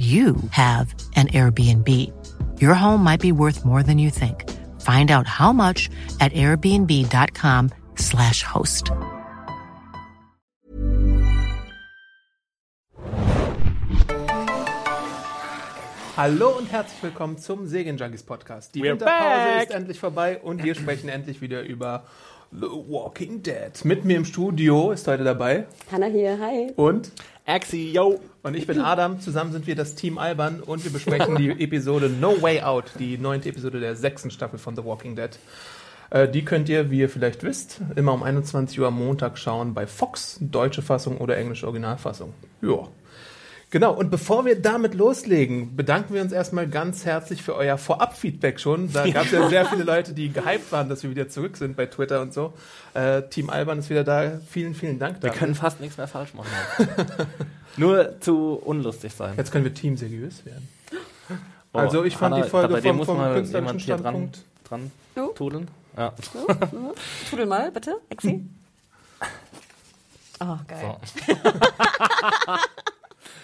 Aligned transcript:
you 0.00 0.36
have 0.52 0.94
an 1.14 1.28
Airbnb. 1.28 1.86
Your 2.58 2.72
home 2.72 3.04
might 3.04 3.20
be 3.20 3.32
worth 3.32 3.66
more 3.66 3.82
than 3.82 3.98
you 3.98 4.08
think. 4.08 4.48
Find 4.80 5.10
out 5.10 5.26
how 5.26 5.52
much 5.52 5.90
at 6.20 6.32
airbnb.com/slash 6.32 8.42
host. 8.42 8.90
Hallo 16.16 16.50
und 16.50 16.70
herzlich 16.70 17.02
willkommen 17.02 17.38
zum 17.38 17.66
Segen 17.66 17.96
Junkies 17.96 18.22
Podcast. 18.22 18.74
Die 18.74 18.82
We're 18.82 18.92
Winterpause 18.92 19.58
back. 19.58 19.68
ist 19.68 19.74
endlich 19.74 20.00
vorbei 20.00 20.38
und 20.38 20.62
wir 20.62 20.74
sprechen 20.74 21.08
endlich 21.08 21.40
wieder 21.40 21.62
über 21.62 22.04
The 22.52 22.66
Walking 22.66 23.42
Dead. 23.42 23.84
Mit 23.84 24.04
mir 24.04 24.16
im 24.16 24.24
Studio 24.24 24.90
ist 24.90 25.06
heute 25.06 25.22
dabei 25.24 25.66
Hanna 25.90 26.06
hier, 26.06 26.38
hi. 26.40 26.72
und 26.76 27.12
Axi, 27.46 27.92
yo. 27.92 28.20
und 28.42 28.56
ich 28.56 28.66
bin 28.66 28.80
Adam. 28.80 29.20
Zusammen 29.20 29.52
sind 29.52 29.66
wir 29.66 29.76
das 29.76 29.94
Team 29.94 30.18
Alban 30.18 30.60
und 30.60 30.84
wir 30.84 30.92
besprechen 30.92 31.36
die 31.36 31.50
Episode 31.64 32.08
No 32.10 32.40
Way 32.42 32.62
Out, 32.62 32.86
die 32.98 33.18
neunte 33.18 33.48
Episode 33.48 33.78
der 33.80 33.94
sechsten 33.94 34.30
Staffel 34.30 34.58
von 34.58 34.74
The 34.76 34.84
Walking 34.84 35.14
Dead. 35.16 35.30
Äh, 36.10 36.28
Die 36.28 36.44
könnt 36.44 36.68
ihr, 36.68 36.90
wie 36.90 36.98
ihr 37.00 37.08
vielleicht 37.08 37.44
wisst, 37.44 37.80
immer 37.94 38.12
um 38.12 38.22
21 38.24 38.78
Uhr 38.80 38.88
am 38.88 38.98
Montag 38.98 39.38
schauen 39.38 39.72
bei 39.74 39.86
Fox, 39.86 40.38
deutsche 40.40 40.82
Fassung 40.82 41.18
oder 41.18 41.36
englische 41.38 41.66
Originalfassung. 41.66 42.34
Ja. 42.62 42.88
Genau, 43.70 43.92
und 43.94 44.10
bevor 44.10 44.44
wir 44.44 44.60
damit 44.60 44.94
loslegen, 44.94 45.76
bedanken 45.76 46.12
wir 46.14 46.22
uns 46.22 46.32
erstmal 46.32 46.66
ganz 46.68 47.04
herzlich 47.04 47.40
für 47.40 47.54
euer 47.54 47.78
Vorab-Feedback 47.78 48.58
schon. 48.58 48.92
Da 48.92 49.08
gab 49.08 49.26
es 49.26 49.30
ja 49.30 49.48
sehr 49.48 49.64
viele 49.66 49.84
Leute, 49.84 50.12
die 50.12 50.32
gehypt 50.32 50.72
waren, 50.72 50.88
dass 50.88 51.04
wir 51.04 51.10
wieder 51.10 51.28
zurück 51.28 51.56
sind 51.56 51.76
bei 51.76 51.86
Twitter 51.86 52.20
und 52.20 52.34
so. 52.34 52.52
Äh, 52.94 53.22
Team 53.28 53.48
Alban 53.48 53.78
ist 53.78 53.88
wieder 53.88 54.02
da. 54.02 54.40
Vielen, 54.50 54.74
vielen 54.74 54.98
Dank 54.98 55.22
Wir 55.22 55.28
dafür. 55.28 55.38
können 55.38 55.54
fast 55.54 55.80
nichts 55.80 55.96
mehr 55.98 56.08
falsch 56.08 56.34
machen. 56.34 56.48
Nur 57.76 58.20
zu 58.20 58.54
unlustig 58.64 59.12
sein. 59.14 59.34
Jetzt 59.36 59.52
können 59.52 59.64
wir 59.64 59.72
Team 59.72 59.96
seriös 59.96 60.44
werden. 60.44 60.66
Oh, 61.72 61.78
also 61.78 62.02
ich 62.02 62.16
fand 62.16 62.34
Hanna, 62.34 62.44
die 62.44 62.50
Folge 62.50 62.82
vom, 62.82 62.96
muss 62.96 63.06
vom 63.06 63.18
mal 63.18 63.34
künstlerischen 63.34 63.78
jemand 63.78 63.80
hier 63.82 63.96
dran, 63.96 64.32
Standpunkt. 64.32 64.90
dran 65.14 65.24
Oh. 65.24 65.28
tudeln. 65.34 65.68
Ja. 65.96 66.12
So, 66.32 66.46
Tudel 67.30 67.46
mal, 67.46 67.70
bitte, 67.70 67.96
Exi. 68.08 68.44
Oh, 70.42 70.56
geil. 70.66 70.96
So. 71.26 71.34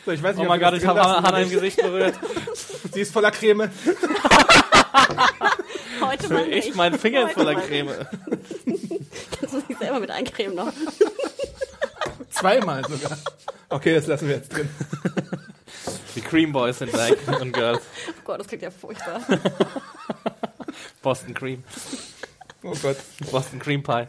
So, 0.07 0.13
ich 0.13 0.23
weiß 0.23 0.37
Oh 0.37 0.39
nicht, 0.39 0.49
mein 0.49 0.63
ob 0.63 0.71
Gott, 0.71 0.75
ich 0.75 0.83
das 0.85 0.89
habe 0.89 1.01
drin 1.01 1.09
lassen 1.09 1.25
Hanna 1.27 1.37
oder 1.37 1.43
im. 1.43 1.51
Gesicht 1.51 1.77
berührt. 1.79 2.15
Sie 2.93 3.01
ist 3.01 3.13
voller 3.13 3.33
Creme. 3.33 3.69
Heute 6.01 6.29
Für 6.29 6.35
mal 6.35 6.53
echt 6.53 6.67
nicht. 6.69 6.77
mein 6.77 6.97
Finger 6.97 7.25
Heute 7.25 7.35
voller 7.35 7.57
Creme. 7.57 7.89
Kannst 9.41 9.55
du 9.55 9.61
dich 9.63 9.77
selber 9.79 9.99
mit 9.99 10.13
eincremen 10.13 10.55
noch? 10.55 10.73
Zweimal 12.31 12.85
sogar. 12.89 13.19
Okay, 13.69 13.95
das 13.97 14.07
lassen 14.07 14.29
wir 14.29 14.37
jetzt 14.37 14.53
drin. 14.53 14.69
Die 16.15 16.21
Cream 16.21 16.53
Boys 16.53 16.79
sind 16.79 16.93
back 16.93 17.19
und 17.41 17.53
Girls. 17.53 17.83
Oh 18.09 18.13
Gott, 18.25 18.39
das 18.39 18.47
klingt 18.47 18.63
ja 18.63 18.71
furchtbar. 18.71 19.21
Boston 21.03 21.35
Cream. 21.35 21.65
Oh 22.63 22.75
Gott. 22.81 22.99
Boston 23.33 23.59
Cream 23.59 23.83
Pie. 23.83 24.07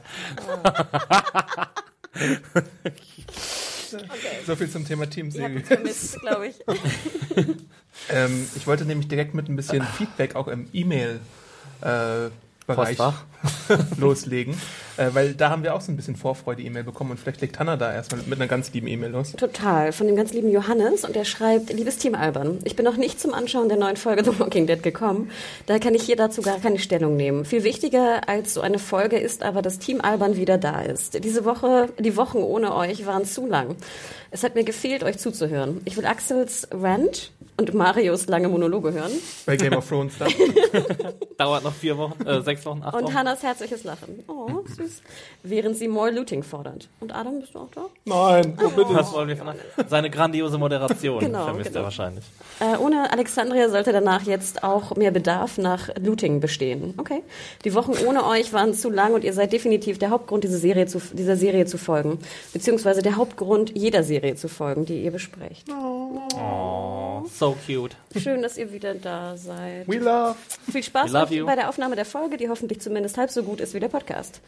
Okay. 3.93 4.43
So 4.45 4.55
viel 4.55 4.69
zum 4.69 4.85
Thema 4.85 5.09
Team 5.09 5.29
Ihr 5.33 5.43
habt 5.43 5.53
seriös. 5.53 5.59
uns 5.59 5.67
vermisst, 5.67 6.19
glaube 6.21 6.47
ich. 6.47 6.55
Ähm, 8.09 8.47
ich 8.55 8.67
wollte 8.67 8.85
nämlich 8.85 9.07
direkt 9.07 9.33
mit 9.33 9.49
ein 9.49 9.55
bisschen 9.55 9.81
Feedback 9.81 10.35
auch 10.35 10.47
im 10.47 10.69
E-Mail 10.71 11.19
äh, 11.81 12.29
Bereich 12.67 12.97
Postfach. 12.97 13.23
loslegen, 13.97 14.59
äh, 14.97 15.09
weil 15.13 15.33
da 15.33 15.49
haben 15.49 15.63
wir 15.63 15.73
auch 15.73 15.79
so 15.79 15.91
ein 15.91 15.95
bisschen 15.95 16.17
Vorfreude-E-Mail 16.17 16.83
bekommen 16.83 17.11
und 17.11 17.19
vielleicht 17.19 17.39
legt 17.39 17.59
Hannah 17.59 17.77
da 17.77 17.93
erstmal 17.93 18.21
mit 18.25 18.39
einer 18.39 18.47
ganz 18.47 18.73
lieben 18.73 18.87
E-Mail 18.87 19.11
los. 19.11 19.31
Total. 19.31 19.93
Von 19.93 20.07
dem 20.07 20.15
ganz 20.15 20.33
lieben 20.33 20.51
Johannes. 20.51 21.05
Und 21.05 21.15
der 21.15 21.23
schreibt, 21.23 21.71
liebes 21.71 21.97
Team 21.97 22.13
Alban, 22.13 22.59
ich 22.65 22.75
bin 22.75 22.83
noch 22.83 22.97
nicht 22.97 23.21
zum 23.21 23.33
Anschauen 23.33 23.69
der 23.69 23.77
neuen 23.77 23.95
Folge 23.95 24.23
The 24.23 24.37
Walking 24.37 24.67
Dead 24.67 24.83
gekommen. 24.83 25.31
Daher 25.65 25.79
kann 25.79 25.95
ich 25.95 26.03
hier 26.03 26.17
dazu 26.17 26.41
gar 26.41 26.59
keine 26.59 26.79
Stellung 26.79 27.15
nehmen. 27.15 27.45
Viel 27.45 27.63
wichtiger 27.63 28.27
als 28.27 28.53
so 28.53 28.61
eine 28.61 28.79
Folge 28.79 29.17
ist 29.17 29.43
aber, 29.43 29.61
dass 29.61 29.79
Team 29.79 30.01
Alban 30.01 30.35
wieder 30.35 30.57
da 30.57 30.81
ist. 30.81 31.23
Diese 31.23 31.45
Woche, 31.45 31.87
die 31.99 32.17
Wochen 32.17 32.39
ohne 32.39 32.75
euch 32.75 33.05
waren 33.05 33.23
zu 33.23 33.45
lang. 33.45 33.77
Es 34.29 34.43
hat 34.43 34.55
mir 34.55 34.65
gefehlt, 34.65 35.03
euch 35.03 35.19
zuzuhören. 35.19 35.79
Ich 35.85 35.95
will 35.95 36.05
Axels 36.05 36.67
Rant 36.71 37.31
und 37.57 37.73
Marios 37.73 38.27
lange 38.27 38.49
Monologe 38.49 38.93
hören. 38.93 39.11
Bei 39.45 39.55
Game 39.55 39.73
of 39.73 39.87
Thrones 39.87 40.13
dann. 40.19 40.31
Dauert 41.37 41.63
noch 41.63 41.73
vier 41.73 41.97
Wochen, 41.97 42.25
äh, 42.25 42.41
sechs 42.41 42.56
Wochen, 42.65 42.81
acht 42.83 42.95
Und. 42.95 43.13
Hannas 43.13 43.43
herzliches 43.43 43.83
Lachen. 43.83 44.23
Oh, 44.27 44.49
süß. 44.75 45.01
Während 45.43 45.77
sie 45.77 45.87
more 45.87 46.11
Looting 46.11 46.43
fordert. 46.43 46.89
Und 46.99 47.13
Adam, 47.15 47.39
bist 47.39 47.55
du 47.55 47.59
auch 47.59 47.71
da? 47.73 47.85
Nein, 48.05 48.57
oh, 48.63 48.69
bitte. 48.69 48.93
Was 48.93 49.11
wollen 49.13 49.27
wir 49.27 49.37
von 49.37 49.47
Seine 49.87 50.09
grandiose 50.09 50.57
Moderation 50.57 51.19
Genau, 51.19 51.45
vermisst 51.45 51.69
genau. 51.69 51.81
er 51.81 51.83
wahrscheinlich. 51.83 52.25
Äh, 52.59 52.77
ohne 52.77 53.11
Alexandria 53.11 53.69
sollte 53.69 53.91
danach 53.91 54.23
jetzt 54.23 54.63
auch 54.63 54.95
mehr 54.95 55.11
Bedarf 55.11 55.57
nach 55.57 55.89
Looting 55.99 56.39
bestehen. 56.39 56.93
Okay. 56.97 57.21
Die 57.65 57.73
Wochen 57.73 57.93
ohne 58.05 58.25
euch 58.25 58.53
waren 58.53 58.73
zu 58.73 58.89
lang 58.89 59.13
und 59.13 59.23
ihr 59.23 59.33
seid 59.33 59.53
definitiv 59.53 59.99
der 59.99 60.09
Hauptgrund, 60.09 60.43
diese 60.43 60.57
Serie 60.57 60.87
zu, 60.87 60.99
dieser 61.13 61.35
Serie 61.35 61.65
zu 61.65 61.77
folgen. 61.77 62.19
Beziehungsweise 62.53 63.01
der 63.01 63.15
Hauptgrund, 63.17 63.71
jeder 63.75 64.03
Serie 64.03 64.35
zu 64.35 64.47
folgen, 64.47 64.85
die 64.85 65.03
ihr 65.03 65.11
besprecht. 65.11 65.67
Oh, 65.69 66.06
so 67.37 67.55
cute. 67.65 67.95
Schön, 68.17 68.41
dass 68.41 68.57
ihr 68.57 68.71
wieder 68.71 68.93
da 68.95 69.37
seid. 69.37 69.87
We 69.87 69.97
love. 69.97 70.35
Viel 70.71 70.83
Spaß 70.83 71.11
love 71.11 71.43
bei 71.45 71.55
der 71.55 71.69
Aufnahme 71.69 71.95
der 71.95 72.05
Folge, 72.05 72.37
die 72.37 72.49
hoffentlich 72.49 72.81
zumindest 72.81 73.17
halb 73.17 73.29
so 73.29 73.43
gut 73.43 73.59
ist 73.59 73.73
wie 73.73 73.79
der 73.79 73.89
Podcast. 73.89 74.41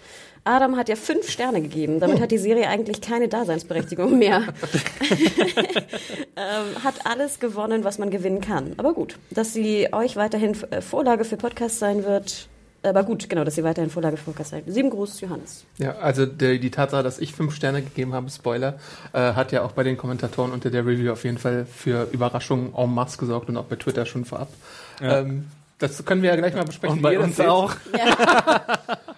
Adam 0.44 0.78
hat 0.78 0.90
ja 0.90 0.96
fünf 0.96 1.30
Sterne 1.30 1.62
gegeben. 1.62 2.00
Damit 2.00 2.20
hat 2.20 2.32
die 2.32 2.38
Serie 2.38 2.68
eigentlich 2.68 3.02
keine 3.02 3.28
Daseinsberechtigung 3.28 4.18
mehr. 4.18 4.44
ähm, 6.36 6.84
hat 6.84 7.06
alles 7.06 7.40
gewonnen, 7.40 7.84
was 7.84 7.98
man 7.98 8.10
gewinnen 8.10 8.42
kann. 8.42 8.74
Aber 8.78 8.94
gut, 8.94 9.18
dass 9.30 9.54
sie 9.54 9.92
euch 9.92 10.16
weiterhin 10.16 10.56
äh, 10.72 10.82
Vorlage 10.82 11.26
für 11.26 11.38
Podcasts 11.38 11.80
sein 11.80 12.04
wird. 12.04 12.48
Aber 12.82 13.04
gut, 13.04 13.30
genau, 13.30 13.44
dass 13.44 13.56
sie 13.56 13.64
weiterhin 13.64 13.90
Vorlage 13.90 14.18
für 14.18 14.32
sein 14.44 14.66
wird. 14.66 14.74
Sieben 14.74 14.90
Gruß, 14.90 15.20
Johannes. 15.22 15.66
Ja, 15.80 15.98
also 15.98 16.26
die, 16.26 16.60
die 16.60 16.72
Tatsache, 16.72 17.04
dass 17.04 17.20
ich 17.20 17.34
fünf 17.34 17.54
Sterne 17.54 17.82
gegeben 17.82 18.14
habe, 18.14 18.30
Spoiler, 18.30 18.80
äh, 19.14 19.34
hat 19.34 19.52
ja 19.52 19.64
auch 19.64 19.74
bei 19.74 19.84
den 19.84 19.98
Kommentatoren 19.98 20.52
unter 20.52 20.70
der 20.70 20.86
Review 20.86 21.12
auf 21.12 21.24
jeden 21.26 21.38
Fall 21.38 21.66
für 21.66 22.08
Überraschungen 22.12 22.74
en 22.76 22.94
masse 22.94 23.18
gesorgt 23.18 23.50
und 23.50 23.58
auch 23.58 23.66
bei 23.66 23.76
Twitter 23.76 24.06
schon 24.06 24.24
vorab. 24.26 24.50
Ja. 25.02 25.20
Ähm, 25.20 25.48
das 25.78 26.04
können 26.06 26.22
wir 26.22 26.30
ja 26.30 26.36
gleich 26.36 26.54
mal 26.54 26.66
besprechen. 26.66 26.98
Und 26.98 27.02
bei 27.02 27.20
uns 27.20 27.38
seht. 27.38 27.48
auch. 27.48 27.74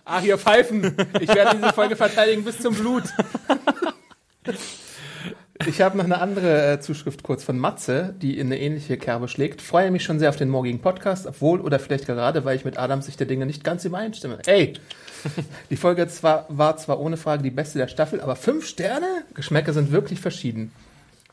Ah, 0.03 0.19
hier 0.19 0.37
pfeifen. 0.37 0.93
Ich 1.21 1.33
werde 1.33 1.55
diese 1.55 1.71
Folge 1.71 1.95
verteidigen 1.95 2.43
bis 2.43 2.59
zum 2.59 2.75
Blut. 2.75 3.03
Ich 5.67 5.81
habe 5.81 5.97
noch 5.97 6.05
eine 6.05 6.19
andere 6.19 6.73
äh, 6.73 6.79
Zuschrift 6.79 7.23
kurz 7.23 7.43
von 7.43 7.57
Matze, 7.57 8.15
die 8.21 8.37
in 8.37 8.47
eine 8.47 8.59
ähnliche 8.59 8.97
Kerbe 8.97 9.27
schlägt. 9.27 9.61
Freue 9.61 9.91
mich 9.91 10.03
schon 10.03 10.19
sehr 10.19 10.29
auf 10.29 10.35
den 10.35 10.49
morgigen 10.49 10.79
Podcast, 10.79 11.27
obwohl 11.27 11.61
oder 11.61 11.79
vielleicht 11.79 12.05
gerade, 12.05 12.45
weil 12.45 12.55
ich 12.55 12.65
mit 12.65 12.77
Adams 12.79 13.05
Sicht 13.05 13.19
der 13.19 13.27
Dinge 13.27 13.45
nicht 13.45 13.63
ganz 13.63 13.85
übereinstimme. 13.85 14.39
Ey, 14.45 14.73
die 15.69 15.77
Folge 15.77 16.07
zwar, 16.07 16.45
war 16.49 16.77
zwar 16.77 16.99
ohne 16.99 17.17
Frage 17.17 17.43
die 17.43 17.51
beste 17.51 17.79
der 17.79 17.87
Staffel, 17.87 18.21
aber 18.21 18.35
fünf 18.35 18.65
Sterne? 18.65 19.23
Geschmäcker 19.33 19.73
sind 19.73 19.91
wirklich 19.91 20.19
verschieden. 20.19 20.71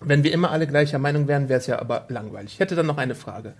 Wenn 0.00 0.22
wir 0.22 0.32
immer 0.32 0.52
alle 0.52 0.66
gleicher 0.66 0.98
Meinung 0.98 1.26
wären, 1.26 1.48
wäre 1.48 1.58
es 1.58 1.66
ja 1.66 1.80
aber 1.80 2.06
langweilig. 2.08 2.52
Ich 2.54 2.60
hätte 2.60 2.76
dann 2.76 2.86
noch 2.86 2.98
eine 2.98 3.16
Frage. 3.16 3.54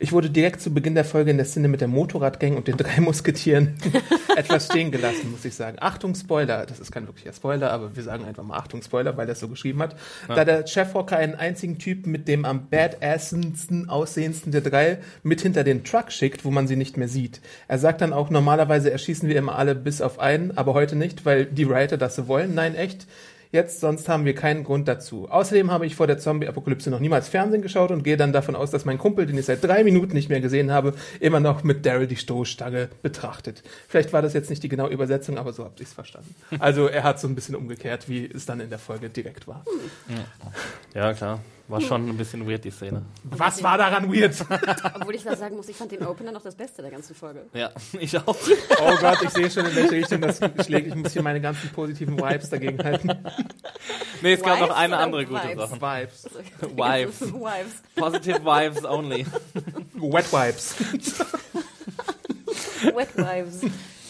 Ich 0.00 0.12
wurde 0.12 0.28
direkt 0.28 0.60
zu 0.60 0.74
Beginn 0.74 0.94
der 0.94 1.04
Folge 1.04 1.30
in 1.30 1.36
der 1.36 1.46
Szene 1.46 1.68
mit 1.68 1.80
der 1.80 1.88
Motorradgang 1.88 2.56
und 2.56 2.66
den 2.66 2.76
drei 2.78 3.00
Musketieren 3.00 3.76
etwas 4.36 4.66
stehen 4.66 4.90
gelassen, 4.90 5.30
muss 5.30 5.44
ich 5.44 5.54
sagen. 5.54 5.76
Achtung, 5.80 6.14
Spoiler. 6.16 6.66
Das 6.66 6.80
ist 6.80 6.90
kein 6.90 7.06
wirklicher 7.06 7.32
Spoiler, 7.32 7.70
aber 7.70 7.94
wir 7.94 8.02
sagen 8.02 8.24
einfach 8.24 8.42
mal 8.42 8.56
Achtung, 8.56 8.82
Spoiler, 8.82 9.16
weil 9.16 9.28
er 9.28 9.32
es 9.32 9.40
so 9.40 9.48
geschrieben 9.48 9.80
hat. 9.80 9.96
Da 10.26 10.44
der 10.44 10.66
Chefrocker 10.66 11.16
einen 11.16 11.36
einzigen 11.36 11.78
Typen 11.78 12.10
mit 12.10 12.26
dem 12.26 12.44
am 12.44 12.68
badassendsten 12.68 13.88
aussehendsten 13.88 14.50
der 14.50 14.62
drei 14.62 14.98
mit 15.22 15.40
hinter 15.42 15.62
den 15.62 15.84
Truck 15.84 16.10
schickt, 16.10 16.44
wo 16.44 16.50
man 16.50 16.66
sie 16.66 16.76
nicht 16.76 16.96
mehr 16.96 17.08
sieht. 17.08 17.40
Er 17.68 17.78
sagt 17.78 18.00
dann 18.00 18.12
auch, 18.12 18.30
normalerweise 18.30 18.90
erschießen 18.90 19.28
wir 19.28 19.36
immer 19.36 19.56
alle 19.56 19.74
bis 19.74 20.00
auf 20.00 20.18
einen, 20.18 20.56
aber 20.56 20.74
heute 20.74 20.96
nicht, 20.96 21.24
weil 21.24 21.46
die 21.46 21.68
Writer 21.68 21.96
das 21.96 22.16
so 22.16 22.26
wollen. 22.26 22.54
Nein, 22.54 22.74
echt. 22.74 23.06
Jetzt, 23.54 23.78
sonst 23.78 24.08
haben 24.08 24.24
wir 24.24 24.34
keinen 24.34 24.64
Grund 24.64 24.88
dazu. 24.88 25.28
Außerdem 25.30 25.70
habe 25.70 25.86
ich 25.86 25.94
vor 25.94 26.08
der 26.08 26.18
Zombie-Apokalypse 26.18 26.90
noch 26.90 26.98
niemals 26.98 27.28
Fernsehen 27.28 27.62
geschaut 27.62 27.92
und 27.92 28.02
gehe 28.02 28.16
dann 28.16 28.32
davon 28.32 28.56
aus, 28.56 28.72
dass 28.72 28.84
mein 28.84 28.98
Kumpel, 28.98 29.26
den 29.26 29.38
ich 29.38 29.44
seit 29.44 29.62
drei 29.62 29.84
Minuten 29.84 30.12
nicht 30.12 30.28
mehr 30.28 30.40
gesehen 30.40 30.72
habe, 30.72 30.92
immer 31.20 31.38
noch 31.38 31.62
mit 31.62 31.86
Daryl 31.86 32.08
die 32.08 32.16
Stoßstange 32.16 32.88
betrachtet. 33.00 33.62
Vielleicht 33.86 34.12
war 34.12 34.22
das 34.22 34.32
jetzt 34.32 34.50
nicht 34.50 34.64
die 34.64 34.68
genaue 34.68 34.90
Übersetzung, 34.90 35.38
aber 35.38 35.52
so 35.52 35.62
habt 35.62 35.78
ihr 35.78 35.86
es 35.86 35.92
verstanden. 35.92 36.34
Also 36.58 36.88
er 36.88 37.04
hat 37.04 37.20
so 37.20 37.28
ein 37.28 37.36
bisschen 37.36 37.54
umgekehrt, 37.54 38.08
wie 38.08 38.28
es 38.28 38.44
dann 38.44 38.58
in 38.58 38.70
der 38.70 38.80
Folge 38.80 39.08
direkt 39.08 39.46
war. 39.46 39.64
Ja, 40.92 41.14
klar. 41.14 41.38
War 41.66 41.80
schon 41.80 42.08
ein 42.10 42.16
bisschen 42.18 42.46
weird, 42.46 42.62
die 42.64 42.70
Szene. 42.70 43.02
Was 43.24 43.62
war 43.62 43.78
daran 43.78 44.12
weird? 44.12 44.34
Obwohl 44.94 45.14
ich 45.14 45.24
da 45.24 45.34
sagen 45.34 45.56
muss, 45.56 45.66
ich 45.68 45.76
fand 45.76 45.92
den 45.92 46.04
Opener 46.06 46.30
noch 46.30 46.42
das 46.42 46.54
Beste 46.54 46.82
der 46.82 46.90
ganzen 46.90 47.14
Folge. 47.14 47.46
Ja, 47.54 47.70
ich 47.98 48.16
auch. 48.18 48.36
Oh 48.82 48.96
Gott, 49.00 49.22
ich 49.22 49.30
sehe 49.30 49.50
schon, 49.50 49.64
in 49.64 49.74
welche 49.74 49.92
Richtung 49.92 50.20
das 50.20 50.40
schlägt. 50.64 50.88
Ich 50.88 50.94
muss 50.94 51.12
hier 51.12 51.22
meine 51.22 51.40
ganzen 51.40 51.70
positiven 51.70 52.18
Vibes 52.18 52.50
dagegen 52.50 52.82
halten. 52.84 53.12
Nee, 54.20 54.34
es 54.34 54.42
gab 54.42 54.60
noch 54.60 54.66
Vibes 54.68 54.76
eine 54.78 54.98
andere 54.98 55.24
gute 55.24 55.48
Vibes? 55.48 55.70
Sache. 55.70 55.80
Vibes. 55.80 56.24
Wives. 56.76 57.32
Wives. 57.32 57.82
Positive 57.96 58.44
Vibes 58.44 58.84
only. 58.84 59.26
Wet 59.94 60.32
Vibes. 60.32 60.74
Wet 62.94 63.16
Wives. 63.16 63.60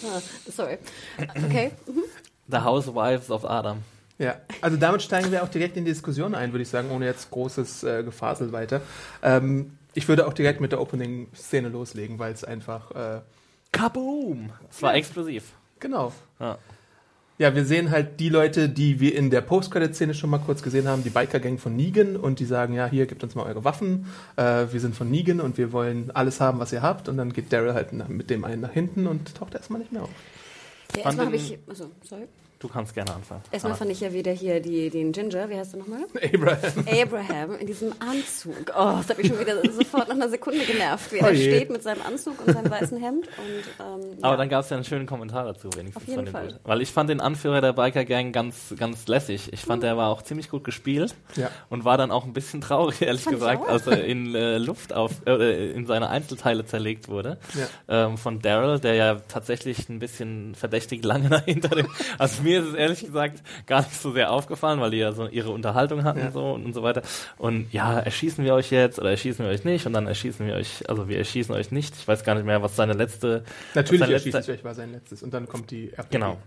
Ah, 0.05 0.21
sorry. 0.50 0.79
Okay. 1.45 1.71
The 2.49 2.59
Housewives 2.59 3.31
of 3.31 3.45
Adam. 3.45 3.85
Ja, 4.19 4.37
also 4.61 4.76
damit 4.76 5.02
steigen 5.02 5.32
wir 5.32 5.43
auch 5.43 5.49
direkt 5.49 5.76
in 5.76 5.84
die 5.84 5.90
Diskussion 5.90 6.34
ein, 6.34 6.52
würde 6.52 6.62
ich 6.62 6.69
sagen, 6.69 6.90
ohne 6.90 7.05
jetzt 7.06 7.31
großes 7.31 7.82
äh, 7.82 8.02
Gefasel 8.05 8.52
weiter. 8.52 8.81
Ähm, 9.22 9.72
ich 9.94 10.06
würde 10.08 10.26
auch 10.26 10.32
direkt 10.32 10.61
mit 10.61 10.70
der 10.72 10.81
Opening-Szene 10.81 11.69
loslegen, 11.69 12.19
weil 12.19 12.32
es 12.32 12.44
einfach, 12.44 12.90
äh, 12.93 13.20
Kaboom! 13.72 14.50
Es 14.70 14.82
war 14.82 14.94
explosiv. 14.94 15.52
genau. 15.81 16.12
Ja. 16.38 16.58
Ja, 17.37 17.52
wir 17.56 17.64
sehen 17.64 17.90
halt 17.90 18.20
die 18.20 18.28
Leute, 18.28 18.69
die 18.69 19.00
wir 19.00 19.16
in 19.16 19.28
der 19.28 19.40
Post-Credit-Szene 19.40 20.14
schon 20.14 20.31
mal 20.31 20.38
kurz 20.38 20.62
gesehen 20.62 20.87
haben, 20.87 21.02
die 21.02 21.11
Biker-Gang 21.11 21.58
von 21.58 21.75
Negan 21.75 22.16
und 22.16 22.38
die 22.38 22.44
sagen, 22.44 22.75
ja, 22.75 22.87
hier, 22.87 23.06
gebt 23.06 23.25
uns 23.25 23.34
mal 23.34 23.44
eure 23.44 23.64
Waffen, 23.64 24.06
äh, 24.37 24.66
wir 24.70 24.78
sind 24.78 24.94
von 24.94 25.11
Negan 25.11 25.40
und 25.40 25.58
wir 25.58 25.72
wollen 25.72 26.12
alles 26.12 26.40
haben, 26.40 26.61
was 26.61 26.72
ihr 26.72 26.82
habt 26.82 27.08
und 27.08 27.16
dann 27.16 27.32
geht 27.32 27.52
Daryl 27.52 27.75
halt 27.75 27.93
nach- 27.93 28.06
mit 28.06 28.31
dem 28.31 28.44
einen 28.44 28.61
nach 28.62 28.70
hinten 28.70 29.08
und 29.08 29.34
taucht 29.34 29.55
erstmal 29.55 29.81
nicht 29.81 29.90
mehr 29.90 30.05
auf. 30.05 30.11
Ja, 30.96 31.02
erstmal 31.06 31.26
habe 31.26 31.34
ich. 31.34 31.58
Also, 31.66 31.90
sorry. 32.05 32.28
Du 32.59 32.69
kannst 32.69 32.95
gerne 32.95 33.15
anfangen. 33.15 33.43
Erstmal 33.51 33.73
Anna. 33.73 33.79
fand 33.79 33.91
ich 33.91 34.01
ja 34.01 34.12
wieder 34.15 34.33
hier 34.33 34.59
die, 34.61 34.89
den 34.89 35.12
Ginger, 35.12 35.51
wie 35.51 35.56
heißt 35.56 35.75
du 35.75 35.79
nochmal? 35.79 36.05
Abraham. 36.33 36.85
Abraham 37.03 37.55
in 37.59 37.67
diesem 37.67 37.93
Anzug. 37.99 38.55
Oh, 38.75 38.95
das 38.97 39.09
hat 39.11 39.19
mich 39.19 39.27
schon 39.27 39.39
wieder 39.39 39.61
sofort 39.71 40.09
nach 40.09 40.15
einer 40.15 40.31
Sekunde 40.31 40.61
genervt, 40.65 41.12
wie 41.12 41.21
Oh 41.23 41.27
er 41.27 41.35
steht 41.35 41.69
mit 41.71 41.83
seinem 41.83 42.01
Anzug 42.03 42.35
und 42.47 42.55
seinem 42.55 42.71
weißen 42.71 42.97
Hemd. 42.99 43.27
Und, 43.27 43.85
ähm, 43.85 44.19
Aber 44.23 44.33
ja. 44.33 44.37
dann 44.39 44.49
gab 44.49 44.65
es 44.65 44.71
ja 44.71 44.77
einen 44.77 44.85
schönen 44.85 45.05
Kommentar 45.05 45.45
dazu, 45.45 45.69
wenigstens 45.75 45.97
Auf 45.97 46.09
jeden 46.09 46.15
von 46.17 46.25
dem 46.25 46.33
Fall. 46.33 46.47
Bild. 46.47 46.61
Weil 46.65 46.81
ich 46.81 46.91
fand 46.91 47.11
den 47.11 47.21
Anführer 47.21 47.61
der 47.61 47.75
Biker 47.75 48.06
Gang 48.06 48.33
ganz, 48.33 48.75
ganz 48.79 49.07
lässig. 49.09 49.53
Ich 49.53 49.61
fand, 49.61 49.83
der 49.83 49.99
war 49.99 50.09
auch 50.09 50.23
ziemlich 50.23 50.49
gut 50.49 50.65
gespielt 50.65 51.15
Ja. 51.37 51.50
und 51.69 51.85
war 51.85 51.99
dann 51.99 52.11
auch 52.11 52.25
ein 52.25 52.33
bisschen 52.33 52.62
traurig, 52.62 53.03
ehrlich 53.03 53.25
Fand 53.25 53.37
gesagt, 53.37 53.69
als 53.69 53.87
er 53.87 54.05
in 54.05 54.35
äh, 54.35 54.57
Luft 54.57 54.95
auf, 54.95 55.11
äh, 55.27 55.71
in 55.73 55.87
seine 55.87 56.09
Einzelteile 56.09 56.65
zerlegt 56.65 57.09
wurde. 57.09 57.37
Ja. 57.89 58.07
Ähm, 58.07 58.17
von 58.17 58.41
Daryl, 58.41 58.79
der 58.79 58.95
ja 58.95 59.15
tatsächlich 59.29 59.89
ein 59.91 59.99
bisschen 59.99 60.55
verdächtig 60.55 61.05
lange 61.05 61.29
dahinter 61.29 61.69
dem. 61.69 61.89
Also 62.19 62.44
mir 62.44 62.61
ist 62.61 62.69
es 62.69 62.75
ehrlich 62.75 63.00
gesagt 63.05 63.43
gar 63.67 63.81
nicht 63.81 63.94
so 64.00 64.12
sehr 64.12 64.31
aufgefallen, 64.31 64.81
weil 64.81 64.91
die 64.93 64.99
ja 64.99 65.12
so 65.12 65.26
ihre 65.26 65.50
Unterhaltung 65.50 66.05
hatten 66.05 66.20
Ja. 66.20 66.31
so 66.31 66.52
und, 66.52 66.64
und 66.67 66.73
so 66.75 66.82
weiter. 66.82 67.02
Und 67.38 67.73
ja, 67.73 67.99
erschießen 67.99 68.44
wir 68.44 68.55
euch 68.55 68.70
jetzt 68.70 68.99
oder 69.00 69.11
erschießen 69.11 69.44
wir 69.44 69.50
euch 69.52 69.64
nicht 69.64 69.87
und 69.87 69.93
dann 69.93 70.06
erschießen 70.06 70.46
wir 70.46 70.55
euch, 70.55 70.88
also 70.88 71.08
wir 71.08 71.19
erschießen 71.19 71.55
euch 71.55 71.73
nicht. 71.73 71.94
Ich 71.96 72.06
weiß 72.06 72.23
gar 72.25 72.35
nicht 72.37 72.44
mehr, 72.46 72.62
was 72.62 72.76
seine 72.76 72.93
letzte 72.93 73.44
Natürlich 73.75 74.00
was 74.02 74.06
sein 74.08 74.12
erschießt 74.14 74.35
letzter- 74.37 74.52
ich 74.52 74.58
euch, 74.61 74.64
war 74.64 74.75
sein 74.75 74.93
letztes. 74.93 75.23
Und 75.23 75.35
dann 75.35 75.49
kommt 75.49 75.70
die 75.70 75.91
RPG. 75.93 76.08
Genau. 76.11 76.38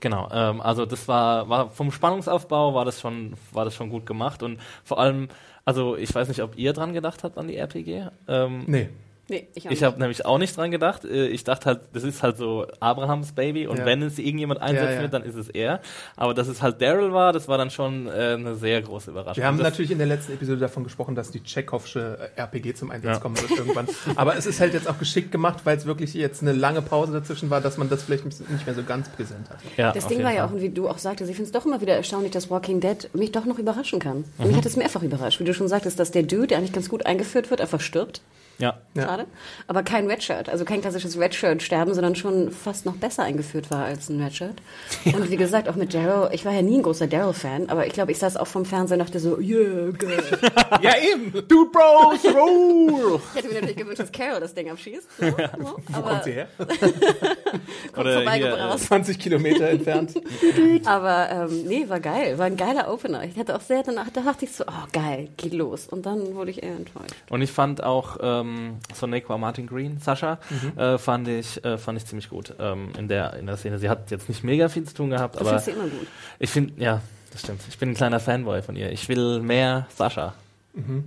Genau, 0.00 0.28
ähm, 0.32 0.60
also 0.60 0.86
das 0.86 1.08
war, 1.08 1.48
war 1.48 1.70
vom 1.70 1.90
Spannungsaufbau 1.90 2.72
war 2.72 2.84
das 2.84 3.00
schon, 3.00 3.34
war 3.52 3.64
das 3.64 3.74
schon 3.74 3.90
gut 3.90 4.06
gemacht 4.06 4.44
und 4.44 4.60
vor 4.84 5.00
allem, 5.00 5.26
also 5.64 5.96
ich 5.96 6.14
weiß 6.14 6.28
nicht, 6.28 6.40
ob 6.40 6.56
ihr 6.56 6.72
dran 6.72 6.92
gedacht 6.92 7.24
habt 7.24 7.36
an 7.36 7.48
die 7.48 7.56
RPG. 7.56 8.06
Ähm, 8.28 8.62
Nee. 8.68 8.90
Nee, 9.30 9.46
ich 9.54 9.66
auch 9.66 9.70
ich 9.70 9.82
habe 9.82 9.98
nämlich 9.98 10.24
auch 10.24 10.38
nicht 10.38 10.56
dran 10.56 10.70
gedacht. 10.70 11.04
Äh, 11.04 11.26
Ich 11.28 11.44
dachte 11.44 11.66
halt, 11.66 11.80
das 11.92 12.02
ist 12.02 12.22
halt 12.22 12.38
so 12.38 12.66
Abrahams 12.80 13.32
Baby 13.32 13.66
und 13.66 13.78
Ja. 13.78 13.84
wenn 13.86 14.02
es 14.02 14.18
irgendjemand 14.18 14.60
einsetzen 14.62 14.86
Ja, 14.88 14.94
ja. 14.94 15.00
wird, 15.02 15.12
dann 15.12 15.22
ist 15.22 15.34
es 15.34 15.48
er. 15.50 15.80
Aber 16.16 16.32
dass 16.32 16.48
es 16.48 16.62
halt 16.62 16.80
Daryl 16.80 17.12
war, 17.12 17.32
das 17.34 17.46
war 17.46 17.58
dann 17.58 17.70
schon 17.70 18.06
äh, 18.06 18.10
eine 18.38 18.54
sehr 18.54 18.80
große 18.80 19.10
Überraschung. 19.10 19.42
Wir 19.42 19.46
haben 19.46 19.58
natürlich 19.58 19.90
in 19.90 19.98
der 19.98 20.06
letzten 20.06 20.32
Episode 20.32 20.58
davon 20.60 20.82
gesprochen, 20.84 21.14
dass 21.14 21.30
die 21.30 21.42
Tschechows-sche 21.42 22.30
RPG 22.36 22.74
zum 22.74 22.90
Einsatz 22.90 23.16
Ja. 23.16 23.20
kommen 23.20 23.36
wird 23.40 23.50
irgendwann. 23.50 23.86
Aber 24.16 24.36
es 24.36 24.46
ist 24.46 24.60
halt 24.60 24.72
jetzt 24.72 24.88
auch 24.88 24.98
geschickt 24.98 25.30
gemacht, 25.30 25.58
weil 25.64 25.76
es 25.76 25.84
wirklich 25.84 26.14
jetzt 26.14 26.40
eine 26.42 26.52
lange 26.52 26.80
Pause 26.80 27.12
dazwischen 27.12 27.50
war, 27.50 27.60
dass 27.60 27.76
man 27.76 27.90
das 27.90 28.02
vielleicht 28.04 28.24
nicht 28.24 28.66
mehr 28.66 28.74
so 28.74 28.82
ganz 28.82 29.08
präsent 29.10 29.50
hat. 29.50 29.58
ja, 29.76 29.92
Das 29.92 30.06
Ding 30.06 30.22
war 30.22 30.32
ja 30.32 30.46
auch, 30.46 30.54
wie 30.54 30.70
du 30.70 30.88
auch 30.88 30.98
sagtest, 30.98 31.30
ich 31.30 31.36
finde 31.36 31.48
es 31.48 31.52
doch 31.52 31.66
immer 31.66 31.80
wieder 31.82 31.94
erstaunlich, 31.94 32.32
dass 32.32 32.50
Walking 32.50 32.80
Dead 32.80 33.10
mich 33.14 33.32
doch 33.32 33.44
noch 33.44 33.58
überraschen 33.58 33.98
kann. 33.98 34.18
Und 34.18 34.38
Mhm. 34.38 34.46
mich 34.48 34.56
hat 34.56 34.64
es 34.66 34.76
mehrfach 34.76 35.02
überrascht. 35.02 35.38
Wie 35.40 35.44
du 35.44 35.52
schon 35.52 35.68
sagtest, 35.68 36.00
dass 36.00 36.10
der 36.12 36.22
Dude, 36.22 36.46
der 36.46 36.58
eigentlich 36.58 36.72
ganz 36.72 36.88
gut 36.88 37.04
eingeführt 37.04 37.50
wird, 37.50 37.60
einfach 37.60 37.80
stirbt. 37.80 38.22
Ja. 38.58 38.78
Ja. 38.94 39.02
Schade. 39.04 39.26
Aber 39.68 39.82
kein 39.84 40.08
Redshirt, 40.08 40.48
also 40.48 40.64
kein 40.64 40.80
klassisches 40.80 41.18
Redshirt-Sterben, 41.18 41.94
sondern 41.94 42.16
schon 42.16 42.50
fast 42.50 42.86
noch 42.86 42.96
besser 42.96 43.22
eingeführt 43.22 43.70
war 43.70 43.84
als 43.84 44.08
ein 44.08 44.20
Redshirt. 44.20 44.56
Und 45.04 45.30
wie 45.30 45.36
gesagt, 45.36 45.68
auch 45.68 45.76
mit 45.76 45.94
Daryl, 45.94 46.30
ich 46.32 46.44
war 46.44 46.52
ja 46.52 46.62
nie 46.62 46.78
ein 46.78 46.82
großer 46.82 47.06
Daryl-Fan, 47.06 47.70
aber 47.70 47.86
ich 47.86 47.92
glaube, 47.92 48.10
ich 48.10 48.18
saß 48.18 48.36
auch 48.36 48.48
vom 48.48 48.64
Fernseher 48.64 48.98
und 48.98 49.04
dachte 49.04 49.20
so, 49.20 49.38
yeah, 49.38 49.90
geil. 49.92 50.22
Ja, 50.82 50.92
eben! 50.98 51.32
Dude 51.48 51.70
Bros, 51.70 52.24
roll! 52.34 53.20
Ich 53.30 53.38
hätte 53.38 53.48
mir 53.48 53.54
natürlich 53.54 53.76
gewünscht, 53.76 54.00
dass 54.00 54.12
Carol 54.12 54.40
das 54.40 54.54
Ding 54.54 54.70
abschießt. 54.70 55.08
So, 55.18 55.26
so. 55.26 55.36
Wo 55.36 55.96
Aber 55.96 56.10
kommt 56.10 56.24
sie 56.24 56.32
her? 56.32 56.48
kommt 56.58 57.96
Oder 57.96 58.14
vorbeigebraust. 58.14 58.84
20 58.84 59.18
Kilometer 59.18 59.68
entfernt. 59.68 60.14
Aber 60.84 61.28
ähm, 61.30 61.64
nee, 61.66 61.88
war 61.88 62.00
geil. 62.00 62.38
War 62.38 62.46
ein 62.46 62.56
geiler 62.56 62.92
Opener. 62.92 63.24
Ich 63.24 63.36
hätte 63.36 63.56
auch 63.56 63.60
sehr 63.60 63.82
danach, 63.82 64.10
da 64.10 64.20
dachte 64.20 64.44
ich 64.44 64.52
so, 64.52 64.64
oh 64.66 64.86
geil, 64.92 65.28
geht 65.36 65.52
los. 65.52 65.86
Und 65.86 66.06
dann 66.06 66.34
wurde 66.34 66.50
ich 66.50 66.62
eher 66.62 66.76
enttäuscht. 66.76 67.14
Und 67.30 67.42
ich 67.42 67.50
fand 67.50 67.82
auch 67.82 68.18
ähm, 68.20 68.47
Sonequa 68.94 69.38
Martin 69.38 69.66
Green, 69.66 69.98
Sascha, 69.98 70.38
Mhm. 70.50 70.78
äh, 70.78 70.98
fand 70.98 71.28
ich 71.28 71.64
äh, 71.64 71.78
fand 71.78 71.98
ich 71.98 72.06
ziemlich 72.06 72.28
gut 72.28 72.54
ähm, 72.58 72.90
in 72.98 73.08
der 73.08 73.34
in 73.34 73.46
der 73.46 73.56
Szene. 73.56 73.78
Sie 73.78 73.88
hat 73.88 74.10
jetzt 74.10 74.28
nicht 74.28 74.44
mega 74.44 74.68
viel 74.68 74.84
zu 74.84 74.94
tun 74.94 75.10
gehabt, 75.10 75.36
Du 75.36 75.40
aber 75.40 75.58
sie 75.58 75.72
immer 75.72 75.84
gut. 75.84 76.06
ich 76.38 76.50
finde, 76.50 76.72
ja, 76.82 77.00
das 77.32 77.40
stimmt. 77.42 77.60
Ich 77.68 77.78
bin 77.78 77.90
ein 77.90 77.94
kleiner 77.94 78.20
Fanboy 78.20 78.62
von 78.62 78.76
ihr. 78.76 78.90
Ich 78.92 79.08
will 79.08 79.40
mehr 79.40 79.86
Sascha. 79.94 80.34
Mhm. 80.74 81.04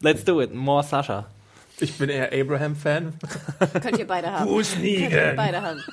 Let's 0.00 0.24
do 0.24 0.40
it, 0.40 0.54
more 0.54 0.82
Sascha. 0.82 1.26
Ich 1.80 1.96
bin 1.96 2.08
eher 2.10 2.32
Abraham-Fan. 2.32 3.12
Könnt 3.82 3.98
ihr 3.98 4.06
beide 4.06 4.32
haben. 4.32 4.50
Wo 4.50 4.56
Könnt 4.56 4.82
ihr 4.84 5.34
beide 5.36 5.62
haben. 5.62 5.80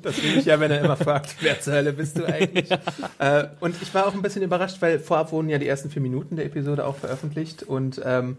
Das 0.00 0.22
will 0.22 0.38
ich 0.38 0.44
ja, 0.44 0.60
wenn 0.60 0.70
er 0.70 0.80
immer 0.84 0.96
fragt, 0.96 1.34
wer 1.40 1.60
zur 1.60 1.72
Hölle 1.74 1.92
bist 1.92 2.16
du 2.16 2.24
eigentlich? 2.24 2.70
äh, 3.18 3.44
und 3.58 3.74
ich 3.82 3.92
war 3.94 4.06
auch 4.06 4.14
ein 4.14 4.22
bisschen 4.22 4.42
überrascht, 4.42 4.76
weil 4.80 5.00
vorab 5.00 5.32
wurden 5.32 5.48
ja 5.48 5.58
die 5.58 5.66
ersten 5.66 5.90
vier 5.90 6.02
Minuten 6.02 6.36
der 6.36 6.44
Episode 6.44 6.84
auch 6.84 6.96
veröffentlicht 6.96 7.64
und 7.64 8.00
ähm, 8.04 8.36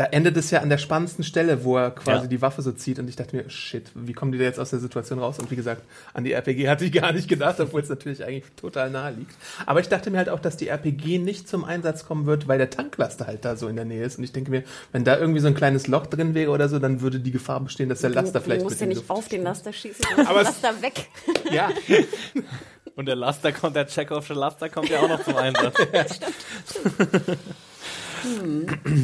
da 0.00 0.06
endet 0.06 0.34
es 0.38 0.50
ja 0.50 0.60
an 0.62 0.70
der 0.70 0.78
spannendsten 0.78 1.24
Stelle, 1.24 1.62
wo 1.62 1.76
er 1.76 1.90
quasi 1.90 2.22
Ja. 2.22 2.26
die 2.26 2.40
Waffe 2.40 2.62
so 2.62 2.72
zieht 2.72 2.98
und 2.98 3.06
ich 3.06 3.16
dachte 3.16 3.36
mir, 3.36 3.50
shit, 3.50 3.90
wie 3.94 4.14
kommen 4.14 4.32
die 4.32 4.38
da 4.38 4.44
jetzt 4.44 4.58
aus 4.58 4.70
der 4.70 4.78
Situation 4.78 5.18
raus? 5.18 5.38
Und 5.38 5.50
wie 5.50 5.56
gesagt, 5.56 5.82
an 6.14 6.24
die 6.24 6.32
RPG 6.32 6.70
hatte 6.70 6.86
ich 6.86 6.92
gar 6.92 7.12
nicht 7.12 7.28
gedacht, 7.28 7.60
obwohl 7.60 7.82
es 7.82 7.90
natürlich 7.90 8.24
eigentlich 8.24 8.44
total 8.56 8.88
nahe 8.88 9.12
liegt. 9.12 9.34
Aber 9.66 9.80
ich 9.80 9.90
dachte 9.90 10.10
mir 10.10 10.16
halt 10.16 10.30
auch, 10.30 10.40
dass 10.40 10.56
die 10.56 10.68
RPG 10.68 11.18
nicht 11.18 11.48
zum 11.50 11.64
Einsatz 11.64 12.06
kommen 12.06 12.24
wird, 12.24 12.48
weil 12.48 12.56
der 12.56 12.70
Tanklaster 12.70 13.26
halt 13.26 13.44
da 13.44 13.56
so 13.56 13.68
in 13.68 13.76
der 13.76 13.84
Nähe 13.84 14.02
ist. 14.02 14.16
Und 14.16 14.24
ich 14.24 14.32
denke 14.32 14.50
mir, 14.50 14.62
wenn 14.92 15.04
da 15.04 15.18
irgendwie 15.18 15.40
so 15.40 15.48
ein 15.48 15.54
kleines 15.54 15.86
Loch 15.86 16.06
drin 16.06 16.32
wäre 16.34 16.50
oder 16.50 16.70
so, 16.70 16.78
dann 16.78 17.02
würde 17.02 17.20
die 17.20 17.30
Gefahr 17.30 17.60
bestehen, 17.60 17.90
dass 17.90 18.00
der 18.00 18.08
Laster 18.08 18.38
du, 18.38 18.44
vielleicht 18.46 18.60
du 18.62 18.64
musst 18.64 18.76
mit 18.76 18.80
ja 18.80 18.86
nicht 18.86 18.96
Luft- 19.06 19.10
auf 19.10 19.28
den 19.28 19.42
Laster 19.42 19.70
schießen, 19.74 20.02
sondern 20.08 20.26
Aber 20.28 20.44
Laster 20.44 20.80
weg. 20.80 21.08
Ja, 21.52 21.68
Und 22.96 23.04
der 23.06 23.16
Laster 23.16 23.52
kommt, 23.52 23.76
der 23.76 23.86
Chekhovsche 23.86 24.32
Laster 24.32 24.70
kommt 24.70 24.88
ja 24.88 25.00
auch 25.00 25.08
noch 25.08 25.22
zum 25.22 25.36
Einsatz. 25.36 25.74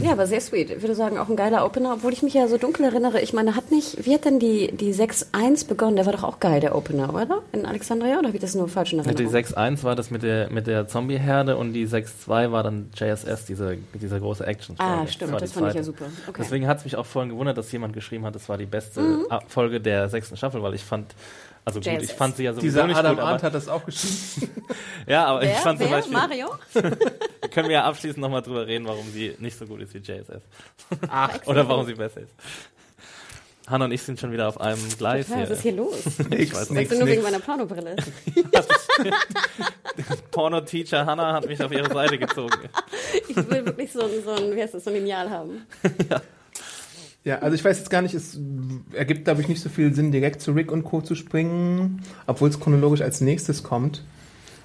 Ja, 0.03 0.13
aber 0.13 0.27
sehr 0.27 0.41
sweet. 0.41 0.71
Ich 0.71 0.83
würde 0.83 0.95
sagen, 0.95 1.19
auch 1.19 1.29
ein 1.29 1.37
geiler 1.37 1.65
Opener, 1.65 1.95
obwohl 1.95 2.13
ich 2.13 2.23
mich 2.23 2.35
ja 2.35 2.49
so 2.49 2.59
dunkel 2.59 2.85
erinnere. 2.85 3.21
Ich 3.21 3.33
meine, 3.33 3.55
hat 3.57 3.71
nicht, 3.71 4.05
wie 4.07 4.15
hat 4.15 4.25
denn 4.25 4.39
die, 4.39 4.73
die 4.73 4.93
6-1 4.95 5.67
begonnen? 5.67 5.97
Der 5.97 6.07
war 6.07 6.13
doch 6.13 6.25
auch 6.25 6.41
geil, 6.41 6.61
der 6.61 6.75
Opener, 6.75 7.13
oder? 7.15 7.43
In 7.53 7.67
Alexandria, 7.67 8.19
oder 8.19 8.29
habe 8.29 8.37
ich 8.37 8.41
das 8.43 8.55
nur 8.55 8.69
falsch 8.69 8.93
in 8.93 9.03
Die 9.03 9.09
Erinnerung? 9.09 9.35
6-1 9.35 9.83
war 9.85 9.95
das 9.97 10.11
mit 10.11 10.23
der, 10.23 10.51
mit 10.51 10.67
der 10.67 10.89
Zombie-Herde 10.89 11.57
und 11.57 11.73
die 11.73 11.87
6-2 11.87 12.53
war 12.53 12.63
dann 12.63 12.91
JSS, 12.95 13.45
diese, 13.47 13.79
dieser 13.95 14.21
große 14.21 14.47
action 14.47 14.77
Ah, 14.79 15.07
stimmt, 15.07 15.35
das 15.41 15.51
die 15.53 15.59
fand 15.59 15.69
ich 15.71 15.75
ja 15.75 15.83
super. 15.83 16.07
Okay. 16.29 16.41
Deswegen 16.43 16.67
hat 16.67 16.79
es 16.79 16.85
mich 16.85 16.97
auch 16.97 17.07
vorhin 17.07 17.31
gewundert, 17.31 17.57
dass 17.59 17.71
jemand 17.73 17.93
geschrieben 17.95 18.25
hat, 18.25 18.35
das 18.35 18.49
war 18.49 18.59
die 18.59 18.67
beste 18.67 19.01
Mhm. 19.01 19.27
Folge 19.49 19.81
der 19.81 20.09
sechsten 20.09 20.37
Staffel, 20.37 20.63
weil 20.63 20.75
ich 20.75 20.83
fand, 20.83 21.15
also 21.65 21.81
gut, 21.81 22.03
ich 22.03 22.13
fand 22.13 22.37
sie 22.37 22.45
ja 22.45 22.53
sowieso 22.53 22.67
dieser 22.67 22.87
nicht 22.87 22.97
Adam 22.97 23.17
gut, 23.17 23.25
Arndt 23.25 23.41
aber, 23.41 23.47
hat 23.47 23.55
das 23.55 23.69
auch 23.69 23.85
geschrieben. 23.85 24.53
ja, 25.07 25.25
aber 25.27 25.43
ich 25.43 25.49
Wer? 25.49 25.57
fand 25.57 25.79
zum 25.81 25.91
Wer? 25.91 25.97
Beispiel, 25.97 26.13
Mario? 26.17 26.47
wir 27.57 27.63
können 27.63 27.71
wir 27.71 27.77
ja 27.77 27.85
abschließend 27.85 28.19
nochmal 28.19 28.43
drüber 28.43 28.67
reden, 28.67 28.87
warum 28.87 29.11
sie 29.11 29.35
nicht 29.39 29.59
so 29.59 29.67
gut 29.67 29.81
ist 29.81 29.95
wie 29.95 29.99
JSS. 29.99 30.43
Ach, 31.09 31.39
Oder 31.47 31.67
warum 31.67 31.87
sie 31.87 31.95
besser 31.95 32.21
ist. 32.21 32.35
Hanna 33.67 33.87
und 33.87 33.93
ich 33.93 34.03
sind 34.03 34.21
schon 34.21 34.31
wieder 34.31 34.47
auf 34.47 34.61
einem 34.61 34.79
Gleis 34.99 35.31
Was 35.31 35.49
ist 35.49 35.63
hier. 35.63 35.73
hier 35.73 35.81
los? 35.81 36.05
nix, 36.29 36.53
weiß 36.53 36.59
Sagst 36.59 36.71
nix, 36.73 36.91
du 36.91 36.99
nur 36.99 37.09
wegen 37.09 37.23
meiner 37.23 37.41
Pornobrille? 37.41 37.97
Porno-Teacher 40.31 41.07
Hanna 41.07 41.33
hat 41.33 41.49
mich 41.49 41.61
auf 41.63 41.73
ihre 41.73 41.93
Seite 41.93 42.19
gezogen. 42.19 42.69
Ich 43.27 43.35
will 43.35 43.65
wirklich 43.65 43.91
so 43.91 44.03
ein, 44.03 44.11
so 44.23 44.33
ein, 44.33 44.55
wie 44.55 44.63
heißt 44.63 44.75
das, 44.75 44.85
so 44.85 44.91
ein 44.91 44.97
Lineal 44.97 45.31
haben. 45.31 45.67
Ja, 47.25 47.39
also 47.39 47.57
ich 47.57 47.65
weiß 47.65 47.79
jetzt 47.79 47.91
gar 47.91 48.03
nicht, 48.03 48.15
es 48.15 48.39
ergibt, 48.93 49.25
glaube 49.25 49.41
ich, 49.41 49.49
nicht 49.49 49.63
so 49.63 49.71
viel 49.71 49.95
Sinn, 49.95 50.13
direkt 50.13 50.43
zu 50.43 50.53
Rick 50.53 50.71
und 50.71 50.85
Co. 50.85 51.01
zu 51.01 51.15
springen, 51.15 52.03
obwohl 52.27 52.51
es 52.51 52.61
chronologisch 52.61 53.01
als 53.01 53.21
nächstes 53.21 53.65
kommt. 53.65 54.05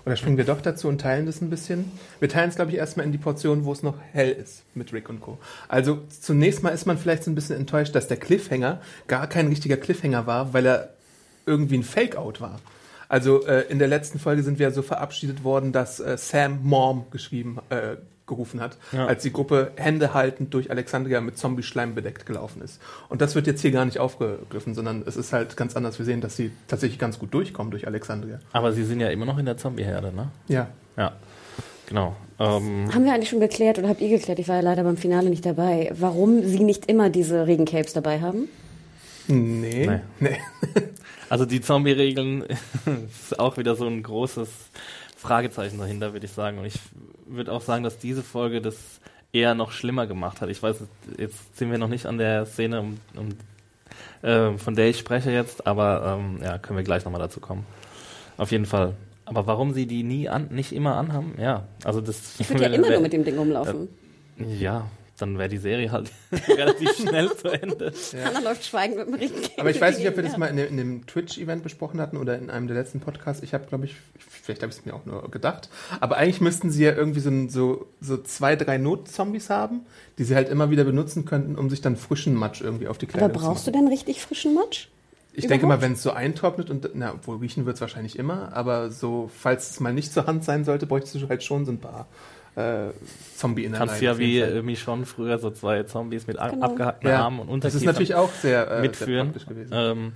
Oder 0.05 0.15
springen 0.15 0.38
wir 0.38 0.46
doch 0.46 0.62
dazu 0.62 0.88
und 0.88 1.01
teilen 1.01 1.25
das 1.25 1.41
ein 1.41 1.50
bisschen? 1.50 1.91
Wir 2.20 2.29
teilen 2.29 2.50
es, 2.50 2.55
glaube 2.55 2.72
ich, 2.72 2.77
erstmal 2.77 3.05
in 3.05 3.12
die 3.12 3.17
Portion, 3.17 3.65
wo 3.65 3.72
es 3.72 3.84
noch 3.84 3.98
hell 4.12 4.31
ist 4.31 4.63
mit 4.74 4.93
Rick 4.93 5.10
und 5.10 5.22
Co. 5.22 5.38
Also 5.67 6.00
zunächst 6.10 6.63
mal 6.63 6.70
ist 6.70 6.86
man 6.86 6.98
vielleicht 6.98 7.24
so 7.24 7.31
ein 7.31 7.36
bisschen 7.36 7.58
enttäuscht, 7.58 7.93
dass 7.93 8.08
der 8.08 8.17
Cliffhanger 8.17 8.81
gar 9.08 9.27
kein 9.27 9.48
richtiger 9.48 9.77
Cliffhanger 9.77 10.25
war, 10.25 10.53
weil 10.53 10.65
er 10.65 10.89
irgendwie 11.46 11.77
ein 11.77 11.84
Fake-Out 11.84 12.41
war. 12.41 12.60
Also 13.10 13.46
äh, 13.46 13.65
in 13.70 13.77
der 13.77 13.89
letzten 13.89 14.20
Folge 14.20 14.41
sind 14.41 14.58
wir 14.58 14.72
so 14.72 14.81
verabschiedet 14.81 15.43
worden, 15.43 15.74
dass 15.74 16.00
äh, 16.00 16.17
Sam 16.17 16.60
Mom 16.63 17.05
geschrieben, 17.12 17.60
äh, 17.70 17.98
gerufen 18.28 18.62
hat, 18.62 18.78
Ja. 18.92 19.08
als 19.08 19.24
die 19.24 19.34
Gruppe 19.34 19.72
Hände 19.75 20.13
haltend 20.13 20.54
durch 20.54 20.72
Alexandria 20.72 21.20
mit 21.22 21.38
Zombie-Schleim 21.38 21.96
bedeckt 21.96 22.25
gelaufen 22.25 22.62
ist. 22.62 22.80
Und 23.10 23.22
das 23.22 23.36
wird 23.36 23.48
jetzt 23.48 23.62
hier 23.62 23.72
gar 23.72 23.86
nicht 23.86 24.00
aufgegriffen, 24.00 24.74
sondern 24.74 25.04
es 25.06 25.18
ist 25.18 25.34
halt 25.34 25.58
ganz 25.58 25.75
anders. 25.75 25.98
Wir 26.00 26.06
sehen, 26.06 26.22
dass 26.22 26.36
sie 26.36 26.51
tatsächlich 26.68 27.00
ganz 27.00 27.20
gut 27.20 27.34
durchkommen 27.34 27.72
durch 27.72 27.88
Alexandria. 27.88 28.40
Aber 28.54 28.72
sie 28.74 28.84
sind 28.84 29.00
ja 29.00 29.10
immer 29.10 29.25
noch 29.25 29.38
in 29.38 29.46
der 29.46 29.58
Zombie-Herde, 29.58 30.13
ne? 30.16 30.30
Ja. 30.48 30.68
Ja, 30.98 31.13
genau. 31.88 32.16
Ähm, 32.40 32.90
Haben 32.94 33.06
wir 33.06 33.13
eigentlich 33.13 33.30
schon 33.30 33.40
geklärt 33.40 33.78
oder 33.80 33.88
habt 33.90 34.01
ihr 34.01 34.10
geklärt, 34.10 34.40
ich 34.40 34.48
war 34.48 34.56
ja 34.58 34.62
leider 34.62 34.84
beim 34.84 34.98
Finale 34.98 35.30
nicht 35.30 35.46
dabei, 35.46 35.92
warum 35.94 36.44
sie 36.46 36.63
nicht 36.63 36.88
immer 36.90 37.10
diese 37.10 37.48
Regencapes 37.48 37.94
dabei 37.94 38.20
haben? 38.22 38.48
Nee. 39.28 39.88
Nee. 39.88 40.00
nee. 40.20 40.38
also 41.30 41.46
die 41.46 41.62
Zombie-Regeln 41.62 42.44
ist 43.08 43.40
auch 43.40 43.58
wieder 43.58 43.75
so 43.75 43.86
ein 43.86 44.04
großes 44.04 44.50
Fragezeichen 45.22 45.78
dahinter, 45.78 46.13
würde 46.13 46.25
ich 46.25 46.32
sagen. 46.32 46.58
Und 46.58 46.66
ich 46.66 46.80
würde 47.28 47.51
auch 47.51 47.62
sagen, 47.62 47.84
dass 47.84 48.00
diese 48.00 48.24
Folge 48.24 48.60
das 48.60 48.75
eher 49.32 49.54
noch 49.54 49.72
schlimmer 49.72 50.08
gemacht 50.08 50.42
hat. 50.42 50.50
Ich 50.50 50.62
weiß, 50.62 50.78
jetzt 51.18 51.58
sind 51.58 51.70
wir 51.70 51.78
noch 51.78 51.88
nicht 51.88 52.08
an 52.08 52.18
der 52.18 52.48
Szene, 52.48 52.82
um, 52.82 52.98
um, 53.16 54.28
äh, 54.28 54.58
von 54.58 54.75
der 54.75 54.90
ich 54.90 54.98
spreche 54.98 55.32
jetzt, 55.32 55.68
aber 55.68 56.18
ähm, 56.20 56.40
ja, 56.44 56.58
können 56.58 56.78
wir 56.78 56.84
gleich 56.84 57.06
nochmal 57.06 57.22
dazu 57.22 57.40
kommen. 57.40 57.66
Auf 58.38 58.51
jeden 58.51 58.66
Fall. 58.66 58.96
Aber 59.25 59.46
warum 59.46 59.74
sie 59.74 59.86
die 59.86 60.01
nie 60.01 60.28
an, 60.28 60.48
nicht 60.50 60.74
immer 60.74 60.96
anhaben? 60.96 61.36
Ja, 61.40 61.66
also 61.84 62.01
das. 62.01 62.40
Ich 62.40 62.50
würde 62.50 62.63
ja 62.63 62.70
immer 62.74 62.90
nur 62.90 63.01
mit 63.01 63.13
dem 63.13 63.24
Ding 63.24 63.38
rumlaufen. 63.38 63.90
Ja, 64.38 64.88
dann 65.22 65.38
wäre 65.38 65.50
die 65.50 65.58
Serie 65.58 65.92
halt 65.92 66.12
relativ 66.48 66.92
schnell 66.98 67.30
zu 67.36 67.48
Ende. 67.50 67.92
Hannah 68.24 68.40
läuft 68.40 68.66
schweigend 68.66 68.98
mit 68.98 69.08
dem 69.08 69.13
Regencape. 69.16 69.60
Aber 69.62 69.70
ich 69.70 69.80
weiß 69.80 69.98
nicht, 69.98 70.08
ob 70.08 70.16
wir 70.16 70.24
das 70.24 70.34
Ja. 70.34 70.38
mal 70.38 70.48
in, 70.48 70.58
dem- 70.58 70.68
in 70.70 70.78
dem 70.78 71.06
Twitch-Event 71.06 71.63
besprochen 71.63 72.01
hatten 72.01 72.18
oder 72.18 72.38
in 72.38 72.50
einem 72.50 72.68
der 72.68 72.75
letzten 72.78 73.00
Podcasts. 73.00 73.44
Ich 73.44 73.54
habe, 73.54 73.66
glaube 73.68 73.86
ich, 73.86 73.96
vielleicht 74.20 74.62
habe 74.63 74.72
ich 74.72 74.80
es 74.80 74.86
mir 74.86 74.94
auch 74.94 75.06
nur 75.06 75.30
gedacht. 75.32 75.70
Aber 76.00 76.18
eigentlich 76.18 76.42
müssten 76.42 76.70
sie 76.72 76.84
ja 76.84 76.94
irgendwie 76.94 77.20
so, 77.20 77.30
ein- 77.30 77.50
so, 77.50 77.88
so 78.01 78.18
zwei, 78.18 78.56
drei 78.56 78.78
Not-Zombies 78.78 79.50
haben, 79.50 79.82
die 80.18 80.24
sie 80.24 80.36
halt 80.36 80.50
immer 80.50 80.70
wieder 80.72 80.84
benutzen 80.84 81.25
könnten, 81.25 81.56
um 81.56 81.70
sich 81.70 81.82
dann 81.82 81.96
frischen 81.96 82.34
Matsch 82.36 82.62
irgendwie 82.62 82.88
auf 82.88 82.98
die 82.98 83.06
Aber 83.08 83.18
Kleidung 83.20 83.38
zu 83.40 83.46
brauchst 83.46 83.68
du 83.68 83.72
machen. 83.72 83.86
denn 83.86 83.94
richtig 83.94 84.22
frischen 84.22 84.54
Matsch? 84.54 84.88
Ich 85.34 85.48
denke 85.48 85.66
überhaupt? 85.66 85.82
mal, 85.82 85.86
wenn 85.88 85.94
es 85.94 86.04
so 86.04 86.12
eintrocknet 86.12 86.70
und, 86.70 86.90
na, 86.94 87.13
obwohl 87.13 87.38
riechen 87.38 87.66
wird 87.66 87.75
es 87.75 87.82
wahrscheinlich 87.82 88.20
immer, 88.20 88.51
aber 88.54 88.92
so, 88.92 89.30
falls 89.34 89.70
es 89.72 89.80
mal 89.80 89.94
nicht 89.94 90.12
zur 90.12 90.28
Hand 90.28 90.44
sein 90.44 90.66
sollte, 90.66 90.86
bräuchtest 90.88 91.16
du 91.16 91.30
halt 91.30 91.42
schon 91.42 91.63
so 91.66 91.72
ein 91.72 91.78
paar 91.80 92.08
äh, 92.55 92.89
Zombie-Innereien. 93.38 93.88
Kannst 93.88 94.01
ja 94.01 94.12
auf 94.12 94.20
jeden 94.20 94.31
wie 94.31 94.41
Fall. 94.41 94.58
äh, 94.58 94.62
Michonne 94.62 95.05
früher 95.05 95.38
so 95.39 95.51
zwei 95.51 95.84
Zombies 95.84 96.27
mit 96.27 96.38
Genau. 96.38 96.65
abgehackten 96.65 97.10
ja, 97.10 97.24
Armen 97.24 97.39
und 97.39 97.63
Das 97.63 97.74
Unterkiefern 97.74 97.79
ist 97.81 97.86
natürlich 97.86 98.15
auch 98.15 98.31
sehr, 98.34 98.65
äh, 98.65 98.70
sehr 98.70 98.81
mitführen. 98.81 99.27
praktisch 99.31 99.48
gewesen. 99.48 99.72
Ähm, 99.74 100.13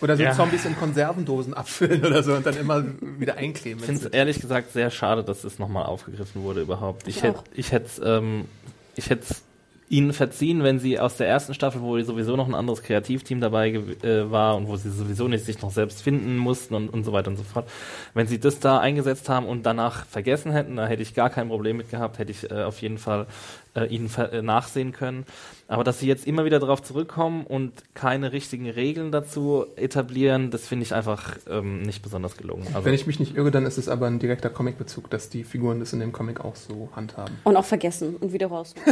Oder 0.00 0.16
so 0.16 0.22
ja. 0.22 0.32
Zombies 0.32 0.64
in 0.64 0.76
Konservendosen 0.76 1.54
abfüllen 1.54 2.04
oder 2.04 2.22
so 2.22 2.32
und 2.34 2.46
dann 2.46 2.56
immer 2.56 2.82
wieder 3.18 3.36
einkleben. 3.36 3.80
Ich 3.80 3.86
finde 3.86 4.06
es 4.06 4.12
ehrlich 4.12 4.40
gesagt 4.40 4.72
sehr 4.72 4.90
schade, 4.90 5.22
dass 5.22 5.42
das 5.42 5.58
nochmal 5.58 5.84
aufgegriffen 5.86 6.42
wurde 6.42 6.62
überhaupt. 6.62 7.06
Ich 7.06 7.18
Ich 7.18 7.22
hätte 7.22 7.38
auch. 7.38 7.44
ich 7.54 7.70
hätte 7.72 8.02
ähm, 8.04 8.44
ich 8.96 9.10
hätte 9.10 9.26
ihnen 9.90 10.12
verziehen, 10.12 10.62
wenn 10.62 10.78
sie 10.78 11.00
aus 11.00 11.16
der 11.16 11.26
ersten 11.26 11.52
Staffel, 11.52 11.82
wo 11.82 12.00
sowieso 12.00 12.36
noch 12.36 12.46
ein 12.46 12.54
anderes 12.54 12.82
Kreativteam 12.82 13.40
dabei 13.40 13.70
äh, 13.72 14.30
war 14.30 14.56
und 14.56 14.68
wo 14.68 14.76
sie 14.76 14.88
sowieso 14.88 15.26
nicht 15.26 15.44
sich 15.44 15.60
noch 15.62 15.72
selbst 15.72 16.00
finden 16.00 16.36
mussten 16.36 16.74
und, 16.74 16.88
und 16.88 17.02
so 17.02 17.12
weiter 17.12 17.28
und 17.28 17.36
so 17.36 17.42
fort, 17.42 17.68
wenn 18.14 18.28
sie 18.28 18.38
das 18.38 18.60
da 18.60 18.78
eingesetzt 18.78 19.28
haben 19.28 19.46
und 19.46 19.66
danach 19.66 20.06
vergessen 20.06 20.52
hätten, 20.52 20.76
da 20.76 20.86
hätte 20.86 21.02
ich 21.02 21.12
gar 21.12 21.28
kein 21.28 21.48
Problem 21.48 21.76
mit 21.76 21.90
gehabt, 21.90 22.20
hätte 22.20 22.30
ich 22.30 22.48
äh, 22.48 22.62
auf 22.62 22.80
jeden 22.80 22.98
Fall 22.98 23.26
äh, 23.74 23.86
ihnen 23.86 24.08
ver 24.08 24.32
äh, 24.32 24.42
nachsehen 24.42 24.92
können. 24.92 25.24
Aber 25.68 25.84
dass 25.84 26.00
sie 26.00 26.06
jetzt 26.06 26.26
immer 26.26 26.44
wieder 26.44 26.58
darauf 26.58 26.82
zurückkommen 26.82 27.46
und 27.46 27.72
keine 27.94 28.32
richtigen 28.32 28.68
Regeln 28.68 29.12
dazu 29.12 29.66
etablieren, 29.76 30.50
das 30.50 30.66
finde 30.66 30.84
ich 30.84 30.94
einfach 30.94 31.36
ähm, 31.48 31.82
nicht 31.82 32.02
besonders 32.02 32.36
gelungen. 32.36 32.66
Also, 32.68 32.84
Wenn 32.84 32.94
ich 32.94 33.06
mich 33.06 33.20
nicht 33.20 33.36
irre, 33.36 33.50
dann 33.50 33.66
ist 33.66 33.78
es 33.78 33.88
aber 33.88 34.06
ein 34.06 34.18
direkter 34.18 34.50
Comic-Bezug, 34.50 35.10
dass 35.10 35.28
die 35.28 35.44
Figuren 35.44 35.80
das 35.80 35.92
in 35.92 36.00
dem 36.00 36.12
Comic 36.12 36.40
auch 36.40 36.56
so 36.56 36.88
handhaben. 36.94 37.36
Und 37.44 37.56
auch 37.56 37.64
vergessen 37.64 38.16
und 38.16 38.32
wieder 38.32 38.48
raus. 38.48 38.74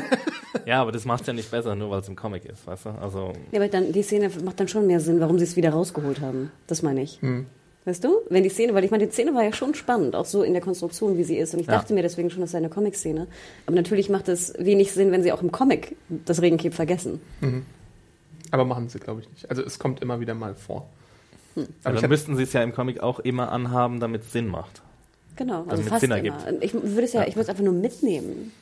Ja, 0.64 0.80
aber 0.80 0.92
das 0.92 1.04
macht 1.04 1.26
ja 1.26 1.32
nicht 1.32 1.50
besser, 1.50 1.74
nur 1.74 1.90
weil 1.90 2.00
es 2.00 2.08
im 2.08 2.16
Comic 2.16 2.44
ist, 2.44 2.66
weißt 2.66 2.86
du? 2.86 2.90
Also, 2.90 3.32
ja, 3.52 3.60
aber 3.60 3.68
dann, 3.68 3.92
die 3.92 4.02
Szene 4.02 4.30
macht 4.44 4.58
dann 4.60 4.68
schon 4.68 4.86
mehr 4.86 5.00
Sinn, 5.00 5.20
warum 5.20 5.38
sie 5.38 5.44
es 5.44 5.56
wieder 5.56 5.70
rausgeholt 5.70 6.20
haben. 6.20 6.50
Das 6.66 6.82
meine 6.82 7.02
ich. 7.02 7.20
Hm. 7.20 7.46
Weißt 7.84 8.04
du? 8.04 8.18
Wenn 8.28 8.42
die 8.42 8.50
Szene, 8.50 8.74
weil 8.74 8.84
ich 8.84 8.90
meine, 8.90 9.06
die 9.06 9.12
Szene 9.12 9.34
war 9.34 9.42
ja 9.44 9.52
schon 9.52 9.74
spannend, 9.74 10.14
auch 10.14 10.26
so 10.26 10.42
in 10.42 10.52
der 10.52 10.60
Konstruktion, 10.62 11.16
wie 11.16 11.24
sie 11.24 11.38
ist. 11.38 11.54
Und 11.54 11.60
ich 11.60 11.66
Ja. 11.66 11.72
dachte 11.74 11.94
mir 11.94 12.02
deswegen 12.02 12.28
schon, 12.30 12.40
das 12.42 12.50
sei 12.50 12.58
eine 12.58 12.68
Comic-Szene. 12.68 13.26
Aber 13.66 13.76
natürlich 13.76 14.10
macht 14.10 14.28
es 14.28 14.52
wenig 14.58 14.92
Sinn, 14.92 15.10
wenn 15.10 15.22
sie 15.22 15.32
auch 15.32 15.42
im 15.42 15.50
Comic 15.52 15.96
das 16.26 16.42
Regencape 16.42 16.74
vergessen. 16.74 17.20
Aber 18.50 18.64
machen 18.64 18.88
sie, 18.88 18.98
glaube 18.98 19.20
ich, 19.22 19.30
nicht. 19.30 19.48
Also 19.50 19.62
es 19.62 19.78
kommt 19.78 20.00
immer 20.02 20.20
wieder 20.20 20.34
mal 20.34 20.54
vor. 20.54 20.88
Hm. 21.54 21.62
Aber 21.62 21.68
aber 21.84 21.94
ich 21.96 22.00
dann 22.02 22.10
müssten 22.10 22.36
sie 22.36 22.42
es 22.42 22.52
ja 22.52 22.62
im 22.62 22.74
Comic 22.74 23.00
auch 23.00 23.20
immer 23.20 23.52
anhaben, 23.52 24.00
damit 24.00 24.22
es 24.22 24.32
Sinn 24.32 24.48
macht. 24.48 24.82
Genau, 25.36 25.58
also 25.60 25.68
Damit 25.70 25.84
es 25.84 25.88
fast 25.88 26.00
Sinn 26.00 26.10
immer. 26.10 26.16
ergibt. 26.44 26.64
Ich 26.64 26.74
würde 26.74 27.02
es 27.02 27.12
ja, 27.12 27.22
ich 27.22 27.36
würde 27.36 27.42
es 27.42 27.48
einfach 27.48 27.62
nur 27.64 27.72
mitnehmen. 27.72 28.52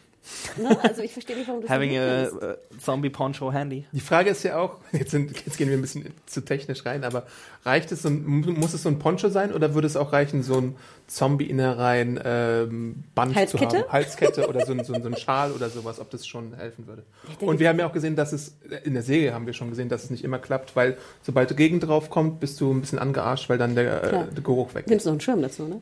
Ne? 0.56 0.76
Also 0.83 1.02
ich 1.02 1.12
verstehe 1.12 1.37
nicht, 1.37 1.49
warum 1.49 1.62
du 1.62 1.68
Having 1.68 1.90
nicht 1.90 2.00
a, 2.00 2.28
uh, 2.28 2.54
Zombie 2.80 3.11
Poncho 3.11 3.52
handy. 3.52 3.85
die 3.92 4.00
Frage 4.00 4.30
ist 4.30 4.42
ja 4.42 4.59
auch, 4.59 4.78
jetzt, 4.92 5.11
sind, 5.11 5.33
jetzt 5.45 5.56
gehen 5.56 5.68
wir 5.68 5.76
ein 5.76 5.80
bisschen 5.80 6.12
zu 6.26 6.40
technisch 6.40 6.85
rein, 6.87 7.04
aber 7.04 7.26
reicht 7.64 7.92
es 7.92 8.02
so 8.02 8.09
ein, 8.09 8.25
muss 8.25 8.75
es 8.75 8.83
so 8.83 8.88
ein 8.88 8.99
Poncho 8.99 9.28
sein 9.28 9.52
oder 9.52 9.75
würde 9.75 9.87
es 9.87 9.97
auch 9.97 10.12
reichen, 10.12 10.42
so 10.42 10.56
ein 10.59 10.76
Zombie-Innereien 11.06 12.21
ähm, 12.25 13.04
Band 13.14 13.35
Halskette? 13.35 13.68
zu 13.68 13.78
haben? 13.78 13.92
Halskette 13.92 14.49
oder 14.49 14.66
so 14.66 14.73
ein, 14.73 14.85
so, 14.85 14.92
ein, 14.95 15.02
so 15.02 15.09
ein 15.09 15.16
Schal 15.16 15.52
oder 15.52 15.68
sowas, 15.68 16.00
ob 16.00 16.11
das 16.11 16.26
schon 16.26 16.54
helfen 16.54 16.87
würde. 16.87 17.02
Und 17.40 17.61
wir 17.61 17.68
haben 17.68 17.78
ja 17.78 17.87
auch 17.87 17.92
gesehen, 17.92 18.16
dass 18.16 18.33
es, 18.33 18.56
in 18.85 18.95
der 18.95 19.02
Serie 19.02 19.33
haben 19.35 19.47
wir 19.47 19.52
schon 19.52 19.71
gesehen, 19.71 19.88
dass 19.88 20.04
es 20.04 20.11
nicht 20.11 20.25
immer 20.25 20.38
klappt, 20.38 20.75
weil 20.75 20.97
sobald 21.23 21.56
Regen 21.59 21.80
drauf 21.80 22.11
kommt, 22.11 22.40
bist 22.40 22.61
du 22.61 22.73
ein 22.73 22.80
bisschen 22.80 22.99
angearscht, 22.99 23.49
weil 23.49 23.59
dann 23.59 23.75
der, 23.75 24.02
äh, 24.02 24.11
der 24.11 24.42
Geruch 24.42 24.75
weg 24.75 24.87
ist. 24.87 24.90
Nimmst 24.90 25.06
du 25.06 25.11
noch 25.11 25.14
einen 25.14 25.21
Schirm 25.21 25.42
dazu, 25.42 25.68
ne? 25.68 25.80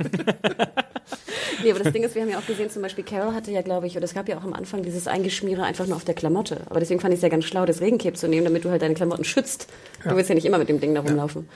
nee, 1.62 1.70
aber 1.70 1.80
das 1.80 1.92
Ding 1.92 2.02
ist, 2.02 2.14
wir 2.14 2.22
haben 2.22 2.30
ja 2.30 2.38
auch 2.38 2.46
gesehen, 2.46 2.70
zum 2.70 2.82
Beispiel 2.82 3.04
Carol 3.04 3.34
hatte 3.34 3.50
ja, 3.50 3.62
glaube 3.62 3.86
ich, 3.86 3.96
oder 3.96 4.04
es 4.04 4.14
gab 4.14 4.28
ja 4.28 4.38
auch 4.38 4.44
am 4.44 4.52
Anfang 4.52 4.82
dieses 4.82 5.06
Eingeschmiere 5.06 5.62
einfach 5.62 5.86
nur 5.86 5.96
auf 5.96 6.04
der 6.04 6.14
Klamotte. 6.14 6.62
Aber 6.68 6.80
deswegen 6.80 7.00
fand 7.00 7.14
ich 7.14 7.18
es 7.18 7.22
ja 7.22 7.28
ganz 7.28 7.44
schlau, 7.44 7.66
das 7.66 7.80
Regencape 7.80 8.14
zu 8.14 8.28
nehmen, 8.28 8.44
damit 8.44 8.64
du 8.64 8.70
halt 8.70 8.82
deine 8.82 8.94
Klamotten 8.94 9.24
schützt. 9.24 9.68
Du 10.04 10.16
willst 10.16 10.28
ja 10.28 10.34
nicht 10.34 10.46
immer 10.46 10.58
mit 10.58 10.68
dem 10.68 10.80
Ding 10.80 10.94
da 10.94 11.00
rumlaufen. 11.00 11.48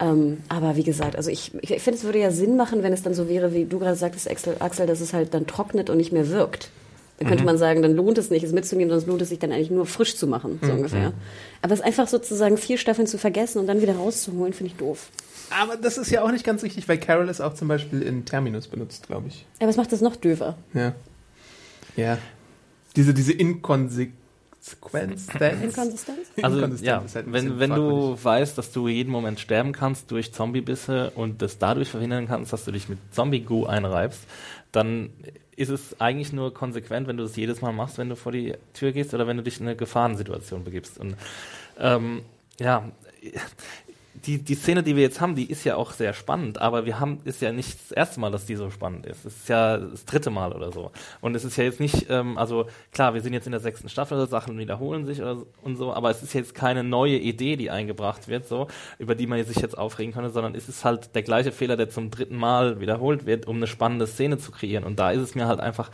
Ähm, 0.00 0.38
aber 0.48 0.76
wie 0.76 0.84
gesagt, 0.84 1.16
also 1.16 1.30
ich, 1.30 1.52
ich, 1.60 1.82
finde, 1.82 1.98
es 1.98 2.04
würde 2.04 2.20
ja 2.20 2.30
Sinn 2.30 2.56
machen, 2.56 2.82
wenn 2.82 2.92
es 2.92 3.02
dann 3.02 3.14
so 3.14 3.28
wäre, 3.28 3.52
wie 3.52 3.64
du 3.64 3.78
gerade 3.78 3.96
sagtest, 3.96 4.30
Axel, 4.60 4.86
dass 4.86 5.00
es 5.00 5.12
halt 5.12 5.34
dann 5.34 5.46
trocknet 5.46 5.90
und 5.90 5.96
nicht 5.96 6.12
mehr 6.12 6.28
wirkt. 6.28 6.70
Dann 7.18 7.26
könnte 7.26 7.44
man 7.44 7.58
sagen, 7.58 7.82
dann 7.82 7.96
lohnt 7.96 8.16
es 8.16 8.30
nicht, 8.30 8.44
es 8.44 8.52
mitzunehmen, 8.52 8.90
sonst 8.90 9.08
lohnt 9.08 9.20
es 9.20 9.30
sich 9.30 9.40
dann 9.40 9.50
eigentlich 9.50 9.70
nur 9.70 9.86
frisch 9.86 10.14
zu 10.14 10.28
machen, 10.28 10.60
so 10.62 10.70
ungefähr. 10.70 11.12
Aber 11.62 11.74
es 11.74 11.80
einfach 11.80 12.06
sozusagen 12.06 12.56
vier 12.56 12.78
Staffeln 12.78 13.08
zu 13.08 13.18
vergessen 13.18 13.58
und 13.58 13.66
dann 13.66 13.82
wieder 13.82 13.96
rauszuholen, 13.96 14.52
finde 14.52 14.72
ich 14.72 14.78
doof. 14.78 15.10
Aber 15.50 15.76
das 15.76 15.98
ist 15.98 16.10
ja 16.10 16.22
auch 16.22 16.30
nicht 16.30 16.44
ganz 16.44 16.62
richtig, 16.62 16.88
weil 16.88 16.98
Carol 16.98 17.28
es 17.28 17.40
auch 17.40 17.54
zum 17.54 17.68
Beispiel 17.68 18.02
in 18.02 18.24
Terminus 18.24 18.68
benutzt, 18.68 19.06
glaube 19.06 19.28
ich. 19.28 19.46
Aber 19.60 19.70
es 19.70 19.76
macht 19.76 19.92
das 19.92 20.00
noch 20.00 20.16
döver. 20.16 20.56
Ja. 20.74 20.94
Ja. 21.96 22.18
Diese, 22.96 23.14
diese 23.14 23.32
Inkonsequenz. 23.32 24.14
Inkonsistenz? 25.28 26.28
Also 26.42 26.58
Inkonsistenz 26.58 26.80
ja, 26.82 26.98
ist 26.98 27.14
halt 27.14 27.32
wenn, 27.32 27.58
wenn 27.58 27.70
du 27.70 28.16
weißt, 28.22 28.56
dass 28.58 28.72
du 28.72 28.88
jeden 28.88 29.10
Moment 29.10 29.40
sterben 29.40 29.72
kannst 29.72 30.10
durch 30.10 30.32
Zombiebisse 30.32 31.10
und 31.10 31.42
das 31.42 31.58
dadurch 31.58 31.90
verhindern 31.90 32.26
kannst, 32.26 32.52
dass 32.52 32.64
du 32.64 32.72
dich 32.72 32.88
mit 32.88 32.98
Zombie-Goo 33.12 33.66
einreibst, 33.66 34.20
dann 34.72 35.10
ist 35.56 35.70
es 35.70 36.00
eigentlich 36.00 36.32
nur 36.32 36.54
konsequent, 36.54 37.08
wenn 37.08 37.16
du 37.16 37.24
das 37.24 37.34
jedes 37.34 37.60
Mal 37.62 37.72
machst, 37.72 37.98
wenn 37.98 38.08
du 38.08 38.14
vor 38.14 38.30
die 38.30 38.54
Tür 38.74 38.92
gehst 38.92 39.12
oder 39.12 39.26
wenn 39.26 39.36
du 39.36 39.42
dich 39.42 39.60
in 39.60 39.66
eine 39.66 39.76
Gefahrensituation 39.76 40.62
begibst. 40.62 40.98
Und 40.98 41.16
ähm, 41.78 42.22
ja, 42.60 42.84
die, 44.28 44.44
die 44.44 44.54
Szene, 44.56 44.82
die 44.82 44.94
wir 44.94 45.02
jetzt 45.02 45.22
haben, 45.22 45.34
die 45.34 45.50
ist 45.50 45.64
ja 45.64 45.76
auch 45.76 45.92
sehr 45.92 46.12
spannend, 46.12 46.60
aber 46.60 46.84
wir 46.84 47.00
haben, 47.00 47.18
ist 47.24 47.40
ja 47.40 47.50
nicht 47.50 47.78
das 47.80 47.92
erste 47.92 48.20
Mal, 48.20 48.30
dass 48.30 48.44
die 48.44 48.56
so 48.56 48.70
spannend 48.70 49.06
ist. 49.06 49.24
Es 49.24 49.36
ist 49.38 49.48
ja 49.48 49.78
das 49.78 50.04
dritte 50.04 50.28
Mal 50.28 50.52
oder 50.52 50.70
so. 50.70 50.90
Und 51.22 51.34
es 51.34 51.44
ist 51.44 51.56
ja 51.56 51.64
jetzt 51.64 51.80
nicht, 51.80 52.10
ähm, 52.10 52.36
also 52.36 52.66
klar, 52.92 53.14
wir 53.14 53.22
sind 53.22 53.32
jetzt 53.32 53.46
in 53.46 53.52
der 53.52 53.60
sechsten 53.60 53.88
Staffel, 53.88 54.28
Sachen 54.28 54.58
wiederholen 54.58 55.06
sich 55.06 55.16
so- 55.16 55.46
und 55.62 55.76
so, 55.76 55.94
aber 55.94 56.10
es 56.10 56.22
ist 56.22 56.34
jetzt 56.34 56.54
keine 56.54 56.84
neue 56.84 57.16
Idee, 57.16 57.56
die 57.56 57.70
eingebracht 57.70 58.28
wird, 58.28 58.46
so, 58.46 58.68
über 58.98 59.14
die 59.14 59.26
man 59.26 59.42
sich 59.44 59.56
jetzt 59.56 59.78
aufregen 59.78 60.12
könnte, 60.12 60.28
sondern 60.28 60.54
es 60.54 60.68
ist 60.68 60.84
halt 60.84 61.14
der 61.14 61.22
gleiche 61.22 61.50
Fehler, 61.50 61.78
der 61.78 61.88
zum 61.88 62.10
dritten 62.10 62.36
Mal 62.36 62.80
wiederholt 62.80 63.24
wird, 63.24 63.46
um 63.46 63.56
eine 63.56 63.66
spannende 63.66 64.06
Szene 64.06 64.36
zu 64.36 64.52
kreieren. 64.52 64.84
Und 64.84 64.98
da 64.98 65.10
ist 65.10 65.22
es 65.22 65.34
mir 65.34 65.46
halt 65.46 65.60
einfach 65.60 65.90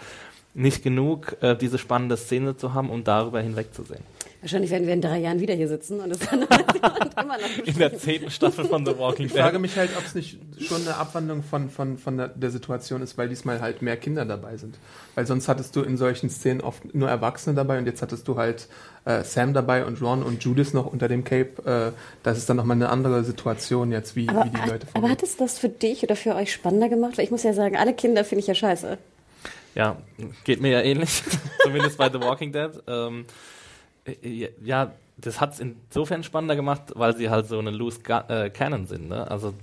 nicht 0.55 0.83
genug, 0.83 1.37
äh, 1.41 1.55
diese 1.55 1.79
spannende 1.79 2.17
Szene 2.17 2.57
zu 2.57 2.75
haben, 2.75 2.91
um 2.91 3.05
darüber 3.05 3.41
hinwegzusehen. 3.41 4.03
Wahrscheinlich 4.45 4.71
werden 4.71 4.87
wir 4.87 4.93
in 4.93 5.01
drei 5.01 5.21
Jahren 5.21 5.41
wieder 5.41 5.55
hier 5.55 5.69
sitzen 5.69 6.01
und 6.01 6.11
es 6.11 6.19
dann 6.19 6.43
immer 7.23 7.39
noch 7.39 7.65
In 7.65 7.79
der 7.79 7.97
zehnten 7.97 8.31
Staffel 8.31 8.67
von 8.67 8.85
The 8.85 8.93
Walking 8.99 9.25
Ich 9.25 9.33
frage 9.33 9.53
Dead. 9.53 9.61
mich 9.63 9.77
halt, 9.79 9.89
ob 9.97 10.05
es 10.05 10.15
nicht 10.15 10.39
schon 10.61 10.83
eine 10.83 10.97
Abwandlung 10.97 11.43
von, 11.43 11.71
von, 11.71 11.97
von 11.97 12.19
der, 12.19 12.29
der 12.29 12.51
Situation 12.51 13.01
ist, 13.01 13.17
weil 13.17 13.31
diesmal 13.31 13.63
halt 13.63 13.81
mehr 13.81 13.97
Kinder 13.97 14.27
dabei 14.27 14.59
sind. 14.59 14.77
Weil 15.15 15.27
sonst 15.27 15.49
hattest 15.49 15.75
du 15.77 15.81
in 15.81 15.97
solchen 15.97 16.29
Szenen 16.29 16.61
oft 16.61 16.95
nur 16.95 17.09
Erwachsene 17.09 17.57
dabei 17.57 17.79
und 17.79 17.87
jetzt 17.87 18.03
hattest 18.03 18.29
du 18.29 18.37
halt 18.37 18.69
äh, 19.07 19.25
Sam 19.25 19.55
dabei 19.55 19.87
und 19.87 20.03
Ron 20.03 20.23
und 20.23 20.45
Judith 20.45 20.75
noch 20.75 20.85
unter 20.93 21.09
dem 21.09 21.25
Cape. 21.25 21.93
Äh, 21.95 21.99
das 22.23 22.37
ist 22.37 22.51
dann 22.51 22.59
nochmal 22.59 22.77
eine 22.77 22.91
andere 22.91 23.25
Situation 23.25 23.93
jetzt, 23.93 24.15
wie, 24.15 24.29
Aber, 24.29 24.45
wie 24.45 24.51
die 24.51 24.57
hat, 24.59 24.69
Leute 24.69 24.83
aber 24.89 24.93
vorgehen. 24.93 25.11
hat 25.11 25.23
es 25.23 25.39
das 25.39 25.59
für 25.59 25.71
dich 25.71 26.03
oder 26.03 26.17
für 26.17 26.35
euch 26.35 26.53
spannender 26.53 26.91
gemacht? 26.91 27.17
Weil 27.17 27.25
ich 27.25 27.31
muss 27.31 27.45
ja 27.45 27.55
sagen, 27.55 27.77
alle 27.79 27.95
Kinder 27.95 28.25
finde 28.25 28.41
ich 28.41 28.47
ja 28.47 28.55
scheiße. 28.55 28.99
Ja, 29.75 29.97
geht 30.45 30.61
mir 30.61 30.71
ja 30.71 30.83
ähnlich, 30.83 31.23
zumindest 31.63 31.97
bei 31.97 32.11
The 32.11 32.21
Walking 32.21 32.53
Dead. 32.53 32.71
Ähm, 32.87 33.25
Äh, 33.25 33.25
Ja, 34.63 34.93
das 35.17 35.41
hat 35.41 35.55
es 35.55 35.61
insofern 35.61 36.25
spannender 36.25 36.57
gemacht, 36.57 36.93
weil 36.97 37.17
sie 37.17 37.31
halt 37.31 37.47
so 37.47 37.59
eine 37.59 37.71
loose 37.71 38.01
Ga 38.01 38.25
äh, 38.29 38.51
Cannon 38.51 38.87
sind. 38.87 39.09
Ne? 39.09 39.31
Also 39.31 39.55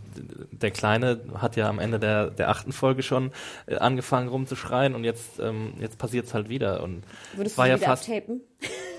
der 0.51 0.71
Kleine 0.71 1.19
hat 1.37 1.55
ja 1.57 1.67
am 1.69 1.77
Ende 1.79 1.99
der, 1.99 2.31
der 2.31 2.49
achten 2.49 2.71
Folge 2.71 3.03
schon 3.03 3.31
äh, 3.67 3.75
angefangen 3.75 4.29
rumzuschreien 4.29 4.95
und 4.95 5.03
jetzt, 5.03 5.39
ähm, 5.39 5.73
jetzt 5.79 5.97
passiert 5.97 6.25
es 6.27 6.33
halt 6.33 6.47
wieder. 6.49 6.81
Und 6.81 7.03
Würdest 7.35 7.57
war 7.57 7.65
du 7.65 7.71
ja 7.71 7.77
wieder 7.77 7.85
fast- 7.87 8.09
abtapen? 8.09 8.41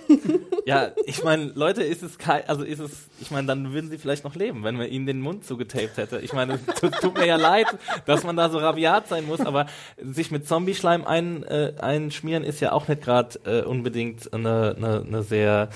ja, 0.67 0.93
ich 1.07 1.23
meine, 1.25 1.53
Leute, 1.55 1.83
ist 1.83 2.03
es 2.03 2.19
kein, 2.19 2.49
also 2.49 2.65
ist 2.65 2.81
es, 2.81 3.09
ich 3.21 3.31
meine, 3.31 3.47
dann 3.47 3.73
würden 3.73 3.91
sie 3.91 3.99
vielleicht 3.99 4.25
noch 4.25 4.35
leben, 4.35 4.65
wenn 4.65 4.77
man 4.77 4.89
ihnen 4.89 5.07
den 5.07 5.21
Mund 5.21 5.45
zugetaped 5.45 5.97
hätte. 5.97 6.19
Ich 6.21 6.33
meine, 6.33 6.55
es 6.55 6.81
tut, 6.81 6.95
tut 7.01 7.15
mir 7.19 7.27
ja 7.27 7.37
leid, 7.37 7.67
dass 8.07 8.25
man 8.25 8.37
da 8.37 8.51
so 8.51 8.59
rabiat 8.59 9.09
sein 9.09 9.27
muss, 9.27 9.41
aber 9.41 9.67
sich 10.03 10.31
mit 10.31 10.47
Zombie-Schleim 10.47 11.05
ein, 11.05 11.43
äh, 11.45 11.75
einschmieren 11.79 12.45
ist 12.45 12.61
ja 12.61 12.73
auch 12.73 12.89
nicht 12.89 13.03
gerade 13.03 13.39
äh, 13.45 13.63
unbedingt 13.63 14.33
eine, 14.33 14.75
eine, 14.77 15.05
eine 15.07 15.23
sehr 15.23 15.69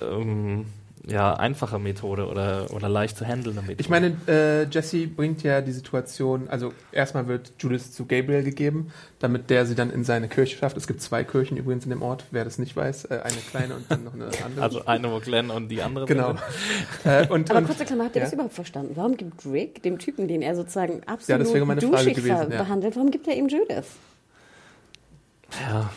ähm, 0.00 0.66
ja, 1.06 1.34
einfache 1.34 1.78
Methode 1.78 2.26
oder, 2.26 2.72
oder 2.72 2.88
leicht 2.88 3.16
zu 3.16 3.26
handelnde 3.26 3.60
Methode. 3.60 3.80
Ich 3.80 3.88
meine, 3.88 4.16
äh, 4.26 4.64
Jesse 4.64 5.06
bringt 5.06 5.42
ja 5.42 5.60
die 5.60 5.72
Situation, 5.72 6.48
also 6.48 6.72
erstmal 6.92 7.28
wird 7.28 7.52
Judith 7.58 7.92
zu 7.92 8.06
Gabriel 8.06 8.42
gegeben, 8.42 8.90
damit 9.18 9.50
der 9.50 9.66
sie 9.66 9.74
dann 9.74 9.90
in 9.90 10.04
seine 10.04 10.28
Kirche 10.28 10.56
schafft. 10.56 10.76
Es 10.76 10.86
gibt 10.86 11.02
zwei 11.02 11.22
Kirchen 11.24 11.56
übrigens 11.56 11.84
in 11.84 11.90
dem 11.90 12.02
Ort, 12.02 12.24
wer 12.30 12.44
das 12.44 12.58
nicht 12.58 12.74
weiß. 12.74 13.06
Äh, 13.06 13.20
eine 13.22 13.36
kleine 13.50 13.74
und 13.74 13.90
dann 13.90 14.04
noch 14.04 14.14
eine 14.14 14.24
andere. 14.44 14.62
also 14.62 14.86
eine, 14.86 15.12
wo 15.12 15.20
Glenn 15.20 15.50
und 15.50 15.68
die 15.68 15.82
andere 15.82 16.06
genau. 16.06 16.36
äh, 17.04 17.26
und, 17.28 17.50
Aber 17.50 17.60
und, 17.60 17.66
kurze 17.66 17.84
Klammer, 17.84 18.04
habt 18.04 18.16
ihr 18.16 18.20
ja. 18.20 18.26
das 18.26 18.32
überhaupt 18.32 18.54
verstanden? 18.54 18.92
Warum 18.94 19.16
gibt 19.16 19.44
Rick 19.44 19.82
dem 19.82 19.98
Typen, 19.98 20.26
den 20.26 20.42
er 20.42 20.56
sozusagen 20.56 21.02
Ja, 21.06 21.12
absolut 21.14 21.42
das 21.42 21.54
wäre 21.54 21.66
meine 21.66 21.80
Frage 21.80 21.96
duschig 21.96 22.14
gewesen, 22.16 22.50
ja. 22.50 22.62
behandelt, 22.62 22.96
warum 22.96 23.10
gibt 23.10 23.28
er 23.28 23.36
ihm 23.36 23.48
Judith? 23.48 23.86
Ja, 25.60 25.90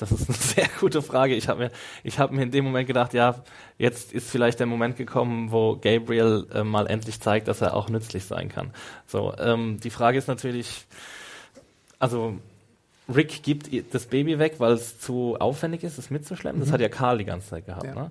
das 0.00 0.12
ist 0.12 0.28
eine 0.28 0.38
sehr 0.38 0.68
gute 0.80 1.02
Frage. 1.02 1.34
Ich 1.34 1.48
habe 1.48 1.64
mir, 1.64 1.70
ich 2.04 2.18
habe 2.18 2.34
mir 2.34 2.42
in 2.42 2.50
dem 2.50 2.64
Moment 2.64 2.86
gedacht, 2.86 3.14
ja, 3.14 3.42
jetzt 3.78 4.12
ist 4.12 4.30
vielleicht 4.30 4.58
der 4.60 4.66
Moment 4.66 4.96
gekommen, 4.96 5.52
wo 5.52 5.76
Gabriel 5.76 6.46
äh, 6.52 6.64
mal 6.64 6.86
endlich 6.86 7.20
zeigt, 7.20 7.48
dass 7.48 7.60
er 7.60 7.74
auch 7.74 7.88
nützlich 7.88 8.24
sein 8.24 8.48
kann. 8.48 8.70
So, 9.06 9.34
ähm, 9.38 9.78
die 9.80 9.90
Frage 9.90 10.18
ist 10.18 10.28
natürlich, 10.28 10.86
also 11.98 12.38
Rick 13.14 13.42
gibt 13.42 13.68
das 13.94 14.06
Baby 14.06 14.38
weg, 14.38 14.54
weil 14.58 14.72
es 14.72 15.00
zu 15.00 15.36
aufwendig 15.38 15.82
ist, 15.82 15.98
es 15.98 16.10
mitzuschleppen. 16.10 16.60
Das 16.60 16.72
hat 16.72 16.80
ja 16.80 16.88
Karl 16.88 17.18
die 17.18 17.24
ganze 17.24 17.50
Zeit 17.50 17.66
gehabt. 17.66 17.84
Ja. 17.84 17.94
Ne? 17.94 18.10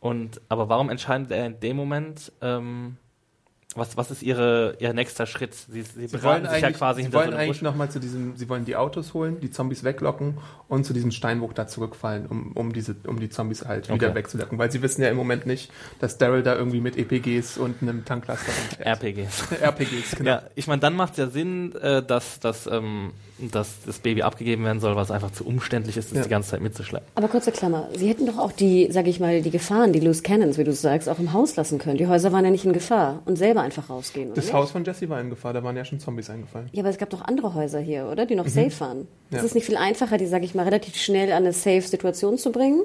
Und 0.00 0.40
aber 0.48 0.68
warum 0.68 0.88
entscheidet 0.88 1.30
er 1.30 1.46
in 1.46 1.60
dem 1.60 1.76
Moment? 1.76 2.32
Ähm, 2.40 2.96
was, 3.76 3.96
was 3.96 4.10
ist 4.10 4.22
ihre, 4.22 4.76
ihr 4.78 4.92
nächster 4.92 5.26
Schritt? 5.26 5.54
Sie, 5.54 5.82
sie, 5.82 6.08
Sie 6.08 6.22
wollen 6.22 6.42
sich 6.42 6.50
eigentlich, 6.50 6.62
ja 6.62 6.70
quasi 6.72 7.00
sie 7.00 7.02
hinter 7.04 7.18
so 7.18 7.24
wollen 7.24 7.34
einem 7.34 7.48
eigentlich 7.48 7.62
nochmal 7.62 7.90
zu 7.90 8.00
diesem, 8.00 8.36
sie 8.36 8.48
wollen 8.48 8.64
die 8.64 8.76
Autos 8.76 9.14
holen, 9.14 9.40
die 9.40 9.50
Zombies 9.50 9.84
weglocken 9.84 10.38
und 10.68 10.84
zu 10.84 10.92
diesem 10.92 11.10
Steinbruch 11.10 11.52
da 11.52 11.66
zurückfallen, 11.66 12.26
um, 12.26 12.52
um 12.52 12.72
diese, 12.72 12.96
um 13.06 13.20
die 13.20 13.28
Zombies 13.30 13.64
halt 13.64 13.88
wieder 13.88 14.08
Okay. 14.08 14.14
wegzulocken. 14.14 14.58
Weil 14.58 14.70
sie 14.70 14.82
wissen 14.82 15.02
ja 15.02 15.08
im 15.08 15.16
Moment 15.16 15.46
nicht, 15.46 15.70
dass 16.00 16.18
Daryl 16.18 16.42
da 16.42 16.54
irgendwie 16.56 16.80
mit 16.80 16.96
EPGs 16.96 17.58
und 17.58 17.82
einem 17.82 18.04
Tanklaster 18.04 18.52
rumfährt. 18.52 18.86
RPGs. 19.02 19.52
RPGs, 19.60 20.10
genau. 20.16 20.30
Ja, 20.30 20.42
ich 20.54 20.66
meine, 20.66 20.80
dann 20.80 20.94
macht 20.94 21.12
es 21.12 21.18
ja 21.18 21.26
Sinn, 21.28 21.74
äh, 21.76 22.02
dass, 22.02 22.40
dass, 22.40 22.66
ähm, 22.66 23.12
dass 23.38 23.82
das 23.84 23.98
Baby 23.98 24.22
abgegeben 24.22 24.64
werden 24.64 24.80
soll, 24.80 24.96
weil 24.96 25.02
es 25.04 25.10
einfach 25.10 25.30
zu 25.30 25.44
umständlich 25.46 25.96
ist, 25.96 26.10
das 26.10 26.16
Ja. 26.18 26.22
die 26.24 26.28
ganze 26.30 26.50
Zeit 26.50 26.60
mitzuschleppen. 26.62 27.06
Aber 27.14 27.28
kurze 27.28 27.52
Klammer, 27.52 27.88
sie 27.94 28.08
hätten 28.08 28.26
doch 28.26 28.38
auch 28.38 28.52
die, 28.52 28.88
sag 28.90 29.06
ich 29.06 29.20
mal, 29.20 29.42
die 29.42 29.50
Gefahren, 29.50 29.92
die 29.92 30.00
Loose 30.00 30.22
Cannons, 30.22 30.56
wie 30.58 30.64
du 30.64 30.72
sagst, 30.72 31.08
auch 31.08 31.18
im 31.18 31.32
Haus 31.32 31.54
lassen 31.56 31.78
können. 31.78 31.98
Die 31.98 32.06
Häuser 32.06 32.32
waren 32.32 32.44
ja 32.44 32.50
nicht 32.50 32.64
in 32.64 32.72
Gefahr 32.72 33.20
und 33.26 33.36
selber 33.36 33.60
einfach 33.60 33.90
rausgehen. 33.90 34.28
Oder 34.28 34.36
Das 34.36 34.46
nicht? 34.46 34.54
Haus 34.54 34.70
von 34.70 34.84
Jesse 34.84 35.08
war 35.08 35.20
in 35.20 35.30
Gefahr, 35.30 35.52
da 35.52 35.62
waren 35.62 35.76
ja 35.76 35.84
schon 35.84 36.00
Zombies 36.00 36.30
eingefallen. 36.30 36.68
Ja, 36.72 36.82
aber 36.82 36.90
es 36.90 36.98
gab 36.98 37.10
doch 37.10 37.22
andere 37.22 37.52
Häuser 37.54 37.80
hier, 37.80 38.08
oder? 38.10 38.24
Die 38.26 38.34
noch 38.36 38.48
safe 38.48 38.72
waren. 38.80 38.98
Mhm. 39.00 39.06
Ja. 39.32 39.38
Ist 39.38 39.44
es 39.44 39.54
nicht 39.54 39.66
viel 39.66 39.76
einfacher, 39.76 40.16
die, 40.18 40.26
sag 40.26 40.42
ich 40.42 40.54
mal, 40.54 40.64
relativ 40.64 40.96
schnell 40.96 41.30
an 41.32 41.42
eine 41.44 41.52
Safe-Situation 41.52 42.38
zu 42.38 42.52
bringen? 42.52 42.80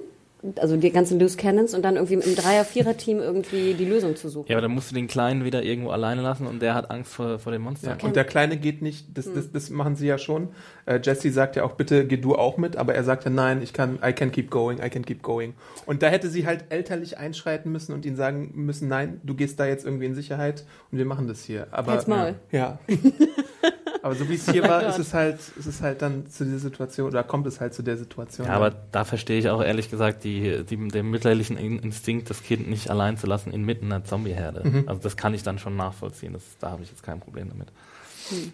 Also 0.60 0.76
die 0.76 0.92
ganzen 0.92 1.20
Loose 1.20 1.38
Cannons 1.38 1.74
und 1.76 1.84
dann 1.84 1.96
irgendwie 1.96 2.16
im 2.16 2.36
Dreier-, 2.36 2.66
Vierer-Team 2.66 3.20
irgendwie 3.20 3.76
die 3.76 3.86
Lösung 3.86 4.16
zu 4.16 4.28
suchen. 4.30 4.48
Ja, 4.50 4.56
aber 4.56 4.64
dann 4.64 4.72
musst 4.72 4.90
du 4.90 4.96
den 4.96 5.08
Kleinen 5.08 5.44
wieder 5.44 5.64
irgendwo 5.64 5.92
alleine 5.92 6.22
lassen 6.22 6.48
und 6.48 6.62
der 6.62 6.74
hat 6.74 6.90
Angst 6.90 7.14
vor, 7.14 7.38
vor 7.38 7.52
dem 7.52 7.62
Monster. 7.62 7.98
Ja, 8.00 8.06
und 8.06 8.16
der 8.16 8.24
Kleine 8.24 8.58
geht 8.58 8.82
nicht, 8.82 9.16
das, 9.16 9.32
das, 9.32 9.52
das 9.52 9.70
machen 9.70 9.96
sie 9.96 10.08
ja 10.08 10.18
schon. 10.18 10.50
Äh, 10.86 11.00
Jesse 11.04 11.32
sagt 11.32 11.56
ja 11.56 11.64
auch, 11.64 11.74
bitte 11.74 12.06
geh 12.06 12.18
du 12.18 12.36
auch 12.36 12.58
mit, 12.58 12.76
aber 12.76 12.96
er 12.96 13.04
sagt 13.04 13.26
ja, 13.26 13.30
nein, 13.30 13.62
ich 13.62 13.74
kann, 13.74 14.00
I 14.04 14.14
can 14.14 14.32
keep 14.32 14.50
going, 14.50 14.80
I 14.80 14.90
can 14.90 15.06
keep 15.06 15.22
going. 15.22 15.54
Und 15.86 16.02
da 16.02 16.08
hätte 16.08 16.30
sie 16.30 16.46
halt 16.46 16.66
elterlich 16.70 17.18
einschreiten 17.18 17.72
müssen 17.72 17.94
und 17.94 18.06
ihm 18.06 18.16
sagen 18.16 18.52
müssen, 18.56 18.88
nein, 18.88 19.22
du 19.24 19.36
gehst 19.36 19.60
da 19.60 19.66
jetzt 19.66 19.86
irgendwie 19.86 20.06
in 20.06 20.16
Sicherheit 20.16 20.66
und 20.92 20.98
wir 20.98 21.06
machen 21.06 21.28
das 21.28 21.44
hier. 21.44 21.68
Aber, 21.72 21.94
Halt's 21.94 22.08
Maul. 22.08 22.36
Ja. 22.52 22.80
aber 24.02 24.16
so 24.16 24.28
wie 24.30 24.36
es 24.36 24.50
hier 24.50 24.64
war, 24.64 24.88
ist 24.88 24.98
es 24.98 25.14
halt, 25.14 25.38
ist 25.58 25.66
es 25.68 25.82
halt 25.82 26.02
dann 26.02 26.28
zu 26.28 26.46
dieser 26.46 26.60
Situation, 26.60 27.08
oder 27.08 27.24
kommt 27.24 27.48
es 27.48 27.60
halt 27.60 27.74
zu 27.74 27.84
der 27.84 27.98
Situation. 27.98 28.48
Ja, 28.48 28.54
aber 28.54 28.74
da 28.92 29.06
verstehe 29.06 29.40
ich 29.40 29.50
auch 29.50 29.64
ehrlich 29.64 29.90
gesagt 29.90 30.24
die, 30.24 30.64
die, 30.66 30.88
den 30.88 31.10
mütterlichen 31.10 31.58
In- 31.58 31.80
Instinkt, 31.80 32.30
das 32.30 32.44
Kind 32.44 32.70
nicht 32.70 32.90
allein 32.90 33.18
zu 33.18 33.28
lassen 33.28 33.52
inmitten 33.52 33.86
einer 33.92 34.04
Zombieherde. 34.04 34.68
Mhm. 34.68 34.84
Also 34.88 35.02
das 35.02 35.18
kann 35.18 35.34
ich 35.34 35.44
dann 35.44 35.60
schon 35.60 35.76
nachvollziehen. 35.76 36.34
Das, 36.34 36.44
da 36.60 36.72
habe 36.72 36.84
ich 36.84 36.90
jetzt 36.90 37.04
kein 37.04 37.20
Problem 37.20 37.50
damit. 37.50 37.68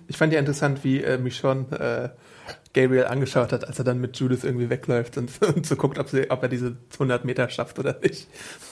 Ich 0.08 0.18
fand 0.18 0.34
ja 0.34 0.40
interessant, 0.40 0.84
wie 0.84 1.02
äh, 1.02 1.18
Michonne 1.18 2.14
äh, 2.16 2.20
Gabriel 2.74 3.06
angeschaut 3.06 3.52
hat, 3.52 3.66
als 3.66 3.80
er 3.80 3.86
dann 3.86 4.00
mit 4.00 4.18
Judith 4.18 4.44
irgendwie 4.44 4.70
wegläuft 4.70 5.18
und, 5.18 5.32
und 5.56 5.66
so 5.66 5.76
guckt, 5.76 5.98
ob, 5.98 6.10
sie, 6.10 6.30
ob 6.30 6.44
er 6.44 6.50
diese 6.50 6.78
100 6.94 7.26
Meter 7.26 7.50
schafft 7.50 7.80
oder 7.80 7.98
nicht. 8.02 8.28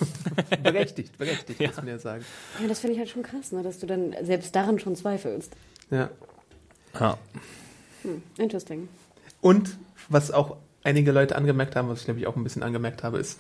berechtigt, 0.64 1.18
berechtigt, 1.18 1.60
muss 1.60 1.78
man 1.78 1.88
ja 1.88 2.00
sagen. 2.00 2.24
Ja, 2.62 2.68
das 2.68 2.80
finde 2.80 2.94
ich 2.94 3.00
halt 3.00 3.10
schon 3.10 3.24
krass, 3.24 3.52
ne? 3.52 3.64
dass 3.64 3.80
du 3.80 3.88
dann 3.88 4.16
selbst 4.24 4.56
daran 4.56 4.80
schon 4.80 4.96
zweifelst. 4.96 5.54
Ja. 5.90 6.10
Ja. 7.00 7.18
Hm, 8.04 8.22
interesting. 8.38 8.88
Und 9.42 9.78
was 10.10 10.32
auch 10.32 10.58
einige 10.84 11.12
Leute 11.12 11.36
angemerkt 11.36 11.76
haben, 11.76 11.90
was 11.90 12.00
ich 12.00 12.06
glaube 12.06 12.20
ich 12.20 12.28
auch 12.28 12.36
ein 12.36 12.44
bisschen 12.44 12.64
angemerkt 12.64 13.04
habe, 13.04 13.18
ist, 13.18 13.40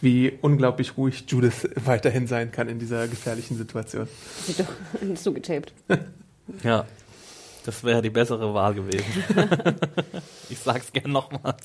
wie 0.00 0.36
unglaublich 0.42 0.96
ruhig 0.96 1.24
Judith 1.28 1.68
weiterhin 1.76 2.26
sein 2.26 2.52
kann 2.52 2.68
in 2.68 2.78
dieser 2.78 3.08
gefährlichen 3.08 3.56
Situation. 3.56 4.08
Wird 4.46 4.60
doch 4.60 5.14
zugetaped. 5.14 5.72
ja. 6.62 6.84
Das 7.64 7.84
wäre 7.84 8.02
die 8.02 8.10
bessere 8.10 8.52
Wahl 8.54 8.74
gewesen. 8.74 9.24
ich 10.50 10.58
sag's 10.58 10.92
gern 10.92 11.12
nochmal. 11.12 11.54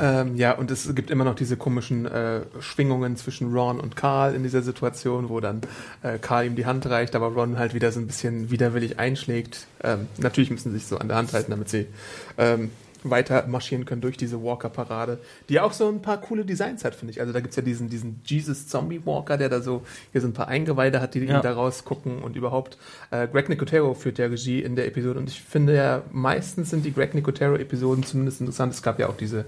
Ähm, 0.00 0.36
ja, 0.36 0.52
und 0.52 0.70
es 0.70 0.94
gibt 0.94 1.10
immer 1.10 1.24
noch 1.24 1.34
diese 1.34 1.58
komischen 1.58 2.06
äh, 2.06 2.40
Schwingungen 2.60 3.16
zwischen 3.16 3.52
Ron 3.52 3.80
und 3.80 3.96
Carl 3.96 4.34
in 4.34 4.42
dieser 4.42 4.62
Situation, 4.62 5.28
wo 5.28 5.40
dann 5.40 5.60
äh, 6.02 6.18
Carl 6.18 6.46
ihm 6.46 6.56
die 6.56 6.64
Hand 6.64 6.86
reicht, 6.86 7.14
aber 7.14 7.28
Ron 7.28 7.58
halt 7.58 7.74
wieder 7.74 7.92
so 7.92 8.00
ein 8.00 8.06
bisschen 8.06 8.50
widerwillig 8.50 8.98
einschlägt. 8.98 9.66
Ähm, 9.82 10.06
natürlich 10.16 10.50
müssen 10.50 10.72
sie 10.72 10.78
sich 10.78 10.86
so 10.86 10.96
an 10.96 11.08
der 11.08 11.18
Hand 11.18 11.34
halten, 11.34 11.50
damit 11.50 11.68
sie 11.68 11.86
ähm, 12.38 12.70
weiter 13.04 13.46
marschieren 13.46 13.84
können 13.84 14.00
durch 14.00 14.16
diese 14.16 14.42
Walker-Parade, 14.42 15.18
die 15.48 15.60
auch 15.60 15.72
so 15.72 15.88
ein 15.88 16.02
paar 16.02 16.20
coole 16.20 16.44
Designs 16.44 16.84
hat, 16.84 16.94
finde 16.94 17.12
ich. 17.12 17.20
Also 17.20 17.32
da 17.32 17.40
gibt's 17.40 17.56
ja 17.56 17.62
diesen, 17.62 17.88
diesen 17.88 18.20
Jesus-Zombie-Walker, 18.24 19.36
der 19.36 19.48
da 19.48 19.60
so 19.60 19.82
hier 20.12 20.20
so 20.20 20.26
ein 20.28 20.32
paar 20.32 20.48
Eingeweide 20.48 21.00
hat, 21.00 21.14
die 21.14 21.20
Ja. 21.20 21.36
ihn 21.36 21.42
da 21.42 21.52
rausgucken 21.52 22.18
und 22.22 22.36
überhaupt. 22.36 22.78
Äh, 23.10 23.28
Greg 23.28 23.48
Nicotero 23.48 23.94
führt 23.94 24.18
ja 24.18 24.26
Regie 24.26 24.60
in 24.62 24.76
der 24.76 24.86
Episode 24.86 25.18
und 25.18 25.28
ich 25.28 25.40
finde 25.42 25.74
ja, 25.74 26.02
meistens 26.12 26.70
sind 26.70 26.84
die 26.84 26.92
Greg 26.92 27.14
Nicotero-Episoden 27.14 28.04
zumindest 28.04 28.40
interessant. 28.40 28.72
Es 28.74 28.82
gab 28.82 28.98
ja 28.98 29.08
auch 29.08 29.16
diese 29.16 29.44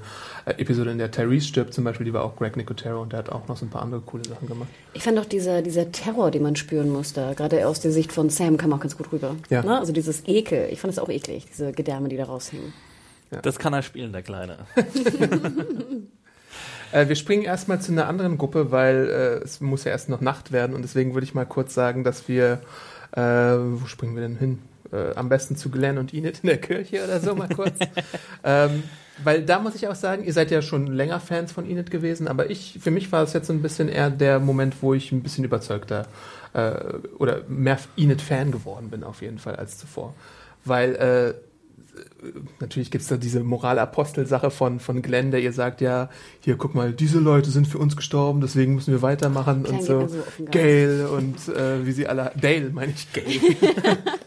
äh, 0.46 0.52
Episode, 0.60 0.90
in 0.90 0.98
der 0.98 1.10
Tyrese 1.10 1.46
stirbt 1.46 1.74
zum 1.74 1.84
Beispiel, 1.84 2.04
die 2.06 2.12
war 2.12 2.24
auch 2.24 2.36
Greg 2.36 2.56
Nicotero 2.56 3.02
und 3.02 3.12
der 3.12 3.18
hat 3.20 3.28
auch 3.30 3.46
noch 3.48 3.56
so 3.56 3.66
ein 3.66 3.70
paar 3.70 3.82
andere 3.82 4.00
coole 4.00 4.24
Sachen 4.24 4.48
gemacht. 4.48 4.68
Ich 4.92 5.02
fand 5.02 5.18
auch 5.18 5.24
dieser, 5.24 5.62
dieser 5.62 5.90
Terror, 5.92 6.30
den 6.30 6.42
man 6.42 6.56
spüren 6.56 6.90
musste, 6.90 7.34
gerade 7.36 7.66
aus 7.66 7.80
der 7.80 7.90
Sicht 7.92 8.12
von 8.12 8.30
Sam, 8.30 8.56
kam 8.56 8.72
auch 8.72 8.80
ganz 8.80 8.96
gut 8.96 9.12
rüber. 9.12 9.36
Ja. 9.50 9.62
Ne? 9.62 9.78
Also 9.78 9.92
dieses 9.92 10.22
Ekel, 10.26 10.68
ich 10.70 10.80
fand 10.80 10.92
es 10.92 10.98
auch 10.98 11.08
eklig, 11.08 11.46
diese 11.50 11.72
Gedärme, 11.72 12.08
die 12.08 12.16
da 12.16 12.24
raushängen. 12.24 12.72
Das 13.42 13.58
kann 13.58 13.72
er 13.72 13.82
spielen, 13.82 14.12
der 14.12 14.22
Kleine. 14.22 14.58
Äh, 16.92 17.08
wir 17.08 17.16
springen 17.16 17.42
erstmal 17.42 17.80
zu 17.80 17.90
einer 17.90 18.06
anderen 18.06 18.38
Gruppe, 18.38 18.70
weil 18.70 19.08
äh, 19.08 19.44
es 19.44 19.60
muss 19.60 19.82
ja 19.82 19.90
erst 19.90 20.08
noch 20.08 20.20
Nacht 20.20 20.52
werden 20.52 20.76
und 20.76 20.82
deswegen 20.82 21.14
würde 21.14 21.24
ich 21.24 21.34
mal 21.34 21.44
kurz 21.44 21.74
sagen, 21.74 22.04
dass 22.04 22.28
wir, 22.28 22.60
äh, 23.16 23.20
wo 23.20 23.86
springen 23.86 24.14
wir 24.14 24.22
denn 24.22 24.36
hin? 24.36 24.58
Äh, 24.92 25.16
am 25.16 25.28
besten 25.28 25.56
zu 25.56 25.70
Glenn 25.70 25.98
und 25.98 26.14
Enid 26.14 26.40
in 26.44 26.48
der 26.50 26.60
Kirche 26.60 27.02
oder 27.02 27.18
so 27.18 27.34
mal 27.34 27.48
kurz. 27.48 27.76
ähm, 28.44 28.84
weil 29.24 29.42
da 29.42 29.58
muss 29.58 29.74
ich 29.74 29.88
auch 29.88 29.94
sagen, 29.96 30.24
ihr 30.24 30.32
seid 30.32 30.52
ja 30.52 30.62
schon 30.62 30.86
länger 30.86 31.18
Fans 31.18 31.50
von 31.50 31.68
Enid 31.68 31.90
gewesen, 31.90 32.28
aber 32.28 32.50
ich, 32.50 32.78
für 32.80 32.92
mich 32.92 33.10
war 33.10 33.24
es 33.24 33.32
jetzt 33.32 33.48
so 33.48 33.52
ein 33.52 33.62
bisschen 33.62 33.88
eher 33.88 34.10
der 34.10 34.38
Moment, 34.38 34.76
wo 34.80 34.94
ich 34.94 35.10
ein 35.10 35.22
bisschen 35.22 35.44
überzeugter 35.44 36.06
äh, 36.52 36.74
oder 37.18 37.42
mehr 37.48 37.78
Enid-Fan 37.96 38.52
geworden 38.52 38.90
bin 38.90 39.02
auf 39.02 39.20
jeden 39.20 39.38
Fall 39.38 39.56
als 39.56 39.78
zuvor. 39.78 40.14
Weil 40.64 40.94
äh, 40.94 41.34
natürlich 42.60 42.90
gibt's 42.90 43.08
da 43.08 43.16
diese 43.16 43.40
Moralapostel-Sache 43.40 44.50
von, 44.50 44.80
von 44.80 45.02
Glenn, 45.02 45.30
der 45.30 45.40
ihr 45.40 45.52
sagt, 45.52 45.80
ja, 45.80 46.08
hier, 46.40 46.56
guck 46.56 46.74
mal, 46.74 46.92
diese 46.92 47.18
Leute 47.18 47.50
sind 47.50 47.66
für 47.66 47.78
uns 47.78 47.96
gestorben, 47.96 48.40
deswegen 48.40 48.74
müssen 48.74 48.92
wir 48.92 49.02
weitermachen 49.02 49.64
Klein 49.64 49.78
und 49.78 49.84
so. 49.84 49.98
mir 50.00 50.08
so 50.08 50.18
auf 50.20 50.36
den 50.36 50.46
Geist. 50.46 50.52
Gail 50.52 51.06
und 51.06 51.56
äh, 51.56 51.86
wie 51.86 51.92
sie 51.92 52.06
alle, 52.06 52.32
Dale 52.40 52.70
meine 52.70 52.92
ich, 52.92 53.12
Gail. 53.12 53.26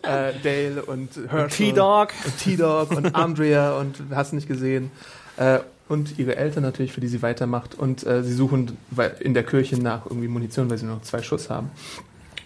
äh, 0.03 0.33
Dale 0.43 0.85
und 0.85 1.09
Herschel. 1.29 1.67
T-Dog. 1.71 2.09
Und 2.25 2.37
T-Dog 2.37 2.91
und 2.91 3.15
Andrea 3.15 3.77
und 3.77 3.95
hast 4.11 4.33
nicht 4.33 4.47
gesehen. 4.47 4.91
Äh, 5.37 5.59
und 5.89 6.19
ihre 6.19 6.35
Eltern 6.35 6.63
natürlich, 6.63 6.91
für 6.91 7.01
die 7.01 7.07
sie 7.07 7.21
weitermacht. 7.21 7.75
Und 7.75 8.05
äh, 8.05 8.23
sie 8.23 8.33
suchen 8.33 8.77
in 9.19 9.33
der 9.33 9.43
Kirche 9.43 9.81
nach 9.81 10.05
irgendwie 10.05 10.27
Munition, 10.27 10.69
weil 10.69 10.77
sie 10.77 10.85
nur 10.85 10.95
noch 10.95 11.03
zwei 11.03 11.21
Schuss 11.21 11.49
haben. 11.49 11.71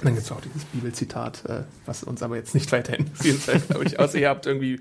Dann 0.03 0.13
gibt 0.15 0.25
es 0.25 0.31
auch 0.31 0.41
dieses 0.41 0.65
Bibelzitat, 0.65 1.45
äh, 1.45 1.63
was 1.85 2.03
uns 2.03 2.23
aber 2.23 2.35
jetzt 2.35 2.53
nicht 2.55 2.71
weiter 2.71 2.97
interessiert, 2.97 3.67
glaube 3.69 3.85
ich, 3.85 3.99
außer 3.99 4.17
ihr 4.17 4.29
habt 4.29 4.45
irgendwie 4.45 4.79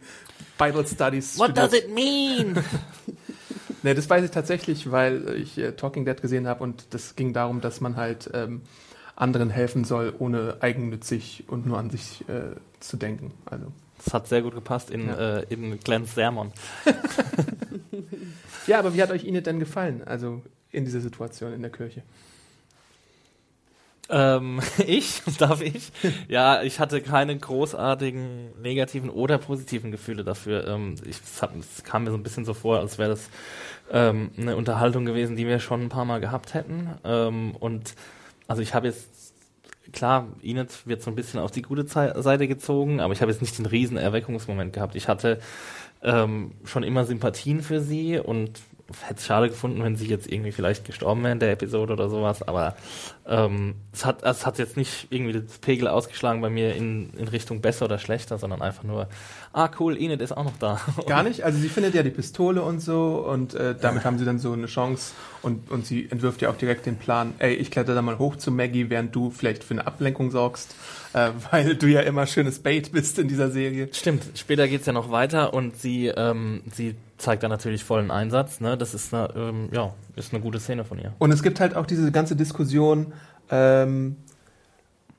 Bible 0.59 0.87
Studies 0.87 1.39
What 1.39 1.51
studiert. 1.51 1.73
does 1.73 1.79
it 1.79 1.95
mean? 1.95 2.63
Ne, 3.83 3.95
das 3.95 4.11
weiß 4.11 4.23
ich 4.27 4.31
tatsächlich, 4.31 4.91
weil 4.91 5.37
ich 5.41 5.57
äh, 5.57 5.73
Talking 5.73 6.05
Dead 6.05 6.21
gesehen 6.21 6.47
habe 6.47 6.63
und 6.63 6.85
das 6.91 7.17
ging 7.17 7.33
darum, 7.33 7.63
dass 7.63 7.81
man 7.81 7.97
halt 7.97 8.29
ähm, 8.35 8.61
anderen 9.17 9.49
helfen 9.49 9.85
soll, 9.85 10.13
ohne 10.19 10.59
eigennützig 10.61 11.45
und 11.49 11.65
nur 11.67 11.79
an 11.79 11.89
sich 11.89 12.29
äh, 12.29 12.57
zu 12.81 12.99
denken. 12.99 13.33
Also 13.47 13.73
Das 14.05 14.13
hat 14.13 14.29
sehr 14.29 14.43
gut 14.43 14.55
gepasst 14.55 14.91
in, 14.91 15.07
Ja. 15.09 15.39
äh, 15.39 15.47
in 15.49 15.81
Glens 15.81 16.15
Sermon. 16.15 16.53
ja, 18.67 18.79
aber 18.79 18.95
wie 18.95 19.03
hat 19.03 19.11
euch 19.11 19.25
Enid 19.25 19.47
denn 19.47 19.59
gefallen? 19.59 20.03
Also 20.05 20.43
in 20.71 20.85
dieser 20.85 21.01
Situation 21.01 21.53
in 21.55 21.63
der 21.63 21.71
Kirche? 21.71 22.03
Ähm, 24.11 24.61
ich, 24.87 25.23
darf 25.39 25.61
ich? 25.61 25.93
Ja, 26.29 26.63
ich 26.63 26.81
hatte 26.81 27.01
keine 27.01 27.37
großartigen 27.39 28.61
negativen 28.61 29.09
oder 29.09 29.39
positiven 29.39 29.91
Gefühle 29.91 30.25
dafür. 30.25 30.67
Ähm, 30.67 30.97
ich, 31.05 31.21
es, 31.23 31.41
hat, 31.41 31.53
kam 31.85 32.05
mir 32.05 32.11
so 32.11 32.17
ein 32.17 32.23
bisschen 32.23 32.45
so 32.45 32.55
vor, 32.55 32.81
als 32.81 32.99
wäre 32.99 33.11
das 33.11 33.31
ähm, 33.91 34.31
eine 34.37 34.57
Unterhaltung 34.57 35.05
gewesen, 35.05 35.37
die 35.37 35.47
wir 35.47 35.61
schon 35.61 35.83
ein 35.83 35.89
paar 35.89 36.05
Mal 36.05 36.21
gehabt 36.21 36.55
hätten. 36.55 36.91
Ähm, 37.05 37.55
und 37.59 37.95
also 38.49 38.63
ich 38.63 38.75
habe 38.75 38.89
jetzt, 38.89 39.09
klar, 39.93 40.29
Inet 40.43 40.87
wird 40.87 41.03
so 41.03 41.11
ein 41.11 41.17
bisschen 41.17 41.41
auf 41.41 41.53
die 41.53 41.63
gute 41.63 41.87
Seite 41.87 42.49
gezogen, 42.49 43.01
aber 43.01 43.13
ich 43.13 43.21
habe 43.21 43.31
jetzt 43.31 43.41
nicht 43.41 43.59
den 43.59 43.67
riesen 43.67 43.97
Erweckungsmoment 43.97 44.73
gehabt. 44.73 44.97
Ich 44.97 45.09
hatte 45.09 45.39
ähm, 46.03 46.53
schon 46.65 46.83
immer 46.83 47.05
Sympathien 47.05 47.63
für 47.63 47.81
sie 47.81 48.19
und 48.19 48.61
hätte 49.03 49.21
es 49.21 49.27
schade 49.27 49.49
gefunden, 49.49 49.83
wenn 49.83 49.97
sie 49.97 50.07
jetzt 50.07 50.31
irgendwie 50.31 50.53
vielleicht 50.53 50.85
gestorben 50.85 51.23
wäre 51.23 51.33
in 51.33 51.39
der 51.39 51.53
Episode 51.53 51.93
oder 51.93 52.09
sowas, 52.09 52.43
aber 52.43 52.77
ähm, 53.27 53.75
es, 53.93 54.05
hat, 54.05 54.23
es 54.23 54.45
hat 54.45 54.59
jetzt 54.59 54.77
nicht 54.77 55.07
irgendwie 55.11 55.41
das 55.41 55.59
Pegel 55.59 55.89
ausgeschlagen 55.89 56.41
bei 56.41 56.51
mir 56.51 56.75
in, 56.75 57.11
in 57.11 57.29
Richtung 57.29 57.61
besser 57.61 57.85
oder 57.85 57.99
schlechter, 57.99 58.39
sondern 58.39 58.63
einfach 58.63 58.83
nur, 58.83 59.09
ah 59.53 59.71
cool, 59.79 59.97
Enid 60.01 60.21
ist 60.21 60.37
auch 60.37 60.45
noch 60.45 60.59
da. 60.59 60.81
Gar 61.07 61.23
nicht. 61.23 61.43
Also 61.45 61.59
sie 61.59 61.69
findet 61.69 61.95
ja 61.95 62.03
die 62.03 62.11
Pistole 62.11 62.63
und 62.63 62.81
so 62.81 63.25
und 63.29 63.55
äh, 63.55 63.75
damit 63.81 64.05
haben 64.05 64.19
sie 64.19 64.25
dann 64.25 64.39
so 64.39 64.53
eine 64.53 64.67
Chance 64.67 65.13
und, 65.43 65.71
und 65.71 65.87
sie 65.87 66.09
entwirft 66.11 66.43
ja 66.43 66.51
auch 66.51 66.57
direkt 66.57 66.87
den 66.87 66.97
Plan, 66.97 67.35
ey, 67.39 67.55
ich 67.55 67.71
kletter 67.71 67.95
da 67.95 68.03
mal 68.03 68.19
hoch 68.19 68.37
zu 68.37 68.51
Maggie, 68.51 68.91
während 68.91 69.15
du 69.15 69.31
vielleicht 69.31 69.65
für 69.65 69.75
eine 69.75 69.87
Ablenkung 69.87 70.31
sorgst, 70.31 70.75
äh, 71.13 71.31
weil 71.51 71.77
du 71.77 71.87
ja 71.87 72.01
immer 72.01 72.27
schönes 72.27 72.59
Bait 72.59 72.93
bist 72.93 73.19
in 73.19 73.29
dieser 73.29 73.51
Serie. 73.51 73.89
Stimmt, 73.93 74.25
später 74.35 74.69
geht's 74.69 74.87
ja 74.87 74.93
noch 74.93 75.11
weiter 75.11 75.55
und 75.55 75.77
sie, 75.77 76.09
ähm, 76.09 76.63
sie 76.73 76.97
zeigt 77.21 77.43
dann 77.43 77.51
natürlich 77.51 77.85
vollen 77.85 78.11
Einsatz. 78.11 78.61
Ne? 78.61 78.77
Das 78.77 78.95
ist 78.95 79.13
eine, 79.15 79.33
ähm, 79.37 79.69
ja, 79.73 79.95
ist 80.17 80.33
eine 80.33 80.43
gute 80.43 80.59
Szene 80.59 80.85
von 80.85 80.99
ihr. 80.99 81.13
Und 81.19 81.33
es 81.33 81.43
gibt 81.43 81.61
halt 81.61 81.77
auch 81.77 81.87
diese 81.87 82.11
ganze 82.11 82.37
Diskussion, 82.37 83.13
ähm, 83.51 84.17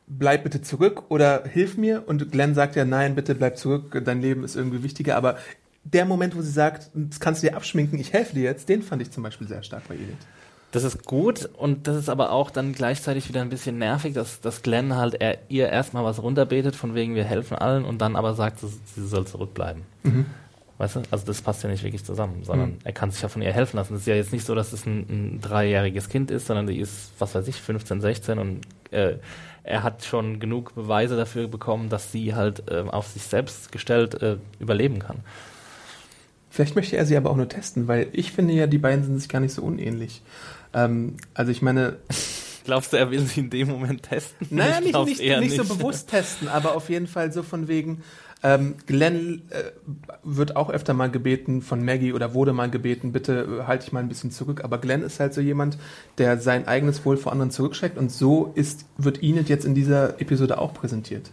bleib 0.07 0.43
bitte 0.43 0.61
zurück 0.61 1.03
oder 1.09 1.43
hilf 1.45 1.77
mir. 1.77 2.03
Und 2.07 2.31
Glenn 2.31 2.55
sagt 2.55 2.75
ja, 2.75 2.85
nein, 2.85 3.15
bitte 3.15 3.35
bleib 3.35 3.57
zurück, 3.57 4.01
dein 4.03 4.21
Leben 4.21 4.43
ist 4.43 4.55
irgendwie 4.55 4.83
wichtiger. 4.83 5.15
Aber 5.15 5.37
der 5.83 6.05
Moment, 6.05 6.35
wo 6.35 6.41
sie 6.41 6.51
sagt, 6.51 6.89
das 6.93 7.19
kannst 7.19 7.43
du 7.43 7.47
dir 7.47 7.55
abschminken, 7.55 7.99
ich 7.99 8.13
helfe 8.13 8.35
dir 8.35 8.43
jetzt, 8.43 8.69
den 8.69 8.81
fand 8.81 9.01
ich 9.01 9.11
zum 9.11 9.23
Beispiel 9.23 9.47
sehr 9.47 9.63
stark 9.63 9.87
bei 9.87 9.95
Edith. 9.95 10.17
Das 10.71 10.85
ist 10.85 11.05
gut 11.05 11.49
und 11.57 11.87
das 11.87 11.97
ist 11.97 12.07
aber 12.07 12.31
auch 12.31 12.49
dann 12.49 12.71
gleichzeitig 12.71 13.27
wieder 13.27 13.41
ein 13.41 13.49
bisschen 13.49 13.77
nervig, 13.77 14.13
dass, 14.13 14.39
dass 14.39 14.61
Glenn 14.61 14.95
halt 14.95 15.15
er, 15.19 15.39
ihr 15.49 15.67
erstmal 15.67 16.05
was 16.05 16.23
runterbetet, 16.23 16.77
von 16.77 16.95
wegen 16.95 17.13
wir 17.13 17.25
helfen 17.25 17.57
allen 17.57 17.83
und 17.83 17.99
dann 17.99 18.15
aber 18.15 18.35
sagt, 18.35 18.61
sie, 18.61 18.67
sie 18.95 19.05
soll 19.05 19.27
zurückbleiben. 19.27 19.83
Weißt 20.81 20.95
du? 20.95 21.01
Also 21.11 21.27
das 21.27 21.43
passt 21.43 21.61
ja 21.61 21.69
nicht 21.69 21.83
wirklich 21.83 22.03
zusammen, 22.03 22.43
sondern 22.43 22.71
Mhm. 22.71 22.77
er 22.83 22.91
kann 22.91 23.11
sich 23.11 23.21
ja 23.21 23.29
von 23.29 23.43
ihr 23.43 23.53
helfen 23.53 23.77
lassen. 23.77 23.93
Es 23.93 24.01
ist 24.01 24.07
ja 24.07 24.15
jetzt 24.15 24.33
nicht 24.33 24.45
so, 24.47 24.55
dass 24.55 24.73
es 24.73 24.87
ein, 24.87 25.05
ein 25.09 25.39
dreijähriges 25.39 26.09
Kind 26.09 26.31
ist, 26.31 26.47
sondern 26.47 26.65
die 26.65 26.79
ist, 26.79 27.11
was 27.19 27.35
weiß 27.35 27.47
ich, 27.47 27.57
15, 27.61 28.01
16 28.01 28.39
und 28.39 28.61
äh, 28.89 29.17
er 29.63 29.83
hat 29.83 30.03
schon 30.03 30.39
genug 30.39 30.73
Beweise 30.73 31.15
dafür 31.15 31.47
bekommen, 31.47 31.89
dass 31.89 32.11
sie 32.11 32.33
halt 32.33 32.63
ähm, 32.71 32.89
auf 32.89 33.05
sich 33.05 33.21
selbst 33.21 33.71
gestellt 33.71 34.19
äh, 34.23 34.37
überleben 34.59 34.97
kann. 34.97 35.17
Vielleicht 36.49 36.75
möchte 36.75 36.97
er 36.97 37.05
sie 37.05 37.15
aber 37.15 37.29
auch 37.29 37.37
nur 37.37 37.47
testen, 37.47 37.87
weil 37.87 38.07
ich 38.11 38.31
finde 38.31 38.53
ja, 38.55 38.65
die 38.65 38.79
beiden 38.79 39.05
sind 39.05 39.19
sich 39.19 39.29
gar 39.29 39.39
nicht 39.39 39.53
so 39.53 39.61
unähnlich. 39.61 40.23
Ähm, 40.73 41.17
also 41.35 41.51
ich 41.51 41.61
meine, 41.61 41.97
Glaubst 42.63 42.93
du, 42.93 42.97
er 42.97 43.09
will 43.09 43.21
sie 43.21 43.39
in 43.39 43.49
dem 43.49 43.69
Moment 43.69 44.03
testen? 44.03 44.47
naja, 44.49 44.79
Ich 44.79 44.93
nicht, 44.93 45.05
nicht, 45.05 45.19
eher 45.19 45.39
nicht 45.41 45.55
so 45.55 45.63
bewusst 45.63 46.09
testen, 46.09 46.47
aber 46.47 46.75
auf 46.75 46.89
jeden 46.89 47.07
Fall 47.07 47.31
so 47.31 47.41
von 47.43 47.67
wegen, 47.67 48.03
ähm, 48.43 48.75
Glenn 48.87 49.43
äh, 49.49 49.71
wird 50.23 50.55
auch 50.55 50.69
öfter 50.69 50.93
mal 50.93 51.11
gebeten 51.11 51.61
von 51.61 51.83
Maggie 51.85 52.13
oder 52.13 52.33
wurde 52.33 52.53
mal 52.53 52.69
gebeten, 52.69 53.11
bitte 53.11 53.61
äh, 53.61 53.63
halte 53.67 53.85
ich 53.85 53.91
mal 53.91 53.99
ein 53.99 54.09
bisschen 54.09 54.31
zurück. 54.31 54.63
Aber 54.63 54.79
Glenn 54.79 55.03
ist 55.03 55.19
halt 55.19 55.33
so 55.33 55.41
jemand, 55.41 55.77
der 56.17 56.39
sein 56.39 56.67
eigenes 56.67 57.05
Wohl 57.05 57.17
vor 57.17 57.31
anderen 57.31 57.51
zurückschreckt 57.51 57.97
und 57.97 58.11
so 58.11 58.51
ist, 58.55 58.85
wird 58.97 59.21
Enid 59.21 59.49
jetzt 59.49 59.65
in 59.65 59.75
dieser 59.75 60.19
Episode 60.19 60.57
auch 60.57 60.73
präsentiert. 60.73 61.29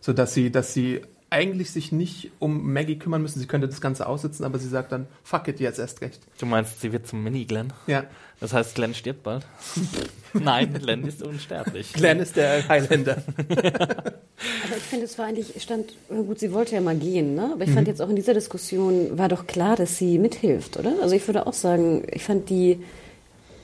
So 0.00 0.12
dass 0.12 0.34
sie, 0.34 0.50
dass 0.50 0.74
sie 0.74 1.00
eigentlich 1.30 1.70
sich 1.70 1.92
nicht 1.92 2.30
um 2.40 2.72
Maggie 2.72 2.98
kümmern 2.98 3.22
müssen. 3.22 3.38
Sie 3.38 3.46
könnte 3.46 3.68
das 3.68 3.80
Ganze 3.80 4.06
aussitzen, 4.06 4.44
aber 4.44 4.58
sie 4.58 4.68
sagt 4.68 4.90
dann, 4.92 5.06
fuck 5.22 5.46
it, 5.48 5.60
jetzt 5.60 5.78
erst 5.78 6.00
recht. 6.00 6.20
Du 6.38 6.46
meinst, 6.46 6.80
sie 6.80 6.92
wird 6.92 7.06
zum 7.06 7.22
Mini-Glenn? 7.22 7.72
Ja, 7.86 8.04
Das 8.40 8.52
heißt, 8.52 8.74
Glenn 8.74 8.94
stirbt 8.94 9.22
bald? 9.22 9.46
Nein, 10.34 10.74
Glenn 10.74 11.04
ist 11.06 11.22
unsterblich. 11.22 11.92
Glenn 11.92 12.18
ist 12.18 12.36
der 12.36 12.68
Highlander. 12.68 13.22
Aber 13.48 14.76
ich 14.76 14.82
finde, 14.82 15.04
es 15.04 15.18
war 15.18 15.26
eigentlich, 15.26 15.60
stand, 15.62 15.94
na 16.08 16.22
gut, 16.22 16.38
sie 16.40 16.52
wollte 16.52 16.74
ja 16.74 16.80
mal 16.80 16.96
gehen, 16.96 17.34
ne? 17.34 17.50
Aber 17.52 17.64
ich 17.64 17.70
fand 17.70 17.86
jetzt 17.86 18.00
auch 18.00 18.08
in 18.08 18.16
dieser 18.16 18.34
Diskussion 18.34 19.18
war 19.18 19.28
doch 19.28 19.46
klar, 19.46 19.76
dass 19.76 19.98
sie 19.98 20.18
mithilft, 20.18 20.78
oder? 20.78 20.94
Also 21.02 21.14
ich 21.14 21.26
würde 21.28 21.46
auch 21.46 21.52
sagen, 21.52 22.04
ich 22.10 22.24
fand 22.24 22.48
die, 22.48 22.80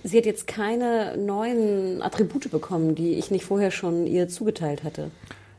sie 0.05 0.19
hat 0.19 0.27
jetzt 0.27 0.47
keine 0.47 1.17
neuen 1.17 2.03
Attribute 2.03 2.51
bekommen, 2.51 2.95
die 2.95 3.15
ich 3.15 3.31
nicht 3.31 3.45
vorher 3.45 3.71
schon 3.71 4.07
ihr 4.07 4.29
zugeteilt 4.29 4.85
hatte. 4.85 5.11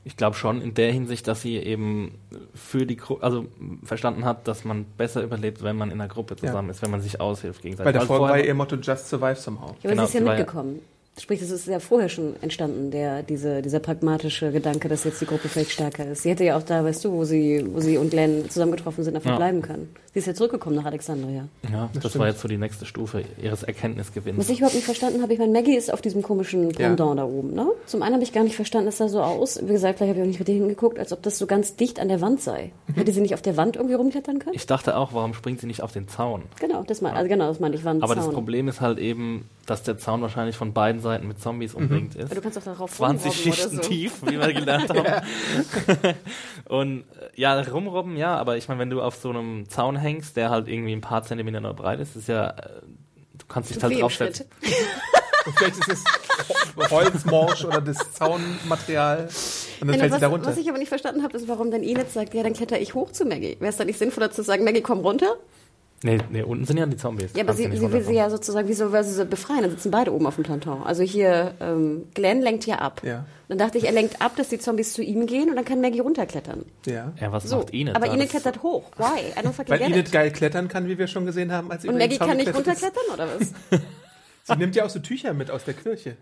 Ich 0.07 0.15
glaube 0.15 0.37
schon 0.37 0.61
in 0.61 0.73
der 0.73 0.89
Hinsicht, 0.93 1.27
dass 1.27 1.41
sie 1.41 1.57
eben 1.57 2.13
für 2.55 2.85
die 2.85 2.95
Gruppe, 2.95 3.23
also 3.25 3.47
verstanden 3.83 4.23
hat, 4.23 4.47
dass 4.47 4.63
man 4.63 4.85
besser 4.85 5.21
überlebt, 5.21 5.63
wenn 5.63 5.75
man 5.75 5.91
in 5.91 5.99
einer 5.99 6.07
Gruppe 6.07 6.37
zusammen 6.37 6.69
ist, 6.69 6.81
wenn 6.81 6.91
man 6.91 7.01
sich 7.01 7.19
aushilft 7.19 7.61
gegenseitig. 7.61 7.85
Bei 7.85 7.91
der 7.91 8.01
Weil 8.01 8.07
Folge 8.07 8.23
war 8.23 8.39
ihr 8.39 8.53
Motto 8.53 8.77
Just 8.77 9.09
Survive 9.09 9.35
Somehow. 9.35 9.65
Ja, 9.67 9.73
aber 9.83 9.89
Genau, 9.89 10.05
sie 10.05 10.07
ist 10.07 10.13
ja 10.13 10.19
ja- 10.31 10.37
mitgekommen. 10.37 10.79
Sprich, 11.19 11.41
es 11.41 11.49
ist 11.51 11.67
ja 11.67 11.80
vorher 11.80 12.10
schon 12.10 12.36
entstanden, 12.41 12.91
der, 12.91 13.23
diese, 13.23 13.62
dieser 13.62 13.80
pragmatische 13.80 14.51
Gedanke, 14.51 14.88
dass 14.88 15.03
jetzt 15.03 15.19
die 15.21 15.25
Gruppe 15.25 15.49
vielleicht 15.49 15.71
stärker 15.71 16.06
ist. 16.12 16.23
Sie 16.23 16.30
hätte 16.30 16.43
ja 16.43 16.58
auch 16.58 16.63
da, 16.63 16.84
weißt 16.84 17.03
du, 17.06 17.12
wo 17.12 17.23
sie, 17.25 17.65
wo 17.73 17.80
sie 17.80 17.97
und 17.97 18.12
Glenn 18.12 18.49
zusammengetroffen 18.49 19.03
sind, 19.03 19.15
einfach 19.15 19.32
Ja. 19.32 19.38
bleiben 19.38 19.62
können. 19.62 19.89
Sie 20.13 20.19
ist 20.19 20.25
ja 20.25 20.34
zurückgekommen 20.34 20.75
nach 20.75 20.86
Alexandria. 20.86 21.47
ja, 21.71 21.89
das, 21.93 22.03
stimmt. 22.12 22.19
war 22.19 22.27
jetzt 22.27 22.41
so 22.41 22.47
die 22.47 22.58
nächste 22.58 22.86
Stufe 22.86 23.23
ihres 23.41 23.63
Erkenntnisgewinns. 23.63 24.38
Was 24.39 24.49
ich 24.49 24.58
überhaupt 24.60 24.75
nicht 24.75 24.86
verstanden 24.86 25.21
habe, 25.21 25.34
ich 25.34 25.39
meine, 25.39 25.51
Maggie 25.51 25.75
ist 25.75 25.91
auf 25.93 26.01
diesem 26.01 26.21
komischen 26.21 26.69
Ja. 26.71 26.88
Pendant 26.88 27.19
da 27.19 27.25
oben, 27.25 27.53
ne? 27.53 27.67
Zum 27.86 28.01
einen 28.01 28.13
habe 28.15 28.23
ich 28.23 28.34
gar 28.34 28.43
nicht 28.43 28.56
verstanden, 28.56 28.88
es 28.89 28.97
sah 28.97 29.10
so 29.10 29.21
aus, 29.21 29.60
wie 29.63 29.71
gesagt, 29.73 29.97
vielleicht 29.97 30.10
habe 30.12 30.19
ich 30.19 30.23
auch 30.23 30.27
nicht 30.27 30.39
richtig 30.39 30.56
hingeguckt, 30.56 30.97
als 30.99 31.13
ob 31.13 31.21
das 31.23 31.38
so 31.38 31.45
ganz 31.47 31.75
dicht 31.75 31.99
an 31.99 32.10
der 32.10 32.21
Wand 32.21 32.41
sei. 32.41 32.71
Hätte 32.95 33.12
sie 33.12 33.21
nicht 33.21 33.34
auf 33.34 33.41
der 33.41 33.58
Wand 33.58 33.75
irgendwie 33.75 33.95
rumklettern 33.95 34.39
können? 34.39 34.56
Ich 34.56 34.65
dachte 34.65 34.97
auch, 34.97 35.13
warum 35.13 35.34
springt 35.34 35.60
sie 35.62 35.67
nicht 35.67 35.82
auf 35.84 35.91
den 35.91 36.08
Zaun? 36.08 36.43
genau, 36.60 36.84
das 36.84 37.01
mein, 37.01 37.13
also 37.15 37.27
genau, 37.30 37.47
das 37.49 37.60
meine 37.60 37.75
ich, 37.75 37.86
ein 37.86 38.01
Aber 38.03 38.13
Zaun. 38.15 38.25
das 38.25 38.34
Problem 38.34 38.67
ist 38.67 38.82
halt 38.82 38.97
eben, 38.99 39.45
dass 39.67 39.84
der 39.84 39.97
Zaun 39.97 40.21
wahrscheinlich 40.21 40.56
von 40.56 40.73
beiden 40.73 40.99
Seiten 41.01 41.06
mit 41.19 41.39
Zombies 41.41 41.73
umringt 41.73 42.15
ist. 42.15 42.25
Aber 42.25 42.35
du 42.35 42.41
kannst 42.41 42.57
doch 42.57 42.63
darauf 42.63 42.91
20 42.91 43.25
rumrobben 43.25 43.53
Schichten 43.53 43.75
oder 43.75 43.83
so. 43.83 43.89
tief, 43.89 44.13
wie 44.23 44.39
wir 44.39 44.53
gelernt 44.53 44.89
haben. 44.89 45.27
Und 46.65 46.99
äh, 46.99 47.41
ja, 47.41 47.59
rumrobben, 47.59 48.17
ja, 48.17 48.35
aber 48.35 48.57
ich 48.57 48.67
meine, 48.67 48.79
wenn 48.79 48.89
du 48.89 49.01
auf 49.01 49.15
so 49.15 49.29
einem 49.29 49.69
Zaun 49.69 49.95
hängst, 49.95 50.37
der 50.37 50.49
halt 50.49 50.67
irgendwie 50.67 50.93
ein 50.93 51.01
paar 51.01 51.23
Zentimeter 51.23 51.61
nur 51.61 51.73
breit 51.73 51.99
ist, 51.99 52.15
ist 52.15 52.27
ja, 52.27 52.49
äh, 52.49 52.81
du 53.37 53.45
kannst 53.47 53.69
dich 53.73 53.81
halt 53.81 53.99
draufsetzen. 53.99 54.45
Vielleicht 55.55 55.77
ist 55.79 55.87
es 55.87 56.03
Holzmorsch 56.91 57.63
oder 57.63 57.79
das 57.79 57.97
Zaunmaterial 58.13 59.29
und 59.79 59.87
dann 59.87 59.87
Nein, 59.87 59.99
fällt 59.99 60.11
sie 60.11 60.15
was, 60.15 60.21
da 60.21 60.27
runter. 60.27 60.47
was 60.47 60.57
ich 60.57 60.67
aber 60.67 60.77
nicht 60.77 60.89
verstanden 60.89 61.23
habe, 61.23 61.37
ist, 61.37 61.47
warum 61.47 61.71
dann 61.71 61.83
Enid 61.83 62.11
sagt, 62.11 62.33
ja, 62.33 62.43
dann 62.43 62.53
kletter 62.53 62.79
ich 62.79 62.93
hoch 62.93 63.11
zu 63.11 63.25
Maggie. 63.25 63.55
Wäre 63.59 63.69
es 63.69 63.77
dann 63.77 63.87
nicht 63.87 63.99
sinnvoller 63.99 64.31
zu 64.31 64.43
sagen, 64.43 64.63
Maggie, 64.63 64.81
komm 64.81 64.99
runter? 64.99 65.37
Nee, 66.03 66.19
nee, 66.29 66.43
unten 66.43 66.63
sind 66.65 66.77
ja 66.77 66.86
die 66.86 66.95
Zombies. 66.95 67.31
Ja, 67.36 67.43
aber 67.43 67.53
sie, 67.53 67.63
sie 67.75 67.91
will 67.91 68.03
sie 68.03 68.13
ja 68.13 68.29
sozusagen, 68.29 68.67
wieso 68.67 68.91
will 68.93 69.03
sie 69.03 69.13
sie 69.13 69.25
befreien? 69.25 69.62
Dann 69.63 69.71
sitzen 69.71 69.89
beide 69.89 70.13
oben 70.13 70.27
auf 70.27 70.36
dem 70.36 70.43
Planton. 70.43 70.83
Also 70.83 71.01
hier, 71.01 71.55
ähm, 71.60 72.07
Glenn 72.13 72.41
lenkt 72.41 72.67
ja 72.67 72.75
ab. 72.75 73.01
Ja. 73.03 73.25
Dann 73.47 73.57
dachte 73.57 73.79
ich, 73.79 73.86
er 73.86 73.93
lenkt 73.93 74.21
ab, 74.21 74.36
dass 74.36 74.49
die 74.49 74.60
Zombies 74.60 74.93
zu 74.93 75.01
ihm 75.01 75.25
gehen 75.25 75.49
und 75.49 75.55
dann 75.55 75.65
kann 75.65 75.81
Maggie 75.81 75.99
runterklettern. 76.01 76.65
ja. 76.86 77.13
Ja, 77.19 77.31
was 77.31 77.45
So, 77.45 77.57
macht 77.57 77.73
Enid? 77.73 77.95
aber 77.95 78.05
da? 78.05 78.13
Enid 78.13 78.25
Das- 78.25 78.41
klettert 78.43 78.62
hoch. 78.62 78.91
Why? 78.97 79.05
I 79.36 79.43
don't 79.43 79.53
fucking 79.53 79.69
Weil 79.71 79.79
get 79.79 79.88
Enid 79.88 80.07
it. 80.07 80.12
geil 80.12 80.31
klettern 80.31 80.67
kann, 80.67 80.88
wie 80.88 80.99
wir 80.99 81.07
schon 81.07 81.25
gesehen 81.25 81.51
haben. 81.51 81.71
Als 81.71 81.81
sie 81.81 81.88
Und 81.89 81.97
Maggie 81.97 82.19
kann 82.19 82.38
nicht 82.38 82.53
runterklettern, 82.55 83.03
oder 83.13 83.27
was? 83.39 83.53
Sie 84.43 84.55
nimmt 84.55 84.75
ja 84.77 84.86
auch 84.86 84.89
so 84.89 84.99
Tücher 84.99 85.33
mit 85.33 85.49
aus 85.51 85.65
der 85.65 85.73
Kirche. 85.73 86.15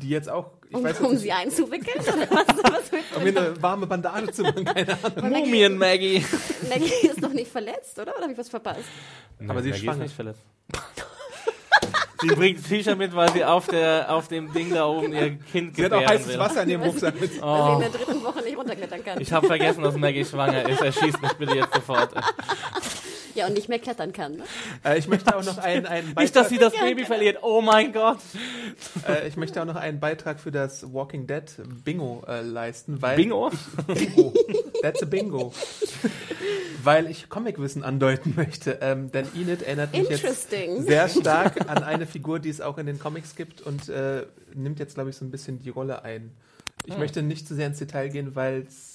Die 0.00 0.08
jetzt 0.08 0.28
auch, 0.30 0.52
ich 0.68 0.74
Um, 0.76 0.84
weiß 0.84 1.00
um 1.00 1.10
nicht, 1.10 1.20
sie 1.20 1.32
einzuwickeln? 1.32 2.00
Oder 2.00 2.30
was, 2.30 2.46
was 2.72 2.92
willst 2.92 3.16
um 3.16 3.22
mir 3.24 3.36
eine 3.36 3.62
warme 3.62 3.86
Bandage 3.86 4.32
zu 4.32 4.42
machen, 4.42 4.64
keine 4.64 4.96
Ahnung. 5.02 5.30
Mumien 5.30 5.76
Maggie. 5.76 6.24
Maggie 6.68 6.84
ist 7.06 7.22
doch 7.22 7.32
nicht 7.32 7.50
verletzt, 7.50 7.98
oder? 7.98 8.12
Oder 8.12 8.22
habe 8.22 8.32
ich 8.32 8.38
was 8.38 8.48
verpasst? 8.48 8.80
Aber 9.46 9.62
sie 9.62 9.70
ist 9.70 9.80
schwanger. 9.80 10.04
nicht 10.04 10.14
verletzt. 10.14 10.40
sie 12.20 12.28
bringt 12.28 12.66
Tücher 12.66 12.94
mit, 12.96 13.14
weil 13.14 13.32
sie 13.32 13.44
auf, 13.44 13.66
der, 13.66 14.06
auf 14.14 14.28
dem 14.28 14.52
Ding 14.52 14.72
da 14.72 14.86
oben 14.86 15.12
ihr 15.12 15.36
Kind 15.38 15.76
Sie 15.76 15.84
hat 15.84 15.92
auch 15.92 16.06
heißes 16.06 16.28
will. 16.28 16.38
Wasser 16.38 16.62
in 16.62 16.70
ihrem 16.70 16.82
Rucksack 16.82 17.20
mit. 17.20 17.40
Weil 17.42 17.66
sie 17.66 17.72
in 17.86 17.92
der 17.92 18.00
dritten 18.00 18.24
Woche 18.24 18.42
nicht 18.42 18.56
runterklettern 18.56 19.04
kann. 19.04 19.20
Ich 19.20 19.32
habe 19.32 19.46
vergessen, 19.46 19.82
dass 19.82 19.96
Maggie 19.96 20.24
schwanger 20.24 20.68
ist. 20.68 20.80
Er 20.80 20.92
schießt 20.92 21.20
mich 21.20 21.32
bitte 21.34 21.56
jetzt 21.56 21.74
sofort. 21.74 22.10
Ja, 23.34 23.46
und 23.46 23.54
nicht 23.54 23.68
mehr 23.68 23.78
klettern 23.78 24.12
kann. 24.12 24.36
Ne? 24.36 24.44
Äh, 24.84 24.98
ich 24.98 25.08
möchte 25.08 25.34
auch 25.36 25.44
noch 25.44 25.58
einen, 25.58 25.86
einen 25.86 26.06
Nicht, 26.08 26.34
dass 26.36 26.48
Beitrag, 26.48 26.48
sie 26.48 26.58
das 26.58 26.72
Baby 26.72 27.04
verliert. 27.04 27.38
Oh 27.42 27.60
mein 27.60 27.92
Gott. 27.92 28.18
äh, 29.08 29.28
ich 29.28 29.36
möchte 29.36 29.60
auch 29.60 29.66
noch 29.66 29.76
einen 29.76 30.00
Beitrag 30.00 30.40
für 30.40 30.50
das 30.50 30.92
Walking 30.92 31.26
Dead 31.26 31.44
Bingo 31.84 32.22
äh, 32.26 32.42
leisten, 32.42 33.00
weil 33.02 33.16
Bingo? 33.16 33.50
Ich, 33.88 34.14
Bingo. 34.14 34.32
That's 34.82 35.02
a 35.02 35.06
Bingo. 35.06 35.52
weil 36.82 37.10
ich 37.10 37.28
Comicwissen 37.28 37.84
andeuten 37.84 38.34
möchte. 38.36 38.78
Ähm, 38.80 39.10
denn 39.12 39.26
Enid 39.34 39.62
erinnert 39.62 39.92
mich 39.92 40.08
jetzt 40.08 40.50
sehr 40.50 41.08
stark 41.08 41.68
an 41.68 41.82
eine 41.82 42.06
Figur, 42.06 42.38
die 42.40 42.48
es 42.48 42.60
auch 42.60 42.78
in 42.78 42.86
den 42.86 42.98
Comics 42.98 43.36
gibt 43.36 43.60
und 43.60 43.88
äh, 43.88 44.24
nimmt 44.54 44.78
jetzt, 44.78 44.94
glaube 44.94 45.10
ich, 45.10 45.16
so 45.16 45.24
ein 45.24 45.30
bisschen 45.30 45.58
die 45.60 45.70
Rolle 45.70 46.02
ein. 46.04 46.30
Ich 46.86 46.94
Hm. 46.94 47.00
möchte 47.00 47.22
nicht 47.22 47.46
zu 47.46 47.54
sehr 47.54 47.66
ins 47.66 47.78
Detail 47.78 48.08
gehen, 48.08 48.34
weil 48.34 48.62
es 48.66 48.89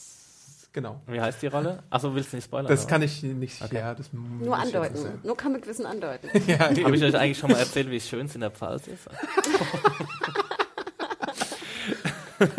genau. 0.75 1.01
Wie 1.07 1.19
heißt 1.19 1.41
die 1.41 1.47
Rolle? 1.47 1.81
Achso, 1.89 2.13
willst 2.13 2.31
du 2.33 2.35
nicht 2.37 2.45
spoilern? 2.45 2.67
Das 2.67 2.85
kann 2.87 3.01
ich 3.01 3.23
nicht. 3.23 3.63
Okay. 3.63 3.77
Ja, 3.77 3.95
das 3.95 4.13
Nur 4.13 4.55
andeuten. 4.55 5.19
Nur 5.23 5.35
Comicwissen 5.35 5.87
andeuten. 5.87 6.29
Ja, 6.45 6.59
Habe 6.59 6.95
ich 6.95 7.03
euch 7.03 7.15
eigentlich 7.15 7.39
schon 7.39 7.49
mal 7.51 7.57
erzählt, 7.57 7.89
wie 7.89 7.99
schön 7.99 8.27
es 8.27 8.35
in 8.35 8.41
der 8.41 8.51
Pfalz 8.51 8.87
ist? 8.87 9.07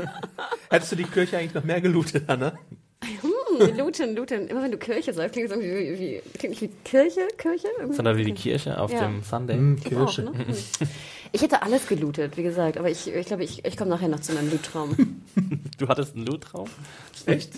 Hättest 0.70 0.92
du 0.92 0.96
die 0.96 1.04
Kirche 1.04 1.38
eigentlich 1.38 1.54
noch 1.54 1.62
mehr 1.62 1.80
gelootet, 1.80 2.24
Anna? 2.28 2.58
Luten, 3.76 4.16
Luten. 4.16 4.48
Immer 4.48 4.62
wenn 4.62 4.70
du 4.72 4.78
Kirche 4.78 5.12
sagst, 5.12 5.32
klingt 5.32 5.50
es 5.50 5.56
irgendwie 5.56 5.98
wie, 5.98 5.98
wie, 5.98 6.22
klingt 6.38 6.50
nicht 6.50 6.62
wie 6.62 6.70
Kirche, 6.84 7.26
Kirche? 7.38 7.68
Irgendwie? 7.78 7.96
Sondern 7.96 8.16
wie 8.16 8.24
die 8.24 8.34
Kirche 8.34 8.80
auf 8.80 8.92
Ja. 8.92 9.06
dem 9.06 9.22
Sunday. 9.22 9.56
Hm, 9.56 9.76
Ich 9.78 9.86
auch, 9.86 9.88
Kirche. 10.06 10.22
ne? 10.22 10.32
Hm. 10.32 10.54
Ich 11.32 11.42
hätte 11.42 11.62
alles 11.62 11.86
gelootet, 11.88 12.36
wie 12.36 12.42
gesagt, 12.44 12.78
aber 12.78 12.88
ich, 12.88 13.12
ich 13.12 13.26
glaube, 13.26 13.44
ich, 13.44 13.64
ich 13.64 13.76
komme 13.76 13.90
nachher 13.90 14.08
noch 14.08 14.20
zu 14.20 14.32
meinem 14.32 14.50
Lootraum. 14.50 14.96
Du 15.76 15.88
hattest 15.88 16.14
einen 16.14 16.24
Lootraum? 16.24 16.68
Echt? 17.26 17.50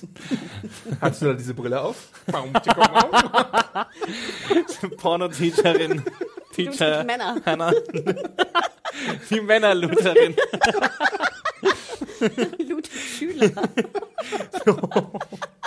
Hattest 1.01 1.23
du 1.23 1.27
da 1.27 1.35
diese 1.35 1.55
Brille 1.55 1.81
auf? 1.81 2.09
Baum, 2.27 2.53
die 2.65 2.71
kommen 2.71 2.89
auf. 2.89 3.87
Porno-Teacherin. 4.97 6.03
Teacher. 6.55 7.05
Männer. 7.05 7.37
Hannah. 7.45 7.73
Die 9.31 9.41
Männerlooterin. 9.41 10.35
Lootet 12.69 12.93
Schüler. 12.93 13.51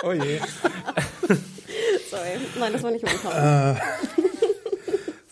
Oh 0.04 0.12
je. 0.12 0.38
Sorry. 2.10 2.38
Nein, 2.58 2.72
das 2.72 2.82
war 2.82 2.90
nicht 2.90 3.04
mein. 3.04 3.80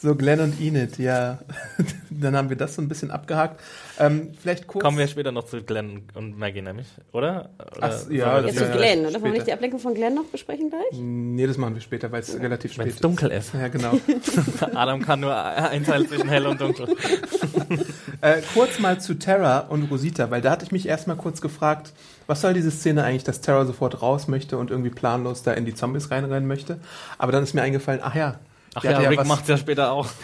So, 0.03 0.15
Glenn 0.15 0.41
und 0.41 0.59
Enid, 0.59 0.97
ja. 0.97 1.41
Dann 2.11 2.35
haben 2.35 2.49
wir 2.49 2.57
das 2.57 2.75
so 2.75 2.81
ein 2.81 2.89
bisschen 2.89 3.11
abgehakt. 3.11 3.61
Ähm, 3.99 4.31
vielleicht 4.41 4.67
kurz. 4.67 4.83
Kommen 4.83 4.97
wir 4.97 5.07
später 5.07 5.31
noch 5.31 5.45
zu 5.45 5.63
Glenn 5.63 6.05
und 6.15 6.39
Maggie 6.39 6.63
nämlich, 6.63 6.87
oder? 7.13 7.51
oder 7.77 7.83
Ach, 7.83 8.11
ja, 8.11 8.41
das 8.41 8.55
zu 8.55 8.65
ja, 8.65 8.77
Glenn, 8.77 9.01
oder? 9.01 9.21
Wollen 9.21 9.25
wir 9.25 9.33
nicht 9.33 9.47
die 9.47 9.53
Ablenkung 9.53 9.79
von 9.79 9.93
Glenn 9.93 10.15
noch 10.15 10.25
besprechen 10.25 10.71
gleich? 10.71 10.99
Nee, 10.99 11.47
das 11.47 11.59
machen 11.59 11.75
wir 11.75 11.83
später, 11.83 12.11
weil 12.11 12.23
es 12.23 12.35
relativ 12.35 12.79
Wenn 12.79 12.87
spät 12.87 12.95
es 12.95 13.01
dunkel 13.01 13.31
ist. 13.31 13.53
ist. 13.53 13.61
Ja, 13.61 13.69
genau. 13.69 13.93
Adam 14.75 15.03
kann 15.03 15.21
nur 15.21 15.37
einteilen 15.37 16.09
zwischen 16.09 16.29
hell 16.31 16.47
und 16.47 16.61
dunkel. 16.61 16.89
Äh, 18.23 18.43
kurz 18.53 18.79
mal 18.81 19.01
zu 19.01 19.15
Terra 19.15 19.61
und 19.61 19.85
Rosita, 19.91 20.31
weil 20.31 20.43
da 20.43 20.51
hatte 20.51 20.65
ich 20.67 20.73
mich 20.73 20.87
erstmal 20.87 21.17
kurz 21.17 21.41
gefragt, 21.41 21.93
was 22.27 22.43
soll 22.43 22.53
diese 22.53 22.71
Szene 22.71 23.03
eigentlich, 23.03 23.25
dass 23.25 23.41
Terra 23.41 23.65
sofort 23.65 24.03
raus 24.03 24.29
möchte 24.29 24.59
und 24.59 24.71
irgendwie 24.71 24.91
planlos 24.91 25.43
da 25.43 25.53
in 25.53 25.65
die 25.65 25.75
Zombies 25.75 26.11
reinrennen 26.11 26.47
möchte. 26.47 26.81
Aber 27.17 27.33
dann 27.33 27.43
ist 27.45 27.55
mir 27.55 27.63
eingefallen, 27.63 28.01
ach 28.03 28.15
ja. 28.15 28.39
Ach 28.75 28.85
ja, 28.85 28.97
hatte 28.97 29.11
Rick 29.11 29.25
macht's 29.27 29.49
ja 29.49 29.57
später 29.57 29.93
auch. 29.93 30.09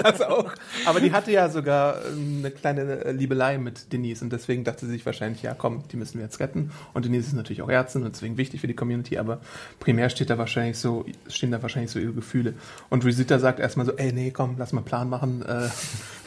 Das 0.00 0.20
auch. 0.20 0.52
Aber 0.86 1.00
die 1.00 1.10
hatte 1.10 1.32
ja 1.32 1.48
sogar 1.48 2.04
ähm, 2.06 2.36
eine 2.38 2.52
kleine 2.52 3.04
äh, 3.04 3.10
Liebelei 3.10 3.58
mit 3.58 3.92
Denise 3.92 4.22
und 4.22 4.32
deswegen 4.32 4.62
dachte 4.62 4.86
sie 4.86 4.92
sich 4.92 5.04
wahrscheinlich, 5.04 5.42
ja 5.42 5.54
komm, 5.54 5.82
die 5.88 5.96
müssen 5.96 6.18
wir 6.18 6.24
jetzt 6.24 6.38
retten. 6.38 6.70
Und 6.94 7.04
Denise 7.04 7.26
ist 7.26 7.32
natürlich 7.32 7.62
auch 7.62 7.68
Ärztin 7.68 8.04
und 8.04 8.14
deswegen 8.14 8.36
wichtig 8.36 8.60
für 8.60 8.68
die 8.68 8.74
Community, 8.74 9.18
aber 9.18 9.40
primär 9.80 10.08
steht 10.08 10.30
da 10.30 10.38
wahrscheinlich 10.38 10.78
so, 10.78 11.04
stehen 11.28 11.50
da 11.50 11.60
wahrscheinlich 11.62 11.90
so 11.90 11.98
ihre 11.98 12.12
Gefühle. 12.12 12.54
Und 12.90 13.04
Rosita 13.04 13.40
sagt 13.40 13.58
erstmal 13.58 13.86
so, 13.86 13.92
ey 13.96 14.12
nee, 14.12 14.30
komm, 14.30 14.54
lass 14.56 14.72
mal 14.72 14.82
einen 14.82 14.86
Plan 14.86 15.08
machen. 15.08 15.44
Äh, 15.44 15.68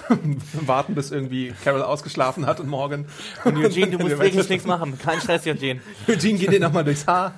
warten, 0.66 0.96
bis 0.96 1.12
irgendwie 1.12 1.54
Carol 1.64 1.82
ausgeschlafen 1.82 2.46
hat 2.46 2.60
und 2.60 2.68
morgen. 2.68 3.06
Und 3.46 3.56
Eugene, 3.58 3.92
du 3.92 4.00
musst 4.00 4.20
wirklich 4.20 4.50
nichts 4.50 4.68
machen. 4.68 4.98
Kein 5.00 5.22
Stress, 5.22 5.46
Eugene. 5.48 5.80
Eugene 6.08 6.40
geht 6.40 6.52
dir 6.52 6.60
nochmal 6.60 6.84
durchs 6.84 7.08
Haar. 7.08 7.34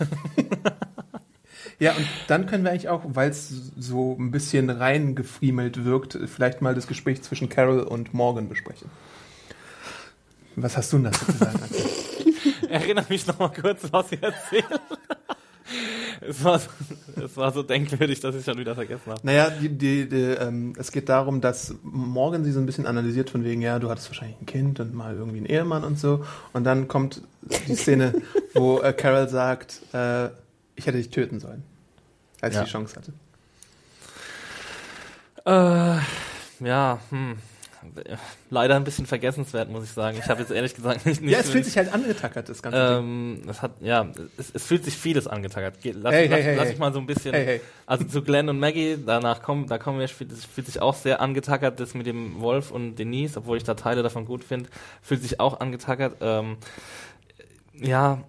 Ja, 1.84 1.92
und 1.92 2.08
dann 2.28 2.46
können 2.46 2.64
wir 2.64 2.72
eigentlich 2.72 2.88
auch, 2.88 3.02
weil 3.04 3.30
es 3.30 3.72
so 3.78 4.16
ein 4.18 4.32
bisschen 4.32 4.70
reingefriemelt 4.70 5.84
wirkt, 5.84 6.18
vielleicht 6.28 6.62
mal 6.62 6.74
das 6.74 6.88
Gespräch 6.88 7.22
zwischen 7.24 7.50
Carol 7.50 7.82
und 7.82 8.14
Morgan 8.14 8.48
besprechen. 8.48 8.90
Was 10.56 10.78
hast 10.78 10.94
du 10.94 10.98
denn 10.98 11.12
dazu 11.12 11.26
zu 11.26 11.32
sagen? 11.34 11.60
Erinnere 12.70 13.06
mich 13.10 13.28
noch 13.28 13.38
mal 13.38 13.50
kurz, 13.50 13.82
was 13.92 14.10
sie 14.10 14.20
erzählt. 14.22 14.66
Es 16.22 16.42
war, 16.42 16.58
so, 16.58 16.70
es 17.22 17.36
war 17.36 17.52
so 17.52 17.64
denkwürdig, 17.64 18.22
dass 18.22 18.34
ich 18.34 18.46
schon 18.46 18.58
wieder 18.58 18.76
vergessen 18.76 19.12
habe. 19.12 19.20
naja, 19.24 19.50
die, 19.50 19.68
die, 19.68 20.08
die, 20.08 20.16
ähm, 20.16 20.74
es 20.78 20.94
geht 20.94 21.10
darum, 21.10 21.42
dass 21.42 21.76
Morgan 21.84 22.46
sie 22.46 22.54
so 22.54 22.62
ein 22.62 22.66
bisschen 22.66 22.86
analysiert 22.86 23.30
von 23.30 23.44
wegen, 23.44 23.62
ja, 23.62 23.78
du 23.78 23.90
hattest 23.90 24.10
wahrscheinlich 24.10 24.40
ein 24.40 24.46
Kind 24.46 24.80
und 24.80 24.94
mal 24.94 25.16
irgendwie 25.16 25.38
einen 25.38 25.48
Ehemann 25.48 25.84
und 25.84 26.00
so. 26.00 26.24
Und 26.54 26.64
dann 26.64 26.88
kommt 26.88 27.22
die 27.68 27.76
Szene, 27.76 28.14
wo 28.54 28.80
äh, 28.80 28.94
Carol 28.94 29.28
sagt, 29.28 29.82
äh, 29.94 30.30
ich 30.76 30.88
hätte 30.88 30.98
dich 30.98 31.10
töten 31.10 31.40
sollen, 31.40 31.64
als 32.44 32.56
Ja. 32.56 32.62
ich 32.62 32.68
die 32.68 32.72
Chance 32.72 32.96
hatte. 32.96 33.14
Äh, 35.46 36.66
ja, 36.66 37.00
hm. 37.10 37.38
Leider 38.50 38.78
ein 38.78 38.86
bisschen 38.86 39.06
vergessenswert, 39.06 39.70
muss 39.70 39.84
ich 39.84 39.90
sagen. 39.92 40.18
Ich 40.18 40.30
habe 40.30 40.40
jetzt 40.40 40.54
ehrlich 40.54 40.74
gesagt 40.74 41.06
nicht. 41.06 41.20
nicht 41.22 41.32
Ja, 41.34 41.40
es 41.40 41.50
fühlt 41.50 41.66
sich 41.66 41.76
halt 41.76 41.94
angetackert, 41.94 42.48
das 42.48 42.62
ganze 42.64 42.80
Ding. 42.80 42.98
ähm, 43.00 43.42
es 43.50 43.62
hat, 43.62 43.72
ja, 43.82 44.08
es, 44.38 44.52
es 44.54 44.66
fühlt 44.66 44.86
sich 44.86 44.96
vieles 44.98 45.28
angetackert. 45.28 45.82
Ge- 45.82 45.94
Lass, 45.98 46.14
Hey, 46.14 46.28
lass, 46.28 46.40
hey, 46.40 46.56
lass 46.56 46.66
hey. 46.68 46.74
ich 46.74 46.80
mal 46.80 46.94
so 46.94 47.00
ein 47.00 47.06
bisschen. 47.08 47.60
Also 47.86 48.06
zu 48.06 48.22
Glenn 48.22 48.48
und 48.48 48.58
Maggie, 48.58 48.98
danach 49.06 49.42
kommen, 49.42 49.68
da 49.68 49.78
kommen 49.78 50.00
wir, 50.00 50.08
fühlt, 50.08 50.32
es 50.32 50.46
fühlt 50.46 50.66
sich 50.68 50.82
auch 50.82 50.96
sehr 50.96 51.20
angetackert, 51.20 51.78
das 51.82 51.94
mit 51.94 52.06
dem 52.08 52.40
Wolf 52.40 52.72
und 52.72 52.96
Denise, 52.96 53.36
obwohl 53.36 53.58
ich 53.58 53.64
da 53.64 53.74
Teile 53.74 54.02
davon 54.02 54.24
gut 54.26 54.46
finde, 54.46 54.70
fühlt 55.02 55.22
sich 55.22 55.42
auch 55.42 55.60
angetackert. 55.60 56.16
Ähm, 56.22 56.56
ja, 57.74 58.24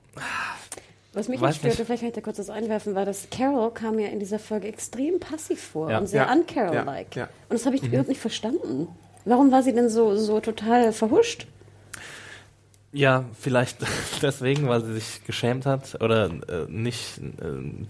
Was 1.14 1.28
mich 1.28 1.40
nicht 1.40 1.56
störte, 1.56 1.84
vielleicht 1.84 2.00
kann 2.02 2.08
ich 2.08 2.14
da 2.14 2.20
kurz 2.20 2.36
das 2.38 2.50
einwerfen, 2.50 2.94
war, 2.94 3.04
dass 3.04 3.28
Carol 3.30 3.70
kam 3.70 3.96
mir 3.96 4.10
in 4.10 4.18
dieser 4.18 4.38
Folge 4.38 4.68
extrem 4.68 5.20
passiv 5.20 5.62
vor 5.62 5.90
Ja. 5.90 5.98
und 5.98 6.06
sehr 6.08 6.22
Ja. 6.26 6.32
un-Carol-like. 6.32 7.14
Ja. 7.16 7.22
Ja. 7.24 7.28
Und 7.48 7.54
das 7.58 7.66
habe 7.66 7.76
ich 7.76 7.82
überhaupt 7.84 8.08
nicht 8.08 8.20
verstanden. 8.20 8.88
Warum 9.24 9.50
war 9.52 9.62
sie 9.62 9.72
denn 9.72 9.88
so, 9.88 10.16
so 10.16 10.40
total 10.40 10.92
verhuscht? 10.92 11.46
ja, 12.92 13.24
vielleicht 13.40 13.78
deswegen, 14.22 14.68
weil 14.68 14.84
sie 14.84 14.94
sich 14.94 15.24
geschämt 15.24 15.66
hat 15.66 16.00
oder 16.00 16.26
äh, 16.26 16.66
nicht 16.68 17.18
äh, 17.18 17.22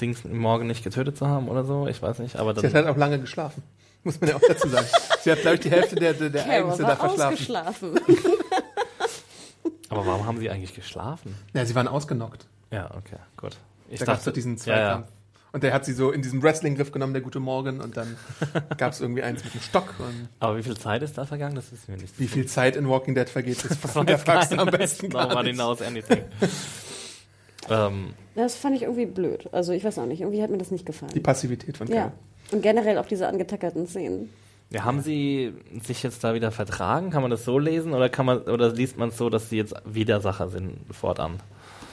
Dings 0.01 0.25
im 0.25 0.39
Morgen 0.39 0.67
nicht 0.67 0.83
getötet 0.83 1.19
zu 1.19 1.27
haben 1.29 1.49
oder 1.49 1.65
so. 1.65 1.87
Ich 1.89 2.01
weiß 2.01 2.21
nicht, 2.21 2.37
aber 2.37 2.55
Sie 2.59 2.67
hat 2.67 2.73
halt 2.75 2.87
auch 2.87 2.97
lange 2.97 3.19
geschlafen. 3.21 3.63
Muss 4.05 4.19
man 4.21 4.31
ja 4.31 4.37
auch 4.37 4.41
dazu 4.49 4.69
sagen. 4.69 4.87
Sie 5.23 5.31
hat, 5.33 5.41
glaube 5.43 5.57
ich, 5.57 5.61
die 5.61 5.71
Hälfte 5.71 5.97
der, 5.97 6.13
der, 6.15 6.31
der 6.31 6.43
Carol 6.43 6.55
Ereignisse 6.57 6.83
da 6.85 6.97
verschlafen. 6.97 7.33
ausgeschlafen. 7.35 8.01
Aber 9.91 10.07
warum 10.07 10.27
haben 10.27 10.39
sie 10.39 10.51
eigentlich 10.51 10.75
geschlafen? 10.75 11.35
Ja, 11.53 11.65
sie 11.65 11.75
waren 11.75 11.89
ausgenockt. 11.89 12.47
Ja, 12.75 12.91
okay, 12.97 13.17
gut. 13.37 13.57
Ich 13.89 14.01
Da 14.01 14.07
gab 14.07 14.19
es 14.19 14.25
doch 14.25 14.33
diesen 14.33 14.57
ja, 14.57 14.59
ja. 14.59 14.63
Zweikampf. 14.87 15.09
Und 15.53 15.63
der 15.63 15.73
hat 15.73 15.85
sie 15.85 15.93
so 15.93 16.11
in 16.11 16.21
diesen 16.21 16.43
Wrestling-Griff 16.43 16.91
genommen, 16.91 17.13
der 17.13 17.23
gute 17.23 17.39
Morgan. 17.39 17.81
Und 17.81 17.97
dann 17.97 18.17
gab 18.77 18.93
es 18.93 19.01
irgendwie 19.01 19.23
eins 19.23 19.45
mit 19.45 19.55
dem 19.55 19.61
Stock. 19.61 19.95
Und 20.01 20.29
Aber 20.41 20.57
wie 20.57 20.65
viel 20.65 20.77
Zeit 20.77 21.03
ist 21.03 21.17
da 21.17 21.25
vergangen? 21.27 21.55
Das 21.55 21.71
wissen 21.71 21.89
wir 21.95 21.97
nicht. 21.97 22.19
wie 22.19 22.27
viel 22.27 22.47
Zeit 22.47 22.75
in 22.75 22.89
Walking 22.89 23.15
Dead 23.15 23.29
vergeht, 23.31 23.65
das, 23.65 23.79
Das 23.81 23.93
da 23.95 24.19
fragst 24.19 24.51
du 24.53 24.59
am 24.59 24.69
besten 24.71 25.11
gar 25.11 25.29
Nobody 25.29 25.51
nicht. 25.51 25.57
knows 25.59 25.81
anything. 25.81 26.25
ähm, 27.71 28.15
Das 28.35 28.57
fand 28.57 28.77
ich 28.77 28.83
irgendwie 28.83 29.07
blöd. 29.07 29.49
Also 29.53 29.73
ich 29.73 29.85
weiß 29.85 29.99
auch 29.99 30.07
nicht, 30.07 30.21
irgendwie 30.21 30.43
hat 30.43 30.51
mir 30.51 30.59
das 30.59 30.71
nicht 30.71 30.83
Die 30.89 30.93
gefallen. 30.93 31.23
Passivität 31.23 31.77
von 31.77 31.87
Ja. 31.89 31.95
Carol. 31.95 32.13
Und 32.53 32.63
generell 32.63 32.99
auch 32.99 33.07
diese 33.07 33.27
angetackerten 33.29 33.87
Szenen. 33.87 34.31
ja, 34.71 34.85
haben 34.85 35.01
Sie 35.03 35.53
sich 35.83 36.03
jetzt 36.03 36.23
da 36.25 36.35
wieder 36.35 36.51
vertragen? 36.51 37.11
Kann 37.11 37.23
man 37.23 37.31
das 37.31 37.45
so 37.45 37.59
lesen 37.59 37.95
oder 37.95 38.09
kann 38.09 38.27
man 38.27 38.39
oder 38.43 38.71
liest 38.73 38.99
man 38.99 39.09
es 39.11 39.17
so, 39.17 39.31
dass 39.31 39.51
Sie 39.51 39.57
jetzt 39.57 39.75
Widersacher 39.85 40.49
sind 40.51 40.79
fortan? 40.91 41.39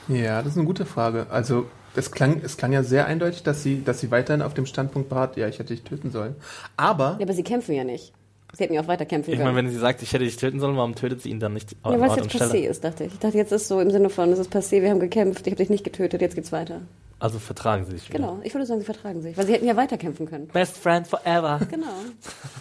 Ja, 0.07 0.41
das 0.41 0.53
ist 0.53 0.57
eine 0.57 0.65
gute 0.65 0.85
Frage. 0.85 1.27
Also 1.29 1.67
es 1.95 2.11
klang, 2.11 2.41
es 2.43 2.57
klang 2.57 2.71
ja 2.71 2.83
sehr 2.83 3.05
eindeutig, 3.05 3.43
dass 3.43 3.63
sie, 3.63 3.83
dass 3.83 3.99
sie 3.99 4.11
weiterhin 4.11 4.41
auf 4.41 4.53
dem 4.53 4.65
Standpunkt 4.65 5.09
beharrt, 5.09 5.37
ja, 5.37 5.47
ich 5.47 5.59
hätte 5.59 5.73
dich 5.73 5.83
töten 5.83 6.11
sollen. 6.11 6.35
Aber 6.77 7.17
Ja, 7.19 7.25
aber 7.25 7.33
sie 7.33 7.43
kämpfen 7.43 7.75
ja 7.75 7.83
nicht. 7.83 8.13
Sie 8.53 8.63
hätten 8.63 8.73
ja 8.73 8.81
auch 8.81 8.87
weiter 8.87 9.05
kämpfen 9.05 9.31
Ich 9.31 9.37
können. 9.37 9.53
meine, 9.53 9.65
wenn 9.65 9.71
sie 9.71 9.79
sagt, 9.79 10.01
ich 10.01 10.11
hätte 10.11 10.25
dich 10.25 10.35
töten 10.35 10.59
sollen, 10.59 10.75
warum 10.75 10.93
tötet 10.95 11.21
sie 11.21 11.29
ihn 11.29 11.39
dann 11.39 11.53
nicht 11.53 11.71
ja, 11.71 11.77
an 11.83 11.99
weil 12.01 12.09
es 12.09 12.17
Ort 12.17 12.33
jetzt 12.33 12.43
passé 12.43 12.57
ist, 12.67 12.83
dachte 12.83 13.05
ich. 13.05 13.13
Ich 13.13 13.19
dachte, 13.19 13.37
jetzt 13.37 13.51
ist 13.53 13.67
so 13.69 13.79
im 13.79 13.91
Sinne 13.91 14.09
von, 14.09 14.29
es 14.31 14.39
ist 14.39 14.53
passé, 14.53 14.81
wir 14.81 14.89
haben 14.89 14.99
gekämpft, 14.99 15.47
ich 15.47 15.51
habe 15.51 15.57
dich 15.57 15.69
nicht 15.69 15.85
getötet, 15.85 16.21
jetzt 16.21 16.35
geht's 16.35 16.51
weiter. 16.51 16.81
Also 17.19 17.39
vertragen 17.39 17.85
sie 17.85 17.91
sich 17.91 18.09
wieder. 18.09 18.17
Genau, 18.17 18.39
ich 18.43 18.53
würde 18.53 18.65
sagen, 18.65 18.79
sie 18.79 18.85
vertragen 18.85 19.21
sich. 19.21 19.37
Weil 19.37 19.45
sie 19.45 19.53
hätten 19.53 19.67
ja 19.67 19.77
weiter 19.77 19.97
kämpfen 19.97 20.25
können. 20.25 20.47
Best 20.47 20.75
friend 20.77 21.07
forever. 21.07 21.61
Genau. 21.69 21.87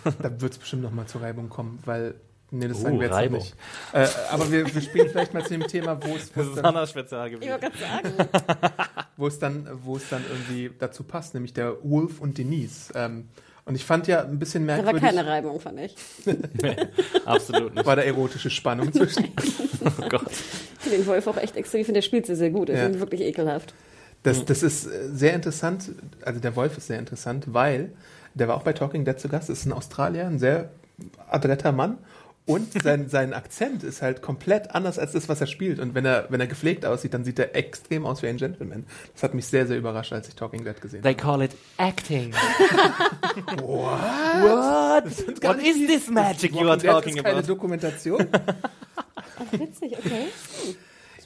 da 0.22 0.40
wird 0.40 0.52
es 0.52 0.58
bestimmt 0.58 0.82
noch 0.82 0.92
mal 0.92 1.06
zur 1.06 1.22
Reibung 1.22 1.48
kommen, 1.48 1.78
weil 1.86 2.14
Nee, 2.52 2.68
das 2.68 2.78
Oh, 2.78 2.82
sagen 2.82 2.98
wir 2.98 3.06
jetzt 3.06 3.14
Reibung. 3.16 3.38
nicht. 3.38 3.54
Äh, 3.92 4.06
aber 4.30 4.50
wir, 4.50 4.74
wir 4.74 4.80
spielen 4.82 5.08
vielleicht 5.08 5.32
mal 5.34 5.42
zu 5.44 5.50
dem 5.50 5.66
Thema, 5.66 5.98
wo 6.02 6.16
es, 6.16 6.32
Das 6.34 6.46
ist 6.48 6.56
dann, 6.56 6.74
gerade 6.74 6.98
sagen. 7.08 7.38
wo 9.16 9.26
es 9.26 9.38
dann, 9.38 9.68
wo 9.84 9.96
es 9.96 10.08
dann 10.08 10.24
irgendwie 10.28 10.70
dazu 10.78 11.04
passt, 11.04 11.34
nämlich 11.34 11.52
der 11.52 11.76
Wolf 11.82 12.20
und 12.20 12.38
Denise. 12.38 12.92
Ähm, 12.94 13.28
und 13.66 13.74
ich 13.76 13.84
fand 13.84 14.06
ja 14.08 14.22
ein 14.24 14.38
bisschen 14.38 14.66
Da 14.66 14.78
war 14.78 14.82
merkwürdig, 14.84 15.08
keine 15.16 15.26
Reibung, 15.28 15.60
fand 15.60 15.78
ich. 15.80 15.94
Nee, 16.26 16.76
absolut 17.24 17.74
nicht. 17.74 17.86
war 17.86 17.94
da 17.94 18.02
erotische 18.02 18.50
Spannung 18.50 18.92
zwischen. 18.92 19.28
Oh 19.84 20.08
Gott. 20.08 20.30
Ich 20.30 20.80
finde 20.80 20.98
den 20.98 21.06
Wolf 21.06 21.26
auch 21.28 21.36
echt 21.36 21.56
extrem. 21.56 21.80
Ich 21.82 21.86
finde, 21.86 21.98
der 22.00 22.06
spielt 22.06 22.26
sie 22.26 22.34
sehr 22.34 22.50
gut. 22.50 22.68
Ich 22.68 22.76
Ja. 22.76 22.84
finde 22.84 22.98
wirklich 23.00 23.20
ekelhaft. 23.20 23.74
Das, 24.22 24.44
das 24.44 24.62
ist 24.62 24.86
äh, 24.86 25.08
sehr 25.12 25.34
interessant, 25.34 25.92
also 26.22 26.40
der 26.40 26.56
Wolf 26.56 26.76
ist 26.76 26.88
sehr 26.88 26.98
interessant, 26.98 27.44
weil 27.54 27.92
der 28.34 28.48
war 28.48 28.56
auch 28.56 28.62
bei 28.62 28.72
Talking 28.72 29.04
Dead 29.04 29.18
zu 29.18 29.28
Gast, 29.28 29.48
ist 29.50 29.64
ein 29.66 29.72
Australier, 29.72 30.26
ein 30.26 30.38
sehr 30.38 30.70
adretter 31.28 31.72
Mann 31.72 31.96
und 32.46 32.82
sein, 32.82 33.08
sein 33.08 33.32
Akzent 33.32 33.84
ist 33.84 34.02
halt 34.02 34.22
komplett 34.22 34.74
anders 34.74 34.98
als 34.98 35.12
das, 35.12 35.28
was 35.28 35.40
er 35.40 35.46
spielt. 35.46 35.78
Und 35.78 35.94
wenn 35.94 36.04
er, 36.04 36.26
wenn 36.30 36.40
er 36.40 36.46
gepflegt 36.48 36.84
aussieht, 36.84 37.14
dann 37.14 37.24
sieht 37.24 37.38
er 37.38 37.54
extrem 37.54 38.04
aus 38.06 38.22
wie 38.22 38.26
ein 38.28 38.38
Gentleman. 38.38 38.86
Das 39.14 39.22
hat 39.22 39.34
mich 39.34 39.46
sehr, 39.46 39.66
sehr 39.66 39.76
überrascht, 39.78 40.12
als 40.12 40.26
ich 40.28 40.34
Talking 40.34 40.64
Dead 40.64 40.80
gesehen 40.80 41.02
They 41.02 41.12
habe. 41.14 41.22
call 41.22 41.42
it 41.42 41.52
acting. 41.76 42.32
What? 43.58 44.00
What? 44.42 45.42
What 45.44 45.58
is 45.62 45.86
this 45.86 46.08
magic 46.08 46.52
you 46.52 46.60
are 46.60 46.68
Walking 46.70 46.82
Dead 46.82 46.90
talking 46.90 47.16
ist 47.16 47.24
keine 47.24 47.38
about? 47.38 47.46
Dokumentation. 47.46 48.26
Ach, 48.32 49.52
witzig, 49.52 49.96
okay. 49.98 50.26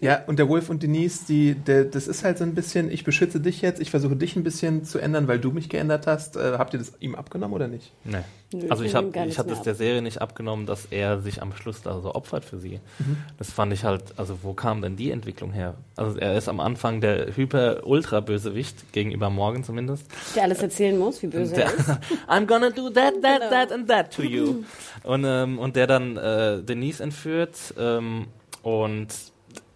Ja, 0.05 0.23
und 0.27 0.39
der 0.39 0.51
Wolf 0.51 0.69
und 0.69 0.83
Denise, 0.83 1.25
die, 1.27 1.55
der, 1.55 1.87
das 1.87 2.09
ist 2.09 2.25
halt 2.25 2.37
so 2.37 2.45
ein 2.45 2.55
bisschen, 2.55 2.91
ich 2.91 3.05
beschütze 3.05 3.41
dich 3.41 3.63
jetzt, 3.63 3.81
ich 3.81 3.91
versuche 3.91 4.17
dich 4.17 4.37
ein 4.37 4.45
bisschen 4.45 4.85
zu 4.85 4.99
ändern, 4.99 5.29
weil 5.29 5.39
du 5.39 5.51
mich 5.51 5.71
geändert 5.71 6.07
hast. 6.07 6.37
Äh, 6.37 6.57
habt 6.59 6.75
ihr 6.75 6.79
das 6.79 6.93
ihm 7.01 7.15
abgenommen 7.15 7.55
oder 7.55 7.69
nicht? 7.69 7.91
Nee. 8.05 8.19
Nö, 8.53 8.67
Also 8.69 8.85
ich 8.85 8.95
habe 8.95 9.09
ich 9.27 9.39
hab 9.39 9.49
das 9.49 9.59
ab. 9.61 9.65
der 9.65 9.75
Serie 9.75 10.03
nicht 10.03 10.21
abgenommen, 10.21 10.67
dass 10.67 10.89
er 10.91 11.21
sich 11.23 11.41
am 11.41 11.55
Schluss 11.57 11.81
da 11.81 11.99
so 12.03 12.15
opfert 12.15 12.45
für 12.45 12.59
sie. 12.59 12.81
Mhm. 12.99 13.17
Das 13.39 13.51
fand 13.51 13.73
ich 13.73 13.85
halt, 13.85 14.03
also 14.19 14.41
wo 14.43 14.53
kam 14.53 14.83
denn 14.83 14.95
die 14.97 15.11
Entwicklung 15.11 15.53
her? 15.53 15.75
Also 15.97 16.19
er 16.19 16.37
ist 16.37 16.49
am 16.51 16.61
Anfang 16.61 17.01
der 17.01 17.35
hyper-ultra-Bösewicht, 17.35 18.93
gegenüber 18.93 19.31
Morgan 19.31 19.65
zumindest. 19.65 20.07
Der 20.37 20.43
alles 20.43 20.61
erzählen 20.61 20.99
muss, 20.99 21.23
wie 21.23 21.29
böse 21.29 21.55
er 21.57 21.71
Der, 21.71 21.75
ist. 21.79 21.89
I'm 22.29 22.45
gonna 22.47 22.69
do 22.69 22.91
that, 22.91 23.15
that, 23.23 23.39
Genau. 23.41 23.51
that 23.51 23.73
and 23.73 23.89
that 23.89 24.13
to 24.15 24.23
you. 24.23 24.65
und, 25.03 25.25
ähm, 25.27 25.59
und 25.59 25.77
der 25.77 25.87
dann 25.87 26.19
äh, 26.19 26.63
Denise 26.63 27.03
entführt 27.03 27.57
ähm, 27.79 28.27
und 28.63 29.09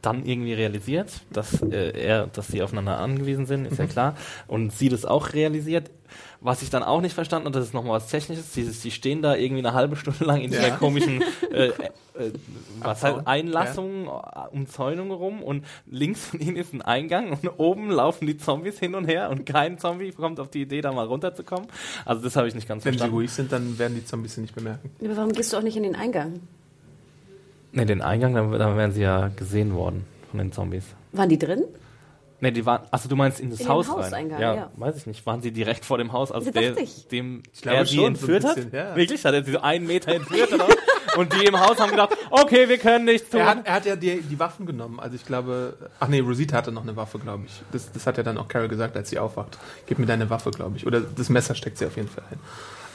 dann 0.09 0.25
irgendwie 0.25 0.53
realisiert, 0.55 1.11
dass 1.31 1.63
äh, 1.63 1.91
er, 1.99 2.27
dass 2.29 2.49
sie 2.49 2.63
aufeinander 2.63 2.99
angewiesen 2.99 3.47
sind, 3.47 3.67
ist 3.67 3.79
ja 3.79 3.87
klar. 3.87 4.15
Und 4.47 4.73
sie 4.73 4.89
das 4.89 5.05
auch 5.05 5.33
realisiert. 5.33 5.91
Was 6.41 6.63
ich 6.63 6.71
dann 6.71 6.83
auch 6.85 7.01
nicht 7.03 7.15
verstanden, 7.15 7.49
und 7.49 7.55
das 7.57 7.65
ist 7.67 7.75
nochmal 7.75 7.97
was 7.97 8.07
Technisches, 8.09 8.55
sie, 8.55 8.63
sie 8.65 8.91
stehen 8.91 9.21
da 9.23 9.35
irgendwie 9.35 9.59
eine 9.67 9.75
halbe 9.75 9.97
Stunde 9.97 10.25
lang 10.25 10.41
in 10.41 10.51
dieser 10.51 10.69
Ja. 10.69 10.77
komischen 10.77 11.21
äh, 11.53 11.67
äh, 11.67 11.73
was 12.81 13.03
heißt 13.03 13.27
Einlassung, 13.27 14.07
äh, 14.07 14.11
Umzäunung 14.53 15.11
rum 15.11 15.43
und 15.43 15.65
links 15.87 16.27
von 16.27 16.41
ihnen 16.41 16.57
ist 16.57 16.73
ein 16.73 16.81
Eingang 16.81 17.33
und 17.33 17.49
oben 17.59 17.91
laufen 17.91 18.27
die 18.27 18.39
Zombies 18.39 18.79
hin 18.79 18.95
und 18.95 19.05
her 19.07 19.29
und 19.31 19.45
kein 19.47 19.79
Zombie 19.79 20.13
kommt 20.13 20.39
auf 20.41 20.49
die 20.49 20.63
Idee, 20.63 20.81
da 20.81 20.93
mal 20.93 21.07
runterzukommen. 21.07 21.67
Also 22.07 22.23
das 22.23 22.37
habe 22.37 22.49
ich 22.49 22.55
nicht 22.55 22.69
ganz 22.69 22.85
Wenn 22.85 22.93
sie 22.93 22.99
verstanden. 22.99 23.17
ruhig 23.17 23.31
sind, 23.33 23.53
dann 23.53 23.79
werden 23.79 23.97
die 23.97 24.05
Zombies 24.05 24.37
sie 24.37 24.41
nicht 24.41 24.55
bemerken. 24.55 24.91
Aber 25.05 25.17
warum 25.17 25.33
gehst 25.33 25.53
du 25.53 25.57
auch 25.59 25.63
nicht 25.63 25.77
in 25.77 25.83
den 25.83 25.97
Eingang? 25.97 26.41
Ne, 27.73 27.87
den 27.87 28.03
Eingang, 28.03 28.35
da, 28.35 28.59
da 28.59 28.77
wären 28.77 28.93
sie 28.93 29.03
ja 29.03 29.29
gesehen 29.29 29.75
worden 29.75 30.05
von 30.31 30.39
den 30.39 30.53
Zombies. 30.53 30.85
Waren 31.13 31.29
die 31.29 31.39
drin? 31.39 31.65
Ne, 32.41 32.53
die 32.53 32.65
waren, 32.65 32.83
also 32.93 33.09
du 33.09 33.17
meinst 33.17 33.41
in 33.41 33.51
das 33.51 33.61
In 33.61 33.67
den 33.67 33.73
Haus 33.73 33.89
rein? 33.89 33.97
Hauseingang, 33.97 34.41
ja, 34.41 34.55
ja. 34.55 34.71
weiß 34.77 34.97
ich 34.97 35.07
nicht. 35.07 35.27
Waren 35.27 35.43
sie 35.43 35.51
direkt 35.51 35.85
vor 35.85 35.99
dem 35.99 36.13
Haus, 36.13 36.31
als 36.31 36.45
Das 36.45 36.55
der, 36.55 36.71
dachte 36.71 36.83
ich. 36.85 37.09
dem 37.09 37.43
glaube 37.61 37.79
er 37.79 37.85
sie 37.87 37.97
schon, 37.97 38.05
so 38.05 38.07
ein 38.07 38.15
entführt 38.15 38.45
hat? 38.45 38.55
bisschen, 38.55 38.73
ja. 38.73 38.95
Wirklich? 38.97 39.25
Hat 39.25 39.35
er 39.35 39.45
sie 39.45 39.53
so 39.53 39.61
einen 39.61 39.87
Meter 39.87 40.15
entführt 40.15 40.53
oder? 40.53 40.67
Und 41.17 41.33
die 41.33 41.47
im 41.47 41.59
Haus 41.59 41.81
haben 41.81 41.91
gedacht, 41.91 42.17
okay, 42.31 42.69
wir 42.69 42.79
können 42.79 43.07
nichts 43.07 43.29
tun. 43.31 43.41
Er 43.41 43.47
hat, 43.47 43.67
er 43.67 43.73
hat 43.75 43.87
ja 43.87 43.97
die, 43.97 44.21
die 44.21 44.39
Waffen 44.39 44.67
genommen. 44.67 45.01
Also 45.01 45.17
ich 45.17 45.25
glaube, 45.27 45.75
ach 45.99 46.07
nee, 46.07 46.21
Rosita 46.21 46.57
hatte 46.57 46.71
noch 46.71 46.83
eine 46.83 46.95
Waffe, 46.95 47.19
glaube 47.19 47.45
ich. 47.47 47.61
Das, 47.73 47.91
das 47.91 48.07
hat 48.07 48.19
ja 48.19 48.23
dann 48.23 48.39
auch 48.39 48.47
Carol 48.47 48.69
gesagt, 48.69 48.97
als 48.97 49.11
sie 49.11 49.19
aufwacht. 49.19 49.59
Gib 49.87 49.99
mir 49.99 50.07
deine 50.07 50.31
Waffe, 50.31 50.53
glaube 50.53 50.77
ich. 50.77 50.87
Oder 50.87 51.01
das 51.01 51.29
Messer 51.31 51.57
steckt 51.57 51.79
sie 51.79 51.87
auf 51.87 51.97
jeden 51.97 52.09
Fall 52.09 52.23
ein. 52.31 52.39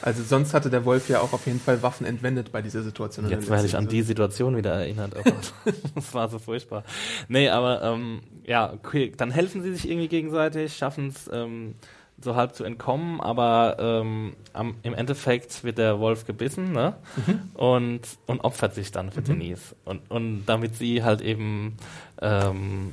Also 0.04 0.22
sonst 0.22 0.52
hatte 0.52 0.68
der 0.68 0.84
Wolf 0.84 1.08
ja 1.08 1.20
auch 1.20 1.32
auf 1.32 1.46
jeden 1.46 1.60
Fall 1.60 1.82
Waffen 1.82 2.04
entwendet 2.04 2.52
bei 2.52 2.60
dieser 2.60 2.82
Situation. 2.82 3.26
Jetzt 3.30 3.48
werde 3.48 3.64
ich 3.64 3.74
an 3.74 3.88
die 3.88 4.02
Situation 4.02 4.54
wieder 4.54 4.74
erinnert. 4.74 5.14
Oh 5.16 5.22
das 5.94 6.12
war 6.12 6.28
so 6.28 6.38
furchtbar. 6.38 6.84
Nee, 7.28 7.48
aber 7.48 7.82
ähm, 7.82 8.20
ja, 8.44 8.70
okay, 8.70 9.14
dann 9.16 9.30
helfen 9.30 9.62
sie 9.62 9.72
sich 9.72 9.88
irgendwie 9.88 10.08
gegenseitig, 10.08 10.76
schaffen 10.76 11.08
es 11.08 11.30
ähm, 11.32 11.76
so 12.20 12.36
halb 12.36 12.54
zu 12.54 12.64
entkommen, 12.64 13.18
aber 13.22 13.76
ähm, 13.78 14.34
am, 14.52 14.74
im 14.82 14.92
Endeffekt 14.92 15.64
wird 15.64 15.78
der 15.78 15.98
Wolf 16.00 16.26
gebissen 16.26 16.72
ne? 16.72 16.96
und, 17.54 18.02
und 18.26 18.40
opfert 18.40 18.74
sich 18.74 18.92
dann 18.92 19.10
für 19.10 19.22
Denise. 19.22 19.74
Und, 19.86 20.02
und 20.10 20.44
damit 20.44 20.76
sie 20.76 21.02
halt 21.02 21.22
eben 21.22 21.78
ähm, 22.20 22.92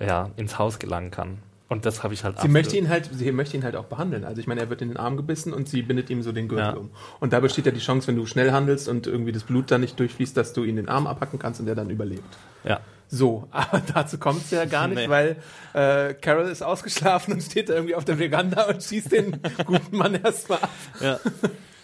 ja, 0.00 0.30
ins 0.34 0.58
Haus 0.58 0.80
gelangen 0.80 1.12
kann. 1.12 1.38
Und 1.70 1.84
das 1.84 2.02
habe 2.02 2.14
ich 2.14 2.24
halt 2.24 2.40
Sie 2.40 2.48
möchte 2.48 2.78
ihn 2.78 2.88
halt, 2.88 3.10
sie 3.12 3.30
möchte 3.30 3.56
ihn 3.56 3.62
halt 3.62 3.76
auch 3.76 3.84
behandeln. 3.84 4.24
Also 4.24 4.40
ich 4.40 4.46
meine, 4.46 4.60
er 4.62 4.70
wird 4.70 4.80
in 4.80 4.88
den 4.88 4.96
Arm 4.96 5.18
gebissen 5.18 5.52
und 5.52 5.68
sie 5.68 5.82
bindet 5.82 6.08
ihm 6.08 6.22
so 6.22 6.32
den 6.32 6.48
Gürtel 6.48 6.64
Ja. 6.64 6.72
um. 6.72 6.90
Und 7.20 7.34
da 7.34 7.40
besteht 7.40 7.66
ja 7.66 7.72
die 7.72 7.80
Chance, 7.80 8.08
wenn 8.08 8.16
du 8.16 8.24
schnell 8.24 8.52
handelst 8.52 8.88
und 8.88 9.06
irgendwie 9.06 9.32
das 9.32 9.42
Blut 9.44 9.70
da 9.70 9.76
nicht 9.76 10.00
durchfließt, 10.00 10.34
dass 10.34 10.54
du 10.54 10.64
ihn 10.64 10.76
den 10.76 10.88
Arm 10.88 11.06
abhacken 11.06 11.38
kannst 11.38 11.60
und 11.60 11.68
er 11.68 11.74
dann 11.74 11.90
überlebt. 11.90 12.38
Ja. 12.64 12.80
So, 13.10 13.48
aber 13.50 13.82
dazu 13.94 14.16
kommt 14.16 14.42
es 14.44 14.50
ja 14.50 14.64
gar 14.64 14.88
nicht, 14.88 14.96
Nee. 14.98 15.08
weil 15.10 15.36
äh, 15.74 16.14
Carol 16.14 16.46
ist 16.48 16.62
ausgeschlafen 16.62 17.34
und 17.34 17.42
steht 17.42 17.68
da 17.68 17.74
irgendwie 17.74 17.94
auf 17.96 18.04
der 18.06 18.16
Veranda 18.16 18.64
und 18.68 18.82
schießt 18.82 19.12
den 19.12 19.38
guten 19.66 19.96
Mann 19.96 20.14
erstmal 20.14 20.60
ab. 20.60 20.70
ja. 21.00 21.20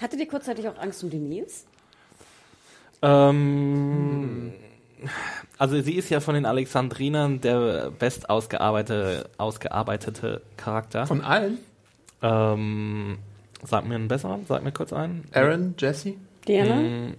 Hattet 0.01 0.19
ihr 0.21 0.29
kurzzeitig 0.29 0.67
auch 0.69 0.79
Angst 0.79 1.05
um 1.05 1.11
Denise? 1.11 1.65
Ähm, 3.03 4.53
Also 5.59 5.81
sie 5.81 5.95
ist 5.95 6.11
ja 6.11 6.21
von 6.21 6.35
den 6.35 6.47
Alexandrinern 6.47 7.41
der 7.41 7.91
best 7.91 8.29
ausgearbeitete, 8.31 9.29
ausgearbeitete 9.39 10.43
Charakter. 10.57 11.07
Von 11.07 11.21
allen? 11.21 11.59
Ähm, 12.23 13.19
sag 13.63 13.87
mir 13.87 13.95
einen 13.95 14.09
besseren, 14.09 14.45
sag 14.49 14.65
mir 14.65 14.73
kurz 14.73 14.93
einen. 14.93 15.25
Aaron, 15.33 15.75
Jesse? 15.79 16.15
Diana? 16.49 16.77
Mm, 16.77 17.15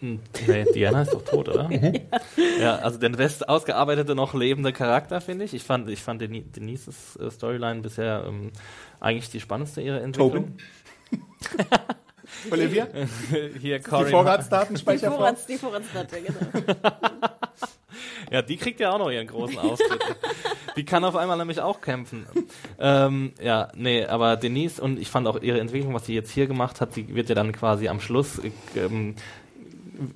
Nee, 0.00 0.64
Diana 0.72 1.02
ist 1.02 1.12
doch 1.12 1.24
tot, 1.24 1.48
oder? 1.48 1.68
ja, 2.60 2.76
also 2.76 2.98
der 3.00 3.08
best 3.08 3.48
ausgearbeitete, 3.48 4.14
noch 4.14 4.32
lebende 4.32 4.72
Charakter, 4.72 5.20
finde 5.20 5.44
ich. 5.44 5.54
Ich 5.54 5.64
fand, 5.64 5.88
ich 5.90 6.00
fand 6.00 6.22
Deni- 6.22 6.44
Denises 6.52 7.16
äh, 7.16 7.28
Storyline 7.32 7.80
bisher 7.80 8.22
ähm, 8.28 8.52
eigentlich 9.00 9.28
die 9.30 9.40
spannendste 9.40 9.80
ihrer 9.80 10.00
Entwicklung. 10.00 10.56
Olivia? 12.52 12.86
Hier 13.60 13.78
Die 13.78 13.84
Cory. 13.84 14.10
Vorratsdatenspeicher 14.10 15.08
vor. 15.08 15.16
Vorrats, 15.18 15.46
die 15.46 15.56
Vorratsdatte, 15.56 16.16
genau. 16.20 16.74
Ja, 18.30 18.42
die 18.42 18.56
kriegt 18.56 18.80
ja 18.80 18.92
auch 18.92 18.98
noch 18.98 19.10
ihren 19.10 19.26
großen 19.26 19.58
Auftritt. 19.58 20.02
die 20.76 20.84
kann 20.84 21.04
auf 21.04 21.16
einmal 21.16 21.36
nämlich 21.36 21.60
auch 21.60 21.80
kämpfen. 21.80 22.26
Ähm, 22.78 23.32
ja, 23.42 23.68
nee, 23.74 24.04
aber 24.04 24.36
Denise 24.36 24.80
und 24.80 24.98
ich 24.98 25.08
fand 25.08 25.26
auch 25.26 25.40
ihre 25.40 25.60
Entwicklung, 25.60 25.94
was 25.94 26.06
sie 26.06 26.14
jetzt 26.14 26.30
hier 26.30 26.46
gemacht 26.46 26.80
hat, 26.80 26.94
sie 26.94 27.14
wird 27.14 27.28
ja 27.28 27.34
dann 27.34 27.52
quasi 27.52 27.88
am 27.88 28.00
Schluss 28.00 28.38
äh, 28.38 28.50
ähm, 28.76 29.14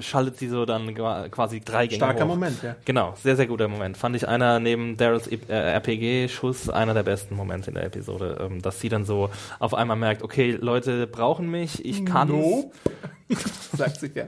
schaltet 0.00 0.38
sie 0.38 0.48
so 0.48 0.64
dann 0.64 0.94
quasi 0.94 1.60
drei 1.60 1.86
Gänge 1.86 1.98
Starker 1.98 2.24
hoch. 2.24 2.28
Moment, 2.28 2.62
ja. 2.62 2.76
Genau, 2.84 3.14
sehr, 3.22 3.36
sehr 3.36 3.46
guter 3.46 3.68
Moment. 3.68 3.96
Fand 3.96 4.16
ich 4.16 4.28
einer 4.28 4.60
neben 4.60 4.96
Daryls 4.96 5.26
äh, 5.26 5.36
RPG-Schuss 5.48 6.68
einer 6.68 6.94
der 6.94 7.02
besten 7.02 7.34
Momente 7.34 7.70
in 7.70 7.74
der 7.74 7.84
Episode, 7.84 8.38
ähm, 8.40 8.62
dass 8.62 8.80
sie 8.80 8.88
dann 8.88 9.04
so 9.04 9.30
auf 9.58 9.74
einmal 9.74 9.96
merkt, 9.96 10.22
okay, 10.22 10.52
Leute 10.52 11.06
brauchen 11.06 11.50
mich, 11.50 11.84
ich 11.84 12.04
kann 12.04 12.28
Nope. 12.28 12.70
Sagt 13.76 14.00
sie 14.00 14.10
ja. 14.14 14.24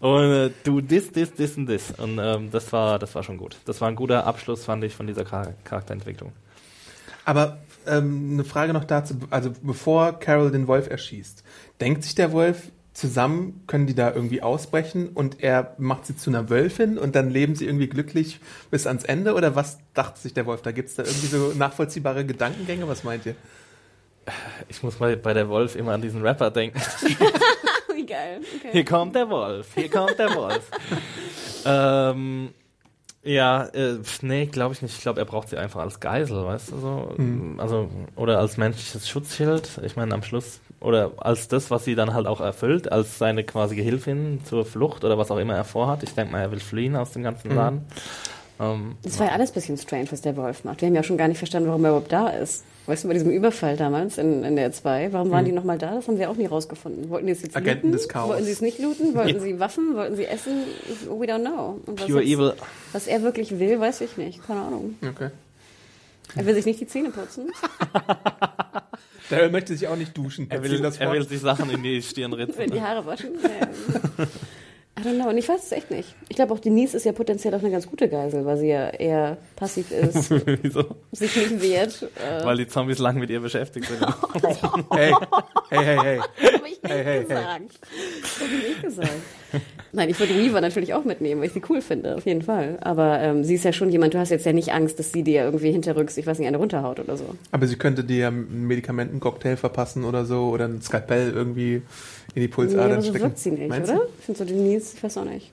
und 0.00 0.32
äh, 0.32 0.50
du 0.64 0.80
this, 0.80 1.12
this, 1.12 1.32
this 1.32 1.56
und 1.56 1.66
this. 1.66 1.92
Und 1.96 2.18
ähm, 2.18 2.50
das 2.50 2.72
war, 2.72 2.98
das 2.98 3.14
war 3.14 3.22
schon 3.22 3.36
gut. 3.36 3.56
Das 3.64 3.80
war 3.80 3.88
ein 3.88 3.96
guter 3.96 4.26
Abschluss, 4.26 4.64
fand 4.64 4.82
ich, 4.84 4.94
von 4.94 5.06
dieser 5.06 5.24
Char 5.24 5.54
Charakterentwicklung. 5.64 6.32
Aber 7.24 7.58
ähm, 7.86 8.30
eine 8.32 8.44
Frage 8.44 8.72
noch 8.72 8.84
dazu, 8.84 9.14
also 9.30 9.52
bevor 9.62 10.18
Carol 10.18 10.50
den 10.50 10.66
Wolf 10.66 10.88
erschießt, 10.88 11.44
denkt 11.80 12.02
sich 12.02 12.14
der 12.14 12.32
Wolf, 12.32 12.70
zusammen 12.92 13.62
können 13.66 13.86
die 13.86 13.94
da 13.94 14.12
irgendwie 14.12 14.42
ausbrechen 14.42 15.08
und 15.08 15.42
er 15.42 15.74
macht 15.78 16.06
sie 16.06 16.16
zu 16.16 16.30
einer 16.30 16.50
Wölfin 16.50 16.98
und 16.98 17.14
dann 17.14 17.30
leben 17.30 17.54
sie 17.54 17.66
irgendwie 17.66 17.88
glücklich 17.88 18.38
bis 18.70 18.86
ans 18.86 19.04
Ende? 19.04 19.34
Oder 19.34 19.56
was 19.56 19.78
dachte 19.94 20.20
sich 20.20 20.34
der 20.34 20.46
Wolf? 20.46 20.62
Da 20.62 20.72
gibt 20.72 20.90
es 20.90 20.96
da 20.96 21.02
irgendwie 21.02 21.26
so 21.26 21.52
nachvollziehbare 21.56 22.26
Gedankengänge? 22.26 22.86
Was 22.88 23.02
meint 23.04 23.24
ihr? 23.26 23.34
Ich 24.68 24.82
muss 24.82 25.00
mal 25.00 25.16
bei 25.16 25.32
der 25.32 25.48
Wolf 25.48 25.74
immer 25.74 25.92
an 25.92 26.02
diesen 26.02 26.22
Rapper 26.22 26.50
denken. 26.50 26.80
Wie 27.94 28.06
geil. 28.06 28.40
Okay. 28.56 28.68
Hier 28.72 28.84
kommt 28.84 29.14
der 29.14 29.28
Wolf, 29.28 29.68
hier 29.74 29.90
kommt 29.90 30.18
der 30.18 30.34
Wolf. 30.34 30.70
ähm, 31.64 32.50
ja, 33.24 33.66
äh, 33.66 33.98
nee, 34.22 34.46
glaube 34.46 34.74
ich 34.74 34.82
nicht. 34.82 34.96
Ich 34.96 35.02
glaube, 35.02 35.20
er 35.20 35.24
braucht 35.24 35.48
sie 35.48 35.56
einfach 35.56 35.80
als 35.80 36.00
Geisel, 36.00 36.44
weißt 36.44 36.72
du 36.72 36.78
so? 36.78 37.14
Also, 37.58 37.88
oder 38.16 38.38
als 38.40 38.56
menschliches 38.56 39.08
Schutzschild. 39.08 39.80
Ich 39.84 39.94
meine, 39.94 40.12
am 40.14 40.24
Schluss, 40.24 40.60
oder 40.82 41.12
als 41.18 41.48
das, 41.48 41.70
was 41.70 41.84
sie 41.84 41.94
dann 41.94 42.12
halt 42.14 42.26
auch 42.26 42.40
erfüllt, 42.40 42.90
als 42.90 43.18
seine 43.18 43.44
quasi 43.44 43.76
Gehilfin 43.76 44.40
zur 44.44 44.64
Flucht 44.64 45.04
oder 45.04 45.16
was 45.18 45.30
auch 45.30 45.38
immer 45.38 45.54
er 45.54 45.64
vorhat. 45.64 46.02
Ich 46.02 46.14
denke 46.14 46.32
mal, 46.32 46.40
er 46.40 46.50
will 46.50 46.60
fliehen 46.60 46.96
aus 46.96 47.12
dem 47.12 47.22
ganzen 47.22 47.54
Laden. 47.54 47.82
Ähm, 48.60 48.96
Das 49.02 49.18
war 49.18 49.26
ja 49.28 49.32
alles 49.32 49.50
ein 49.50 49.54
bisschen 49.54 49.78
strange, 49.78 50.10
was 50.10 50.20
der 50.20 50.36
Wolf 50.36 50.64
macht. 50.64 50.80
Wir 50.82 50.88
haben 50.88 50.94
ja 50.94 51.02
schon 51.02 51.16
gar 51.16 51.28
nicht 51.28 51.38
verstanden, 51.38 51.68
warum 51.68 51.84
er 51.84 51.90
überhaupt 51.92 52.12
da 52.12 52.28
ist. 52.28 52.64
Weißt 52.86 53.04
du, 53.04 53.08
bei 53.08 53.14
diesem 53.14 53.30
Überfall 53.30 53.76
damals 53.76 54.18
in, 54.18 54.42
in 54.42 54.56
der 54.56 54.72
2, 54.72 55.12
warum 55.12 55.30
waren 55.30 55.44
die 55.44 55.52
nochmal 55.52 55.78
da? 55.78 55.94
Das 55.94 56.08
haben 56.08 56.18
wir 56.18 56.28
auch 56.28 56.34
nie 56.36 56.46
rausgefunden. 56.46 57.10
Wollten 57.10 57.26
die 57.26 57.32
es 57.32 57.42
jetzt 57.42 57.56
Agenten 57.56 57.86
looten? 57.88 57.92
des 57.98 58.08
Chaos. 58.08 58.30
Wollten 58.30 58.44
sie 58.44 58.50
es 58.50 58.60
nicht 58.60 58.78
looten? 58.80 59.14
Wollten 59.14 59.40
sie 59.40 59.60
Waffen? 59.60 59.94
Wollten 59.94 60.16
sie 60.16 60.24
Essen? 60.26 60.64
We 61.08 61.26
don't 61.26 61.40
know. 61.46 61.78
Und 61.86 62.00
was, 62.00 62.06
Pure 62.08 62.22
jetzt- 62.22 62.32
Evil. 62.32 62.54
was 62.92 63.06
er 63.06 63.22
wirklich 63.22 63.58
will, 63.60 63.78
weiß 63.78 64.00
ich 64.00 64.16
nicht. 64.16 64.44
Keine 64.46 64.60
Ahnung. 64.62 64.96
Okay. 65.08 65.30
Er 66.34 66.44
will 66.46 66.54
sich 66.54 66.66
nicht 66.66 66.80
die 66.80 66.86
Zähne 66.88 67.10
putzen. 67.10 67.50
Daryl 69.32 69.50
möchte 69.50 69.74
sich 69.76 69.88
auch 69.88 69.96
nicht 69.96 70.16
duschen. 70.16 70.46
Er 70.50 70.62
will, 70.62 70.80
das 70.80 70.98
er 70.98 71.10
will 71.12 71.26
sich 71.26 71.40
Sachen 71.40 71.70
in 71.70 71.82
die 71.82 72.00
Stirn 72.02 72.32
will 72.32 72.44
ritzen. 72.44 72.70
die 72.70 72.80
Haare 72.80 73.04
waschen. 73.06 73.30
I 74.98 75.00
don't 75.02 75.14
know. 75.16 75.30
Und 75.30 75.38
ich 75.38 75.48
weiß 75.48 75.64
es 75.64 75.72
echt 75.72 75.90
nicht. 75.90 76.14
Ich 76.28 76.36
glaube 76.36 76.52
auch 76.52 76.58
Denise 76.58 76.94
ist 76.96 77.04
ja 77.04 77.12
potenziell 77.12 77.54
auch 77.54 77.60
eine 77.60 77.70
ganz 77.70 77.86
gute 77.86 78.08
Geisel, 78.08 78.44
weil 78.44 78.58
sie 78.58 78.68
ja 78.68 78.90
eher 78.90 79.38
passiv 79.56 79.90
ist, 79.90 80.30
Wieso? 80.62 80.84
sich 81.12 81.34
nicht 81.34 81.62
wehrt. 81.62 82.02
Äh, 82.02 82.44
Weil 82.44 82.58
die 82.58 82.66
Zombies 82.68 82.98
lang 82.98 83.18
mit 83.18 83.30
ihr 83.30 83.40
beschäftigt 83.40 83.86
sind. 83.86 84.00
Hey, 84.92 85.14
hey, 85.70 85.84
hey, 85.84 85.98
hey. 85.98 86.20
Hey, 86.84 87.04
hey, 87.04 87.22
gesagt. 87.22 87.62
Das 88.22 88.40
habe 88.40 88.50
ich 88.54 88.68
nicht 88.68 88.82
gesagt. 88.82 89.10
Nein, 89.92 90.08
ich 90.08 90.18
würde 90.18 90.34
Weaver 90.34 90.60
natürlich 90.60 90.94
auch 90.94 91.04
mitnehmen, 91.04 91.40
weil 91.40 91.48
ich 91.48 91.52
sie 91.52 91.62
cool 91.68 91.80
finde, 91.82 92.16
auf 92.16 92.24
jeden 92.26 92.42
Fall. 92.42 92.78
Aber 92.80 93.20
ähm, 93.20 93.44
sie 93.44 93.54
ist 93.54 93.64
ja 93.64 93.72
schon 93.72 93.90
jemand, 93.90 94.14
du 94.14 94.18
hast 94.18 94.30
jetzt 94.30 94.46
ja 94.46 94.52
nicht 94.52 94.72
Angst, 94.72 94.98
dass 94.98 95.12
sie 95.12 95.22
dir 95.22 95.42
irgendwie 95.44 95.70
hinterrücks, 95.70 96.16
ich 96.16 96.26
weiß 96.26 96.38
nicht, 96.38 96.48
eine 96.48 96.56
runterhaut 96.56 96.98
oder 96.98 97.16
so. 97.16 97.24
Aber 97.52 97.66
sie 97.66 97.76
könnte 97.76 98.02
dir 98.02 98.28
einen 98.28 98.66
Medikamentencocktail 98.66 99.56
verpassen 99.56 100.04
oder 100.04 100.24
so 100.24 100.48
oder 100.48 100.64
ein 100.66 100.80
Skalpell 100.82 101.30
irgendwie 101.32 101.74
in 101.76 101.82
die 102.34 102.40
Nee, 102.40 102.48
Pulsadern 102.48 102.92
aber 102.92 103.02
so 103.02 103.10
stecken. 103.10 103.24
wirkt 103.24 103.38
sie 103.38 103.50
nicht, 103.52 103.68
Meinst 103.68 103.90
oder? 103.90 104.00
du? 104.00 104.06
Ich 104.18 104.24
finde 104.24 104.38
so 104.38 104.44
Denise, 104.44 104.94
ich 104.96 105.02
weiß 105.04 105.18
auch 105.18 105.24
nicht. 105.24 105.52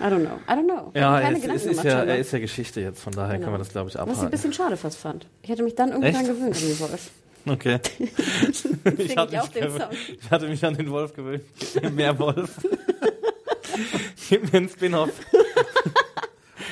I 0.00 0.04
don't 0.04 0.20
know. 0.20 0.38
I 0.48 0.52
don't 0.52 0.64
know. 0.64 0.90
Ja, 0.94 1.16
er 1.18 1.22
keine 1.22 1.36
ist, 1.36 1.42
Gedanken 1.42 1.68
es 1.70 1.76
ist 1.76 1.84
ja, 1.84 2.02
er 2.02 2.18
ist 2.18 2.32
ja 2.32 2.38
Geschichte 2.40 2.80
jetzt, 2.80 3.00
von 3.00 3.12
daher 3.12 3.34
Genau. 3.34 3.44
kann 3.44 3.52
man 3.52 3.60
das, 3.60 3.68
glaube 3.68 3.90
ich, 3.90 3.94
Was 3.94 4.02
ich 4.02 4.08
ein 4.08 4.12
abhaken. 4.14 4.30
bisschen 4.30 4.52
schade 4.52 4.76
fast 4.76 4.96
fand. 4.98 5.26
Ich 5.42 5.50
hätte 5.50 5.62
mich 5.62 5.74
dann 5.76 5.90
irgendwie 5.90 6.08
Echt? 6.08 6.16
dran 6.18 6.26
gewöhnt 6.26 6.56
an 6.56 6.62
den 6.62 6.80
Wolf. 6.80 7.10
Okay. 7.46 7.80
Ich, 8.98 9.16
hatte 9.16 9.34
ich 9.34 9.40
auch 9.40 9.48
ich 9.54 10.30
hatte 10.30 10.48
mich 10.48 10.64
an 10.64 10.76
den 10.76 10.90
Wolf 10.90 11.14
gewöhnt. 11.14 11.44
Mehr 11.94 12.18
Wolf. 12.18 12.58
Gib 14.28 14.52
mir 14.52 14.58
einen 14.58 14.68
Spin-off. 14.68 15.10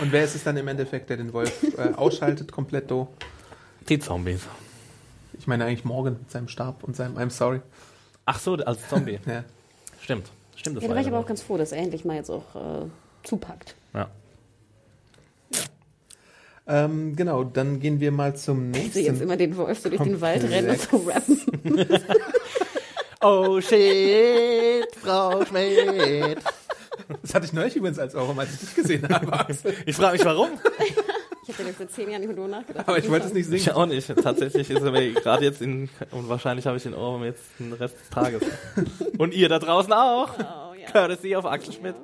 Und 0.01 0.13
wer 0.13 0.25
ist 0.25 0.35
es 0.35 0.45
dann 0.45 0.57
im 0.57 0.69
Endeffekt, 0.69 1.09
der 1.11 1.17
den 1.17 1.33
Wolf 1.33 1.63
äh, 1.79 1.95
ausschaltet 1.95 2.53
komplett? 2.53 2.91
Do? 2.91 3.09
Die 3.89 3.99
Zombies. 3.99 4.43
Ich 5.39 5.47
meine 5.47 5.65
eigentlich 5.65 5.85
Morgan 5.85 6.19
mit 6.19 6.31
seinem 6.31 6.49
Stab 6.49 6.85
und 6.85 6.97
seinem 6.97 7.17
I'm 7.17 7.31
sorry. 7.31 7.61
Ach 8.27 8.39
so, 8.39 8.55
als 8.55 8.89
Zombie. 8.89 9.19
Ja. 9.27 9.45
Stimmt. 10.01 10.31
Stimmt, 10.57 10.77
das 10.77 10.83
Ja, 10.83 10.89
da 10.89 10.95
war 10.95 11.01
ich 11.01 11.09
aber 11.09 11.19
auch 11.19 11.23
so. 11.23 11.29
ganz 11.29 11.43
froh, 11.43 11.57
dass 11.57 11.73
er 11.73 11.79
endlich 11.79 12.05
mal 12.05 12.17
jetzt 12.17 12.31
auch 12.31 12.55
äh, 12.55 12.87
zupackt. 13.25 13.75
Ja. 13.95 14.09
Ähm, 16.67 17.17
genau, 17.17 17.43
dann 17.45 17.81
gehen 17.81 17.99
wir 18.01 18.13
mal 18.13 18.37
zum 18.37 18.71
Ich 18.73 18.77
sehe 18.77 18.85
jetzt 18.87 18.95
nächsten. 19.13 19.23
immer 19.25 19.37
den 19.37 19.57
Wolf 19.57 19.81
so 19.81 19.89
durch 19.89 20.01
den 20.03 20.21
Wald 20.21 20.45
und 20.45 20.81
so 20.81 20.97
rappen. 21.09 21.41
Oh 23.25 23.61
shit, 23.61 24.85
Frau 25.01 25.45
Schmidt. 25.45 26.39
Das 27.23 27.35
hatte 27.35 27.47
ich 27.47 27.53
neulich 27.53 27.77
übrigens 27.77 27.99
als 28.01 28.17
Ohrwurm, 28.17 28.39
als 28.41 28.53
ich 28.55 28.59
dich 28.61 28.75
gesehen 28.75 29.09
habe. 29.09 29.33
Axel. 29.33 29.75
Ich 29.87 29.95
frage 29.95 30.15
mich, 30.19 30.25
warum? 30.25 30.49
Ich 31.47 31.55
habe 31.59 31.69
jetzt 31.69 31.79
seit 31.79 31.91
zehn 31.93 32.11
Jahren 32.11 32.21
nicht 32.21 32.29
mehr 32.29 32.37
drüber 32.37 32.49
nachgedacht. 32.49 32.89
Aber 32.89 32.99
ich 32.99 33.09
wollte 33.09 33.27
es 33.29 33.33
nicht 33.33 33.49
Ich 33.53 33.65
singen. 33.65 33.77
auch 33.77 33.87
nicht. 33.87 34.13
Tatsächlich 34.23 34.69
ist 34.71 34.83
er 34.83 34.91
mir 34.91 35.13
gerade 35.13 35.45
jetzt 35.45 35.63
in, 35.63 35.89
und 36.11 36.29
wahrscheinlich 36.29 36.67
habe 36.67 36.77
ich 36.79 36.83
den 36.83 36.95
Ohrwurm 36.95 37.23
jetzt 37.25 37.43
den 37.61 37.73
Rest 37.75 37.95
des 38.01 38.09
Tages. 38.11 38.43
Und 39.19 39.35
ihr 39.35 39.49
da 39.49 39.61
draußen 39.61 39.93
auch. 39.93 40.31
Oh, 40.39 40.75
ja. 40.75 40.91
Courtesy 40.91 41.37
auf 41.37 41.45
Axel 41.47 41.75
Schmidt. 41.75 41.95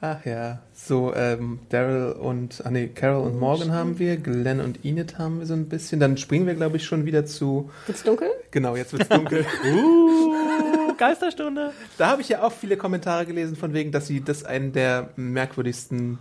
Ach 0.00 0.24
ja, 0.26 0.58
so 0.74 1.14
ähm, 1.14 1.60
Daryl 1.70 2.12
und, 2.12 2.62
ah 2.64 2.70
nee, 2.70 2.88
Carol 2.88 3.26
und 3.26 3.40
Morgan 3.40 3.72
haben 3.72 3.98
wir, 3.98 4.18
Glenn 4.18 4.60
und 4.60 4.84
Enid 4.84 5.18
haben 5.18 5.38
wir 5.38 5.46
so 5.46 5.54
ein 5.54 5.70
bisschen. 5.70 6.00
Dann 6.00 6.18
springen 6.18 6.46
wir, 6.46 6.54
glaube 6.54 6.76
ich, 6.76 6.84
schon 6.84 7.06
wieder 7.06 7.24
zu, 7.24 7.70
Wird's 7.86 8.02
dunkel? 8.02 8.28
genau, 8.50 8.76
jetzt 8.76 8.92
wird's 8.92 9.08
dunkel. 9.08 9.46
Uh, 9.64 10.94
Geisterstunde. 10.96 11.72
Da 11.98 12.08
habe 12.08 12.22
ich 12.22 12.28
ja 12.28 12.42
auch 12.42 12.52
viele 12.52 12.76
Kommentare 12.76 13.26
gelesen 13.26 13.56
von 13.56 13.72
wegen, 13.72 13.90
dass 13.90 14.06
sie 14.06 14.22
das 14.22 14.44
einen 14.44 14.72
der 14.72 15.10
merkwürdigsten 15.16 16.18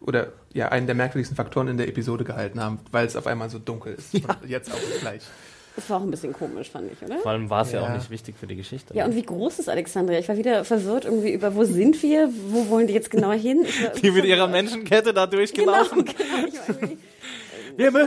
oder 0.00 0.32
ja, 0.52 0.68
einen 0.68 0.86
der 0.86 0.94
merkwürdigsten 0.94 1.36
Faktoren 1.36 1.68
in 1.68 1.76
der 1.76 1.88
Episode 1.88 2.24
gehalten 2.24 2.60
haben, 2.60 2.80
weil 2.92 3.06
es 3.06 3.16
auf 3.16 3.26
einmal 3.26 3.50
so 3.50 3.58
dunkel 3.58 3.94
ist. 3.94 4.18
Von 4.18 4.36
Jetzt 4.46 4.72
auch 4.72 5.00
gleich. 5.00 5.22
Das 5.76 5.90
war 5.90 5.98
auch 5.98 6.02
ein 6.02 6.10
bisschen 6.10 6.32
komisch, 6.32 6.70
fand 6.70 6.90
ich, 6.90 7.02
oder? 7.06 7.18
Vor 7.18 7.30
allem 7.32 7.50
war 7.50 7.62
es 7.62 7.72
ja. 7.72 7.82
Ja. 7.82 7.88
auch 7.90 7.94
nicht 7.94 8.10
wichtig 8.10 8.34
für 8.38 8.46
die 8.46 8.56
Geschichte. 8.56 8.94
Ja, 8.96 9.04
und 9.04 9.14
wie 9.14 9.22
groß 9.22 9.58
ist 9.58 9.68
Alexandria? 9.68 10.18
Ich 10.18 10.28
war 10.28 10.36
wieder 10.38 10.64
verwirrt 10.64 11.04
irgendwie 11.04 11.32
über, 11.32 11.54
wo 11.54 11.64
sind 11.64 12.02
wir? 12.02 12.30
Wo 12.48 12.68
wollen 12.70 12.86
die 12.86 12.94
jetzt 12.94 13.10
genau 13.10 13.32
hin? 13.32 13.66
Die 14.02 14.10
mit 14.10 14.24
ihrer. 14.24 14.46
Menschenkette 14.48 15.12
da 15.12 15.26
Genau, 15.26 15.36
durchgelaufen. 15.36 16.04
genau. 16.04 16.16
Ich 16.48 16.58
war 16.58 16.68
irgendwie, 16.80 16.98
Wir 17.76 17.90
müssen 17.90 18.06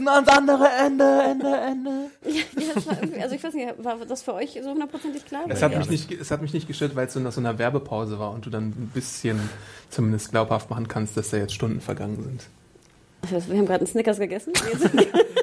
Ans 0.00 0.28
andere 0.28 0.68
Ende, 0.68 1.22
Ende, 1.22 1.56
Ende. 1.56 1.90
ja, 2.26 2.74
das 2.74 2.86
war 2.86 2.98
irgendwie, 3.00 3.20
also 3.22 3.34
ich 3.34 3.42
weiß 3.42 3.54
nicht, 3.54 3.72
war 3.78 3.96
das 4.06 4.22
für 4.22 4.34
euch 4.34 4.58
so 4.62 4.70
hundertprozentig 4.70 5.24
klar? 5.24 5.42
Es 5.48 5.62
hat, 5.62 5.72
ja. 5.72 5.78
mich 5.78 5.90
nicht, 5.90 6.10
es 6.12 6.30
hat 6.30 6.42
mich 6.42 6.52
nicht 6.52 6.66
gestört, 6.66 6.94
weil 6.96 7.06
es 7.06 7.12
so 7.12 7.20
nach 7.20 7.32
so 7.32 7.40
einer 7.40 7.58
Werbepause 7.58 8.18
war 8.18 8.32
und 8.32 8.46
du 8.46 8.50
dann 8.50 8.68
ein 8.68 8.90
bisschen 8.94 9.40
zumindest 9.90 10.30
glaubhaft 10.30 10.70
machen 10.70 10.88
kannst, 10.88 11.16
dass 11.16 11.30
da 11.30 11.36
jetzt 11.36 11.54
Stunden 11.54 11.80
vergangen 11.80 12.22
sind. 12.22 12.42
Also, 13.32 13.50
Wir 13.50 13.58
haben 13.58 13.66
gerade 13.66 13.80
einen 13.80 13.86
Snickers 13.86 14.18
gegessen. 14.18 14.52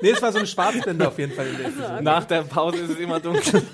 Nee, 0.02 0.12
es 0.12 0.22
war 0.22 0.32
so 0.32 0.38
eine 0.38 0.47
Schwarzblende 0.47 1.06
auf 1.06 1.20
jeden 1.20 1.34
Fall 1.34 1.45
in 1.47 1.58
der 1.58 1.66
Episode. 1.68 2.02
Nach 2.02 2.24
der 2.24 2.43
Pause 2.43 2.78
ist 2.78 2.91
es 2.91 3.00
immer 3.00 3.20
dunkel. 3.20 3.62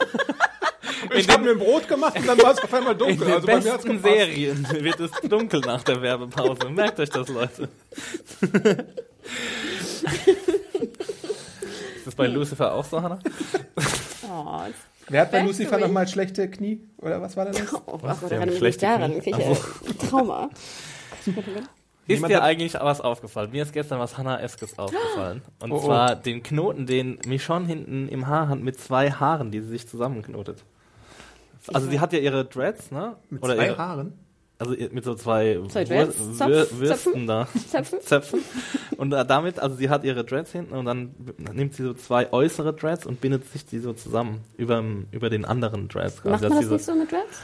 Ich 1.13 1.29
habe 1.29 1.43
mir 1.43 1.51
ein 1.51 1.59
Brot 1.59 1.87
gemacht 1.87 2.17
und 2.17 2.27
dann 2.27 2.41
war 2.41 2.51
es 2.53 2.63
auf 2.63 2.73
einmal 2.73 2.93
In 2.93 2.99
dunkel. 2.99 3.27
den 3.27 3.33
Also 3.35 3.47
bei 3.47 3.59
mir 3.59 3.73
hat's 3.73 3.83
besten. 3.83 4.01
Serien 4.01 4.67
wird 4.79 4.99
es 4.99 5.11
dunkel 5.29 5.59
nach 5.59 5.83
der 5.83 6.01
Werbepause. 6.01 6.69
Merkt 6.69 6.99
euch 6.99 7.09
das, 7.09 7.27
Leute. 7.29 7.69
Ist 12.15 12.19
das 12.19 12.27
bei 12.27 12.27
Lucifer 12.27 12.73
auch 12.73 12.85
so, 12.85 13.01
Hannah? 13.01 13.19
Oh, 14.27 14.59
Wer 15.07 15.21
hat 15.21 15.31
bei 15.31 15.43
Lucifer 15.43 15.77
nochmal 15.77 16.07
schlechte 16.07 16.49
Knie? 16.49 16.81
Oder 16.97 17.21
was 17.21 17.37
war 17.37 17.45
da 17.45 17.51
los? 17.51 17.73
oh 17.85 17.99
Was? 18.01 18.21
Gott, 18.21 18.31
ich 18.31 18.59
mich 18.59 18.77
daran. 18.77 19.11
Ich 19.19 19.27
äh, 19.27 19.55
Trauma. 20.09 20.49
Ist 21.25 21.35
Jemand 22.07 22.31
dir 22.31 22.41
eigentlich 22.43 22.73
was 22.73 23.01
aufgefallen? 23.01 23.51
Mir 23.51 23.61
ist 23.63 23.71
gestern 23.73 23.99
was 23.99 24.17
Hannah-eskes 24.17 24.79
aufgefallen. 24.79 25.41
Und 25.61 25.71
Oh, 25.71 25.75
oh. 25.75 25.79
zwar 25.85 26.15
den 26.15 26.41
Knoten, 26.41 26.87
den 26.87 27.19
Michonne 27.27 27.67
hinten 27.67 28.07
im 28.09 28.25
Haar 28.27 28.49
hat 28.49 28.59
mit 28.59 28.79
zwei 28.79 29.11
Haaren, 29.11 29.51
die 29.51 29.59
sie 29.61 29.69
sich 29.69 29.87
zusammenknotet. 29.87 30.63
Also 31.73 31.87
sie 31.89 31.99
hat 31.99 32.13
ja 32.13 32.19
ihre 32.19 32.45
Dreads, 32.45 32.91
ne? 32.91 33.15
Mit 33.29 33.43
Oder 33.43 33.55
zwei 33.55 33.65
ihre, 33.67 33.77
Haaren? 33.77 34.13
Also 34.57 34.73
ihr- 34.73 34.89
mit 34.91 35.03
so 35.03 35.15
zwei? 35.15 35.57
Würsten 35.57 36.33
Zöpfen? 36.35 37.27
da. 37.27 37.47
Zöpfen? 37.69 37.99
Zöpfen. 38.01 38.39
Und 38.97 39.11
äh, 39.13 39.25
damit, 39.25 39.59
also 39.59 39.75
sie 39.75 39.89
hat 39.89 40.03
ihre 40.05 40.23
Dreads 40.23 40.51
hinten 40.53 40.73
und 40.75 40.85
dann 40.85 41.13
nimmt 41.53 41.73
sie 41.75 41.83
so 41.83 41.93
zwei 41.93 42.31
äußere 42.31 42.73
Dreads 42.73 43.05
und 43.05 43.19
bindet 43.19 43.51
sich 43.51 43.65
die 43.65 43.79
so 43.79 43.91
zusammen 43.93 44.41
über, 44.57 44.81
über 45.11 45.29
den 45.29 45.43
anderen 45.43 45.89
Dreads. 45.89 46.23
Macht 46.23 46.41
man 46.41 46.53
sie 46.53 46.59
das 46.61 46.69
nicht 46.71 46.85
so 46.85 46.95
mit 46.95 47.11
Dreads? 47.11 47.39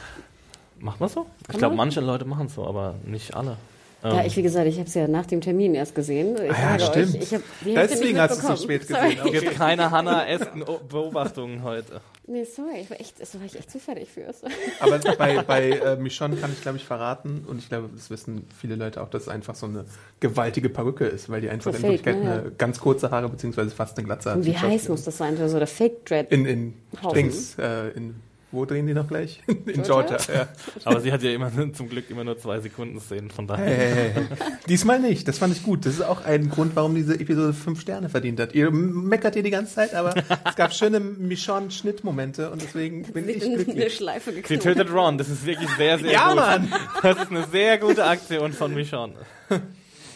Macht 0.80 1.00
man 1.00 1.08
so? 1.10 1.26
Ich 1.50 1.58
glaube, 1.58 1.76
man? 1.76 1.86
manche 1.88 2.00
Leute 2.00 2.24
machen 2.24 2.48
so, 2.48 2.66
aber 2.66 2.94
nicht 3.04 3.34
alle. 3.34 3.56
Ja, 4.02 4.20
Ähm, 4.20 4.26
ich, 4.26 4.36
wie 4.36 4.42
gesagt, 4.42 4.66
ich 4.66 4.78
habe 4.78 4.88
es 4.88 4.94
ja 4.94 5.06
nach 5.06 5.26
dem 5.26 5.40
Termin 5.40 5.74
erst 5.74 5.94
gesehen. 5.94 6.34
Ich 6.36 6.50
Ah 6.50 6.76
ja, 6.76 6.78
sage 6.80 7.06
stimmt. 7.06 7.14
Euch, 7.16 7.22
ich 7.22 7.34
hab, 7.34 7.42
Deswegen 7.64 8.18
hast 8.18 8.42
du 8.42 8.52
es 8.52 8.58
so 8.58 8.64
spät 8.64 8.88
gesehen. 8.88 9.18
gibt 9.30 9.54
keine 9.54 9.90
Hannah-esken 9.92 10.64
Beobachtungen 10.88 11.62
heute. 11.62 12.00
Nee, 12.24 12.44
sorry, 12.44 12.80
ich 12.82 12.90
war 12.90 13.00
echt, 13.00 13.20
das 13.20 13.34
war 13.34 13.44
ich 13.44 13.58
echt 13.58 13.70
zu 13.70 13.80
fertig 13.80 14.08
für. 14.08 14.32
Aber 14.78 14.98
bei, 15.18 15.42
bei 15.42 15.70
äh, 15.70 15.96
Michonne 15.96 16.36
kann 16.36 16.52
ich, 16.52 16.60
glaube 16.60 16.76
ich, 16.78 16.84
verraten, 16.84 17.44
und 17.48 17.58
ich 17.58 17.68
glaube, 17.68 17.90
das 17.92 18.10
wissen 18.10 18.46
viele 18.56 18.76
Leute 18.76 19.02
auch, 19.02 19.08
dass 19.08 19.22
es 19.22 19.28
einfach 19.28 19.56
so 19.56 19.66
eine 19.66 19.84
gewaltige 20.20 20.68
Perücke 20.68 21.04
ist, 21.04 21.30
weil 21.30 21.40
die 21.40 21.50
einfach 21.50 21.72
So 21.72 21.78
in 21.78 21.82
Wirklichkeit 21.82 22.22
ne, 22.22 22.32
eine 22.32 22.50
ganz 22.52 22.78
kurze 22.78 23.10
Haare 23.10 23.28
beziehungsweise 23.28 23.70
fast 23.70 23.98
eine 23.98 24.06
Glatze 24.06 24.30
hat. 24.30 24.36
Und 24.36 24.46
wie 24.46 24.56
heiß 24.56 24.88
muss 24.88 25.02
das 25.02 25.18
sein? 25.18 25.36
So 25.48 25.58
der 25.58 25.66
Fake 25.66 26.06
Dread. 26.06 26.30
In, 26.30 26.46
in. 26.46 26.74
Dings, 27.12 27.58
äh, 27.58 27.88
in, 27.90 28.14
wo 28.52 28.64
drehen 28.66 28.86
die 28.86 28.94
noch 28.94 29.08
gleich? 29.08 29.42
In 29.46 29.82
Georgia, 29.82 30.16
Georgia? 30.18 30.34
ja. 30.34 30.48
Aber 30.84 31.00
sie 31.00 31.10
hat 31.10 31.22
ja 31.22 31.32
immer 31.32 31.50
zum 31.72 31.88
Glück 31.88 32.10
immer 32.10 32.22
nur 32.22 32.38
zwei 32.38 32.60
Sekunden 32.60 33.00
Szenen, 33.00 33.30
von 33.30 33.46
daher. 33.46 33.66
Hey, 33.66 33.92
hey, 33.94 34.10
hey. 34.14 34.24
Diesmal 34.68 35.00
nicht, 35.00 35.26
das 35.26 35.38
fand 35.38 35.56
ich 35.56 35.62
gut. 35.62 35.86
Das 35.86 35.94
ist 35.94 36.02
auch 36.02 36.24
ein 36.24 36.50
Grund, 36.50 36.76
warum 36.76 36.94
diese 36.94 37.14
Episode 37.18 37.54
fünf 37.54 37.80
Sterne 37.80 38.08
verdient 38.08 38.38
hat. 38.40 38.54
Ihr 38.54 38.70
meckert 38.70 39.34
hier 39.34 39.42
die 39.42 39.50
ganze 39.50 39.74
Zeit, 39.74 39.94
aber 39.94 40.14
es 40.44 40.54
gab 40.54 40.72
schöne 40.74 41.00
Michonne-Schnittmomente 41.00 42.50
und 42.50 42.62
deswegen 42.62 43.02
bin 43.12 43.28
ich 43.28 43.42
in 43.42 43.54
eine 43.54 43.64
glücklich. 43.64 43.96
Schleife 43.96 44.32
Sie 44.44 44.58
tötet 44.58 44.92
Ron, 44.92 45.18
das 45.18 45.28
ist 45.28 45.46
wirklich 45.46 45.70
sehr, 45.76 45.98
sehr 45.98 46.12
Ja, 46.12 46.28
gut. 46.28 46.36
Mann! 46.36 46.72
Das 47.02 47.18
ist 47.18 47.30
eine 47.30 47.44
sehr 47.50 47.78
gute 47.78 48.04
Aktion 48.04 48.52
von 48.52 48.74
Michonne. 48.74 49.14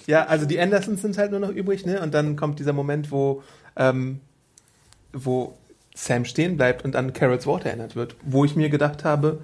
Ja, 0.06 0.26
also 0.26 0.46
die 0.46 0.60
Andersons 0.60 1.02
sind 1.02 1.18
halt 1.18 1.30
nur 1.30 1.40
noch 1.40 1.50
übrig, 1.50 1.84
ne? 1.84 2.00
Und 2.00 2.14
dann 2.14 2.36
kommt 2.36 2.58
dieser 2.60 2.72
Moment, 2.72 3.10
wo, 3.10 3.42
ähm, 3.76 4.20
wo 5.12 5.56
Sam 5.96 6.26
stehen 6.26 6.56
bleibt 6.56 6.84
und 6.84 6.94
an 6.94 7.12
Carols 7.14 7.46
Worte 7.46 7.68
erinnert 7.68 7.96
wird, 7.96 8.16
wo 8.22 8.44
ich 8.44 8.54
mir 8.54 8.68
gedacht 8.68 9.04
habe, 9.04 9.40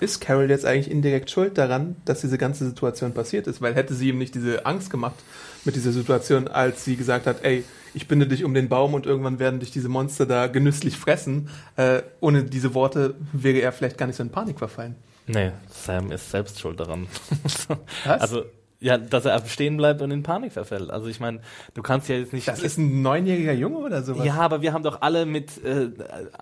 ist 0.00 0.20
Carol 0.20 0.48
jetzt 0.48 0.64
eigentlich 0.64 0.90
indirekt 0.90 1.28
schuld 1.28 1.58
daran, 1.58 1.96
dass 2.04 2.20
diese 2.20 2.38
ganze 2.38 2.64
Situation 2.64 3.12
passiert 3.12 3.48
ist? 3.48 3.60
Weil 3.60 3.74
hätte 3.74 3.94
sie 3.94 4.10
ihm 4.10 4.18
nicht 4.18 4.34
diese 4.34 4.64
Angst 4.64 4.90
gemacht 4.90 5.16
mit 5.64 5.74
dieser 5.74 5.90
Situation, 5.90 6.46
als 6.46 6.84
sie 6.84 6.96
gesagt 6.96 7.26
hat, 7.26 7.44
ey, 7.44 7.64
ich 7.94 8.06
binde 8.06 8.28
dich 8.28 8.44
um 8.44 8.54
den 8.54 8.68
Baum 8.68 8.94
und 8.94 9.06
irgendwann 9.06 9.40
werden 9.40 9.58
dich 9.58 9.72
diese 9.72 9.88
Monster 9.88 10.24
da 10.24 10.46
genüsslich 10.46 10.96
fressen. 10.96 11.48
Äh, 11.74 12.02
ohne 12.20 12.44
diese 12.44 12.74
Worte 12.74 13.16
wäre 13.32 13.58
er 13.58 13.72
vielleicht 13.72 13.98
gar 13.98 14.06
nicht 14.06 14.16
so 14.16 14.22
in 14.22 14.30
Panik 14.30 14.58
verfallen. 14.58 14.94
Nee, 15.26 15.50
Sam 15.68 16.12
ist 16.12 16.30
selbst 16.30 16.60
schuld 16.60 16.78
daran. 16.78 17.08
Was? 18.04 18.20
Also, 18.20 18.44
ja, 18.80 18.96
dass 18.96 19.24
er 19.24 19.44
stehen 19.46 19.76
bleibt 19.76 20.02
und 20.02 20.12
in 20.12 20.22
Panik 20.22 20.52
verfällt. 20.52 20.90
Also 20.90 21.08
ich 21.08 21.18
meine, 21.18 21.40
du 21.74 21.82
kannst 21.82 22.08
ja 22.08 22.16
jetzt 22.16 22.32
nicht. 22.32 22.46
Das 22.46 22.62
ist 22.62 22.78
ein 22.78 23.02
neunjähriger 23.02 23.52
Junge 23.52 23.78
oder 23.78 24.02
sowas? 24.02 24.24
ja, 24.24 24.34
aber 24.34 24.62
wir 24.62 24.72
haben 24.72 24.84
doch 24.84 25.02
alle 25.02 25.26
mit 25.26 25.64
äh, 25.64 25.90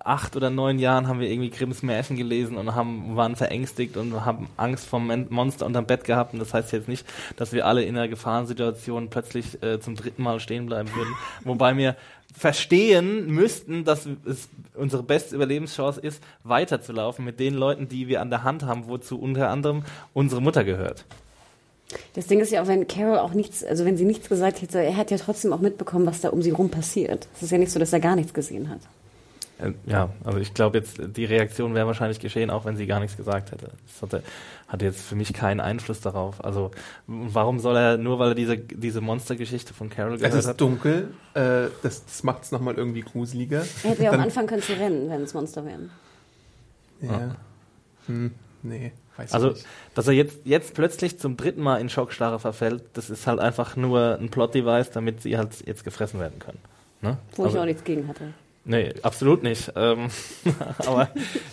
acht 0.05 0.37
oder 0.37 0.51
neun 0.51 0.79
Jahren 0.79 1.09
haben 1.09 1.19
wir 1.19 1.31
irgendwie 1.31 1.49
Grimms 1.49 1.83
Märchen 1.83 2.17
gelesen 2.17 2.59
und 2.59 2.75
haben, 2.75 3.17
waren 3.17 3.37
verängstigt 3.37 3.97
und 3.97 4.27
haben 4.27 4.51
Angst 4.59 4.87
vor 4.87 5.01
Men 5.01 5.27
Monster 5.31 5.65
unterm 5.65 5.87
Bett 5.87 6.05
gehabt. 6.05 6.35
Und 6.35 6.41
das 6.41 6.53
heißt 6.53 6.73
jetzt 6.73 6.89
nicht, 6.89 7.07
dass 7.37 7.53
wir 7.53 7.65
alle 7.65 7.85
in 7.85 7.97
einer 7.97 8.09
Gefahrensituation 8.09 9.09
plötzlich 9.09 9.63
äh, 9.63 9.81
zum 9.81 9.95
dritten 9.95 10.23
Mal 10.23 10.39
stehen 10.39 10.67
bleiben 10.67 10.91
würden. 10.95 11.15
Wobei 11.45 11.75
wir 11.79 11.97
verstehen 12.37 13.31
müssten, 13.31 13.85
dass 13.85 14.07
es 14.27 14.51
unsere 14.75 15.03
beste 15.03 15.35
Überlebenschance 15.35 16.01
ist, 16.01 16.23
weiterzulaufen 16.45 17.25
mit 17.25 17.41
den 17.41 17.55
Leuten, 17.55 17.89
die 17.89 18.09
wir 18.09 18.21
an 18.21 18.29
der 18.29 18.45
Hand 18.45 18.65
haben, 18.65 18.89
wozu 18.89 19.19
unter 19.19 19.49
anderem 19.49 19.85
unsere 20.13 20.43
Mutter 20.43 20.63
gehört. 20.63 21.07
Das 22.15 22.27
Ding 22.27 22.41
ist 22.41 22.51
ja 22.51 22.63
auch, 22.63 22.67
wenn 22.67 22.89
Carol 22.89 23.19
auch 23.19 23.33
nichts, 23.33 23.63
also 23.65 23.85
wenn 23.85 23.97
sie 23.97 24.05
nichts 24.05 24.29
gesagt 24.29 24.61
hätte, 24.61 24.81
er 24.83 24.97
hat 24.97 25.11
ja 25.11 25.19
trotzdem 25.19 25.53
auch 25.53 25.61
mitbekommen, 25.61 26.05
was 26.07 26.21
da 26.21 26.31
um 26.31 26.43
sie 26.43 26.51
rum 26.51 26.69
passiert. 26.71 27.29
Es 27.37 27.43
ist 27.45 27.53
ja 27.53 27.59
nicht 27.59 27.71
so, 27.71 27.79
dass 27.79 27.93
er 27.93 28.01
gar 28.01 28.17
nichts 28.17 28.35
gesehen 28.35 28.69
hat. 28.69 28.81
Äh, 29.59 29.73
Ja, 29.87 30.11
also 30.25 30.39
ich 30.39 30.53
glaube 30.53 30.79
jetzt, 30.79 30.99
die 31.17 31.25
Reaktion 31.25 31.75
wäre 31.75 31.87
wahrscheinlich 31.87 32.19
geschehen, 32.19 32.51
auch 32.51 32.65
wenn 32.65 32.77
sie 32.77 32.87
gar 32.87 32.99
nichts 33.01 33.17
gesagt 33.17 33.53
hätte. 33.53 33.71
Das 33.87 34.03
hatte, 34.03 34.23
hatte 34.67 34.85
jetzt 34.85 35.01
für 35.01 35.15
mich 35.15 35.33
keinen 35.33 35.61
Einfluss 35.61 36.01
darauf. 36.01 36.45
Also 36.45 36.73
warum 37.07 37.61
soll 37.61 37.77
er, 37.77 37.99
nur 37.99 38.19
weil 38.19 38.31
er 38.31 38.35
diese, 38.35 38.59
diese 38.59 39.01
Monstergeschichte 39.01 39.73
von 39.73 39.89
Carol 39.89 40.15
Es 40.15 40.21
gehört 40.21 40.35
ist 40.41 40.47
hat? 40.49 40.61
dunkel, 40.61 41.15
äh, 41.35 41.69
das, 41.83 42.05
das 42.05 42.23
macht 42.25 42.43
es 42.43 42.51
nochmal 42.51 42.75
irgendwie 42.75 43.03
gruseliger. 43.03 43.65
Er 43.85 43.91
hätte 43.91 44.03
ja 44.03 44.11
auch 44.11 44.19
anfangen 44.19 44.49
können 44.49 44.63
zu 44.63 44.73
rennen, 44.73 45.09
wenn 45.09 45.23
es 45.23 45.35
Monster 45.35 45.65
wären. 45.65 45.91
Ja. 47.01 47.37
Hm, 48.07 48.33
nee, 48.63 48.93
weiß 49.17 49.33
Also, 49.33 49.55
dass 49.95 50.07
er 50.07 50.15
jetzt, 50.15 50.41
jetzt 50.45 50.75
plötzlich 50.75 51.19
zum 51.19 51.37
dritten 51.37 51.63
Mal 51.63 51.81
in 51.81 51.89
Schockstarre 51.89 52.39
verfällt, 52.39 52.85
das 52.95 53.11
ist 53.11 53.27
halt 53.27 53.41
einfach 53.41 53.77
nur 53.77 54.19
ein 54.21 54.31
Plot-Device, 54.31 54.91
damit 54.91 55.23
sie 55.23 55.37
halt 55.37 55.67
jetzt 55.67 55.85
gefressen 55.85 56.21
werden 56.21 56.39
können. 56.39 56.59
Ne? 57.03 57.19
Wo 57.35 57.45
also, 57.45 57.57
ich 57.57 57.61
auch 57.61 57.67
nichts 57.67 57.85
gegen 57.85 58.09
hatte. 58.09 58.33
Nee, 58.65 58.95
absolut 59.03 59.45
nicht. 59.45 59.73
Ähm, 59.77 60.09
aber 60.79 61.09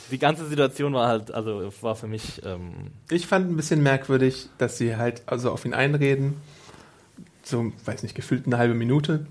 die 0.10 0.18
ganze 0.18 0.48
Situation 0.48 0.94
war 0.94 1.08
halt, 1.08 1.32
also 1.32 1.72
war 1.82 1.96
für 1.96 2.08
mich, 2.08 2.42
ähm, 2.44 2.92
Ich 3.10 3.28
fand 3.28 3.52
ein 3.52 3.56
bisschen 3.56 3.84
merkwürdig, 3.84 4.50
dass 4.58 4.80
sie 4.80 4.96
halt 4.96 5.22
also 5.28 5.52
auf 5.52 5.64
ihn 5.64 5.76
einreden. 5.76 6.38
So, 7.44 7.72
weiß 7.86 8.02
nicht, 8.04 8.16
gefühlt 8.16 8.48
eine 8.48 8.58
halbe 8.58 8.74
Minute. 8.74 9.28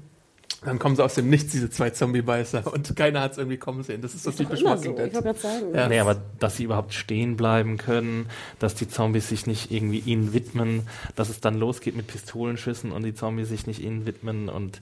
Dann 0.64 0.78
kommen 0.78 0.94
sie 0.94 1.03
aus 1.03 1.14
dem 1.14 1.28
Nichts, 1.28 1.50
diese 1.53 1.70
zwei 1.70 1.90
Zombie-Beißer, 1.90 2.72
und 2.72 2.94
keiner 2.94 3.20
hat 3.20 3.32
es 3.32 3.38
irgendwie 3.38 3.57
kommen 3.57 3.82
sehen. 3.82 4.00
Das 4.00 4.14
ist 4.14 4.22
so 4.22 4.30
Ist 4.30 4.38
doch 4.40 4.44
typisch 4.44 4.61
immer 4.61 4.70
Walking 4.76 4.96
Dead. 4.96 5.12
wollte 5.14 5.22
gerade 5.22 5.38
sagen. 5.38 5.74
Ja. 5.74 5.88
Nee, 5.88 5.98
aber 5.98 6.16
dass 6.38 6.57
sie 6.57 6.64
überhaupt 6.64 6.94
stehen 6.94 7.36
bleiben 7.36 7.78
können, 7.78 8.26
dass 8.59 8.74
die 8.74 8.88
Zombies 8.88 9.28
sich 9.28 9.46
nicht 9.46 9.72
irgendwie 9.72 9.98
ihnen 9.98 10.32
widmen, 10.32 10.86
dass 11.16 11.28
es 11.28 11.40
dann 11.40 11.55
losgeht 11.59 11.96
mit 11.96 12.07
Pistolenschüssen 12.07 12.92
und 12.92 13.03
die 13.03 13.14
Zombies 13.14 13.48
sich 13.48 13.66
nicht 13.66 13.80
ihnen 13.82 14.07
widmen 14.07 14.48
und 14.48 14.80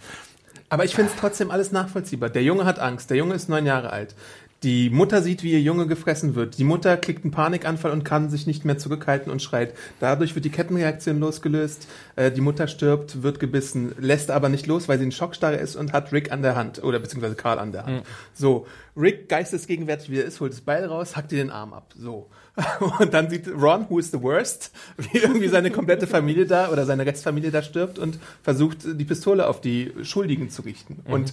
Aber 0.68 0.84
ich 0.84 0.94
finde 0.94 1.10
es 1.12 1.18
trotzdem 1.18 1.50
alles 1.50 1.72
nachvollziehbar. 1.72 2.28
Der 2.30 2.42
Junge 2.42 2.64
hat 2.64 2.78
Angst. 2.78 3.10
Der 3.10 3.16
Junge 3.16 3.34
ist 3.34 3.48
neun 3.48 3.64
Jahre 3.66 3.90
alt. 3.90 4.14
Die 4.62 4.90
Mutter 4.90 5.22
sieht, 5.22 5.42
wie 5.42 5.52
ihr 5.52 5.60
Junge 5.60 5.86
gefressen 5.86 6.34
wird. 6.34 6.58
Die 6.58 6.64
Mutter 6.64 6.98
kriegt 6.98 7.24
einen 7.24 7.30
Panikanfall 7.30 7.92
und 7.92 8.04
kann 8.04 8.28
sich 8.28 8.46
nicht 8.46 8.66
mehr 8.66 8.76
zurückhalten 8.76 9.32
und 9.32 9.40
schreit. 9.40 9.74
Dadurch 10.00 10.34
wird 10.34 10.44
die 10.44 10.50
Kettenreaktion 10.50 11.18
losgelöst. 11.18 11.88
Äh, 12.16 12.30
die 12.30 12.42
Mutter 12.42 12.68
stirbt, 12.68 13.22
wird 13.22 13.40
gebissen, 13.40 13.94
lässt 13.98 14.30
aber 14.30 14.50
nicht 14.50 14.66
los, 14.66 14.86
weil 14.86 14.98
sie 14.98 15.04
in 15.04 15.12
Schockstarre 15.12 15.56
ist 15.56 15.76
und 15.76 15.94
hat 15.94 16.12
Rick 16.12 16.30
an 16.30 16.42
der 16.42 16.56
Hand. 16.56 16.84
Oder 16.84 16.98
beziehungsweise 16.98 17.36
Karl 17.36 17.58
an 17.58 17.72
der 17.72 17.86
Hand. 17.86 18.02
So, 18.34 18.66
Rick, 18.96 19.28
geistesgegenwärtig 19.30 20.10
wie 20.10 20.18
er 20.18 20.24
ist, 20.24 20.40
holt 20.40 20.52
das 20.52 20.60
Beil 20.60 20.84
raus, 20.84 21.16
hackt 21.16 21.32
ihr 21.32 21.38
den 21.38 21.50
Arm 21.50 21.72
ab. 21.72 21.94
So. 21.96 22.28
Und 22.98 23.14
dann 23.14 23.30
sieht 23.30 23.48
Ron, 23.48 23.86
who 23.88 23.98
is 23.98 24.10
the 24.10 24.20
worst, 24.20 24.72
wie 24.98 25.18
irgendwie 25.18 25.48
seine 25.48 25.70
komplette 25.70 26.06
Familie 26.06 26.44
da 26.44 26.70
oder 26.70 26.84
seine 26.84 27.06
Restfamilie 27.06 27.50
da 27.50 27.62
stirbt 27.62 27.98
und 27.98 28.18
versucht, 28.42 28.78
die 28.84 29.04
Pistole 29.04 29.46
auf 29.46 29.60
die 29.60 29.92
Schuldigen 30.02 30.50
zu 30.50 30.62
richten. 30.62 31.02
Und 31.06 31.32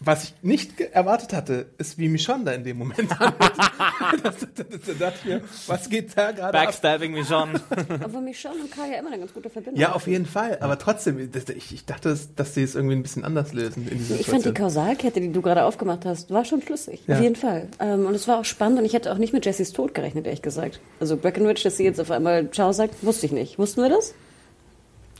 was 0.00 0.24
ich 0.24 0.34
nicht 0.42 0.80
erwartet 0.80 1.32
hatte, 1.32 1.66
ist, 1.76 1.98
wie 1.98 2.08
Michonne 2.08 2.44
da 2.44 2.52
in 2.52 2.62
dem 2.62 2.78
Moment 2.78 3.10
das, 4.22 4.36
das, 4.38 4.48
das, 4.54 4.80
da 4.86 4.92
dachte 4.92 5.18
ich 5.18 5.24
mir, 5.24 5.40
was 5.66 5.88
geht 5.90 6.16
da 6.16 6.30
gerade 6.30 6.56
ab? 6.56 6.64
Backstabbing 6.66 7.12
mich 7.12 7.26
schon. 7.26 7.60
Aber 8.00 8.20
Michonne 8.20 8.60
und 8.62 8.70
Kai 8.70 8.92
ja 8.92 8.98
immer 9.00 9.08
eine 9.08 9.18
ganz 9.18 9.34
gute 9.34 9.50
Verbindung. 9.50 9.80
Ja, 9.80 9.92
auf 9.92 10.06
jeden 10.06 10.26
Fall. 10.26 10.58
Aber 10.60 10.78
trotzdem, 10.78 11.30
das, 11.32 11.48
ich, 11.48 11.72
ich 11.74 11.84
dachte, 11.84 12.16
dass, 12.36 12.54
sie 12.54 12.62
es 12.62 12.76
irgendwie 12.76 12.94
ein 12.94 13.02
bisschen 13.02 13.24
anders 13.24 13.52
lösen 13.52 13.88
in 13.88 13.98
dieser 13.98 14.20
Ich 14.20 14.26
fand 14.26 14.44
die. 14.44 14.54
Kausalkette, 14.54 15.20
die 15.20 15.32
du 15.32 15.42
gerade 15.42 15.64
aufgemacht 15.64 16.04
hast, 16.04 16.30
war 16.30 16.44
schon 16.44 16.62
schlüssig. 16.62 17.02
Ja. 17.06 17.16
Auf 17.16 17.22
jeden 17.22 17.36
Fall. 17.36 17.68
Ähm, 17.80 18.06
und 18.06 18.14
es 18.14 18.28
war 18.28 18.38
auch 18.38 18.44
spannend 18.44 18.78
und 18.78 18.84
ich 18.84 18.94
hätte 18.94 19.12
auch 19.12 19.18
nicht 19.18 19.32
mit 19.32 19.44
Jessys 19.46 19.72
Tod 19.72 19.94
gerechnet, 19.94 20.26
ehrlich 20.26 20.42
gesagt. 20.42 20.80
Also 21.00 21.16
Breckenridge, 21.16 21.62
dass 21.64 21.76
sie 21.76 21.84
jetzt 21.84 22.00
auf 22.00 22.10
einmal 22.12 22.50
Ciao 22.52 22.72
sagt, 22.72 23.02
wusste 23.02 23.26
ich 23.26 23.32
nicht. 23.32 23.58
Wussten 23.58 23.82
wir 23.82 23.88
das? 23.88 24.14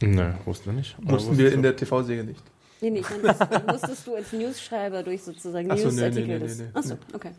Nö, 0.01 0.31
wussten 0.45 0.66
wir 0.66 0.72
nicht. 0.74 0.97
Oder 1.03 1.12
Mussten 1.12 1.37
wir 1.37 1.49
in 1.49 1.57
du? 1.57 1.62
der 1.62 1.76
TV-Serie 1.76 2.22
nicht. 2.24 2.43
Nee, 2.81 2.91
nee, 2.91 3.01
ich 3.01 3.11
meine, 3.11 3.22
das 3.22 3.39
musstest 3.66 4.07
du 4.07 4.14
als 4.14 4.33
Newsschreiber 4.33 5.03
durch 5.03 5.22
sozusagen 5.22 5.70
Ach 5.70 5.76
so, 5.76 5.89
nee, 5.89 5.95
Newsartikel 5.95 6.39
nee, 6.39 6.47
nee, 6.47 6.55
nee, 6.55 6.62
nee. 6.62 6.70
Achso, 6.74 6.95
okay. 7.12 7.31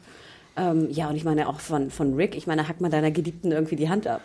Ähm, 0.58 0.90
ja, 0.90 1.10
und 1.10 1.16
ich 1.16 1.24
meine 1.24 1.48
auch 1.48 1.60
von, 1.60 1.90
von 1.90 2.16
Rick, 2.16 2.36
ich 2.36 2.48
meine, 2.48 2.68
hack 2.68 2.82
mal 2.82 2.90
deiner 2.90 3.12
Geliebten 3.12 3.52
irgendwie 3.52 3.76
die 3.78 3.90
Hand 3.90 4.08
ab. 4.08 4.22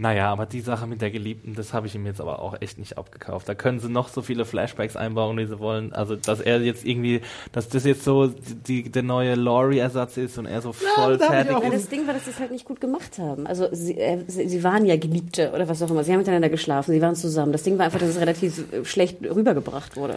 Naja, 0.00 0.32
aber 0.32 0.46
die 0.46 0.62
Sache 0.62 0.86
mit 0.86 1.02
der 1.02 1.10
Geliebten, 1.10 1.54
das 1.54 1.74
habe 1.74 1.86
ich 1.86 1.94
ihm 1.94 2.06
jetzt 2.06 2.22
aber 2.22 2.38
auch 2.40 2.56
echt 2.62 2.78
nicht 2.78 2.96
abgekauft. 2.96 3.46
Da 3.50 3.54
können 3.54 3.80
sie 3.80 3.90
noch 3.90 4.08
so 4.08 4.22
viele 4.22 4.46
Flashbacks 4.46 4.96
einbauen, 4.96 5.36
wie 5.36 5.44
sie 5.44 5.58
wollen. 5.58 5.92
Also, 5.92 6.16
dass 6.16 6.40
er 6.40 6.62
jetzt 6.62 6.86
irgendwie, 6.86 7.20
dass 7.52 7.68
das 7.68 7.84
jetzt 7.84 8.02
so 8.04 8.28
die, 8.66 8.90
der 8.90 9.02
neue 9.02 9.34
Laurie-Ersatz 9.34 10.16
ist 10.16 10.38
und 10.38 10.46
er 10.46 10.62
so 10.62 10.72
voll 10.72 11.18
ich 11.20 11.22
fertig 11.26 11.54
auch- 11.54 11.62
Ja, 11.62 11.68
ist. 11.68 11.74
das 11.84 11.88
Ding 11.90 12.06
war, 12.06 12.14
dass 12.14 12.24
sie 12.24 12.30
es 12.30 12.38
halt 12.40 12.50
nicht 12.50 12.64
gut 12.64 12.80
gemacht 12.80 13.18
haben. 13.18 13.46
Also 13.46 13.68
sie, 13.72 13.98
äh, 13.98 14.24
sie, 14.26 14.48
sie 14.48 14.64
waren 14.64 14.86
ja 14.86 14.96
Geliebte 14.96 15.52
oder 15.52 15.68
was 15.68 15.82
auch 15.82 15.90
immer. 15.90 16.02
Sie 16.02 16.12
haben 16.12 16.20
miteinander 16.20 16.48
geschlafen, 16.48 16.92
sie 16.92 17.02
waren 17.02 17.14
zusammen. 17.14 17.52
Das 17.52 17.62
Ding 17.62 17.76
war 17.76 17.84
einfach, 17.84 17.98
dass 18.00 18.08
es 18.08 18.18
relativ 18.20 18.72
äh, 18.72 18.86
schlecht 18.86 19.18
rübergebracht 19.22 19.98
wurde. 19.98 20.16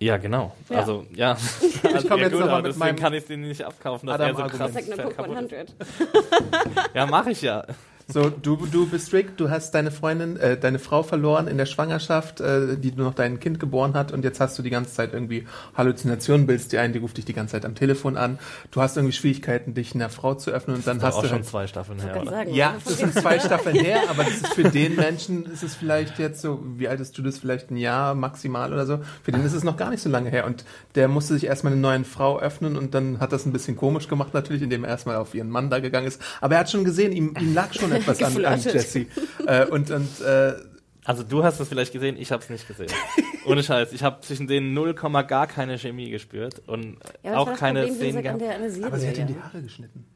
Ja, 0.00 0.16
genau. 0.16 0.54
Ja. 0.70 0.78
Also, 0.78 1.04
ja. 1.14 1.36
Also, 1.94 2.08
komm 2.08 2.18
ja, 2.18 2.24
jetzt 2.24 2.32
gut, 2.32 2.40
noch 2.40 2.46
mal 2.46 2.52
aber 2.54 2.62
mit 2.62 2.66
deswegen 2.68 2.78
meinem 2.78 2.96
kann 2.96 3.12
ich 3.12 3.26
den 3.26 3.42
nicht 3.42 3.62
abkaufen, 3.62 4.06
dass 4.06 4.14
Adam 4.14 4.28
er 4.30 4.36
so 4.36 4.42
Argument. 4.42 4.74
krass 4.74 4.82
ist. 4.86 5.18
100. 5.18 5.74
Ja, 6.94 7.04
mache 7.06 7.30
ich 7.30 7.42
ja. 7.42 7.62
So, 8.06 8.28
du, 8.28 8.56
du 8.70 8.86
bist 8.86 9.14
Rick, 9.14 9.38
du 9.38 9.48
hast 9.48 9.70
deine 9.74 9.90
Freundin, 9.90 10.36
äh, 10.36 10.58
deine 10.58 10.78
Frau 10.78 11.02
verloren 11.02 11.48
in 11.48 11.56
der 11.56 11.64
Schwangerschaft, 11.64 12.38
äh, 12.40 12.76
die 12.76 12.90
du 12.92 13.02
noch 13.02 13.14
dein 13.14 13.40
Kind 13.40 13.58
geboren 13.58 13.94
hat 13.94 14.12
und 14.12 14.24
jetzt 14.24 14.40
hast 14.40 14.58
du 14.58 14.62
die 14.62 14.68
ganze 14.68 14.92
Zeit 14.92 15.14
irgendwie 15.14 15.46
Halluzinationen, 15.74 16.46
bildest 16.46 16.72
dir 16.72 16.82
ein, 16.82 16.92
die 16.92 16.98
ruft 16.98 17.16
dich 17.16 17.24
die 17.24 17.32
ganze 17.32 17.52
Zeit 17.52 17.64
am 17.64 17.74
Telefon 17.74 18.18
an. 18.18 18.38
Du 18.70 18.82
hast 18.82 18.98
irgendwie 18.98 19.14
Schwierigkeiten, 19.14 19.72
dich 19.72 19.94
einer 19.94 20.10
Frau 20.10 20.34
zu 20.34 20.50
öffnen 20.50 20.76
und 20.76 20.86
dann 20.86 20.98
Das 20.98 21.06
hast 21.06 21.14
ist 21.14 21.18
auch 21.18 21.22
du 21.22 21.28
schon 21.28 21.36
halt, 21.38 21.46
zwei 21.46 21.66
Staffeln 21.66 21.98
her, 21.98 22.20
oder? 22.20 22.30
sagen. 22.30 22.54
ja, 22.54 22.74
das 22.84 22.98
sind 22.98 23.14
zwei 23.14 23.38
Staffeln 23.40 23.76
her, 23.76 24.00
aber 24.10 24.24
das 24.24 24.34
ist 24.34 24.48
für 24.54 24.64
den 24.64 24.96
Menschen, 24.96 25.46
ist 25.46 25.62
es 25.62 25.74
vielleicht 25.74 26.18
jetzt 26.18 26.42
so, 26.42 26.62
wie 26.76 26.88
alt 26.88 27.00
ist 27.00 27.16
du 27.16 27.22
das, 27.22 27.38
vielleicht 27.38 27.70
ein 27.70 27.78
Jahr 27.78 28.14
maximal 28.14 28.70
oder 28.70 28.84
so. 28.84 29.00
Für 29.22 29.32
den 29.32 29.42
ist 29.46 29.54
es 29.54 29.64
noch 29.64 29.78
gar 29.78 29.88
nicht 29.88 30.02
so 30.02 30.10
lange 30.10 30.28
her 30.28 30.44
und 30.44 30.66
der 30.94 31.08
musste 31.08 31.32
sich 31.32 31.44
erstmal 31.46 31.72
einer 31.72 31.80
neuen 31.80 32.04
Frau 32.04 32.38
öffnen 32.38 32.76
und 32.76 32.92
dann 32.92 33.18
hat 33.20 33.32
das 33.32 33.46
ein 33.46 33.52
bisschen 33.54 33.76
komisch 33.76 34.08
gemacht 34.08 34.34
natürlich, 34.34 34.60
indem 34.60 34.84
er 34.84 34.90
erstmal 34.90 35.16
auf 35.16 35.34
ihren 35.34 35.48
Mann 35.48 35.70
da 35.70 35.78
gegangen 35.78 36.06
ist. 36.06 36.20
Aber 36.42 36.56
er 36.56 36.60
hat 36.60 36.70
schon 36.70 36.84
gesehen, 36.84 37.12
ihm, 37.12 37.34
ihm 37.40 37.54
lag 37.54 37.72
schon 37.72 37.93
etwas 38.00 38.22
an, 38.22 38.44
an. 38.44 38.60
Jesse. 38.60 39.06
Äh, 39.46 39.66
und 39.66 39.90
und 39.90 40.20
äh, 40.20 40.54
Also 41.04 41.22
du 41.22 41.44
hast 41.44 41.60
es 41.60 41.68
vielleicht 41.68 41.92
gesehen, 41.92 42.16
ich 42.16 42.32
habe 42.32 42.42
es 42.42 42.50
nicht 42.50 42.66
gesehen. 42.66 42.88
Ohne 43.46 43.62
Scheiß. 43.62 43.92
Ich 43.92 44.02
habe 44.02 44.20
zwischen 44.22 44.46
denen 44.46 44.72
0, 44.74 44.94
gar 44.94 45.46
keine 45.46 45.78
Chemie 45.78 46.10
gespürt 46.10 46.62
und 46.66 46.96
Ja, 47.22 47.32
aber 47.32 47.40
auch 47.52 47.54
keine 47.58 47.80
Problem, 47.86 47.96
Szenen 47.96 48.22
gehabt. 48.22 48.42
aber 48.42 48.98
sie 48.98 49.08
hat 49.08 49.18
ihm 49.18 49.26
die. 49.26 49.36
Haare 49.40 49.62
geschnitten. 49.62 50.06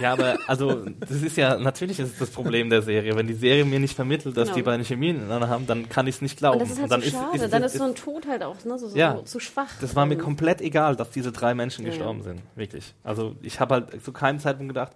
Ja, 0.00 0.12
aber 0.12 0.38
also 0.46 0.84
das 1.00 1.10
ist 1.22 1.36
ja 1.36 1.58
natürlich 1.58 1.98
ist 1.98 2.12
es 2.12 2.18
das 2.18 2.30
Problem 2.30 2.70
der 2.70 2.82
Serie. 2.82 3.16
Wenn 3.16 3.26
die 3.26 3.34
Serie 3.34 3.64
mir 3.64 3.80
nicht 3.80 3.96
vermittelt, 3.96 4.36
dass 4.36 4.44
Genau. 4.44 4.56
die 4.56 4.62
beide 4.62 4.84
Chemie 4.84 5.12
miteinander 5.12 5.48
haben, 5.48 5.66
dann 5.66 5.88
kann 5.88 6.06
ich 6.06 6.14
es 6.16 6.22
nicht 6.22 6.38
glauben. 6.38 6.60
Und 6.60 6.70
das 6.70 6.76
ist 6.76 6.80
halt 6.82 6.92
dann 6.92 7.02
so 7.02 7.10
schade. 7.10 7.48
dann 7.48 7.62
ist 7.64 7.74
so 7.78 7.82
ein 7.84 7.94
Tod 7.96 8.28
halt 8.28 8.44
auch 8.44 8.64
ne, 8.64 8.78
so, 8.78 8.86
so 8.88 8.96
Ja. 8.96 9.24
zu 9.24 9.40
schwach. 9.40 9.70
das 9.80 9.96
war 9.96 10.06
mir 10.06 10.14
Ähm, 10.14 10.20
komplett 10.20 10.60
egal, 10.60 10.94
dass 10.94 11.10
diese 11.10 11.32
drei 11.32 11.52
Menschen 11.54 11.84
Ja. 11.84 11.90
gestorben 11.90 12.22
sind. 12.22 12.40
Wirklich. 12.54 12.94
Also 13.02 13.34
ich 13.42 13.58
habe 13.58 13.74
halt 13.74 14.04
zu 14.04 14.12
keinem 14.12 14.38
Zeitpunkt 14.38 14.70
gedacht, 14.70 14.92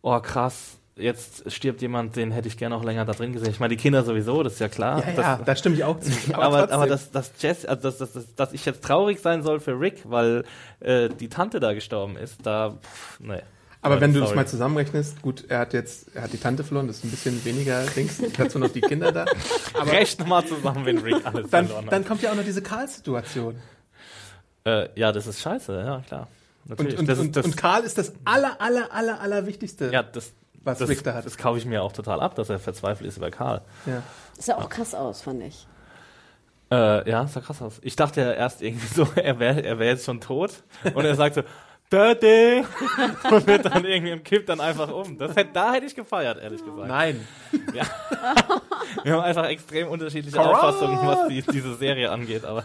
oh 0.00 0.18
krass, 0.20 0.78
jetzt 0.96 1.50
stirbt 1.52 1.82
jemand, 1.82 2.16
den 2.16 2.30
hätte 2.32 2.48
ich 2.48 2.56
gerne 2.56 2.74
auch 2.74 2.84
länger 2.84 3.04
da 3.04 3.12
drin 3.12 3.32
gesehen. 3.32 3.50
Ich 3.50 3.60
meine, 3.60 3.76
die 3.76 3.80
Kinder 3.80 4.02
sowieso, 4.02 4.42
das 4.42 4.54
ist 4.54 4.58
ja 4.60 4.68
klar. 4.68 5.00
Ja, 5.00 5.12
das, 5.12 5.24
ja, 5.24 5.40
da 5.44 5.56
stimme 5.56 5.76
ich 5.76 5.84
auch 5.84 6.00
zu. 6.00 6.10
aber, 6.32 6.44
aber, 6.44 6.68
trotzdem. 6.68 6.88
dass, 6.88 7.10
dass, 7.10 7.32
Jess, 7.38 7.64
also 7.66 7.82
dass, 7.82 7.98
dass, 7.98 8.12
dass, 8.12 8.34
dass 8.34 8.52
ich 8.52 8.64
jetzt 8.64 8.82
traurig 8.82 9.20
sein 9.20 9.42
soll 9.42 9.60
für 9.60 9.78
Rick, 9.78 10.02
weil 10.04 10.44
äh, 10.80 11.08
die 11.08 11.28
Tante 11.28 11.60
da 11.60 11.74
gestorben 11.74 12.16
ist, 12.16 12.44
da, 12.44 12.78
pff, 12.82 13.20
nee. 13.20 13.42
aber 13.82 14.00
wenn 14.00 14.14
du 14.14 14.20
das 14.20 14.30
sorry. 14.30 14.36
mal 14.36 14.46
zusammenrechnest, 14.46 15.20
gut, 15.20 15.44
er 15.48 15.60
hat 15.60 15.74
jetzt, 15.74 16.14
er 16.14 16.22
hat 16.22 16.32
die 16.32 16.38
Tante 16.38 16.64
verloren, 16.64 16.86
das 16.86 16.98
ist 16.98 17.04
ein 17.04 17.10
bisschen 17.10 17.44
weniger 17.44 17.84
Dings, 17.94 18.20
dazu 18.36 18.58
noch 18.58 18.70
die 18.70 18.80
Kinder 18.80 19.12
da. 19.12 19.26
Aber 19.74 19.92
Rechne 19.92 20.24
mal 20.24 20.44
zusammen, 20.46 20.86
wenn 20.86 20.98
Rick 20.98 21.26
alles 21.26 21.50
dann, 21.50 21.66
verloren 21.66 21.86
hat. 21.86 21.92
dann 21.92 22.04
kommt 22.04 22.22
ja 22.22 22.32
auch 22.32 22.36
noch 22.36 22.44
diese 22.44 22.62
Karl-Situation. 22.62 23.56
Äh, 24.64 24.88
ja, 24.98 25.12
das 25.12 25.26
ist 25.26 25.40
scheiße, 25.42 25.72
ja, 25.74 26.02
klar. 26.06 26.28
Und, 26.64 26.70
Natürlich. 26.70 26.98
und, 26.98 27.08
das 27.08 27.18
und, 27.20 27.36
das, 27.36 27.44
und 27.44 27.56
Karl 27.56 27.84
ist 27.84 27.96
das 27.96 28.12
aller, 28.24 28.60
aller, 28.60 28.92
aller, 28.92 29.20
aller 29.20 29.46
Wichtigste. 29.46 29.90
ja, 29.92 30.02
das, 30.02 30.32
was 30.66 30.78
das, 30.78 30.88
Rick 30.88 31.04
da 31.04 31.14
hat. 31.14 31.24
das 31.24 31.38
kaufe 31.38 31.58
ich 31.58 31.64
mir 31.64 31.82
auch 31.82 31.92
total 31.92 32.20
ab, 32.20 32.34
dass 32.34 32.50
er 32.50 32.58
verzweifelt 32.58 33.08
ist 33.08 33.16
über 33.16 33.30
Karl. 33.30 33.62
Ja. 33.86 34.02
Das 34.36 34.46
sah 34.46 34.56
auch 34.56 34.68
krass 34.68 34.94
aus, 34.94 35.22
fand 35.22 35.42
ich. 35.42 35.66
Äh, 36.70 37.08
ja, 37.08 37.26
sah 37.28 37.40
krass 37.40 37.62
aus. 37.62 37.78
Ich 37.82 37.96
dachte 37.96 38.20
ja 38.20 38.32
erst 38.32 38.62
irgendwie 38.62 38.86
so, 38.86 39.06
er 39.16 39.38
wäre 39.38 39.62
er 39.62 39.78
wär 39.78 39.86
jetzt 39.86 40.04
schon 40.04 40.20
tot. 40.20 40.62
Und 40.94 41.04
er 41.04 41.14
sagt 41.14 41.36
so, 41.36 41.42
Dirty! 41.92 42.64
Und 43.30 43.46
wird 43.46 43.64
dann 43.64 43.84
irgendwie 43.84 44.10
im 44.10 44.24
Kipp 44.24 44.46
dann 44.46 44.60
einfach 44.60 44.90
um. 44.90 45.16
Das 45.18 45.36
hätte, 45.36 45.50
da 45.52 45.72
hätte 45.72 45.86
ich 45.86 45.94
gefeiert, 45.94 46.42
ehrlich 46.42 46.64
gesagt. 46.64 46.88
Nein. 46.88 47.26
Ja. 47.72 47.84
Wir 49.04 49.12
haben 49.12 49.22
einfach 49.22 49.46
extrem 49.46 49.86
unterschiedliche 49.88 50.40
Auffassungen, 50.40 50.98
was 51.06 51.28
die, 51.28 51.42
diese 51.42 51.76
Serie 51.76 52.10
angeht, 52.10 52.44
aber 52.44 52.64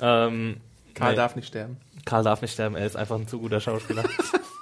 ähm, 0.00 0.58
Karl 0.94 1.10
nee, 1.10 1.16
darf 1.16 1.34
nicht 1.34 1.48
sterben. 1.48 1.78
Karl 2.04 2.22
darf 2.22 2.40
nicht 2.40 2.52
sterben, 2.52 2.76
er 2.76 2.86
ist 2.86 2.96
einfach 2.96 3.16
ein 3.16 3.26
zu 3.26 3.40
guter 3.40 3.60
Schauspieler. 3.60 4.04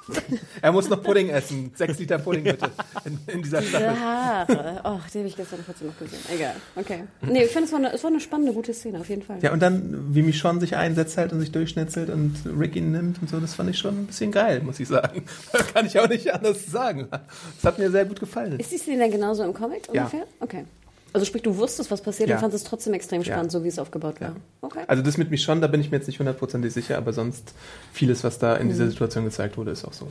Er 0.63 0.73
muss 0.73 0.89
noch 0.89 1.03
Pudding 1.03 1.29
essen. 1.31 1.73
Sechs 1.75 1.99
Liter 1.99 2.19
Pudding 2.19 2.45
bitte. 2.45 2.71
In, 3.05 3.19
in 3.27 3.43
dieser 3.43 3.61
Staffel. 3.63 3.89
Diese 3.91 4.01
Haare. 4.05 4.81
Oh, 4.85 4.99
die 5.13 5.19
habe 5.19 5.29
ich 5.29 5.37
gestern 5.37 5.65
kurz 5.65 5.81
noch 5.81 5.99
gesehen. 5.99 6.19
Egal. 6.35 6.55
Okay. 6.77 7.05
Nee, 7.23 7.45
ich 7.45 7.51
finde, 7.51 7.67
es, 7.67 7.73
war 7.73 7.79
eine- 7.79 7.93
es 7.93 8.03
war 8.05 8.11
eine 8.11 8.21
spannende, 8.21 8.53
gute 8.53 8.73
Szene, 8.73 9.01
auf 9.01 9.09
jeden 9.09 9.23
Fall. 9.23 9.39
Ja, 9.43 9.53
und 9.53 9.61
dann, 9.61 10.15
wie 10.15 10.23
Michonne 10.23 10.61
sich 10.61 10.77
einsetzt 10.77 11.17
halt 11.19 11.33
und 11.33 11.41
sich 11.41 11.53
durchschnetzelt 11.53 12.11
und 12.11 12.35
Rick 12.59 12.77
ihn 12.77 12.93
nimmt 12.93 13.21
und 13.21 13.29
so, 13.31 13.41
das 13.41 13.55
fand 13.55 13.71
ich 13.71 13.79
schon 13.79 14.03
ein 14.03 14.07
bisschen 14.07 14.31
geil, 14.33 14.61
muss 14.65 14.79
ich 14.81 14.89
sagen. 14.89 15.25
Kann 15.75 15.87
ich 15.87 15.99
auch 15.99 16.09
nicht 16.09 16.33
anders 16.33 16.67
sagen. 16.67 17.09
Das 17.11 17.65
hat 17.65 17.79
mir 17.79 17.91
sehr 17.91 18.05
gut 18.05 18.21
gefallen. 18.21 18.59
Ist 18.59 18.73
die 18.73 18.79
Szene 18.79 18.99
denn 19.05 19.11
genauso 19.13 19.43
im 19.45 19.55
Comic 19.55 19.89
Ja. 19.93 20.03
ungefähr? 20.05 20.27
Okay. 20.41 20.65
Also 21.13 21.25
sprich, 21.25 21.43
du 21.43 21.57
wusstest, 21.57 21.91
was 21.91 22.03
passiert 22.03 22.29
Ja. 22.29 22.37
und 22.37 22.41
fandest 22.43 22.65
es 22.65 22.69
trotzdem 22.71 22.93
extrem 22.93 23.23
Ja. 23.23 23.33
spannend, 23.33 23.51
so 23.53 23.65
wie 23.65 23.69
es 23.69 23.79
aufgebaut 23.79 24.21
war. 24.21 24.29
Ja. 24.31 24.37
Okay. 24.61 24.81
Also 24.87 25.03
das 25.03 25.17
mit 25.17 25.31
Michonne, 25.31 25.61
da 25.63 25.67
bin 25.67 25.81
ich 25.81 25.91
mir 25.91 25.97
jetzt 25.97 26.07
nicht 26.07 26.19
hundertprozentig 26.19 26.73
sicher, 26.73 26.99
aber 26.99 27.13
sonst 27.13 27.55
vieles, 27.93 28.23
was 28.25 28.39
da 28.39 28.57
in 28.57 28.67
Mhm. 28.67 28.71
dieser 28.71 28.89
Situation 28.89 29.25
gezeigt 29.25 29.57
wurde, 29.57 29.71
ist 29.71 29.85
auch 29.85 29.93
so. 29.95 30.09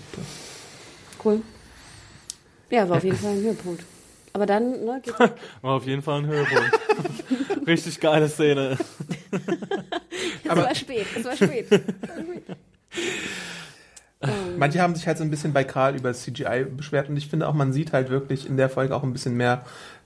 Cool. 1.23 1.41
Ja, 2.71 2.89
war 2.89 2.97
auf 2.97 3.03
jeden 3.03 3.17
Fall 3.17 3.31
ein 3.33 3.41
Höhepunkt. 3.43 3.83
Aber 4.33 4.45
dann, 4.47 4.83
ne, 4.83 4.99
geht's 5.03 5.17
War 5.61 5.73
auf 5.75 5.85
jeden 5.85 6.01
Fall 6.01 6.19
ein 6.21 6.25
Höhepunkt. 6.27 6.71
Richtig 7.67 7.99
geile 7.99 8.27
Szene. 8.27 8.77
Es 10.43 10.49
war 10.55 10.75
spät, 10.75 11.05
es 11.17 11.23
war 11.23 11.35
spät. 11.35 11.67
Manche 14.57 14.81
haben 14.81 14.95
sich 14.95 15.05
halt 15.05 15.17
so 15.19 15.23
ein 15.23 15.29
bisschen 15.29 15.53
bei 15.53 15.63
Karl 15.63 15.95
über 15.95 16.11
CGI 16.13 16.65
beschwert 16.65 17.09
und 17.09 17.17
ich 17.17 17.27
finde 17.27 17.47
auch, 17.47 17.53
man 17.53 17.73
sieht 17.73 17.93
halt 17.93 18.09
wirklich 18.09 18.47
in 18.47 18.57
der 18.57 18.69
Folge 18.69 18.95
auch 18.95 19.03
ein 19.03 19.13
bisschen 19.13 19.35
mehr, 19.37 19.63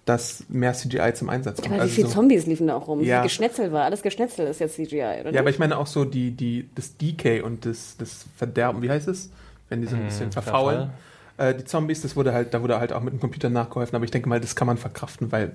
dass 0.09 0.43
mehr 0.49 0.73
CGI 0.73 1.13
zum 1.13 1.29
Einsatz 1.29 1.57
kommt. 1.57 1.67
Aber 1.67 1.75
wie 1.77 1.81
Also 1.81 1.93
viele 1.93 2.07
so- 2.07 2.13
Zombies 2.15 2.45
liefen 2.47 2.67
da 2.67 2.75
auch 2.75 2.87
rum? 2.87 3.03
Ja. 3.03 3.19
Wie 3.19 3.27
Geschnetzel 3.27 3.71
war. 3.71 3.83
Alles 3.85 4.01
Geschnetzel 4.01 4.47
ist 4.47 4.59
jetzt 4.59 4.75
CGI, 4.75 5.21
oder? 5.21 5.31
Ja, 5.31 5.39
aber 5.41 5.49
ich 5.51 5.59
meine 5.59 5.77
auch 5.77 5.87
so 5.87 6.03
die, 6.05 6.31
die, 6.31 6.67
das 6.75 6.97
Decay 6.97 7.41
und 7.41 7.65
das, 7.65 7.95
das 7.97 8.25
Verderben, 8.35 8.81
wie 8.81 8.89
heißt 8.89 9.07
es? 9.07 9.29
Wenn 9.69 9.81
die 9.81 9.87
so 9.87 9.95
ein 9.95 10.05
bisschen 10.05 10.31
verfaulen. 10.31 10.89
Äh, 11.37 11.53
die 11.55 11.63
Zombies, 11.63 12.01
das 12.01 12.15
wurde 12.15 12.33
halt, 12.33 12.53
da 12.53 12.61
wurde 12.61 12.79
halt 12.79 12.91
auch 12.91 13.01
mit 13.01 13.13
dem 13.13 13.19
Computer 13.21 13.49
nachgeholfen, 13.49 13.95
aber 13.95 14.03
ich 14.03 14.11
denke 14.11 14.27
mal, 14.27 14.41
das 14.41 14.55
kann 14.55 14.65
man 14.67 14.77
verkraften, 14.77 15.31
weil 15.31 15.51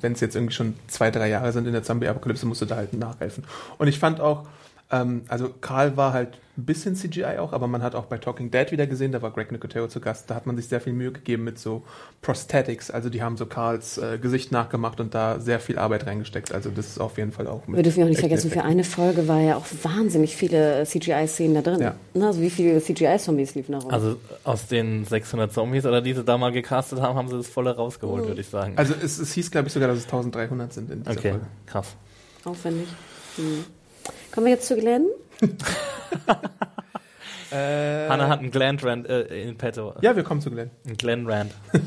wenn 0.00 0.12
es 0.12 0.20
jetzt 0.20 0.34
irgendwie 0.34 0.54
schon 0.54 0.74
zwei, 0.88 1.10
drei 1.12 1.28
Jahre 1.28 1.52
sind 1.52 1.66
in 1.66 1.72
der 1.74 1.82
Zombie-Apokalypse, 1.84 2.44
musst 2.46 2.60
du 2.62 2.66
da 2.66 2.76
halt 2.76 2.92
nachhelfen. 2.94 3.44
Und 3.76 3.86
ich 3.88 3.98
fand 4.00 4.20
auch, 4.20 4.46
ähm, 4.90 5.22
also 5.28 5.50
Karl 5.60 5.96
war 5.96 6.12
halt 6.12 6.38
ein 6.56 6.64
bisschen 6.64 6.96
CGI 6.96 7.38
auch, 7.38 7.52
aber 7.52 7.68
man 7.68 7.82
hat 7.82 7.94
auch 7.94 8.06
bei 8.06 8.18
Talking 8.18 8.50
Dead 8.50 8.72
wieder 8.72 8.86
gesehen, 8.86 9.12
da 9.12 9.22
war 9.22 9.30
Greg 9.30 9.52
Nicotero 9.52 9.86
zu 9.86 10.00
Gast, 10.00 10.28
da 10.28 10.34
hat 10.34 10.46
man 10.46 10.56
sich 10.56 10.66
sehr 10.66 10.80
viel 10.80 10.92
Mühe 10.92 11.12
gegeben 11.12 11.44
mit 11.44 11.58
so 11.58 11.84
Prosthetics, 12.20 12.90
also 12.90 13.10
die 13.10 13.22
haben 13.22 13.36
so 13.36 13.46
Karls 13.46 13.98
äh, 13.98 14.18
Gesicht 14.18 14.50
nachgemacht 14.50 14.98
und 14.98 15.14
da 15.14 15.38
sehr 15.38 15.60
viel 15.60 15.78
Arbeit 15.78 16.06
reingesteckt, 16.06 16.52
also 16.52 16.70
das 16.70 16.88
ist 16.88 16.98
auf 16.98 17.16
jeden 17.16 17.30
Fall 17.30 17.46
auch 17.46 17.68
mit 17.68 17.76
Wir 17.76 17.82
dürfen 17.84 18.00
ja 18.00 18.06
auch 18.06 18.08
nicht 18.08 18.18
vergessen, 18.18 18.50
für 18.50 18.64
eine 18.64 18.82
Folge 18.82 19.28
war 19.28 19.40
ja 19.40 19.56
auch 19.56 19.66
wahnsinnig 19.82 20.34
viele 20.34 20.84
CGI-Szenen 20.84 21.54
da 21.54 21.62
drin. 21.62 21.80
Ja. 21.80 21.94
Ne, 22.14 22.26
Also 22.26 22.40
wie 22.40 22.50
viele 22.50 22.82
CGI-Zombies 22.82 23.54
liefen 23.54 23.72
da 23.72 23.78
rum? 23.78 23.92
Also 23.92 24.16
aus 24.42 24.66
den 24.66 25.04
600 25.04 25.52
Zombies 25.52 25.86
oder 25.86 26.00
die 26.02 26.14
sie 26.14 26.24
da 26.24 26.38
mal 26.38 26.50
gecastet 26.50 27.00
haben, 27.00 27.16
haben 27.16 27.28
sie 27.28 27.36
das 27.36 27.46
volle 27.46 27.76
rausgeholt, 27.76 28.26
würde 28.26 28.40
ich 28.40 28.48
sagen. 28.48 28.72
Also 28.76 28.94
es, 29.00 29.18
es 29.18 29.32
hieß, 29.32 29.52
glaube 29.52 29.68
ich, 29.68 29.74
sogar, 29.74 29.88
dass 29.88 29.98
es 29.98 30.04
1300 30.04 30.72
sind 30.72 30.90
in 30.90 31.04
dieser 31.04 31.18
okay, 31.18 31.30
Folge. 31.30 31.46
krass. 31.66 31.94
Aufwendig. 32.44 32.88
Hm. 33.36 33.64
Kommen 34.32 34.46
wir 34.46 34.52
jetzt 34.54 34.66
zu 34.66 34.76
Glenn? 34.76 35.06
Hannah 37.50 38.28
hat 38.28 38.40
einen 38.40 38.50
Glenn 38.50 38.78
Rand 38.78 39.08
äh, 39.08 39.22
in 39.42 39.56
petto. 39.56 39.94
Ja, 40.02 40.14
wir 40.14 40.22
kommen 40.22 40.40
zu 40.40 40.50
Glenn. 40.50 40.70
Ein 40.86 40.96
Glenn 40.96 41.26
Rand. 41.26 41.52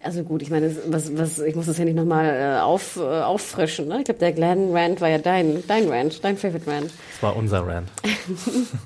Also 0.00 0.22
gut, 0.22 0.42
ich 0.42 0.50
meine, 0.50 0.74
was, 0.86 1.16
was, 1.18 1.40
ich 1.40 1.56
muss 1.56 1.66
das 1.66 1.76
ja 1.76 1.84
nicht 1.84 1.96
nochmal 1.96 2.26
äh, 2.26 2.60
auf, 2.60 2.96
äh, 2.96 3.00
auffrischen. 3.00 3.88
Ne? 3.88 3.98
Ich 3.98 4.04
glaube, 4.04 4.20
der 4.20 4.32
Glenn 4.32 4.70
Rand 4.74 5.00
war 5.00 5.08
ja 5.08 5.18
dein, 5.18 5.64
dein 5.66 5.88
Rand, 5.88 6.22
dein 6.22 6.36
Favorite 6.36 6.70
Rand. 6.70 6.84
Das 7.14 7.22
war 7.22 7.36
unser 7.36 7.66
Rand. 7.66 7.88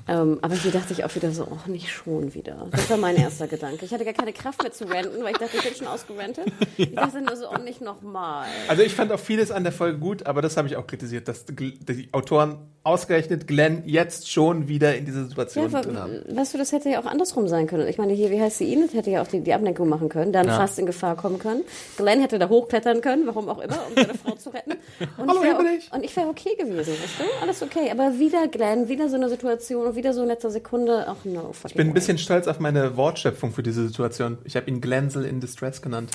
Ähm, 0.07 0.39
aber 0.41 0.55
hier 0.55 0.71
dachte 0.71 0.91
ich 0.93 1.03
auch 1.05 1.13
wieder 1.15 1.31
so, 1.31 1.47
oh, 1.49 1.69
nicht 1.69 1.89
schon 1.89 2.33
wieder. 2.33 2.67
Das 2.71 2.89
war 2.89 2.97
mein 2.97 3.15
erster 3.15 3.47
Gedanke. 3.47 3.85
Ich 3.85 3.93
hatte 3.93 4.03
gar 4.05 4.13
keine 4.13 4.33
Kraft 4.33 4.61
mehr 4.61 4.71
zu 4.71 4.85
ranten, 4.85 5.23
weil 5.23 5.31
ich 5.31 5.37
dachte, 5.37 5.57
ich 5.57 5.63
bin 5.63 5.75
schon 5.75 5.87
ausgerantet. 5.87 6.45
Ich 6.77 6.93
dachte 6.93 7.21
nur 7.21 7.35
so, 7.35 7.45
oh, 7.49 7.57
nicht 7.61 7.81
nochmal. 7.81 8.47
Also 8.67 8.83
ich 8.83 8.93
fand 8.93 9.11
auch 9.11 9.19
vieles 9.19 9.49
an 9.51 9.63
der 9.63 9.71
Folge 9.71 9.97
gut, 9.99 10.25
aber 10.25 10.41
das 10.41 10.57
habe 10.57 10.67
ich 10.67 10.75
auch 10.75 10.87
kritisiert, 10.87 11.27
dass 11.27 11.45
die 11.45 11.77
die 11.79 12.09
Autoren 12.11 12.57
ausgerechnet 12.83 13.47
Glenn 13.47 13.83
jetzt 13.85 14.29
schon 14.29 14.67
wieder 14.67 14.95
in 14.95 15.05
diese 15.05 15.25
Situation 15.25 15.71
Ja, 15.71 15.81
drin 15.81 15.95
aber, 15.97 16.03
haben. 16.05 16.35
weißt 16.37 16.53
du, 16.53 16.57
das 16.57 16.71
hätte 16.73 16.89
ja 16.89 16.99
auch 16.99 17.05
andersrum 17.05 17.47
sein 17.47 17.67
können. 17.67 17.87
Ich 17.87 17.97
meine, 17.97 18.11
hier, 18.13 18.29
wie 18.29 18.41
heißt 18.41 18.57
sie? 18.57 18.71
Enid 18.73 18.93
hätte 18.93 19.09
ja 19.09 19.21
auch 19.21 19.27
die, 19.27 19.39
die 19.39 19.53
Ablenkung 19.53 19.87
machen 19.87 20.09
können, 20.09 20.33
dann 20.33 20.47
Ja. 20.47 20.57
fast 20.57 20.79
in 20.79 20.85
Gefahr 20.85 21.02
kommen 21.15 21.39
können. 21.39 21.63
Glenn 21.97 22.21
hätte 22.21 22.39
da 22.39 22.49
hochklettern 22.49 23.01
können, 23.01 23.27
warum 23.27 23.49
auch 23.49 23.59
immer, 23.59 23.77
um 23.87 23.95
seine 23.95 24.13
Frau 24.13 24.35
zu 24.35 24.49
retten. 24.49 24.71
Und 25.17 25.29
Hallo, 25.29 25.41
ich 25.43 25.57
bin 25.57 25.67
ich. 25.77 25.91
Und 25.91 26.03
ich 26.03 26.15
wäre 26.15 26.27
okay 26.29 26.55
gewesen, 26.55 26.93
weißt 26.93 27.19
du? 27.19 27.23
Alles 27.41 27.61
okay. 27.61 27.91
Aber 27.91 28.17
wieder 28.19 28.47
Glenn, 28.47 28.87
wieder 28.87 29.09
so 29.09 29.15
eine 29.15 29.29
Situation 29.29 29.85
und 29.87 29.95
wieder 29.95 30.13
so 30.13 30.21
in 30.21 30.27
letzter 30.29 30.49
Sekunde. 30.51 31.05
Ach 31.07 31.23
no, 31.25 31.51
fucking 31.53 31.69
Ich 31.71 31.73
bin 31.75 31.87
ein 31.87 31.93
bisschen 31.93 32.17
stolz 32.17 32.47
auf 32.47 32.59
meine 32.59 32.95
Wortschöpfung 32.97 33.51
für 33.53 33.63
diese 33.63 33.85
Situation. 33.87 34.37
Ich 34.45 34.55
habe 34.55 34.69
ihn 34.69 34.79
Glenzel 34.81 35.25
in 35.25 35.39
Distress 35.41 35.81
genannt. 35.81 36.11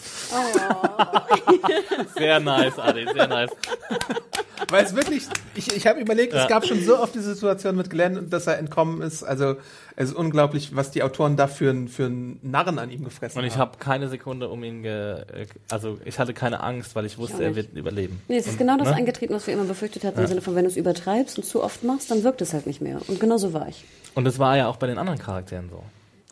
Sehr 2.17 2.41
nice, 2.41 2.79
Adi, 2.79 3.07
sehr 3.13 3.29
nice. 3.29 3.51
Weil 4.71 4.85
es 4.85 4.95
wirklich, 4.95 5.27
ich, 5.55 5.75
ich 5.75 5.87
habe 5.87 6.01
überlegt, 6.01 6.33
Ja. 6.35 6.43
es 6.43 6.49
gab 6.49 6.67
schon 6.67 6.83
so 6.83 6.99
oft 6.99 7.15
die 7.15 7.21
Situation 7.21 7.77
mit 7.77 7.91
Glenn, 7.91 8.29
dass 8.29 8.47
er 8.47 8.59
entkommen 8.59 9.03
ist. 9.03 9.23
Also 9.23 9.57
es 10.01 10.11
ist 10.11 10.15
unglaublich, 10.15 10.77
was 10.77 10.93
die 10.93 11.03
Autoren 11.03 11.37
da 11.37 11.49
für, 11.49 11.71
einen- 11.71 11.89
für 11.89 12.07
einen 12.07 12.39
Narren 12.43 12.79
an 12.79 12.89
ihm 12.91 13.03
gefressen 13.03 13.41
Und 13.41 13.45
ich 13.47 13.55
haben. 13.55 13.61
habe 13.73 13.79
keine 13.79 14.09
Sekunde 14.09 14.49
um 14.49 14.63
ihn 14.63 14.83
ge 14.83 14.93
äh, 14.93 15.47
also 15.71 15.99
ich 16.05 16.21
hatte 16.21 16.35
keine 16.35 16.63
Angst, 16.63 16.95
weil 16.95 17.05
ich 17.05 17.19
wusste, 17.19 17.39
auch 17.39 17.41
er 17.41 17.57
wird 17.57 17.75
überleben. 17.77 18.23
Nee, 18.29 18.37
es 18.37 18.47
ist 18.47 18.59
genau 18.59 18.77
das 18.77 18.89
ne? 18.89 18.95
eingetreten, 18.95 19.35
was 19.35 19.47
wir 19.49 19.55
immer 19.55 19.65
befürchtet 19.65 20.05
hatten, 20.05 20.21
im 20.21 20.27
Sinne 20.29 20.41
von, 20.41 20.55
wenn 20.55 20.63
du 20.65 20.71
es 20.71 20.77
übertreibst 20.77 21.37
und 21.39 21.45
zu 21.45 21.65
oft 21.65 21.83
machst, 21.83 22.11
dann 22.13 22.23
wirkt 22.23 22.41
es 22.43 22.53
halt 22.53 22.67
nicht 22.69 22.81
mehr. 22.81 23.01
Und 23.09 23.19
genau 23.19 23.39
so 23.39 23.53
war 23.53 23.67
ich. 23.69 23.85
Und 24.15 24.25
das 24.25 24.39
war 24.39 24.57
ja 24.57 24.69
auch 24.69 24.77
bei 24.77 24.87
den 24.87 24.99
anderen 24.99 25.19
Charakteren 25.19 25.69
so. 25.69 25.83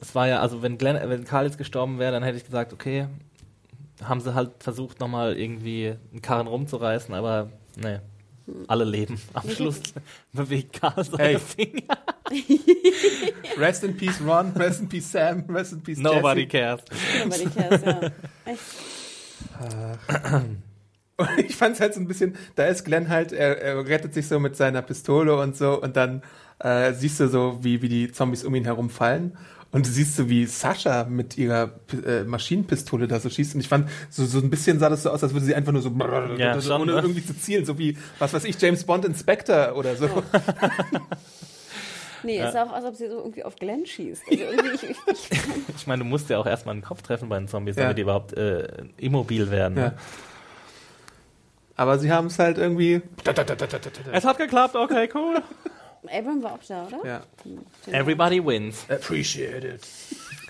Es 0.01 0.15
war 0.15 0.29
ja, 0.29 0.41
also 0.41 0.63
wenn 0.63 0.79
Glenn, 0.79 0.99
wenn 1.11 1.25
Karl 1.25 1.47
jetzt 1.47 1.59
gestorben 1.59 1.99
wäre, 1.99 2.13
dann 2.13 2.23
hätte 2.23 2.37
ich 2.37 2.45
gesagt, 2.45 2.73
okay, 2.73 3.09
haben 4.05 4.21
sie 4.21 4.33
halt 4.35 4.51
versucht, 4.61 5.01
nochmal 5.01 5.37
irgendwie 5.37 5.95
einen 6.13 6.23
Karren 6.23 6.47
rumzureißen, 6.47 7.15
aber 7.15 7.49
nee. 7.77 7.99
Alle 8.69 8.85
leben. 8.85 9.21
Am 9.35 9.49
Schluss 9.51 9.81
bewegt 10.33 10.81
Karl 10.81 11.05
seine 11.05 11.23
Hey. 11.23 11.39
Finger. 11.39 11.99
Rest 13.59 13.85
in 13.85 13.97
Peace 13.97 14.21
Ron, 14.25 14.53
Rest 14.53 14.81
in 14.83 14.89
Peace 14.89 15.11
Sam, 15.13 15.45
Rest 15.49 15.73
in 15.73 15.83
Peace 15.83 15.99
Nobody 15.99 16.43
Jesse. 16.43 16.49
cares. 16.49 16.85
Den 17.41 17.53
Kerls, 17.55 17.83
ja. 17.85 18.01
Echt. 18.45 18.61
Und 21.19 21.29
ich 21.39 21.57
fand 21.57 21.75
es 21.77 21.81
halt 21.81 21.95
so 21.95 22.01
ein 22.01 22.07
bisschen, 22.09 22.37
da 22.57 22.67
ist 22.67 22.85
Glenn 22.85 23.09
halt, 23.09 23.33
er, 23.33 23.59
er 23.63 23.87
rettet 23.87 24.13
sich 24.13 24.29
so 24.29 24.39
mit 24.39 24.55
seiner 24.55 24.83
Pistole 24.83 25.35
und 25.37 25.57
so 25.57 25.81
und 25.81 25.97
dann 25.97 26.23
äh, 26.59 26.93
siehst 26.93 27.21
du 27.21 27.29
so, 27.29 27.59
wie, 27.63 27.81
wie 27.81 27.89
die 27.89 28.13
Zombies 28.13 28.45
um 28.45 28.55
ihn 28.55 28.65
herum 28.65 28.91
fallen. 28.91 29.37
Und 29.77 29.87
du 29.87 29.91
siehst 29.91 30.17
so, 30.17 30.31
wie 30.31 30.47
Sascha 30.47 31.05
mit 31.05 31.37
ihrer 31.37 31.71
äh, 32.07 32.25
Maschinenpistole 32.25 33.07
da 33.07 33.21
so 33.21 33.29
schießt. 33.29 33.57
Und 33.57 33.61
ich 33.61 33.69
fand, 33.69 33.91
so, 34.09 34.25
so 34.25 34.39
ein 34.39 34.49
bisschen 34.49 34.79
sah 34.79 34.89
das 34.89 35.03
so 35.03 35.11
aus, 35.11 35.23
als 35.23 35.35
würde 35.35 35.45
sie 35.45 35.55
einfach 35.55 35.73
nur 35.73 35.83
so, 35.83 35.93
Ja, 36.39 36.59
so 36.59 36.71
schon, 36.71 36.81
ohne 36.81 36.93
ne? 36.95 37.01
irgendwie 37.03 37.23
zu 37.23 37.39
zielen, 37.39 37.67
so 37.67 37.79
wie, 37.79 37.99
was 38.19 38.33
weiß 38.33 38.45
ich, 38.45 38.59
James 38.59 38.85
Bond 38.85 39.05
Inspector 39.05 39.77
oder 39.77 39.95
so. 39.95 40.09
Nee, 42.23 42.39
es 42.39 42.55
sah 42.55 42.63
auch 42.65 42.71
aus, 42.71 42.77
als 42.77 42.85
ob 42.87 42.97
sie 42.97 43.09
so 43.09 43.19
irgendwie 43.19 43.45
auf 43.45 43.55
Glenn 43.57 43.85
schießt. 43.87 44.23
Also 44.29 44.43
irgendwie, 44.43 44.75
ich, 44.75 44.83
ich, 44.83 44.97
ich, 45.07 45.31
Ich 45.77 45.87
meine, 45.87 46.03
du 46.03 46.09
musst 46.09 46.29
ja 46.31 46.39
auch 46.39 46.47
erstmal 46.47 46.73
einen 46.73 46.83
Kopf 46.83 47.03
treffen 47.03 47.29
bei 47.29 47.39
den 47.39 47.47
Zombies, 47.47 47.77
Ja. 47.77 47.83
damit 47.83 47.99
die 47.99 48.03
überhaupt 48.03 48.33
äh, 48.33 48.67
immobil 48.97 49.51
werden. 49.51 49.77
Ja. 49.77 49.85
Ne? 49.91 49.95
Aber 51.77 51.99
sie 51.99 52.11
haben 52.11 52.27
es 52.29 52.39
halt 52.39 52.57
irgendwie. 52.59 53.03
Es 54.13 54.25
hat 54.25 54.39
geklappt, 54.39 54.75
okay, 54.75 55.09
cool. 55.15 55.37
Abram 56.09 56.43
war 56.43 56.53
auch 56.55 56.65
da, 56.67 56.87
oder? 56.87 57.05
Ja. 57.05 57.23
Everybody 57.93 58.45
wins. 58.45 58.85
Appreciate 58.89 59.65
it. 59.65 59.81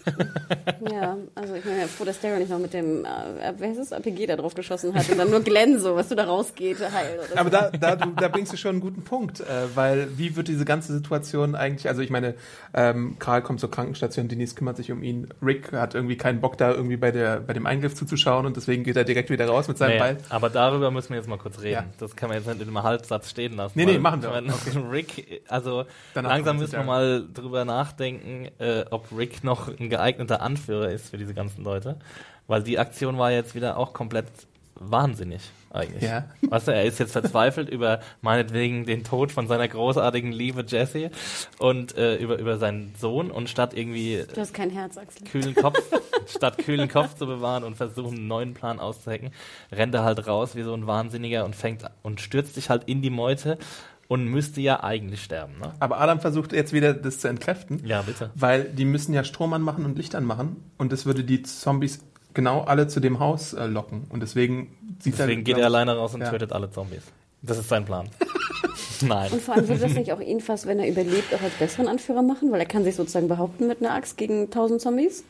Ja, 0.91 1.17
also 1.35 1.55
ich 1.55 1.65
bin 1.65 1.79
ja 1.79 1.87
froh, 1.87 2.05
dass 2.05 2.21
Darren 2.21 2.39
nicht 2.39 2.51
noch 2.51 2.59
mit 2.59 2.73
dem, 2.73 3.05
äh, 3.05 3.53
wer 3.59 3.71
ist 3.73 3.79
es, 3.79 3.93
APG 3.93 4.27
da 4.27 4.37
drauf 4.37 4.55
geschossen 4.55 4.95
hat 4.95 5.09
und 5.09 5.19
dann 5.19 5.31
nur 5.31 5.41
Glenn 5.41 5.79
so, 5.81 5.97
was 5.97 6.09
du 6.09 6.15
da 6.15 6.25
rausgeht, 6.25 6.79
heil 6.81 7.19
oder 7.19 7.29
so. 7.29 7.37
Aber 7.37 7.51
da, 7.51 7.71
da, 7.71 7.97
du, 7.97 8.11
da 8.11 8.29
bringst 8.29 8.53
du 8.53 8.57
schon 8.57 8.73
einen 8.73 8.81
guten 8.81 9.03
Punkt, 9.03 9.41
äh, 9.41 9.45
weil 9.75 10.09
wie 10.17 10.37
wird 10.37 10.49
diese 10.49 10.65
ganze 10.65 10.93
Situation 10.93 11.55
eigentlich, 11.55 11.89
also 11.89 12.03
ich 12.03 12.11
meine, 12.11 12.35
ähm, 12.75 13.17
Karl 13.19 13.43
kommt 13.43 13.61
zur 13.61 13.71
Krankenstation, 13.71 14.29
Denise 14.29 14.55
kümmert 14.55 14.77
sich 14.77 14.93
um 14.93 15.03
ihn, 15.03 15.29
Rick 15.43 15.73
hat 15.73 15.95
irgendwie 15.95 16.17
keinen 16.17 16.41
Bock 16.41 16.57
da 16.59 16.73
irgendwie 16.73 16.97
bei, 16.97 17.11
der, 17.11 17.41
bei 17.41 17.53
dem 17.53 17.67
Eingriff 17.67 17.95
zuzuschauen 17.95 18.47
und 18.47 18.57
deswegen 18.57 18.85
geht 18.85 18.97
er 18.97 19.05
direkt 19.05 19.31
wieder 19.31 19.47
raus 19.49 19.69
mit 19.69 19.79
seinem 19.79 19.95
Nee, 19.95 19.99
Ball. 19.99 20.17
aber 20.29 20.51
darüber 20.51 20.91
müssen 20.91 21.11
wir 21.11 21.17
jetzt 21.17 21.29
mal 21.29 21.39
kurz 21.39 21.61
reden. 21.61 21.73
Ja. 21.73 21.85
Das 21.99 22.17
kann 22.17 22.29
man 22.29 22.39
jetzt 22.39 22.47
nicht 22.47 22.61
in 22.61 22.69
einem 22.69 22.83
Halbsatz 22.83 23.31
stehen 23.31 23.55
lassen. 23.57 23.73
Nee, 23.79 23.87
nee, 23.87 23.99
machen 23.99 24.23
wir 24.23 24.31
auch. 24.31 24.91
Rick, 24.93 25.43
also 25.49 25.85
Danach 26.15 26.31
langsam 26.31 26.59
müssen 26.59 26.73
wir 26.73 26.85
mal 26.85 27.25
drüber 27.33 27.65
nachdenken, 27.65 28.49
äh, 28.59 28.85
ob 28.91 29.07
Rick 29.17 29.43
noch 29.43 29.69
ein 29.69 29.89
geeigneter 29.97 30.43
Anführer 30.43 30.91
ist 30.91 31.11
für 31.11 31.19
diese 31.19 31.35
ganzen 31.35 31.65
Leute. 31.65 31.97
Weil 32.47 32.63
die 32.63 32.79
Aktion 32.79 33.19
war 33.19 33.33
jetzt 33.33 33.55
wieder 33.55 33.77
auch 33.77 33.93
komplett 33.93 34.27
wahnsinnig 34.79 35.41
eigentlich. 35.71 36.03
Ja. 36.03 36.25
Weißt 36.43 36.69
du, 36.69 36.73
er 36.73 36.85
ist 36.85 36.99
jetzt 36.99 37.13
verzweifelt 37.13 37.69
über 37.69 38.01
meinetwegen 38.21 38.85
den 38.85 39.05
Tod 39.05 39.33
von 39.33 39.49
seiner 39.49 39.67
großartigen 39.69 40.33
Liebe 40.33 40.65
Jessie 40.67 41.11
und 41.59 41.97
äh, 41.97 42.17
über, 42.17 42.39
über 42.39 42.59
seinen 42.59 42.95
Sohn 42.99 43.31
und 43.31 43.49
statt 43.49 43.75
irgendwie 43.75 44.25
Du 44.33 44.41
hast 44.41 44.55
kein 44.55 44.71
Herz, 44.71 44.97
Axel. 44.97 45.27
kühlen 45.27 45.55
Kopf, 45.55 45.81
statt 46.27 46.59
kühlen 46.59 46.89
Kopf 46.89 47.15
zu 47.15 47.27
bewahren 47.27 47.65
und 47.65 47.77
versuchen, 47.77 48.17
einen 48.17 48.29
neuen 48.29 48.55
Plan 48.55 48.79
auszuhacken, 48.79 49.31
rennt 49.73 49.95
er 49.95 50.05
halt 50.05 50.27
raus 50.27 50.57
wie 50.57 50.63
so 50.63 50.75
ein 50.75 50.87
Wahnsinniger 50.87 51.45
und 51.45 51.57
fängt 51.57 51.85
und 52.03 52.21
stürzt 52.21 52.55
sich 52.55 52.71
halt 52.71 52.85
in 52.85 53.03
die 53.03 53.11
Meute 53.11 53.59
und 54.09 54.27
müsste 54.27 54.61
ja 54.61 54.83
eigentlich 54.83 55.23
sterben. 55.23 55.59
Ne? 55.61 55.73
Aber 55.81 56.01
Adam 56.01 56.21
versucht 56.21 56.53
jetzt 56.53 56.73
wieder 56.73 56.95
das 56.95 57.19
zu 57.19 57.29
entkräften. 57.29 57.85
Ja, 57.85 58.03
bitte. 58.03 58.31
Weil 58.35 58.65
die 58.65 58.85
müssen 58.85 59.13
ja 59.15 59.25
Strom 59.25 59.53
anmachen 59.53 59.85
und 59.85 59.97
Licht 59.97 60.15
anmachen. 60.15 60.57
Und 60.79 60.93
das 60.93 61.07
würde 61.07 61.25
die 61.25 61.43
Zombies 61.43 62.01
genau 62.35 62.63
alle 62.63 62.87
zu 62.87 63.01
dem 63.01 63.19
Haus 63.19 63.53
äh, 63.53 63.67
locken. 63.67 64.05
Und 64.09 64.21
deswegen 64.21 64.77
sieht 65.01 65.19
Deswegen 65.19 65.43
geht 65.45 65.57
glaub 65.57 65.61
er 65.61 65.67
alleine 65.67 65.97
raus 65.97 66.15
und 66.15 66.21
ja. 66.21 66.31
tötet 66.31 66.53
alle 66.53 66.71
Zombies. 66.71 67.03
Das 67.43 67.59
ist 67.59 67.69
sein 67.69 67.85
Plan. 67.85 68.09
Nein. 69.03 69.33
Und 69.33 69.43
vor 69.43 69.55
allem 69.55 69.69
würde 69.69 69.83
das 69.83 69.93
nicht 69.93 70.13
auch 70.13 70.21
ihn 70.21 70.41
fast, 70.41 70.67
wenn 70.67 70.79
er 70.79 70.89
überlebt, 70.89 71.35
auch 71.35 71.43
als 71.43 71.55
besseren 71.55 71.89
Anführer 71.89 72.23
machen, 72.23 72.51
weil 72.51 72.61
er 72.61 72.67
kann 72.67 72.85
sich 72.85 72.95
sozusagen 72.95 73.29
behaupten 73.29 73.67
mit 73.67 73.81
einer 73.81 73.93
Axt 73.93 74.17
gegen 74.17 74.51
tausend 74.51 74.81
Zombies. 74.81 75.25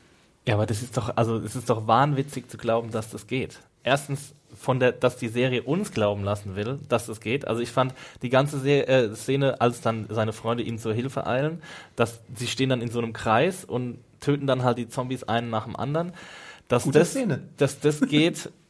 Ja, 0.47 0.55
aber 0.55 0.67
das 0.67 0.83
ist 0.83 0.97
doch, 0.97 1.17
also 1.17 1.39
es 1.39 1.57
ist 1.57 1.69
doch 1.69 1.87
wahnwitzig 1.87 2.49
zu 2.49 2.57
glauben, 2.57 2.91
dass 2.93 3.11
das 3.11 3.27
geht. 3.27 3.59
Erstens 3.83 4.35
von 4.57 4.81
der, 4.81 4.93
dass 4.93 5.17
die 5.17 5.29
Serie 5.29 5.63
uns 5.63 5.93
glauben 5.93 6.25
lassen 6.25 6.57
will, 6.57 6.79
dass 6.89 7.07
das 7.07 7.21
geht. 7.21 7.47
Also 7.47 7.61
ich 7.61 7.71
fand 7.71 7.95
die 8.23 8.31
ganze 8.31 8.59
Se 8.59 8.87
äh, 8.87 9.15
Szene, 9.15 9.61
als 9.61 9.81
dann 9.81 10.07
seine 10.09 10.33
Freunde 10.33 10.63
ihm 10.63 10.79
zur 10.79 10.95
Hilfe 10.95 11.27
eilen, 11.27 11.63
dass 11.95 12.21
sie 12.35 12.47
stehen 12.47 12.71
dann 12.71 12.83
in 12.83 12.91
so 12.91 12.99
einem 12.99 13.13
Kreis 13.13 13.65
und 13.65 13.99
töten 14.21 14.47
dann 14.47 14.65
halt 14.65 14.79
die 14.79 14.89
Zombies 14.89 15.25
einen 15.25 15.51
nach 15.51 15.65
dem 15.65 15.77
anderen. 15.77 16.13
Dass 16.69 16.85
Gute 16.85 16.99
das, 16.99 17.11
Szene. 17.11 17.43
dass 17.59 17.79
das 17.81 18.01
geht, 18.01 18.51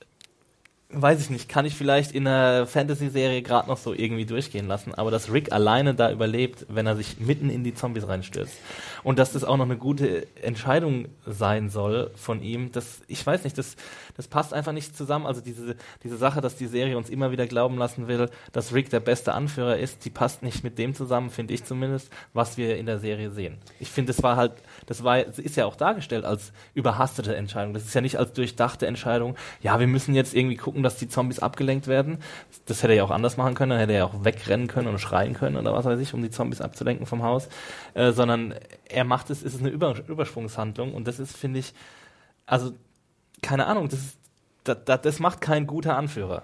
weiß 0.90 1.20
ich 1.20 1.30
nicht, 1.30 1.48
kann 1.48 1.66
ich 1.66 1.74
vielleicht 1.74 2.12
in 2.12 2.28
einer 2.28 2.66
Fantasy-Serie 2.66 3.42
gerade 3.42 3.68
noch 3.68 3.76
so 3.76 3.92
irgendwie 3.92 4.24
durchgehen 4.24 4.68
lassen, 4.68 4.94
aber 4.94 5.10
dass 5.10 5.32
Rick 5.32 5.52
alleine 5.52 5.94
da 5.94 6.12
überlebt, 6.12 6.64
wenn 6.68 6.86
er 6.86 6.94
sich 6.94 7.18
mitten 7.18 7.50
in 7.50 7.64
die 7.64 7.74
Zombies 7.74 8.06
reinstürzt 8.06 8.56
und 9.02 9.18
dass 9.18 9.32
das 9.32 9.44
auch 9.44 9.56
noch 9.56 9.64
eine 9.64 9.76
gute 9.76 10.26
Entscheidung 10.42 11.08
sein 11.26 11.70
soll 11.70 12.10
von 12.14 12.40
ihm, 12.40 12.70
das, 12.72 13.02
ich 13.08 13.26
weiß 13.26 13.44
nicht, 13.44 13.58
das, 13.58 13.74
das 14.16 14.28
passt 14.28 14.54
einfach 14.54 14.72
nicht 14.72 14.96
zusammen. 14.96 15.26
Also 15.26 15.40
diese, 15.40 15.76
diese 16.02 16.16
Sache, 16.16 16.40
dass 16.40 16.56
die 16.56 16.66
Serie 16.66 16.96
uns 16.96 17.10
immer 17.10 17.30
wieder 17.30 17.46
glauben 17.46 17.78
lassen 17.78 18.08
will, 18.08 18.30
dass 18.52 18.72
Rick 18.72 18.90
der 18.90 19.00
beste 19.00 19.32
Anführer 19.32 19.76
ist, 19.76 20.04
die 20.04 20.10
passt 20.10 20.42
nicht 20.42 20.64
mit 20.64 20.78
dem 20.78 20.94
zusammen, 20.94 21.30
finde 21.30 21.54
ich 21.54 21.64
zumindest, 21.64 22.10
was 22.32 22.56
wir 22.56 22.76
in 22.76 22.86
der 22.86 22.98
Serie 22.98 23.30
sehen. 23.30 23.58
Ich 23.80 23.90
finde, 23.90 24.12
das 24.12 24.22
war 24.22 24.36
halt, 24.36 24.52
das 24.86 25.04
war, 25.04 25.22
das 25.22 25.38
ist 25.38 25.56
ja 25.56 25.66
auch 25.66 25.76
dargestellt 25.76 26.24
als 26.24 26.52
überhastete 26.74 27.36
Entscheidung. 27.36 27.74
Das 27.74 27.84
ist 27.84 27.94
ja 27.94 28.00
nicht 28.00 28.18
als 28.18 28.32
durchdachte 28.32 28.86
Entscheidung. 28.86 29.36
Ja, 29.62 29.78
wir 29.78 29.86
müssen 29.86 30.14
jetzt 30.14 30.34
irgendwie 30.34 30.56
gucken, 30.56 30.75
dass 30.82 30.96
die 30.96 31.08
Zombies 31.08 31.38
abgelenkt 31.38 31.86
werden. 31.86 32.18
Das 32.66 32.82
hätte 32.82 32.92
er 32.92 32.98
ja 32.98 33.04
auch 33.04 33.10
anders 33.10 33.36
machen 33.36 33.54
können. 33.54 33.70
Dann 33.70 33.80
hätte 33.80 33.92
er 33.92 33.98
ja 33.98 34.04
auch 34.04 34.24
wegrennen 34.24 34.68
können 34.68 34.88
und 34.88 34.98
schreien 34.98 35.34
können 35.34 35.56
oder 35.56 35.72
was 35.72 35.84
weiß 35.84 36.00
ich, 36.00 36.14
um 36.14 36.22
die 36.22 36.30
Zombies 36.30 36.60
abzulenken 36.60 37.06
vom 37.06 37.22
Haus. 37.22 37.48
Äh, 37.94 38.12
sondern 38.12 38.54
er 38.88 39.04
macht 39.04 39.30
es, 39.30 39.42
es 39.42 39.54
ist 39.54 39.60
eine 39.60 39.70
Über 39.70 39.94
Übersprungshandlung 40.06 40.94
und 40.94 41.06
das 41.06 41.18
ist, 41.18 41.36
finde 41.36 41.60
ich, 41.60 41.74
also 42.46 42.72
keine 43.42 43.66
Ahnung, 43.66 43.88
das, 43.88 44.00
ist, 44.00 44.18
das, 44.64 44.78
das, 44.84 45.02
das 45.02 45.18
macht 45.18 45.40
kein 45.40 45.66
guter 45.66 45.96
Anführer. 45.96 46.42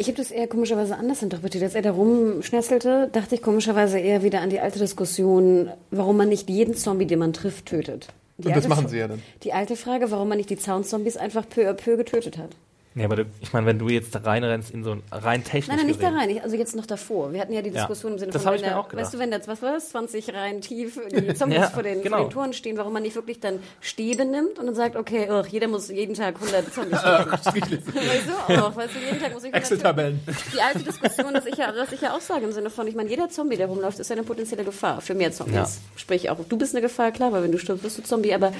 Ich 0.00 0.06
habe 0.06 0.16
das 0.16 0.30
eher 0.30 0.46
komischerweise 0.46 0.96
anders 0.96 1.22
interpretiert. 1.22 1.64
Als 1.64 1.74
er 1.74 1.82
da 1.82 1.90
rumschnässelte, 1.90 3.10
dachte 3.12 3.34
ich 3.34 3.42
komischerweise 3.42 3.98
eher 3.98 4.22
wieder 4.22 4.40
an 4.40 4.48
die 4.48 4.60
alte 4.60 4.78
Diskussion, 4.78 5.70
warum 5.90 6.16
man 6.16 6.28
nicht 6.28 6.48
jeden 6.48 6.74
Zombie, 6.74 7.06
den 7.06 7.18
man 7.18 7.32
trifft, 7.32 7.66
tötet. 7.66 8.06
Die 8.36 8.46
Und 8.46 8.56
das 8.56 8.68
machen 8.68 8.86
sie 8.86 8.98
ja 8.98 9.08
dann. 9.08 9.20
Die 9.42 9.52
alte 9.52 9.74
Frage, 9.74 10.12
warum 10.12 10.28
man 10.28 10.38
nicht 10.38 10.50
die 10.50 10.56
Zaunzombies 10.56 11.16
einfach 11.16 11.48
peu 11.48 11.68
à 11.68 11.72
peu 11.72 11.96
getötet 11.96 12.38
hat. 12.38 12.50
Ja, 12.94 13.04
aber 13.04 13.16
du, 13.16 13.26
ich 13.40 13.52
meine, 13.52 13.66
wenn 13.66 13.78
du 13.78 13.88
jetzt 13.88 14.12
da 14.14 14.18
reinrennst 14.20 14.72
in 14.72 14.82
so 14.82 14.90
ein 14.92 15.02
rein 15.12 15.44
technisch 15.44 15.68
Nein, 15.68 15.76
nein, 15.76 15.86
nicht 15.86 16.02
da 16.02 16.08
gesehen, 16.08 16.18
rein. 16.20 16.30
Ich, 16.30 16.42
also 16.42 16.56
jetzt 16.56 16.74
noch 16.74 16.86
davor. 16.86 17.32
Wir 17.32 17.40
hatten 17.40 17.52
ja 17.52 17.62
die 17.62 17.68
Ja. 17.70 17.82
Diskussion 17.86 18.12
im 18.14 18.18
Sinne 18.18 18.32
Das 18.32 18.42
von, 18.42 18.54
ich 18.54 18.62
mir 18.62 18.70
da- 18.70 18.76
auch 18.78 18.88
gedacht. 18.88 19.04
weißt 19.04 19.14
du, 19.14 19.18
wenn 19.20 19.30
da, 19.30 19.38
was 19.46 19.62
war 19.62 19.72
das, 19.74 19.90
20 19.90 20.34
Reihen 20.34 20.60
tief 20.62 20.98
die 21.12 21.34
Zombies 21.34 21.58
Ja, 21.58 21.68
vor, 21.68 21.82
den, 21.84 22.02
genau. 22.02 22.16
vor 22.16 22.26
den 22.26 22.32
Toren 22.32 22.52
stehen, 22.54 22.76
warum 22.76 22.92
man 22.92 23.02
nicht 23.02 23.14
wirklich 23.14 23.38
dann 23.38 23.60
Stäbe 23.80 24.24
nimmt 24.24 24.58
und 24.58 24.66
dann 24.66 24.74
sagt, 24.74 24.96
okay, 24.96 25.28
ugh, 25.30 25.46
jeder 25.48 25.68
muss 25.68 25.88
jeden 25.90 26.14
Tag 26.14 26.34
100 26.40 26.72
Zombies 26.74 27.00
töten. 27.02 27.94
weißt 27.94 28.28
du, 28.58 28.64
auch, 28.64 28.74
weißt 28.74 28.94
du, 28.94 28.98
jeden 28.98 29.20
Tag 29.20 29.32
muss 29.32 29.44
ich 29.44 29.54
100 29.54 29.54
Excel-Tabellen. 29.54 30.20
Die 30.54 30.60
alte 30.60 30.80
Diskussion, 30.80 31.32
dass 31.34 31.46
ich, 31.46 31.56
ja, 31.56 31.72
was 31.76 31.92
ich 31.92 32.00
ja 32.00 32.16
auch 32.16 32.20
sage, 32.20 32.44
im 32.46 32.52
Sinne 32.52 32.70
von, 32.70 32.86
ich 32.88 32.94
meine, 32.96 33.08
jeder 33.10 33.28
Zombie, 33.28 33.56
der 33.56 33.66
rumläuft, 33.68 34.00
ist 34.00 34.10
ja 34.10 34.16
eine 34.16 34.24
potenzielle 34.24 34.64
Gefahr 34.64 35.00
für 35.00 35.14
mehr 35.14 35.30
Zombies. 35.30 35.54
Ja. 35.54 35.68
Sprich, 35.96 36.30
auch 36.30 36.38
du 36.48 36.56
bist 36.56 36.74
eine 36.74 36.82
Gefahr, 36.82 37.12
klar, 37.12 37.30
weil 37.32 37.44
wenn 37.44 37.52
du 37.52 37.58
stirbst, 37.58 37.82
bist 37.84 37.98
du 37.98 38.02
Zombie, 38.02 38.34
aber 38.34 38.52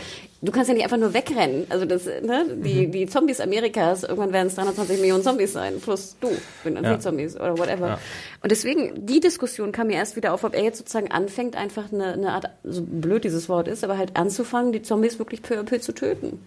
du 0.43 0.53
kannst 0.53 0.69
ja 0.69 0.75
nicht 0.75 0.85
einfach 0.85 0.97
nur 0.99 1.13
wegrennen. 1.13 1.67
Also 1.71 1.87
das, 1.87 2.05
ne, 2.07 2.45
die, 2.57 2.87
Mhm. 2.87 2.93
die 2.93 3.07
Zombies 3.07 3.41
Amerikas, 3.41 4.05
irgendwann 4.19 4.33
werden 4.33 4.49
es 4.49 4.55
320 4.57 4.99
Millionen 5.01 5.23
Zombies 5.23 5.53
sein, 5.53 5.81
plus 5.81 6.17
du, 6.21 6.31
wenn 6.65 6.75
dann 6.75 6.85
Ja. 6.85 6.95
die 6.95 7.01
Zombies 7.01 7.37
oder 7.37 7.57
whatever. 7.57 7.89
Ja. 7.89 7.99
Und 8.43 8.51
deswegen, 8.51 9.07
die 9.07 9.21
Diskussion 9.21 9.73
kam 9.73 9.87
mir 9.87 9.95
erst 9.97 10.17
wieder 10.17 10.33
auf, 10.35 10.45
ob 10.45 10.55
er 10.55 10.63
jetzt 10.65 10.79
sozusagen 10.79 11.11
anfängt, 11.11 11.57
einfach 11.57 11.93
eine, 11.93 12.13
eine 12.15 12.33
Art, 12.33 12.47
so 12.65 12.83
blöd 12.83 13.25
dieses 13.25 13.49
Wort 13.49 13.69
ist, 13.69 13.85
aber 13.85 13.97
halt 13.99 14.17
anzufangen, 14.17 14.73
die 14.73 14.83
Zombies 14.83 15.19
wirklich 15.19 15.43
peu 15.43 15.59
à 15.59 15.63
peu 15.65 15.79
zu 15.81 15.93
töten. 15.93 16.45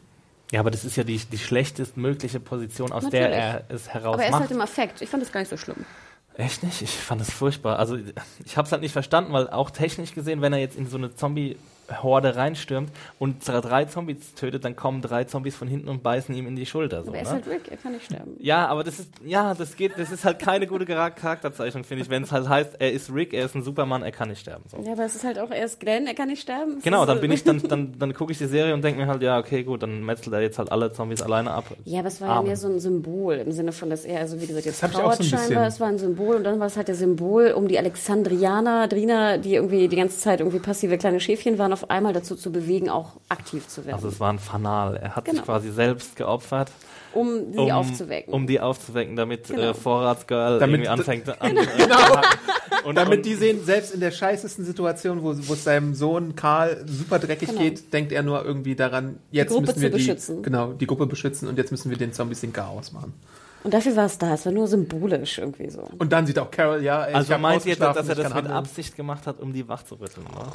ja, 0.52 0.60
aber 0.60 0.72
das 0.72 0.84
ist 0.84 0.98
ja 0.98 1.04
die, 1.04 1.18
die 1.18 1.38
schlechtestmögliche 1.38 2.40
Position, 2.40 2.92
aus 2.92 3.10
der 3.10 3.30
Natürlich. 3.30 3.44
er 3.44 3.64
es 3.70 3.90
heraus 3.94 4.14
Aber 4.16 4.24
er 4.24 4.28
ist 4.28 4.32
macht. 4.32 4.42
halt 4.42 4.52
im 4.52 4.62
Affekt. 4.62 5.02
Ich 5.02 5.10
fand 5.10 5.24
das 5.24 5.32
gar 5.32 5.40
nicht 5.40 5.50
so 5.50 5.58
schlimm. 5.58 5.78
Echt 6.36 6.64
nicht? 6.64 6.82
Ich 6.82 6.92
fand 6.92 7.20
das 7.22 7.30
furchtbar. 7.30 7.78
Also 7.80 7.98
ich 8.46 8.56
habe 8.58 8.66
es 8.66 8.72
halt 8.72 8.82
nicht 8.82 8.94
verstanden, 8.94 9.34
weil 9.34 9.50
auch 9.50 9.70
technisch 9.70 10.14
gesehen, 10.16 10.42
wenn 10.42 10.54
er 10.54 10.60
jetzt 10.60 10.78
in 10.78 10.88
so 10.88 10.98
eine 10.98 11.14
Zombie-Horde 11.92 12.36
reinstürmt 12.36 12.92
und 13.20 13.38
drei 13.46 13.86
Zombies 13.86 14.34
tötet, 14.36 14.66
dann 14.66 14.76
kommen 14.76 15.02
drei 15.02 15.24
Zombies 15.24 15.56
von 15.56 15.68
hinten 15.68 15.90
und 15.90 16.04
beißen 16.04 16.34
ihm 16.36 16.48
in 16.48 16.56
die 16.56 16.66
Schulter. 16.66 17.04
So, 17.04 17.10
Aber 17.10 17.18
er 17.18 17.24
ist 17.24 17.30
ne? 17.30 17.34
halt 17.36 17.48
Rick, 17.48 17.62
er 17.72 17.78
kann 17.78 17.92
nicht 17.94 18.06
sterben. 18.06 18.36
Ja, 18.40 18.68
aber 18.68 18.84
das 18.84 19.00
ist, 19.00 19.10
ja, 19.26 19.54
das 19.54 19.76
geht, 19.76 19.94
das 19.98 20.12
ist 20.12 20.26
halt 20.26 20.40
keine 20.40 20.68
gute 20.68 20.86
Chara- 20.86 21.10
Charakterzeichnung, 21.12 21.84
finde 21.84 22.04
ich, 22.04 22.10
wenn 22.10 22.24
es 22.24 22.32
halt 22.32 22.48
heißt, 22.48 22.76
er 22.80 22.92
ist 22.92 23.14
Rick, 23.14 23.34
er 23.34 23.46
ist 23.46 23.56
ein 23.56 23.64
Supermann, 23.64 24.04
er 24.04 24.12
kann 24.12 24.30
nicht 24.30 24.40
sterben. 24.42 24.64
So. 24.70 24.78
Ja, 24.84 24.94
aber 24.94 25.06
es 25.06 25.16
ist 25.16 25.24
halt 25.24 25.40
auch, 25.40 25.52
er 25.52 25.66
ist 25.66 25.80
Glenn, 25.80 26.08
er 26.08 26.14
kann 26.14 26.28
nicht 26.30 26.42
sterben. 26.42 26.78
Es 26.78 26.84
Genau, 26.84 27.06
dann 27.06 27.20
bin 27.22 27.32
ich, 27.32 27.44
dann, 27.44 27.62
dann, 27.68 27.98
dann 28.00 28.14
gucke 28.14 28.32
ich 28.32 28.38
die 28.38 28.46
Serie 28.48 28.74
und 28.74 28.84
denke 28.84 29.02
mir 29.02 29.08
halt, 29.08 29.22
ja, 29.22 29.40
okay, 29.40 29.64
gut, 29.64 29.84
dann 29.84 30.04
metzelt 30.04 30.34
er 30.34 30.42
jetzt 30.42 30.58
halt 30.60 30.72
alle 30.72 30.92
Zombies 30.92 31.22
alleine 31.22 31.52
ab. 31.52 31.66
Ja, 31.86 32.00
aber 32.00 32.08
es 32.08 32.22
war 32.22 32.30
Amen. 32.30 32.38
ja 32.46 32.48
mehr 32.50 32.58
so 32.58 32.68
ein 32.68 32.80
Symbol 32.80 33.36
im 33.36 33.52
Sinne 33.52 33.72
von, 33.72 33.90
dass 33.90 34.06
er, 34.06 34.20
also 34.20 34.40
wie 34.42 34.48
gesagt, 34.48 34.66
jetzt 34.66 34.82
Das 34.82 34.92
trauert 34.92 35.18
so 35.18 35.24
scheinbar, 35.24 35.68
es 35.68 35.80
war 35.80 35.88
ein 35.88 35.98
Symbol 35.98 36.36
und 36.36 36.44
dann 36.44 36.60
war 36.60 36.68
es 36.68 36.78
halt 36.78 36.88
der 36.88 36.96
Symbol, 36.96 37.52
um 37.52 37.68
die 37.68 37.78
Alexandrianer, 37.78 38.88
Drina, 38.88 39.38
die 39.38 39.56
irgendwie 39.56 39.88
die 39.88 39.96
ganze 39.96 40.20
Zeit 40.20 40.40
irgendwie 40.40 40.60
passive 40.60 40.98
kleine 40.98 41.20
Schäfchen 41.20 41.58
waren, 41.58 41.74
auf 41.74 41.81
einmal 41.90 42.14
dazu 42.14 42.36
zu 42.36 42.52
bewegen, 42.52 42.90
auch 42.90 43.14
aktiv 43.30 43.68
zu 43.68 43.86
werden, 43.86 43.96
Also 43.96 44.08
es 44.10 44.20
war 44.20 44.32
ein 44.32 44.40
Fanal. 44.40 44.96
Er 44.98 45.16
hat 45.16 45.26
sich 45.26 45.34
Genau. 45.34 45.46
quasi 45.46 45.72
selbst 45.72 46.16
geopfert, 46.16 46.72
um 47.14 47.52
sie 47.54 47.58
um, 47.60 47.72
aufzuwecken. 47.72 48.34
um 48.34 48.48
die 48.48 48.60
aufzuwecken, 48.60 49.16
damit 49.16 49.48
Genau. 49.48 49.62
äh, 49.62 49.74
Vorratsgirl 49.74 50.60
Damit- 50.60 50.82
irgendwie 50.82 50.90
anfängt 50.90 51.28
an, 51.42 51.56
Genau. 51.56 51.98
und 52.86 52.96
Damit 52.96 53.18
und, 53.20 53.26
die 53.26 53.36
sehen, 53.36 53.64
selbst 53.66 53.94
in 53.94 54.00
der 54.00 54.12
scheißesten 54.12 54.64
Situation, 54.66 55.22
wo, 55.24 55.36
wo 55.48 55.54
es 55.54 55.64
seinem 55.64 55.94
Sohn 55.94 56.36
Karl 56.36 56.84
super 56.88 57.20
dreckig 57.20 57.50
Genau. 57.50 57.62
geht, 57.62 57.92
denkt 57.94 58.12
er 58.12 58.24
nur 58.24 58.44
irgendwie 58.46 58.76
daran, 58.76 59.18
jetzt 59.32 59.50
Gruppe 59.50 59.68
müssen 59.68 59.82
wir 59.82 59.92
zu 59.92 59.98
die, 59.98 60.04
beschützen. 60.06 60.44
genau, 60.44 60.74
die 60.74 60.88
Gruppe 60.88 61.06
beschützen 61.06 61.48
und 61.48 61.58
jetzt 61.58 61.72
müssen 61.72 61.90
wir 61.90 61.98
den 61.98 62.14
Zombies 62.14 62.42
den 62.42 62.54
Chaos 62.54 62.92
machen. 62.92 63.14
und 63.64 63.74
dafür 63.74 63.96
war 63.96 64.06
es 64.06 64.18
da, 64.18 64.34
es 64.34 64.46
war 64.46 64.52
nur 64.54 64.68
symbolisch 64.68 65.38
irgendwie 65.38 65.70
so. 65.70 65.88
Und 66.00 66.12
dann 66.12 66.26
sieht 66.26 66.40
auch 66.40 66.50
Carol, 66.50 66.82
ja, 66.82 67.04
ey, 67.04 67.12
ich 67.12 67.16
also 67.18 67.38
meint 67.38 67.64
ihr, 67.68 67.76
dass 67.76 67.96
er 67.98 68.16
das 68.16 68.18
mit 68.26 68.34
handeln. 68.34 68.56
Absicht 68.56 68.96
gemacht 68.96 69.28
hat, 69.28 69.40
um 69.40 69.54
die 69.54 69.68
wach 69.68 69.84
zu 69.84 69.96
rütteln? 69.96 70.26
Ne? 70.26 70.46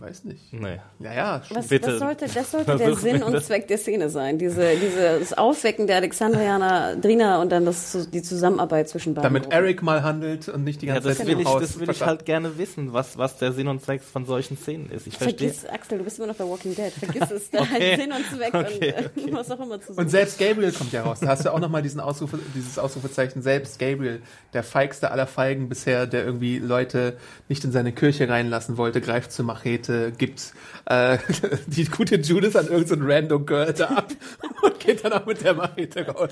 Weiß 0.00 0.22
nicht. 0.24 0.52
Nee. 0.52 0.78
Ja, 1.00 1.12
ja, 1.12 1.42
Was, 1.50 1.66
Bitte. 1.66 1.90
das 1.90 1.98
sollte, 1.98 2.26
das 2.32 2.50
sollte 2.52 2.76
der 2.78 2.94
Sinn 2.94 3.20
und 3.22 3.42
Zweck 3.42 3.66
der 3.66 3.78
Szene 3.78 4.08
sein. 4.08 4.38
Diese, 4.38 4.76
dieses 4.76 5.32
Aufwecken 5.32 5.88
der 5.88 5.96
Alexandrianer, 5.96 6.94
Drina 6.96 7.42
und 7.42 7.50
dann 7.50 7.64
das, 7.64 8.08
die 8.12 8.22
Zusammenarbeit 8.22 8.88
zwischen 8.88 9.14
beiden. 9.14 9.24
damit 9.24 9.42
Gruppen. 9.44 9.58
Eric 9.58 9.82
mal 9.82 10.04
handelt 10.04 10.48
und 10.48 10.62
nicht 10.62 10.82
die 10.82 10.86
Ja, 10.86 10.94
ganze 10.94 11.08
das 11.08 11.18
Zeit 11.18 11.26
will, 11.26 11.40
ich, 11.40 11.46
Haus 11.46 11.60
das 11.62 11.80
will 11.80 11.90
ich 11.90 12.00
halt 12.02 12.24
gerne 12.26 12.58
wissen, 12.58 12.92
was, 12.92 13.18
was 13.18 13.38
der 13.38 13.52
Sinn 13.52 13.66
und 13.66 13.82
Zweck 13.82 14.00
von 14.02 14.24
solchen 14.24 14.56
Szenen 14.56 14.88
ist. 14.90 15.08
Ich 15.08 15.18
verstehe. 15.18 15.50
Vergiss, 15.50 15.66
Axel, 15.68 15.98
du 15.98 16.04
bist 16.04 16.18
immer 16.18 16.28
noch 16.28 16.36
bei 16.36 16.44
Walking 16.44 16.76
Dead. 16.76 16.92
Vergiss 16.92 17.30
es, 17.32 17.50
da 17.50 17.58
Okay. 17.62 17.96
Sinn 17.96 18.12
und 18.12 18.24
Zweck 18.24 18.54
Okay, 18.54 18.94
und 19.16 19.28
äh, 19.28 19.32
was 19.32 19.50
auch 19.50 19.58
immer 19.60 19.80
zu. 19.80 19.94
Und 19.94 20.10
selbst 20.10 20.38
Gabriel 20.38 20.70
kommt 20.70 20.92
ja 20.92 21.02
raus. 21.02 21.18
Da 21.20 21.26
hast 21.26 21.44
du 21.44 21.52
auch 21.52 21.58
nochmal 21.58 21.82
diesen 21.82 21.98
Ausrufe, 22.00 22.38
dieses 22.54 22.78
Ausrufezeichen. 22.78 23.42
Selbst 23.42 23.80
Gabriel, 23.80 24.22
der 24.52 24.62
feigste 24.62 25.10
aller 25.10 25.26
Feigen 25.26 25.68
bisher, 25.68 26.06
der 26.06 26.24
irgendwie 26.24 26.60
Leute 26.60 27.16
nicht 27.48 27.64
in 27.64 27.72
seine 27.72 27.90
Kirche 27.92 28.28
reinlassen 28.28 28.76
wollte, 28.76 29.00
greift 29.00 29.32
zur 29.32 29.44
Machete, 29.44 29.87
gibt 30.16 30.52
äh, 30.86 31.18
die 31.66 31.84
gute 31.84 32.16
Judith 32.16 32.56
an 32.56 32.68
irgendein 32.68 33.02
random 33.02 33.46
Girl 33.46 33.72
da 33.72 33.86
ab 33.86 34.12
und 34.62 34.80
geht 34.80 35.04
dann 35.04 35.12
auch 35.12 35.26
mit 35.26 35.42
der 35.42 35.54
Machete 35.54 36.06
raus. 36.06 36.30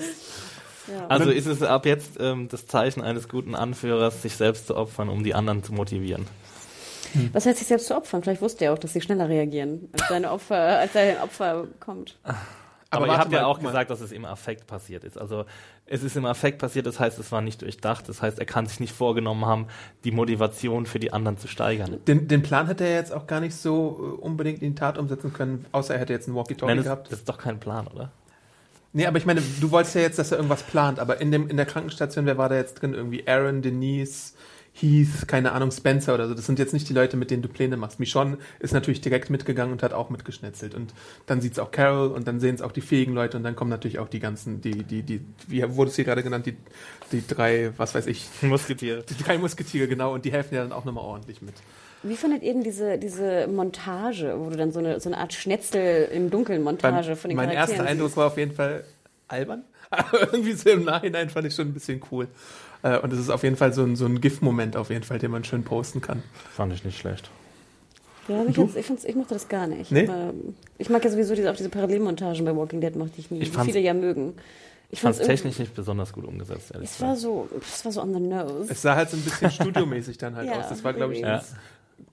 ja. 0.87 1.07
Also 1.07 1.29
ist 1.31 1.45
es 1.45 1.61
ab 1.61 1.85
jetzt 1.85 2.19
ähm, 2.19 2.47
das 2.49 2.67
Zeichen 2.67 3.01
eines 3.01 3.27
guten 3.27 3.55
Anführers, 3.55 4.21
sich 4.21 4.35
selbst 4.35 4.67
zu 4.67 4.75
opfern, 4.75 5.09
um 5.09 5.23
die 5.23 5.33
anderen 5.33 5.63
zu 5.63 5.73
motivieren. 5.73 6.27
was 7.33 7.45
heißt 7.45 7.59
sich 7.59 7.67
selbst 7.67 7.87
zu 7.87 7.95
opfern? 7.95 8.23
Vielleicht 8.23 8.41
wusste 8.41 8.65
er 8.65 8.73
auch, 8.73 8.79
dass 8.79 8.93
sie 8.93 9.01
schneller 9.01 9.29
reagieren, 9.29 9.89
als 9.93 10.07
seine 10.07 10.31
Opfer, 10.31 10.79
als 10.79 10.93
sein 10.93 11.17
Opfer 11.21 11.67
kommt. 11.79 12.17
Aber, 12.89 13.05
ihr 13.05 13.09
warte 13.09 13.21
habt 13.21 13.33
ja 13.33 13.41
mal, 13.41 13.45
auch 13.47 13.55
guck 13.55 13.63
mal. 13.63 13.69
gesagt, 13.69 13.89
dass 13.91 14.01
es 14.01 14.11
im 14.11 14.25
Affekt 14.25 14.67
passiert 14.67 15.03
ist. 15.03 15.17
Also 15.17 15.45
es 15.89 16.03
ist 16.03 16.15
im 16.15 16.25
Affekt 16.25 16.59
passiert, 16.59 16.85
das 16.85 16.99
heißt, 16.99 17.17
es 17.19 17.31
war 17.31 17.41
nicht 17.41 17.61
durchdacht. 17.61 18.09
Das 18.09 18.21
heißt, 18.21 18.39
er 18.39 18.45
kann 18.45 18.65
sich 18.65 18.79
nicht 18.79 18.93
vorgenommen 18.93 19.45
haben, 19.45 19.67
die 20.03 20.11
Motivation 20.11 20.85
für 20.85 20.99
die 20.99 21.13
anderen 21.13 21.37
zu 21.37 21.47
steigern. 21.47 21.97
Den, 22.07 22.27
den 22.27 22.43
Plan 22.43 22.67
hätte 22.67 22.83
er 22.83 22.95
jetzt 22.95 23.13
auch 23.13 23.27
gar 23.27 23.39
nicht 23.39 23.55
so 23.55 24.17
äh, 24.19 24.21
unbedingt 24.21 24.61
in 24.61 24.71
die 24.71 24.75
Tat 24.75 24.97
umsetzen 24.97 25.33
können, 25.33 25.65
außer 25.71 25.93
er 25.93 25.99
hätte 26.01 26.13
jetzt 26.13 26.27
einen 26.27 26.35
Walkie-Talkie 26.35 26.83
gehabt. 26.83 27.11
das 27.11 27.19
ist 27.19 27.29
doch 27.29 27.37
kein 27.37 27.59
Plan, 27.59 27.87
oder? 27.87 28.11
Nee, 28.93 29.05
aber 29.05 29.17
ich 29.17 29.25
meine, 29.25 29.41
du 29.61 29.71
wolltest 29.71 29.95
ja 29.95 30.01
jetzt, 30.01 30.17
dass 30.17 30.31
er 30.31 30.37
irgendwas 30.37 30.63
plant, 30.63 30.99
aber 30.99 31.21
in, 31.21 31.31
dem, 31.31 31.49
in 31.49 31.57
der 31.57 31.65
Krankenstation, 31.65 32.25
wer 32.25 32.37
war 32.37 32.49
da 32.49 32.55
jetzt 32.55 32.81
drin? 32.81 32.93
Irgendwie 32.93 33.27
Aaron, 33.27 33.61
Denise, 33.61 34.33
Heath, 34.79 35.27
keine 35.27 35.53
Ahnung, 35.53 35.71
Spencer 35.71 36.13
oder 36.13 36.27
so. 36.27 36.35
Das 36.35 36.45
sind 36.45 36.59
jetzt 36.59 36.73
nicht 36.73 36.87
die 36.87 36.93
Leute, 36.93 37.17
mit 37.17 37.31
denen 37.31 37.41
du 37.41 37.49
Pläne 37.49 37.77
machst. 37.77 37.99
Michonne 37.99 38.37
ist 38.59 38.73
natürlich 38.73 39.01
direkt 39.01 39.29
mitgegangen 39.29 39.71
und 39.71 39.81
hat 39.81 39.93
auch 39.93 40.09
mitgeschnetzelt. 40.09 40.75
Und 40.75 40.93
dann 41.25 41.41
sieht's 41.41 41.57
auch 41.57 41.71
Carol 41.71 42.09
und 42.09 42.27
dann 42.27 42.39
sehen 42.39 42.55
es 42.55 42.61
auch 42.61 42.71
die 42.71 42.81
fähigen 42.81 43.13
Leute 43.13 43.37
und 43.37 43.43
dann 43.43 43.55
kommen 43.55 43.71
natürlich 43.71 43.99
auch 43.99 44.07
die 44.07 44.19
ganzen, 44.19 44.61
die, 44.61 44.83
die, 44.83 45.01
die, 45.01 45.21
wie 45.47 45.63
wurde 45.75 45.89
es 45.89 45.95
hier 45.95 46.05
gerade 46.05 46.21
genannt, 46.21 46.45
die, 46.45 46.55
die 47.11 47.25
drei, 47.25 47.71
was 47.77 47.95
weiß 47.95 48.05
ich, 48.07 48.27
Musketiere. 48.41 49.03
die 49.03 49.23
drei 49.23 49.37
Musketiere, 49.37 49.87
genau, 49.87 50.13
und 50.13 50.25
die 50.25 50.31
helfen 50.31 50.55
ja 50.55 50.61
dann 50.61 50.71
auch 50.71 50.85
nochmal 50.85 51.03
ordentlich 51.03 51.41
mit. 51.41 51.55
Wie 52.03 52.15
fandet 52.15 52.43
ihr 52.43 52.53
denn 52.53 52.63
diese, 52.63 52.99
diese 52.99 53.47
Montage, 53.47 54.35
wo 54.37 54.49
du 54.51 54.57
dann 54.57 54.71
so 54.71 54.79
eine, 54.79 54.99
so 54.99 55.09
eine 55.09 55.17
Art 55.17 55.33
Schnetzel 55.33 56.07
im 56.13 56.29
Dunkeln 56.29 56.61
Montage 56.61 57.15
von 57.15 57.29
den 57.29 57.35
mein 57.35 57.49
Charakteren 57.49 57.79
erster 57.79 57.91
Eindruck 57.91 58.15
war 58.15 58.27
auf 58.27 58.37
jeden 58.37 58.53
Fall 58.53 58.83
albern. 59.27 59.63
Aber 59.89 60.21
irgendwie 60.33 60.53
so 60.53 60.69
im 60.69 60.83
Nachhinein 60.83 61.29
fand 61.29 61.47
ich 61.47 61.55
schon 61.55 61.69
ein 61.69 61.73
bisschen 61.73 62.01
cool. 62.11 62.27
Äh, 62.83 62.99
Und 62.99 63.11
es 63.13 63.19
ist 63.19 63.29
auf 63.29 63.43
jeden 63.43 63.55
Fall 63.57 63.73
so 63.73 63.83
ein, 63.83 63.95
so 63.95 64.05
ein 64.05 64.21
GIF-Moment 64.21 64.77
auf 64.77 64.89
jeden 64.89 65.03
Fall, 65.03 65.19
den 65.19 65.31
man 65.31 65.43
schön 65.43 65.63
posten 65.63 66.01
kann. 66.01 66.23
Fand 66.55 66.73
ich 66.73 66.83
nicht 66.85 66.97
schlecht. 66.99 67.29
Ja, 68.27 68.43
jetzt, 68.43 68.75
ich, 68.75 68.85
fand's, 68.85 69.05
ich 69.05 69.15
mochte 69.15 69.33
das 69.35 69.47
gar 69.47 69.67
nicht. 69.67 69.89
Nee? 69.91 70.01
Ähm, 70.03 70.55
Ich 70.77 70.89
mag 70.89 71.03
ja 71.03 71.09
sowieso 71.09 71.33
diese, 71.33 71.49
auch 71.49 71.55
diese 71.55 71.69
Parallelmontagen 71.69 72.43
bei 72.43 72.55
Walking 72.55 72.81
Dead 72.81 72.95
mochte 72.95 73.13
ich 73.19 73.31
nie, 73.31 73.39
Ich 73.39 73.49
wie 73.49 73.55
fand's- 73.55 73.71
viele 73.71 73.79
ja 73.85 73.93
mögen. 73.93 74.33
Ich 74.89 74.93
Ich 74.93 75.01
fand 75.01 75.19
es 75.19 75.25
technisch 75.25 75.59
nicht 75.59 75.73
besonders 75.75 76.11
gut 76.13 76.25
umgesetzt, 76.25 76.71
ehrlich 76.73 76.89
Es 76.89 77.01
war 77.01 77.15
gesagt. 77.15 77.21
so, 77.21 77.49
es 77.61 77.83
war 77.85 77.91
so 77.91 78.01
on 78.01 78.13
the 78.13 78.19
nose. 78.19 78.71
Es 78.71 78.81
sah 78.81 78.95
halt 78.95 79.09
so 79.09 79.17
ein 79.17 79.23
bisschen 79.23 79.51
studiomäßig 79.51 80.17
dann 80.17 80.35
halt 80.35 80.47
Ja, 80.49 80.59
aus. 80.59 80.69
Das 80.69 80.83
war, 80.83 80.93
glaube 80.93 81.13
ich, 81.13 81.19
irgendwie. 81.21 81.37
das 81.39 81.55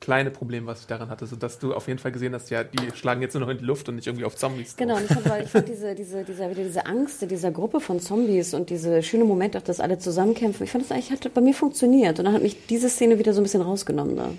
kleine 0.01 0.31
Problem, 0.31 0.67
was 0.67 0.81
ich 0.81 0.87
daran 0.87 1.09
hatte. 1.09 1.27
So 1.27 1.37
dass 1.37 1.59
du 1.59 1.75
auf 1.75 1.89
jeden 1.89 1.99
Fall 1.99 2.13
gesehen 2.13 2.35
hast, 2.35 2.51
ja, 2.51 2.65
die 2.65 2.91
schlagen 2.95 3.23
jetzt 3.23 3.35
nur 3.35 3.43
noch 3.43 3.49
in 3.49 3.59
die 3.59 3.65
Luft 3.65 3.89
und 3.89 3.97
nicht 3.97 4.07
irgendwie 4.07 4.25
auf 4.25 4.37
Zombies. 4.37 4.77
Genau, 4.77 4.97
und 4.97 5.05
ich 5.05 5.13
fand, 5.13 5.29
weil 5.29 5.45
ich 5.45 5.51
fand 5.51 5.69
diese, 5.69 5.95
diese, 5.95 6.25
dieser, 6.25 6.51
wieder 6.51 6.63
diese 6.63 6.87
Angst 6.87 7.23
in 7.23 7.29
dieser 7.29 7.51
Gruppe 7.51 7.81
von 7.81 8.01
Zombies 8.01 8.55
und 8.55 8.71
diese 8.71 9.03
schöne 9.03 9.25
Moment, 9.25 9.57
auch 9.57 9.63
dass 9.63 9.81
alle 9.81 9.99
zusammenkämpfen, 9.99 10.65
ich 10.65 10.71
fand 10.71 10.85
das 10.85 10.93
eigentlich 10.93 11.11
hat 11.11 11.33
bei 11.33 11.41
mir 11.41 11.55
funktioniert. 11.55 12.19
Und 12.19 12.27
dann 12.27 12.35
hat 12.35 12.43
mich 12.43 12.67
diese 12.67 12.89
Szene 12.89 13.19
wieder 13.19 13.33
so 13.33 13.41
ein 13.41 13.45
bisschen 13.45 13.63
rausgenommen 13.63 14.17
da. 14.17 14.31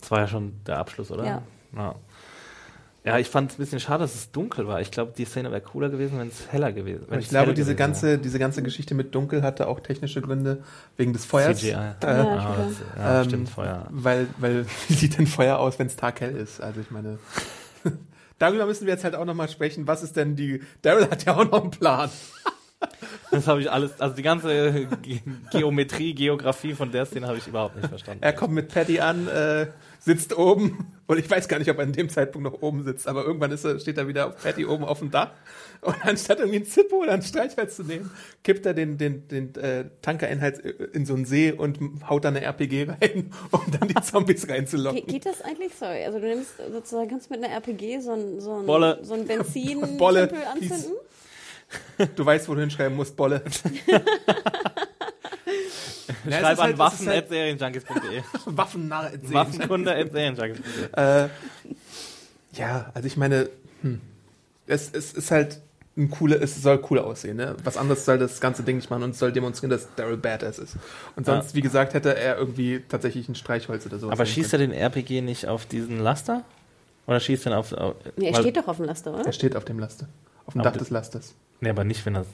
Das 0.00 0.10
war 0.10 0.20
ja 0.20 0.28
schon 0.28 0.52
der 0.66 0.78
Abschluss, 0.78 1.10
oder? 1.10 1.24
Ja. 1.24 1.42
Ja, 1.74 1.94
ja 3.06 3.18
ich 3.18 3.28
fand 3.30 3.50
es 3.50 3.56
ein 3.56 3.60
bisschen 3.60 3.80
schade, 3.80 4.00
dass 4.04 4.14
es 4.14 4.30
dunkel 4.32 4.66
war. 4.66 4.80
Ich 4.80 4.90
glaube, 4.90 5.12
die 5.16 5.24
Szene 5.24 5.50
wäre 5.50 5.60
cooler 5.62 5.88
gewesen, 5.88 6.18
wenn 6.18 6.28
es 6.28 6.50
heller 6.52 6.72
gewesen 6.72 7.02
wäre. 7.02 7.12
Und 7.14 7.20
ich 7.20 7.28
glaube, 7.28 7.54
diese 7.54 7.74
ganze, 7.74 8.18
diese 8.18 8.38
ganze 8.38 8.62
Geschichte 8.62 8.94
mit 8.94 9.14
Dunkel 9.14 9.42
hatte 9.42 9.68
auch 9.68 9.80
technische 9.80 10.20
Gründe 10.20 10.62
wegen 10.96 11.12
des 11.12 11.24
Feuers. 11.24 11.58
CGI. 11.58 11.70
Äh, 11.70 11.72
Ja, 11.72 11.94
Ah, 12.02 12.56
das, 12.58 12.74
ja, 12.98 13.20
Ähm, 13.22 13.28
stimmt, 13.28 13.48
Feuer. 13.48 13.86
Weil, 13.90 14.26
weil, 14.38 14.66
wie 14.88 14.94
sieht 14.94 15.16
denn 15.18 15.26
Feuer 15.26 15.58
aus, 15.58 15.78
wenn 15.78 15.86
es 15.86 15.96
taghell 15.96 16.36
ist? 16.36 16.60
Also 16.60 16.80
ich 16.80 16.90
meine, 16.90 17.18
darüber 18.38 18.66
müssen 18.66 18.86
wir 18.86 18.92
jetzt 18.92 19.04
halt 19.04 19.14
auch 19.14 19.24
nochmal 19.24 19.48
sprechen. 19.48 19.86
Was 19.86 20.02
ist 20.02 20.16
denn 20.16 20.36
die, 20.36 20.60
Daryl 20.82 21.08
hat 21.10 21.24
ja 21.24 21.36
auch 21.36 21.44
noch 21.50 21.62
einen 21.62 21.70
Plan. 21.70 22.10
Das 23.30 23.48
habe 23.48 23.60
ich 23.60 23.70
alles, 23.70 24.00
also 24.00 24.14
die 24.14 24.22
ganze 24.22 24.86
Ge 25.02 25.20
Geometrie, 25.50 26.14
Geografie 26.14 26.74
von 26.74 26.92
der 26.92 27.06
Szene 27.06 27.26
habe 27.26 27.38
ich 27.38 27.46
überhaupt 27.46 27.74
nicht 27.76 27.88
verstanden. 27.88 28.22
Er 28.22 28.34
kommt 28.34 28.52
mit 28.52 28.68
Patty 28.68 29.00
an, 29.00 29.26
äh, 29.28 29.66
sitzt 30.00 30.36
oben, 30.36 30.92
und 31.06 31.18
ich 31.18 31.30
weiß 31.30 31.48
gar 31.48 31.58
nicht, 31.58 31.70
ob 31.70 31.78
er 31.78 31.84
in 31.84 31.92
dem 31.92 32.08
Zeitpunkt 32.08 32.50
noch 32.50 32.62
oben 32.62 32.82
sitzt, 32.84 33.06
aber 33.06 33.24
irgendwann 33.24 33.50
ist 33.52 33.64
er, 33.64 33.78
steht 33.78 33.98
er 33.98 34.08
wieder 34.08 34.28
auf 34.28 34.42
Patty 34.42 34.64
oben 34.66 34.84
auf 34.84 34.98
dem 35.00 35.10
Dach. 35.10 35.32
Und 35.80 35.94
anstatt 36.02 36.38
irgendwie 36.38 36.60
ein 36.60 36.64
Zippo 36.64 36.96
oder 37.02 37.12
ein 37.12 37.22
Streichholz 37.22 37.76
zu 37.76 37.84
nehmen, 37.84 38.10
kippt 38.42 38.66
er 38.66 38.74
den, 38.74 38.98
den, 38.98 39.28
den 39.28 39.54
äh, 39.56 39.84
Tankerinhalt 40.02 40.58
in 40.58 41.06
so 41.06 41.14
einen 41.14 41.24
See 41.24 41.52
und 41.52 41.78
haut 42.08 42.24
da 42.24 42.28
eine 42.28 42.42
RPG 42.42 42.84
rein, 42.84 43.30
um 43.50 43.62
dann 43.78 43.88
die 43.88 43.94
Zombies 43.94 44.46
Ge 44.46 44.56
reinzulocken. 44.56 45.06
geht 45.06 45.26
das 45.26 45.42
eigentlich? 45.42 45.74
Sorry, 45.74 46.04
also 46.04 46.18
du 46.18 46.26
nimmst 46.26 46.54
sozusagen, 46.72 47.10
kannst 47.10 47.30
mit 47.30 47.42
einer 47.42 47.52
RPG 47.54 48.00
so 48.00 48.12
ein, 48.12 48.40
so 48.40 48.54
ein, 48.54 48.66
Bolle. 48.66 48.98
so 49.02 49.14
ein 49.14 49.26
benzin 49.26 49.96
Bolle. 49.98 50.30
anzünden? 50.52 50.92
Du 52.14 52.24
weißt, 52.24 52.48
wo 52.48 52.54
du 52.54 52.60
hinschreiben 52.60 52.96
musst, 52.96 53.16
Bolle. 53.16 53.42
Ja, 56.28 56.38
Schreib 56.40 56.52
ist 56.52 56.58
an 56.58 56.64
halt- 56.64 56.72
es 56.74 56.78
waffen 56.78 57.06
ist 57.06 57.12
halt 57.12 57.22
at 57.24 57.28
serienjunkies.de. 57.28 58.22
Waffennarr. 58.46 59.10
Waffenkunde 59.22 59.94
at 59.94 60.12
serienjunkies.de. 60.12 61.24
Äh, 61.24 61.28
ja, 62.52 62.90
also 62.94 63.06
ich 63.06 63.16
meine, 63.16 63.48
hm, 63.82 64.00
es, 64.66 64.90
es 64.92 65.12
ist 65.12 65.30
halt 65.30 65.60
ein 65.96 66.10
cooler, 66.10 66.42
es 66.42 66.60
soll 66.62 66.82
cool 66.90 66.98
aussehen, 66.98 67.38
ne? 67.38 67.56
Was 67.64 67.76
anderes 67.78 68.04
soll 68.04 68.18
das 68.18 68.40
ganze 68.40 68.62
Ding 68.62 68.76
nicht 68.76 68.90
machen 68.90 69.02
und 69.02 69.10
es 69.10 69.18
soll 69.18 69.32
demonstrieren, 69.32 69.70
dass 69.70 69.88
Daryl 69.96 70.18
Badass 70.18 70.58
ist. 70.58 70.76
Und 71.16 71.24
sonst, 71.24 71.54
wie 71.54 71.62
gesagt, 71.62 71.94
hätte 71.94 72.14
er 72.14 72.36
irgendwie 72.36 72.82
tatsächlich 72.86 73.28
ein 73.28 73.34
Streichholz 73.34 73.86
oder 73.86 73.98
sowas. 73.98 74.12
Aber 74.12 74.26
schießt 74.26 74.52
er 74.52 74.58
den 74.58 74.72
RPG 74.72 75.22
nicht 75.22 75.46
auf 75.48 75.64
diesen 75.64 75.98
Laster? 76.00 76.44
Oder 77.06 77.20
schießt 77.20 77.46
er 77.46 77.58
auf. 77.58 77.72
auf 77.72 77.94
Nee, 78.16 78.28
er 78.28 78.34
steht 78.34 78.56
doch 78.58 78.68
auf 78.68 78.76
dem 78.76 78.84
Laster, 78.86 79.10
oder? 79.10 79.18
können. 79.20 79.28
Er 79.28 79.32
steht 79.32 79.56
auf 79.56 79.64
dem 79.64 79.78
Laster. 79.78 80.06
Auf 80.44 80.52
dem 80.52 80.62
Dach 80.62 80.76
des 80.76 80.90
Lasters. 80.90 81.34
Nee, 81.60 81.70
aber 81.70 81.84
nicht, 81.84 82.04
wenn 82.04 82.16
er. 82.16 82.26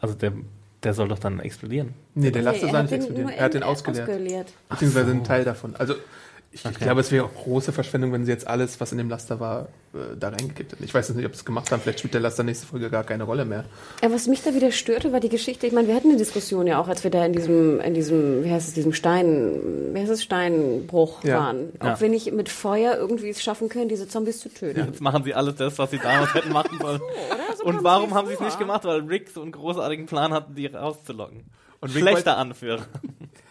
Also 0.00 0.14
der, 0.14 0.32
der 0.82 0.94
soll 0.94 1.08
doch 1.08 1.18
dann 1.18 1.40
explodieren. 1.40 1.94
Nee, 2.14 2.30
der 2.30 2.44
er 2.44 2.54
soll 2.54 2.72
hat 2.72 2.82
nicht 2.82 2.92
den 2.92 2.98
explodieren. 3.00 3.28
Er 3.30 3.44
hat 3.44 3.54
den 3.54 3.62
ausgeleert. 3.62 4.08
ausgeleert. 4.08 4.52
Beziehungsweise 4.68 5.10
ein 5.10 5.24
Teil 5.24 5.44
davon. 5.44 5.76
Also 5.76 5.94
ich, 6.52 6.60
ich 6.64 6.66
Okay. 6.66 6.84
glaube, 6.84 7.00
es 7.00 7.12
wäre 7.12 7.24
auch 7.26 7.34
große 7.34 7.72
Verschwendung, 7.72 8.12
wenn 8.12 8.24
sie 8.24 8.32
jetzt 8.32 8.46
alles, 8.46 8.80
was 8.80 8.90
in 8.92 8.98
dem 8.98 9.08
Laster 9.08 9.38
war, 9.38 9.68
äh, 9.94 10.16
da 10.18 10.30
reingekippt 10.30 10.72
hätten. 10.72 10.82
Ich 10.84 10.92
weiß 10.92 11.06
jetzt 11.08 11.16
nicht, 11.16 11.26
ob 11.26 11.32
sie 11.32 11.38
es 11.40 11.44
gemacht 11.44 11.70
haben. 11.70 11.80
Vielleicht 11.80 12.00
spielt 12.00 12.14
der 12.14 12.20
Laster 12.20 12.42
nächste 12.42 12.66
Folge 12.66 12.90
gar 12.90 13.04
keine 13.04 13.22
Rolle 13.24 13.44
mehr. 13.44 13.64
Ja, 14.02 14.10
was 14.12 14.26
mich 14.26 14.42
da 14.42 14.52
wieder 14.54 14.72
störte, 14.72 15.12
war 15.12 15.20
die 15.20 15.28
Geschichte. 15.28 15.66
Ich 15.68 15.72
meine, 15.72 15.86
wir 15.86 15.94
hatten 15.94 16.08
eine 16.08 16.16
Diskussion 16.18 16.66
ja 16.66 16.80
auch, 16.80 16.88
als 16.88 17.04
wir 17.04 17.10
da 17.12 17.24
in 17.24 17.32
diesem, 17.32 17.80
in 17.80 17.94
diesem, 17.94 18.42
wie 18.44 18.50
heißt 18.50 18.66
es, 18.68 18.74
diesem 18.74 18.92
Stein, 18.92 19.92
wie 19.94 20.00
heißt 20.00 20.10
es, 20.10 20.22
Steinbruch 20.24 21.22
Ja. 21.24 21.38
waren. 21.38 21.68
Ob 21.78 21.84
Ja. 21.86 22.00
wir 22.00 22.08
nicht 22.08 22.32
mit 22.32 22.48
Feuer 22.48 22.96
irgendwie 22.96 23.28
es 23.30 23.42
schaffen 23.42 23.68
können, 23.68 23.88
diese 23.88 24.08
Zombies 24.08 24.40
zu 24.40 24.48
töten. 24.48 24.86
Jetzt 24.86 25.00
machen 25.00 25.22
sie 25.24 25.34
alles 25.34 25.54
das, 25.56 25.78
was 25.78 25.90
sie 25.90 25.98
damals 25.98 26.34
hätten 26.34 26.52
machen 26.52 26.78
sollen. 26.80 27.00
Oder? 27.00 27.56
So 27.56 27.64
Und 27.64 27.84
warum 27.84 28.14
haben 28.14 28.26
sie 28.26 28.34
es 28.34 28.40
nicht 28.40 28.58
gemacht? 28.58 28.84
Weil 28.84 29.00
Rick 29.02 29.30
so 29.30 29.42
einen 29.42 29.52
großartigen 29.52 30.06
Plan 30.06 30.32
hatte, 30.32 30.52
die 30.52 30.66
rauszulocken. 30.66 31.44
Und 31.80 31.90
Schlechter 31.90 32.36
Anführer. 32.36 32.86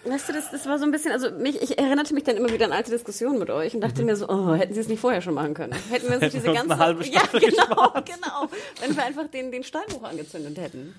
Weißt 0.05 0.29
du, 0.29 0.33
das, 0.33 0.51
das 0.51 0.65
war 0.67 0.77
so 0.79 0.85
ein 0.85 0.91
bisschen, 0.91 1.11
also 1.11 1.31
mich, 1.31 1.61
ich 1.61 1.77
erinnerte 1.77 2.13
mich 2.13 2.23
dann 2.23 2.37
immer 2.37 2.51
wieder 2.51 2.65
an 2.65 2.71
alte 2.71 2.91
Diskussionen 2.91 3.37
mit 3.39 3.49
euch 3.49 3.73
und 3.75 3.81
dachte 3.81 4.03
mir 4.03 4.15
so, 4.15 4.29
oh, 4.29 4.53
hätten 4.53 4.73
sie 4.73 4.79
es 4.79 4.87
nicht 4.87 4.99
vorher 4.99 5.21
schon 5.21 5.33
machen 5.33 5.53
können. 5.53 5.73
Hätten 5.89 6.07
wir 6.07 6.15
uns 6.15 6.21
nicht 6.21 6.33
Hätten 6.35 6.43
diese 6.43 6.53
ganze 6.53 6.73
eine 6.73 6.77
halbe 6.83 7.05
Ja, 7.05 7.19
Staffel 7.19 7.39
genau, 7.41 7.65
gespart. 7.65 8.05
genau. 8.05 8.49
Wenn 8.81 8.95
wir 8.95 9.03
einfach 9.03 9.27
den, 9.27 9.51
den 9.51 9.63
Steinbruch 9.63 10.03
angezündet 10.03 10.57
hätten. 10.57 10.95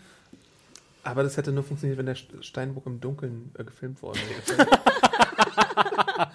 Aber 1.03 1.23
das 1.23 1.37
hätte 1.37 1.51
nur 1.53 1.65
funktioniert, 1.65 1.99
wenn 1.99 2.07
der 2.07 2.17
St- 2.17 2.43
Steinbruch 2.43 2.85
im 2.87 3.01
Dunkeln 3.01 3.53
äh, 3.59 3.65
gefilmt 3.65 4.03
worden 4.03 4.21
wäre. 4.57 4.67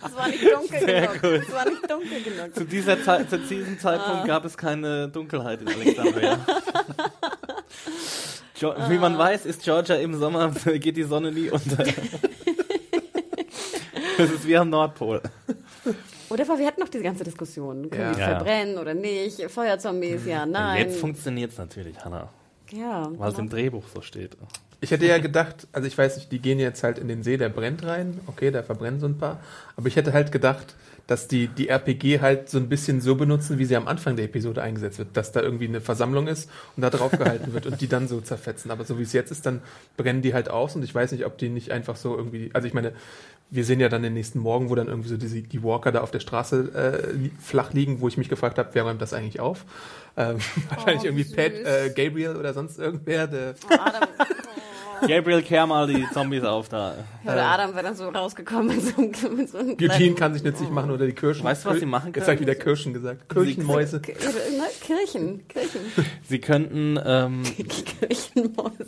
Es 0.04 0.16
war 0.16 0.28
nicht 0.28 0.44
dunkel 0.44 0.80
genug. 0.80 1.24
Es 1.48 1.52
war 1.54 1.66
nicht 1.70 1.92
dunkel 1.92 2.24
genug. 2.24 2.56
Zu, 2.56 2.66
dieser 2.66 3.04
Zeit, 3.04 3.30
zu 3.30 3.38
diesem 3.38 3.78
Zeitpunkt 3.80 4.26
gab 4.26 4.44
es 4.46 4.58
keine 4.58 5.08
Dunkelheit 5.10 5.62
in 5.62 5.68
Alexandria. 5.68 6.40
Jo 8.58 8.74
Wie 8.90 8.98
man 8.98 9.18
weiß, 9.18 9.46
ist 9.46 9.64
Georgia 9.64 9.96
im 9.96 10.16
Sommer, 10.18 10.50
geht 10.80 10.98
die 10.98 11.04
Sonne 11.04 11.32
nie 11.32 11.50
unter. 11.50 11.84
Das 14.18 14.32
ist 14.32 14.48
wie 14.48 14.56
am 14.56 14.70
Nordpol. 14.70 15.22
Oder 16.30 16.48
wir 16.48 16.66
hatten 16.66 16.80
noch 16.80 16.88
diese 16.88 17.04
ganze 17.04 17.26
Diskussion. 17.26 17.90
Können 17.90 18.02
Ja. 18.02 18.14
die 18.14 18.22
verbrennen 18.22 18.78
oder 18.78 18.94
nicht? 18.94 19.42
Feuerzombies, 19.52 20.26
ja, 20.26 20.46
nein. 20.46 20.80
Jetzt 20.88 21.00
funktioniert 21.02 21.52
es 21.52 21.58
natürlich, 21.58 21.98
Hannah, 22.04 22.30
ja. 22.72 23.10
weil 23.18 23.32
es 23.34 23.38
im 23.38 23.50
Drehbuch 23.50 23.84
so 23.94 24.02
steht. 24.02 24.38
Ich 24.80 24.92
hätte 24.92 25.06
ja 25.06 25.18
gedacht, 25.18 25.68
also 25.74 25.88
ich 25.88 25.98
weiß 25.98 26.16
nicht, 26.18 26.32
die 26.32 26.40
gehen 26.40 26.60
jetzt 26.60 26.82
halt 26.84 26.98
in 26.98 27.08
den 27.08 27.24
See, 27.24 27.38
der 27.38 27.50
brennt 27.50 27.84
rein. 27.86 28.20
Okay, 28.28 28.52
da 28.52 28.64
verbrennen 28.64 29.00
so 29.00 29.06
ein 29.08 29.18
paar. 29.18 29.40
Aber 29.76 29.88
ich 29.88 29.96
hätte 29.98 30.14
halt 30.14 30.32
gedacht, 30.32 30.76
dass 31.08 31.28
die, 31.28 31.48
die 31.48 31.70
RPG 31.70 32.20
halt 32.20 32.50
so 32.50 32.58
ein 32.58 32.68
bisschen 32.68 33.00
so 33.00 33.16
benutzen, 33.16 33.60
wie 33.60 33.66
sie 33.66 33.76
am 33.76 33.88
Anfang 33.88 34.16
der 34.16 34.26
Episode 34.26 34.62
eingesetzt 34.62 34.98
wird. 34.98 35.10
Dass 35.14 35.32
da 35.32 35.42
irgendwie 35.42 35.68
eine 35.68 35.82
Versammlung 35.82 36.28
ist 36.28 36.50
und 36.76 36.82
da 36.82 36.90
drauf 36.90 37.12
gehalten 37.12 37.54
wird 37.54 37.66
und 37.68 37.80
die 37.82 37.88
dann 37.88 38.08
so 38.08 38.22
zerfetzen. 38.22 38.72
Aber 38.72 38.86
so 38.86 38.98
wie 38.98 39.04
es 39.04 39.14
jetzt 39.14 39.32
ist, 39.32 39.46
dann 39.46 39.62
brennen 39.98 40.22
die 40.22 40.34
halt 40.34 40.50
aus 40.50 40.76
und 40.76 40.84
ich 40.84 40.94
weiß 40.94 41.12
nicht, 41.12 41.26
ob 41.26 41.38
die 41.38 41.50
nicht 41.50 41.72
einfach 41.72 41.96
so 41.96 42.18
irgendwie, 42.18 42.50
also 42.54 42.68
ich 42.68 42.74
meine, 42.74 42.94
wir 43.52 43.64
sehen 43.64 43.80
ja 43.80 43.90
dann 43.90 44.02
den 44.02 44.14
nächsten 44.14 44.40
Morgen, 44.40 44.70
wo 44.70 44.76
dann 44.76 44.88
irgendwie 44.88 45.10
so 45.10 45.18
die, 45.18 45.44
die 45.44 45.64
Walker 45.64 45.92
da 45.92 46.02
auf 46.02 46.12
der 46.12 46.20
Straße 46.20 47.14
äh, 47.14 47.30
flach 47.40 47.74
liegen, 47.74 48.02
wo 48.02 48.08
ich 48.08 48.18
mich 48.18 48.30
gefragt 48.30 48.58
habe, 48.58 48.70
wer 48.74 48.84
räumt 48.84 49.02
das 49.02 49.14
eigentlich 49.14 49.40
auf? 49.40 49.66
Ähm, 50.18 50.38
wahrscheinlich 50.70 51.04
wie 51.04 51.08
irgendwie 51.08 51.36
Pat, 51.36 51.56
süß. 51.56 51.68
äh, 51.68 51.90
Gabriel 51.90 52.36
oder 52.36 52.54
sonst 52.54 52.80
irgendwer. 52.80 53.28
Der, 53.28 53.54
Adam, 53.70 54.10
Gabriel, 55.02 55.42
kehr 55.42 55.66
mal 55.68 55.88
die 55.88 56.06
Zombies 56.14 56.44
auf 56.44 56.70
da. 56.70 56.94
oder 57.24 57.46
Adam 57.46 57.74
wäre 57.74 57.84
dann 57.84 57.96
so 57.96 58.08
rausgekommen 58.10 58.68
mit 58.68 58.82
so 58.84 59.02
einem, 59.02 59.38
mit 59.38 59.50
so 59.50 59.58
einem 59.58 59.70
Eugene 59.72 59.88
kleinen- 59.90 60.16
kann 60.16 60.34
sich 60.34 60.44
nützlich 60.44 60.70
machen 60.70 60.92
oder 60.92 61.06
die 61.06 61.14
Kirschen. 61.14 61.44
Weißt 61.44 61.66
du, 61.66 61.70
was 61.70 61.80
sie 61.80 61.86
machen 61.86 62.12
Jetzt 62.16 62.24
habe 62.24 62.34
ich 62.34 62.40
können? 62.40 62.50
wieder 62.50 62.56
Kirschen 62.64 62.94
gesagt. 62.94 63.30
Kirchenmäuse. 63.30 63.98
Ne, 63.98 64.04
Kirchen, 64.82 65.48
Kirchen, 65.48 65.80
Sie 66.28 66.40
könnten 66.40 67.00
ähm, 67.06 67.44
Kirchenmäuse. 68.00 68.86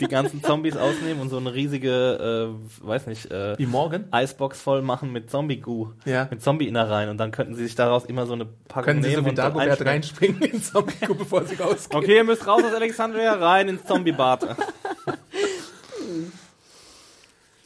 die 0.00 0.06
ganzen 0.08 0.42
Zombies 0.42 0.76
ausnehmen 0.76 1.20
und 1.20 1.28
so 1.30 1.38
eine 1.38 1.52
riesige, 1.54 2.50
äh, 2.82 2.86
weiß 2.86 3.06
nicht, 3.06 3.30
äh, 3.30 3.56
Wie 3.58 3.66
morgen? 3.66 4.04
Eisbox 4.10 4.60
voll 4.60 4.82
machen 4.82 5.12
mit 5.12 5.30
Zombie-Goo. 5.30 5.92
Ja. 6.04 6.28
Mit 6.30 6.42
Zombie-Innereien. 6.42 7.08
Und 7.10 7.18
dann 7.18 7.30
könnten 7.30 7.54
sie 7.54 7.64
sich 7.64 7.74
daraus 7.74 8.04
immer 8.04 8.26
so 8.26 8.32
eine 8.34 8.46
Packung 8.46 8.84
Können 8.84 9.02
sie 9.02 9.10
nehmen 9.10 9.20
so 9.20 9.26
wie 9.26 9.30
und 9.30 9.38
dann 9.38 9.54
Dagobert 9.54 9.84
reinspringen 9.84 10.42
in 10.42 10.62
zombie 10.62 10.92
bevor 11.06 11.44
sie 11.44 11.54
rausgehen? 11.56 12.02
Okay, 12.02 12.16
ihr 12.16 12.24
müsst 12.24 12.46
raus 12.46 12.62
aus 12.64 12.72
Alexandria, 12.74 13.34
rein 13.34 13.68
ins 13.68 13.84
Zombie-Bad. 13.84 14.56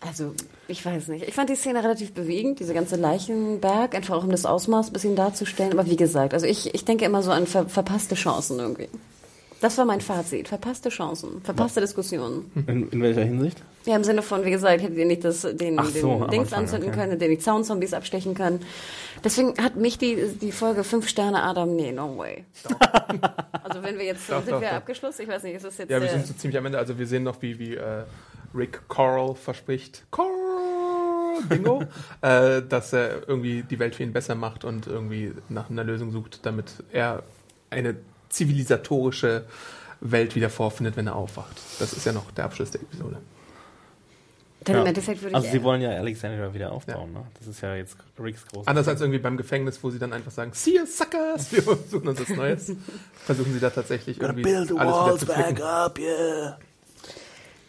Also, 0.00 0.34
ich 0.66 0.84
weiß 0.84 1.08
nicht. 1.08 1.28
Ich 1.28 1.34
fand 1.34 1.48
die 1.48 1.54
Szene 1.54 1.82
relativ 1.84 2.12
bewegend, 2.12 2.58
diese 2.58 2.74
ganze 2.74 2.96
Leichenberg, 2.96 3.94
einfach 3.94 4.16
auch 4.16 4.24
um 4.24 4.30
das 4.30 4.44
Ausmaß 4.46 4.88
ein 4.88 4.92
bisschen 4.92 5.14
darzustellen. 5.14 5.72
Aber 5.78 5.86
wie 5.88 5.96
gesagt, 5.96 6.34
also 6.34 6.44
ich, 6.44 6.74
ich 6.74 6.84
denke 6.84 7.04
immer 7.04 7.22
so 7.22 7.30
an 7.30 7.46
ver 7.46 7.68
verpasste 7.68 8.16
Chancen 8.16 8.58
irgendwie. 8.58 8.88
Das 9.60 9.78
war 9.78 9.84
mein 9.84 10.00
Fazit. 10.00 10.48
Verpasste 10.48 10.88
Chancen, 10.88 11.40
verpasste 11.44 11.80
Diskussionen. 11.80 12.50
In, 12.66 12.88
in 12.90 13.00
welcher 13.00 13.22
Hinsicht? 13.22 13.62
Ja, 13.84 13.94
im 13.94 14.02
Sinne 14.02 14.22
von, 14.22 14.44
wie 14.44 14.50
gesagt, 14.50 14.82
hättet 14.82 14.96
ihr 14.98 15.04
nicht 15.06 15.22
das, 15.22 15.42
den, 15.42 15.78
Ach 15.78 15.84
so, 15.88 16.18
den 16.22 16.30
Dings 16.30 16.46
Anfang, 16.52 16.58
anzünden 16.64 16.88
okay. 16.88 16.98
können, 16.98 17.18
den 17.20 17.30
die 17.30 17.38
Zaunzombies 17.38 17.94
abstechen 17.94 18.34
können. 18.34 18.58
Deswegen 19.22 19.54
hat 19.62 19.76
mich 19.76 19.98
die, 19.98 20.16
die 20.40 20.50
Folge 20.50 20.82
5 20.82 21.06
Sterne 21.08 21.44
Adam, 21.44 21.76
nee, 21.76 21.92
no 21.92 22.18
way. 22.18 22.44
also 23.62 23.84
wenn 23.84 23.98
wir 23.98 24.04
jetzt, 24.06 24.28
Doch, 24.28 24.42
sind 24.42 24.50
doch, 24.50 24.60
wir 24.60 24.68
doch. 24.70 24.76
abgeschlossen? 24.78 25.22
Ich 25.22 25.28
weiß 25.28 25.44
nicht, 25.44 25.54
ist 25.54 25.64
das 25.64 25.78
jetzt 25.78 25.90
Ja, 25.90 26.00
wir 26.00 26.08
der- 26.08 26.16
sind 26.18 26.26
so 26.26 26.34
ziemlich 26.34 26.58
am 26.58 26.66
Ende. 26.66 26.78
Also 26.78 26.98
wir 26.98 27.06
sehen 27.06 27.22
noch, 27.22 27.40
wie, 27.40 27.56
wie 27.60 27.76
äh, 27.76 28.02
Rick 28.54 28.88
Coral 28.88 29.34
verspricht. 29.34 30.04
Coral, 30.10 31.42
Bingo. 31.48 31.82
äh, 32.22 32.62
dass 32.62 32.92
er 32.92 33.28
irgendwie 33.28 33.62
die 33.62 33.78
Welt 33.78 33.94
für 33.94 34.02
ihn 34.02 34.12
besser 34.12 34.34
macht 34.34 34.64
und 34.64 34.86
irgendwie 34.86 35.32
nach 35.48 35.70
einer 35.70 35.84
Lösung 35.84 36.10
sucht, 36.12 36.44
damit 36.44 36.82
er 36.92 37.22
eine 37.70 37.96
zivilisatorische 38.28 39.44
Welt 40.00 40.34
wieder 40.34 40.50
vorfindet, 40.50 40.96
wenn 40.96 41.06
er 41.06 41.16
aufwacht. 41.16 41.60
Das 41.78 41.92
ist 41.92 42.04
ja 42.04 42.12
noch 42.12 42.30
der 42.32 42.44
Abschluss 42.44 42.70
der 42.70 42.80
Episode. 42.82 43.18
Dann 44.64 44.76
Ja. 44.76 44.80
im 44.82 44.86
Endeffekt 44.86 45.22
würde 45.22 45.34
Also 45.34 45.46
ich 45.46 45.52
sie 45.52 45.62
wollen 45.64 45.82
ja 45.82 45.90
Alexandria 45.90 46.54
wieder 46.54 46.70
aufbauen, 46.70 47.12
ne? 47.12 47.24
Das 47.38 47.48
ist 47.48 47.60
ja 47.62 47.74
jetzt 47.74 47.96
Ricks 48.18 48.46
groß. 48.46 48.66
Anders 48.68 48.86
als 48.86 49.00
irgendwie 49.00 49.18
beim 49.18 49.36
Gefängnis, 49.36 49.82
wo 49.82 49.90
sie 49.90 49.98
dann 49.98 50.12
einfach 50.12 50.30
sagen, 50.30 50.52
see 50.54 50.76
you 50.76 50.86
suckers, 50.86 51.50
wir 51.52 51.62
suchen 51.62 52.06
uns 52.08 52.20
was 52.20 52.28
Neues. 52.28 52.72
Versuchen 53.24 53.52
sie 53.52 53.58
da 53.60 53.70
tatsächlich 53.70 54.20
irgendwie 54.20 54.54
alles 54.54 54.70
wieder 54.70 55.18
zu 55.18 55.26
flicken. 55.26 55.62
up, 55.62 55.98
yeah. 55.98 56.58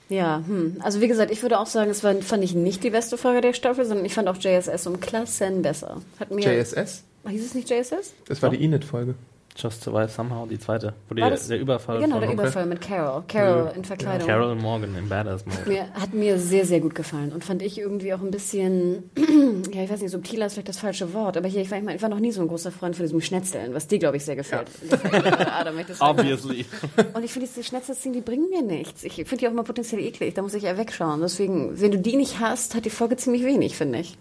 Ja, 0.09 0.43
hm. 0.45 0.77
also 0.81 1.01
wie 1.01 1.07
gesagt, 1.07 1.31
ich 1.31 1.41
würde 1.41 1.59
auch 1.59 1.65
sagen, 1.65 1.89
es 1.89 2.03
war, 2.03 2.13
fand 2.15 2.43
ich 2.43 2.53
nicht 2.53 2.83
die 2.83 2.89
beste 2.89 3.17
Folge 3.17 3.41
der 3.41 3.53
Staffel, 3.53 3.85
sondern 3.85 4.05
ich 4.05 4.13
fand 4.13 4.27
auch 4.27 4.37
JSS 4.37 4.85
um 4.87 4.99
Klassen 4.99 5.61
besser. 5.61 6.01
Hat 6.19 6.31
mir, 6.31 6.41
JSS? 6.41 7.03
Hieß 7.27 7.45
es 7.45 7.53
nicht 7.53 7.69
JSS? 7.69 8.13
Das 8.27 8.41
war 8.41 8.49
die 8.49 8.63
Enid-Folge. 8.63 9.15
Just 9.55 9.83
Survive 9.83 10.09
Somehow, 10.09 10.47
die 10.47 10.59
zweite. 10.59 10.93
Wo 11.07 11.15
die, 11.15 11.21
der 11.21 11.59
Überfall 11.59 11.99
genau, 11.99 12.19
der 12.19 12.31
Überfall 12.31 12.65
mit 12.65 12.81
Carol. 12.81 13.23
Carol 13.27 13.71
in 13.75 13.85
Verkleidung. 13.85 14.27
Carol 14.27 14.55
Morgan 14.55 14.95
im 14.95 15.07
Badass 15.07 15.45
Mode. 15.45 15.57
Mir, 15.67 15.93
hat 15.93 16.13
mir 16.13 16.39
sehr, 16.39 16.65
sehr 16.65 16.79
gut 16.79 16.95
gefallen 16.95 17.31
und 17.31 17.43
fand 17.43 17.61
ich 17.61 17.77
irgendwie 17.77 18.13
auch 18.13 18.21
ein 18.21 18.31
bisschen, 18.31 19.11
ja, 19.73 19.83
ich 19.83 19.89
weiß 19.89 20.01
nicht, 20.01 20.11
subtiler 20.11 20.47
ist 20.47 20.53
vielleicht 20.53 20.69
das 20.69 20.79
falsche 20.79 21.13
Wort, 21.13 21.37
aber 21.37 21.47
hier, 21.47 21.61
ich 21.61 21.71
war, 21.71 21.77
ich, 21.77 21.83
mein, 21.83 21.95
ich 21.95 22.01
war 22.01 22.09
noch 22.09 22.19
nie 22.19 22.31
so 22.31 22.41
ein 22.41 22.47
großer 22.47 22.71
Freund 22.71 22.95
von 22.95 23.05
diesem 23.05 23.21
Schnetzeln, 23.21 23.73
was 23.73 23.87
dir, 23.87 23.99
glaube 23.99 24.17
ich, 24.17 24.25
sehr 24.25 24.35
gefällt. 24.35 24.67
Gefällt, 24.89 25.25
äh, 25.25 25.45
Adam, 25.45 25.77
ich. 25.77 26.01
Obviously. 26.01 26.65
Und 27.13 27.23
ich 27.23 27.31
finde, 27.31 27.47
diese 27.47 27.63
Schnetzelszenen, 27.63 28.13
die 28.13 28.21
bringen 28.21 28.49
mir 28.49 28.63
nichts. 28.63 29.03
Ich 29.03 29.13
finde 29.13 29.37
die 29.37 29.47
auch 29.47 29.51
immer 29.51 29.63
potenziell 29.63 30.01
eklig, 30.01 30.33
da 30.33 30.41
muss 30.41 30.53
ich 30.53 30.63
eher 30.63 30.77
wegschauen. 30.77 31.21
Deswegen, 31.21 31.79
wenn 31.79 31.91
du 31.91 31.99
die 31.99 32.15
nicht 32.15 32.39
hast, 32.39 32.75
hat 32.75 32.85
die 32.85 32.89
Folge 32.89 33.17
ziemlich 33.17 33.43
wenig, 33.43 33.77
finde 33.77 33.99
ich. 33.99 34.17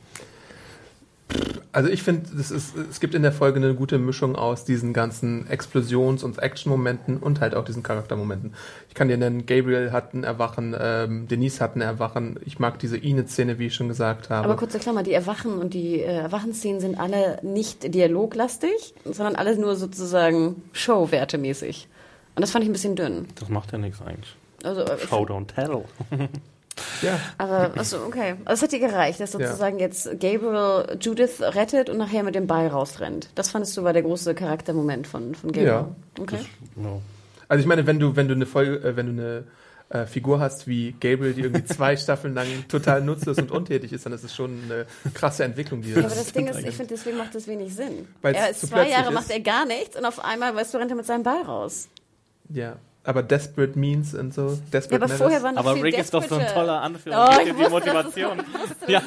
Also 1.74 1.88
ich 1.88 2.02
finde, 2.02 2.28
es 2.38 3.00
gibt 3.00 3.14
in 3.14 3.22
der 3.22 3.32
Folge 3.32 3.56
eine 3.56 3.74
gute 3.74 3.98
Mischung 3.98 4.36
aus 4.36 4.66
diesen 4.66 4.92
ganzen 4.92 5.48
Explosions- 5.48 6.22
und 6.22 6.38
Action-Momenten 6.38 7.16
und 7.16 7.40
halt 7.40 7.54
auch 7.54 7.64
diesen 7.64 7.82
Charaktermomenten. 7.82 8.52
Ich 8.90 8.94
kann 8.94 9.08
dir 9.08 9.16
nennen, 9.16 9.46
Gabriel 9.46 9.90
hat 9.90 10.12
ein 10.12 10.22
Erwachen, 10.22 10.76
ähm, 10.78 11.28
Denise 11.28 11.60
hat 11.60 11.74
ein 11.74 11.80
Erwachen. 11.80 12.38
Ich 12.44 12.58
mag 12.58 12.78
diese 12.78 12.98
Enid-Szene, 12.98 13.58
wie 13.58 13.68
ich 13.68 13.74
schon 13.74 13.88
gesagt 13.88 14.28
habe. 14.28 14.44
Aber 14.44 14.56
kurze 14.56 14.78
Klammer, 14.78 15.02
die 15.02 15.14
Erwachen 15.14 15.58
und 15.58 15.72
die 15.72 16.00
äh, 16.00 16.18
Erwachenszenen 16.18 16.80
sind 16.80 17.00
alle 17.00 17.38
nicht 17.42 17.94
dialoglastig, 17.94 18.94
sondern 19.04 19.34
alle 19.34 19.56
nur 19.56 19.74
sozusagen 19.76 20.62
Show-wertemäßig. 20.72 21.88
Und 22.34 22.42
das 22.42 22.50
fand 22.50 22.64
ich 22.64 22.70
ein 22.70 22.74
bisschen 22.74 22.96
dünn. 22.96 23.28
Das 23.36 23.48
macht 23.48 23.72
ja 23.72 23.78
nichts 23.78 24.02
eigentlich. 24.02 24.36
Also, 24.62 24.82
äh, 24.82 24.98
Show 24.98 25.24
don't 25.24 25.46
tell. 25.46 25.84
ja, 27.02 27.18
Aber, 27.38 27.72
achso, 27.76 28.04
okay. 28.06 28.36
Also 28.44 28.60
es 28.60 28.62
hat 28.62 28.72
dir 28.72 28.86
gereicht, 28.86 29.20
dass 29.20 29.32
sozusagen 29.32 29.78
jetzt 29.78 30.04
Gabriel 30.20 30.96
Judith 31.00 31.40
rettet 31.40 31.90
und 31.90 31.98
nachher 31.98 32.22
mit 32.22 32.34
dem 32.34 32.46
Ball 32.46 32.68
rausrennt. 32.68 33.30
Das 33.34 33.50
fandest 33.50 33.76
du 33.76 33.84
war 33.84 33.92
der 33.92 34.02
große 34.02 34.34
Charaktermoment 34.34 35.06
von, 35.06 35.34
von 35.34 35.52
Gabriel. 35.52 35.66
Ja. 35.66 35.88
Okay. 36.18 36.38
No. 36.76 37.02
also 37.48 37.60
ich 37.60 37.66
meine, 37.66 37.86
wenn 37.86 37.98
du, 37.98 38.16
wenn 38.16 38.28
du 38.28 38.34
eine 38.34 38.46
Folge, 38.46 38.76
äh, 38.88 38.96
wenn 38.96 39.16
du 39.16 39.22
eine 39.22 39.44
äh, 39.88 40.06
Figur 40.06 40.40
hast 40.40 40.66
wie 40.66 40.92
Gabriel, 40.92 41.34
die 41.34 41.42
irgendwie 41.42 41.64
zwei 41.64 41.96
Staffeln 41.98 42.34
lang 42.34 42.46
total 42.68 43.02
nutzlos 43.02 43.38
und 43.38 43.50
untätig 43.50 43.92
ist, 43.92 44.06
dann 44.06 44.12
ist 44.12 44.24
es 44.24 44.34
schon 44.34 44.62
eine 44.64 44.86
krasse 45.12 45.44
Entwicklung, 45.44 45.82
die 45.82 45.90
Ja, 45.90 45.98
aber 45.98 46.08
das 46.08 46.32
Ding 46.32 46.46
ist, 46.46 46.58
ich 46.60 46.74
finde, 46.74 46.94
deswegen 46.94 47.18
macht 47.18 47.34
das 47.34 47.46
wenig 47.46 47.74
Sinn. 47.74 48.08
Weil's 48.22 48.38
Er 48.38 48.50
ist 48.50 48.68
zwei 48.68 48.88
Jahre, 48.88 49.08
ist. 49.08 49.14
macht 49.14 49.30
er 49.30 49.40
gar 49.40 49.66
nichts 49.66 49.96
und 49.96 50.04
auf 50.04 50.24
einmal, 50.24 50.54
weißt 50.54 50.72
du, 50.72 50.78
rennt 50.78 50.90
er 50.90 50.96
mit 50.96 51.06
seinem 51.06 51.22
Ball 51.24 51.42
raus. 51.42 51.88
Ja, 52.48 52.76
aber 53.04 53.22
Desperate 53.22 53.78
Means 53.78 54.14
und 54.14 54.32
so. 54.32 54.58
Desperate 54.72 54.90
Ja, 54.92 54.96
aber 54.96 54.98
Matters. 55.06 55.18
vorher 55.18 55.42
war 55.42 55.52
noch 55.52 55.58
Aber 55.58 55.74
viel 55.74 55.82
Rick 55.82 55.98
ist 55.98 56.14
doch 56.14 56.22
so 56.24 56.36
ein 56.36 56.46
toller 56.46 56.80
Anführer. 56.82 57.30
Oh, 57.36 57.42
ich 57.46 57.54
wusste, 57.56 57.70
Motivation. 57.70 58.38
Ich 58.40 58.70
wusste, 58.70 58.92
Ja. 58.92 59.02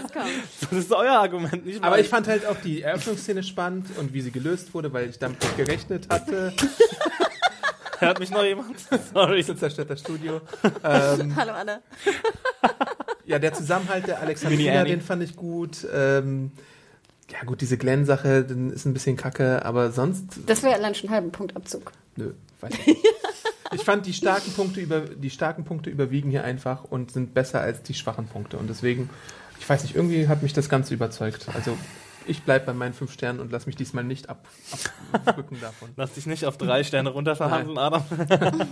Das 0.61 0.71
ist 0.73 0.91
euer 0.91 1.13
Argument, 1.19 1.65
nicht 1.65 1.81
Aber 1.81 1.91
mein. 1.91 2.01
ich 2.01 2.09
fand 2.09 2.27
halt 2.27 2.45
auch 2.45 2.57
die 2.57 2.81
Eröffnungsszene 2.81 3.41
spannend 3.43 3.87
und 3.97 4.13
wie 4.13 4.21
sie 4.21 4.31
gelöst 4.31 4.73
wurde, 4.73 4.91
weil 4.91 5.09
ich 5.09 5.17
damit 5.19 5.41
nicht 5.41 5.57
gerechnet 5.57 6.07
hatte. 6.09 6.53
Hört 7.99 8.19
mich 8.19 8.29
noch 8.29 8.43
jemand? 8.43 8.75
Sorry. 9.13 9.45
Ein 9.47 9.57
zerstörter 9.57 9.95
Studio. 9.95 10.41
Ähm, 10.83 11.33
Hallo 11.37 11.53
Anne. 11.53 11.81
ja, 13.25 13.39
der 13.39 13.53
Zusammenhalt 13.53 14.07
der 14.07 14.19
Alexandrina, 14.19 14.83
den 14.83 14.99
fand 15.01 15.23
ich 15.23 15.37
gut. 15.37 15.87
Ähm, 15.93 16.51
ja 17.31 17.43
gut, 17.45 17.61
diese 17.61 17.77
Glenn-Sache 17.77 18.43
dann 18.43 18.69
ist 18.71 18.85
ein 18.85 18.93
bisschen 18.93 19.15
kacke, 19.15 19.63
aber 19.65 19.91
sonst, 19.91 20.25
Das 20.45 20.61
wäre 20.63 20.75
allein 20.75 20.93
schon 20.93 21.07
einen 21.09 21.15
halben 21.15 21.31
Punkt 21.31 21.55
Abzug. 21.55 21.91
nö, 22.17 22.33
weiß 22.59 22.73
ich 22.73 22.87
nicht. 22.87 23.05
Ich 23.74 23.82
fand 23.84 24.05
die 24.05 24.13
starken 24.13 24.51
Punkte 24.53 24.80
über 24.80 25.01
die 25.01 25.30
starken 25.30 25.63
Punkte 25.63 25.89
überwiegen 25.89 26.30
hier 26.30 26.43
einfach 26.43 26.84
und 26.84 27.11
sind 27.11 27.34
besser 27.34 27.61
als 27.61 27.82
die 27.84 27.93
schwachen 27.93 28.28
Punkte 28.28 28.57
und 28.57 28.70
deswegen, 28.70 29.09
ich 29.59 29.68
weiß 29.68 29.84
nicht, 29.84 29.95
irgendwie 29.95 30.28
hat 30.28 30.43
mich 30.43 30.53
das 30.53 30.70
Ganze 30.70 30.93
überzeugt. 30.93 31.47
Also 31.53 31.78
ich 32.28 32.43
bleibe 32.43 32.66
bei 32.66 32.74
meinen 32.74 32.93
fünf 32.93 33.11
Sternen 33.11 33.39
und 33.39 33.51
lass 33.51 33.66
mich 33.66 33.76
diesmal 33.76 34.03
nicht 34.03 34.30
ab, 34.30 34.47
abrücken 35.11 35.59
davon. 35.61 35.89
Lass 35.95 36.13
dich 36.13 36.26
nicht 36.26 36.45
auf 36.45 36.57
drei 36.57 36.84
Sterne 36.84 37.09
runterverhandeln, 37.09 37.78
Adam. 37.78 38.03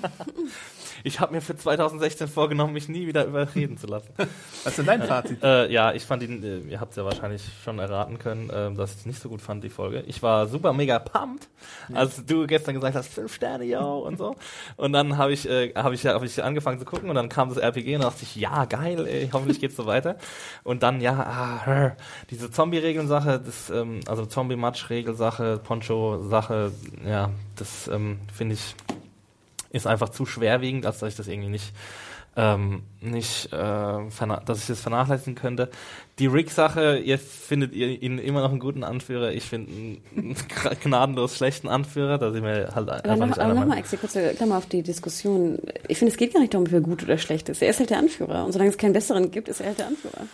Ich 1.06 1.20
habe 1.20 1.34
mir 1.34 1.41
für 1.41 1.56
2016 1.56 2.30
vorgenommen, 2.30 2.74
mich 2.74 2.88
nie 2.88 3.08
wieder 3.08 3.26
überreden 3.26 3.78
zu 3.78 3.88
lassen. 3.88 4.10
Was 4.18 4.68
ist 4.68 4.78
denn 4.78 4.86
dein 4.86 5.04
Fazit? 5.04 5.43
Äh, 5.43 5.70
ja, 5.70 5.91
ich 5.91 6.04
fand 6.04 6.24
ihn, 6.24 6.41
äh, 6.43 6.60
ihr 6.60 6.80
habt 6.80 6.91
es 6.91 6.97
ja 6.97 7.04
wahrscheinlich 7.04 7.43
schon 7.64 7.78
erraten 7.80 8.20
können, 8.20 8.49
äh, 8.49 8.74
dass 8.74 8.91
ich 8.91 8.99
es 8.99 9.06
nicht 9.06 9.20
so 9.20 9.28
gut 9.28 9.41
fand, 9.41 9.64
die 9.66 9.70
Folge. 9.70 10.04
Ich 10.08 10.24
war 10.24 10.47
super 10.47 10.72
mega 10.72 10.99
pumped, 10.99 11.49
als 11.93 12.26
du 12.26 12.47
gestern 12.47 12.76
gesagt 12.76 12.95
hast, 12.95 13.10
fünf 13.14 13.34
Sterne, 13.34 13.66
yo, 13.66 13.99
und 13.99 14.18
so. 14.18 14.36
Und 14.78 14.93
dann 14.93 15.18
habe 15.18 15.34
ich, 15.34 15.47
äh, 15.49 15.74
hab 15.76 15.91
ich, 15.91 16.06
hab 16.06 16.24
ich 16.24 16.41
angefangen 16.41 16.80
zu 16.80 16.86
gucken 16.86 17.10
und 17.10 17.16
dann 17.16 17.28
kam 17.28 17.49
das 17.49 17.58
RPG 17.58 17.95
und 17.95 18.04
dachte 18.04 18.24
ich, 18.24 18.38
ja, 18.38 18.64
geil, 18.64 19.06
ey, 19.06 19.30
hoffentlich 19.34 19.60
geht's 19.60 19.76
so 19.76 19.86
weiter. 19.86 20.16
Und 20.64 20.84
dann, 20.84 21.01
ja, 21.01 21.14
ah, 21.66 21.95
diese 22.30 22.49
Zombie-Regeln-Sache, 22.49 23.41
das, 23.45 23.70
ähm, 23.70 23.99
also 24.08 24.26
Zombie-Match-Regel-Sache, 24.26 25.60
Poncho-Sache, 25.64 26.72
ja, 27.06 27.30
das 27.58 27.89
ähm, 27.89 28.20
finde 28.34 28.56
ich 28.56 28.76
ist 29.74 29.88
einfach 29.88 30.09
zu 30.09 30.26
schwerwiegend, 30.26 30.86
als 30.86 30.99
dass 30.99 31.09
ich 31.09 31.15
das 31.15 31.28
irgendwie 31.28 31.49
nicht, 31.49 31.74
ähm, 32.38 32.84
nicht, 33.01 33.51
äh, 33.51 33.57
dass 33.57 34.59
ich 34.59 34.67
das 34.67 34.80
vernachlässigen 34.80 35.36
könnte. 35.36 35.69
Die 36.19 36.28
Rick-Sache, 36.28 36.99
ihr 36.99 37.19
findet 37.19 37.74
ihr 37.74 38.01
ihn 38.01 38.19
immer 38.19 38.41
noch 38.41 38.51
einen 38.51 38.59
guten 38.59 38.84
Anführer. 38.84 39.32
Ich 39.32 39.43
finde 39.43 39.99
einen 40.15 40.36
gnadenlos 40.84 41.36
schlechten 41.36 41.67
Anführer, 41.67 42.19
da 42.19 42.32
sind 42.32 42.43
wir 42.43 42.74
halt 42.74 42.89
Aber 42.89 42.93
einfach 42.93 43.17
noch, 43.17 43.26
nicht 43.28 43.39
aber 43.39 43.53
nochmal. 43.55 43.80
Axel, 43.80 43.99
kurze 43.99 44.34
Klammer 44.36 44.57
auf 44.57 44.67
die 44.67 44.84
Diskussion. 44.84 45.59
Ich 45.88 45.97
finde, 45.97 46.11
es 46.11 46.17
geht 46.17 46.34
gar 46.34 46.39
nicht 46.39 46.53
darum, 46.53 46.71
wer 46.71 46.82
gut 46.82 47.03
oder 47.03 47.17
schlecht 47.17 47.49
ist. 47.49 47.61
Er 47.61 47.69
ist 47.69 47.80
halt 47.80 47.89
der 47.89 47.97
Anführer. 47.97 48.45
Und 48.45 48.53
solange 48.53 48.69
es 48.69 48.78
keinen 48.78 48.93
besseren 48.93 49.32
gibt, 49.32 49.49
ist 49.49 49.59
er 49.59 49.67
halt 49.67 49.80
der 49.80 49.88
Anführer. 49.88 50.28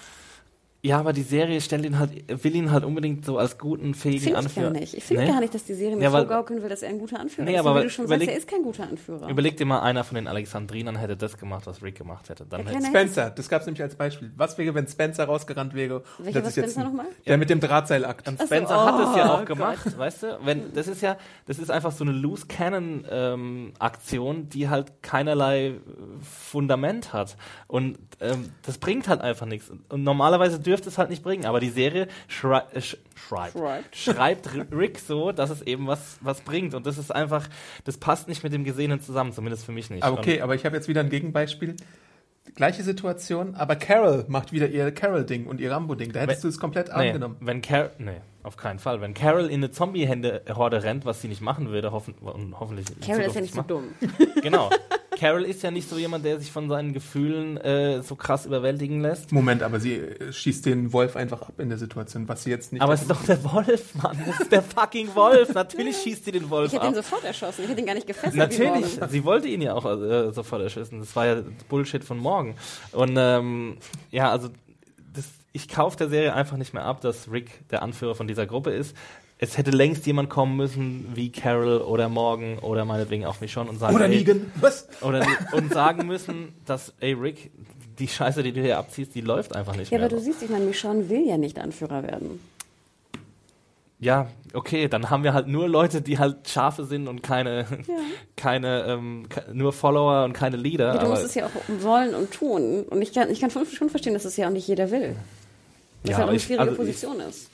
Ja, 0.81 0.97
aber 0.97 1.11
die 1.11 1.23
Serie 1.23 1.59
stellt 1.59 1.83
ihn 1.83 1.99
halt, 1.99 2.11
will 2.43 2.55
ihn 2.55 2.71
halt 2.71 2.85
unbedingt 2.85 3.25
so 3.25 3.37
als 3.37 3.57
guten, 3.57 3.93
fähigen 3.93 4.21
Finde 4.21 4.29
ich 4.39 4.45
Anführer. 4.45 4.71
gar 4.71 4.79
nicht. 4.79 4.93
Ich 4.93 5.03
finde 5.03 5.23
Nee? 5.25 5.29
gar 5.31 5.41
nicht, 5.41 5.53
dass 5.53 5.65
die 5.65 5.73
Serie 5.73 5.97
mir 5.97 6.03
Ja, 6.03 6.09
vorgaukeln 6.11 6.61
will, 6.61 6.69
dass 6.69 6.83
er 6.83 6.89
ein 6.89 6.99
guter 6.99 7.19
Anführer 7.19 7.45
Nee, 7.45 7.55
ist. 7.55 7.59
aber 7.59 7.71
wie 7.71 7.75
weil- 7.75 7.83
du 7.83 7.89
schon 7.89 8.05
überleg- 8.05 8.19
sagst, 8.19 8.29
er 8.29 8.37
ist 8.37 8.47
kein 8.47 8.63
guter 8.63 8.83
Anführer. 8.83 9.27
Überleg 9.29 9.57
dir 9.57 9.65
mal, 9.65 9.81
einer 9.81 10.05
von 10.05 10.15
den 10.15 10.27
Alexandrinern 10.27 10.95
hätte 10.95 11.17
das 11.17 11.37
gemacht, 11.37 11.67
was 11.67 11.83
Rick 11.83 11.95
gemacht 11.97 12.29
hätte. 12.29 12.45
Dann 12.45 12.65
hätte 12.65 12.85
Spencer, 12.85 13.29
das 13.29 13.49
gab 13.49 13.59
es 13.59 13.65
nämlich 13.67 13.81
als 13.81 13.95
Beispiel. 13.95 14.31
Was 14.37 14.57
wäre, 14.57 14.73
wenn 14.73 14.87
Spencer 14.87 15.25
rausgerannt 15.25 15.73
wäre? 15.73 16.01
Welcher 16.17 16.43
war 16.45 16.49
Spencer 16.51 16.85
nochmal? 16.85 17.07
Der 17.27 17.37
mit 17.37 17.49
dem 17.49 17.59
Drahtseilakt. 17.59 18.29
Und 18.29 18.35
Ach 18.37 18.41
so, 18.43 18.45
Spencer 18.47 18.85
hat 18.85 19.09
es 19.09 19.15
ja 19.17 19.29
oh 19.33 19.41
auch 19.41 19.45
gemacht, 19.45 19.97
weißt 19.97 20.23
du? 20.23 20.39
Wenn, 20.45 20.71
das 20.73 20.87
ist 20.87 21.01
ja, 21.01 21.17
das 21.45 21.59
ist 21.59 21.71
einfach 21.71 21.91
so 21.91 22.05
eine 22.05 22.13
Loose 22.13 22.47
Cannon 22.47 23.03
ähm, 23.11 23.73
Aktion, 23.79 24.47
die 24.47 24.69
halt 24.69 25.03
keinerlei 25.03 25.67
äh, 25.67 25.73
Fundament 26.21 27.11
hat. 27.11 27.35
Und 27.67 27.97
ähm, 28.21 28.49
das 28.65 28.77
bringt 28.77 29.07
halt 29.07 29.19
einfach 29.21 29.45
nichts. 29.45 29.69
Und 29.89 30.03
normalerweise 30.03 30.59
dürfte 30.69 30.87
es 30.89 30.97
halt 30.97 31.09
nicht 31.09 31.23
bringen. 31.23 31.45
Aber 31.45 31.59
die 31.59 31.69
Serie 31.69 32.07
schrei 32.27 32.61
äh, 32.73 32.81
sch 32.81 32.97
schreibt, 33.15 33.53
Schreibt. 33.57 33.95
schreibt 33.95 34.49
Rick 34.71 34.99
so, 34.99 35.31
dass 35.31 35.49
es 35.49 35.61
eben 35.63 35.87
was, 35.87 36.17
was 36.21 36.41
bringt. 36.41 36.73
Und 36.73 36.85
das 36.85 36.97
ist 36.97 37.13
einfach, 37.13 37.47
das 37.83 37.97
passt 37.97 38.27
nicht 38.27 38.43
mit 38.43 38.53
dem 38.53 38.63
Gesehenen 38.63 39.01
zusammen, 39.01 39.33
zumindest 39.33 39.65
für 39.65 39.71
mich 39.71 39.89
nicht. 39.89 40.03
Aber 40.03 40.17
okay, 40.17 40.41
aber 40.41 40.55
ich 40.55 40.65
habe 40.65 40.75
jetzt 40.75 40.87
wieder 40.87 41.01
ein 41.01 41.09
Gegenbeispiel. 41.09 41.75
Gleiche 42.55 42.81
Situation, 42.81 43.53
aber 43.55 43.75
Carol 43.75 44.25
macht 44.27 44.51
wieder 44.51 44.67
ihr 44.67 44.91
Carol-Ding 44.91 45.45
und 45.45 45.61
ihr 45.61 45.71
Rambo-Ding. 45.71 46.11
Da 46.13 46.21
hättest 46.21 46.43
du 46.43 46.47
es 46.47 46.59
komplett 46.59 46.87
Nee, 46.87 46.93
angenommen. 47.09 47.35
wenn 47.41 47.61
Carol, 47.61 47.91
nee, 47.99 48.21
auf 48.43 48.57
keinen 48.57 48.79
Fall. 48.79 49.01
Wenn 49.01 49.13
Carol 49.13 49.45
in 49.47 49.55
eine 49.55 49.71
Zombie-Horde 49.71 50.83
rennt, 50.83 51.05
was 51.05 51.21
sie 51.21 51.27
nicht 51.27 51.41
machen 51.41 51.69
würde, 51.69 51.91
hoffen, 51.91 52.13
und 52.21 52.59
hoffentlich 52.59 52.87
Carol 53.05 53.21
ist 53.23 53.35
ja 53.35 53.41
nicht 53.41 53.53
so 53.53 53.59
macht. 53.61 53.69
dumm. 53.71 53.83
Genau. 54.41 54.69
Carol 55.17 55.43
ist 55.43 55.61
ja 55.63 55.71
nicht 55.71 55.89
so 55.89 55.97
jemand, 55.97 56.23
der 56.23 56.39
sich 56.39 56.49
von 56.49 56.69
seinen 56.69 56.93
Gefühlen 56.93 57.57
äh, 57.57 58.01
so 58.01 58.15
krass 58.15 58.45
überwältigen 58.45 59.01
lässt. 59.01 59.33
Moment, 59.33 59.61
aber 59.63 59.81
sie 59.81 59.95
äh, 59.95 60.31
schießt 60.31 60.65
den 60.65 60.93
Wolf 60.93 61.17
einfach 61.17 61.41
ab 61.41 61.53
in 61.59 61.67
der 61.67 61.77
Situation, 61.77 62.25
was 62.29 62.43
sie 62.45 62.51
jetzt 62.51 62.71
nicht. 62.71 62.81
Aber 62.81 62.93
es 62.93 63.01
ist 63.01 63.11
doch 63.11 63.21
der 63.25 63.43
Wolf, 63.43 63.95
Mann. 63.95 64.17
Das 64.25 64.39
ist 64.39 64.51
der 64.53 64.61
fucking 64.61 65.13
Wolf. 65.15 65.53
Natürlich 65.53 65.97
schießt 66.03 66.23
sie 66.23 66.31
den 66.31 66.49
Wolf 66.49 66.67
Ich 66.67 66.73
hätte 66.73 66.83
ab. 66.83 66.89
ihn 66.91 66.95
sofort 66.95 67.25
erschossen. 67.25 67.63
Ich 67.63 67.69
hätte 67.69 67.81
ihn 67.81 67.87
gar 67.87 67.95
nicht 67.95 68.07
gefesselt. 68.07 68.35
Natürlich, 68.35 68.97
sie 69.09 69.25
wollte 69.25 69.49
ihn 69.49 69.61
ja 69.61 69.73
auch 69.73 69.83
äh, 69.85 70.31
sofort 70.31 70.61
erschießen. 70.61 70.99
Das 70.99 71.13
war 71.17 71.25
ja 71.25 71.41
Bullshit 71.67 72.03
von 72.05 72.17
morgen. 72.17 72.55
Und 72.93 73.15
ähm, 73.17 73.75
ja, 74.11 74.31
also 74.31 74.47
ich 75.51 75.67
kaufe 75.67 75.97
der 75.97 76.09
Serie 76.09 76.33
einfach 76.33 76.57
nicht 76.57 76.73
mehr 76.73 76.83
ab, 76.85 77.01
dass 77.01 77.31
Rick 77.31 77.67
der 77.69 77.81
Anführer 77.83 78.15
von 78.15 78.27
dieser 78.27 78.45
Gruppe 78.45 78.71
ist. 78.71 78.95
Es 79.41 79.57
hätte 79.57 79.71
längst 79.71 80.05
jemand 80.05 80.29
kommen 80.29 80.57
müssen, 80.57 81.11
wie 81.15 81.31
Carol 81.31 81.77
oder 81.79 82.09
Morgan 82.09 82.59
oder 82.59 82.83
meinetwegen 82.83 83.25
auch 83.25 83.39
Michonne 83.39 83.69
und 83.69 83.77
sagen, 83.79 83.95
Oder 83.95 84.05
ey, 84.05 84.17
Negan. 84.17 84.51
Was? 84.59 84.87
oder 85.01 85.25
und 85.53 85.71
sagen 85.73 86.07
müssen, 86.07 86.49
dass 86.65 86.93
ey 86.99 87.13
Rick, 87.13 87.49
die 87.99 88.07
Scheiße, 88.09 88.43
die 88.43 88.51
du 88.51 88.61
hier 88.61 88.77
abziehst, 88.77 89.15
die 89.15 89.21
läuft 89.21 89.55
einfach 89.55 89.75
nicht 89.77 89.91
Ja, 89.91 89.97
mehr. 89.97 90.07
aber 90.07 90.15
du 90.15 90.21
siehst, 90.21 90.43
ich 90.43 90.49
meine, 90.49 90.65
Michonne 90.65 91.09
will 91.09 91.25
ja 91.25 91.37
nicht 91.37 91.57
Anführer 91.57 92.03
werden. 92.03 92.39
Ja, 94.01 94.27
okay, 94.53 94.87
dann 94.87 95.09
haben 95.09 95.23
wir 95.25 95.33
halt 95.33 95.47
nur 95.47 95.67
Leute, 95.67 96.01
die 96.01 96.17
halt 96.19 96.47
Schafe 96.47 96.85
sind 96.85 97.09
und 97.09 97.21
keine, 97.21 97.65
keine, 98.37 98.83
ähm, 98.87 99.27
nur 99.51 99.73
Follower 99.73 100.23
und 100.23 100.31
keine 100.33 100.55
Leader. 100.55 100.87
Ja, 100.87 100.93
du 100.93 100.99
aber, 100.99 101.09
musst 101.09 101.25
es 101.25 101.35
ja 101.35 101.45
auch 101.45 101.83
wollen 101.83 102.15
und 102.15 102.31
tun. 102.31 102.83
Und 102.83 103.01
ich 103.01 103.13
kann, 103.13 103.29
ich 103.29 103.41
kann 103.41 103.51
schon 103.51 103.89
verstehen, 103.89 104.13
dass 104.13 104.23
es 104.23 104.37
ja 104.37 104.47
auch 104.47 104.51
nicht 104.53 104.67
jeder 104.67 104.89
will. 104.91 105.17
Das 106.03 106.11
Ja, 106.11 106.17
halt 106.17 106.27
eine 106.29 106.37
ich- 106.37 106.43
schwierige 106.43 106.61
also 106.61 106.71
ich- 106.73 106.77
Position 106.77 107.19
ist. 107.21 107.49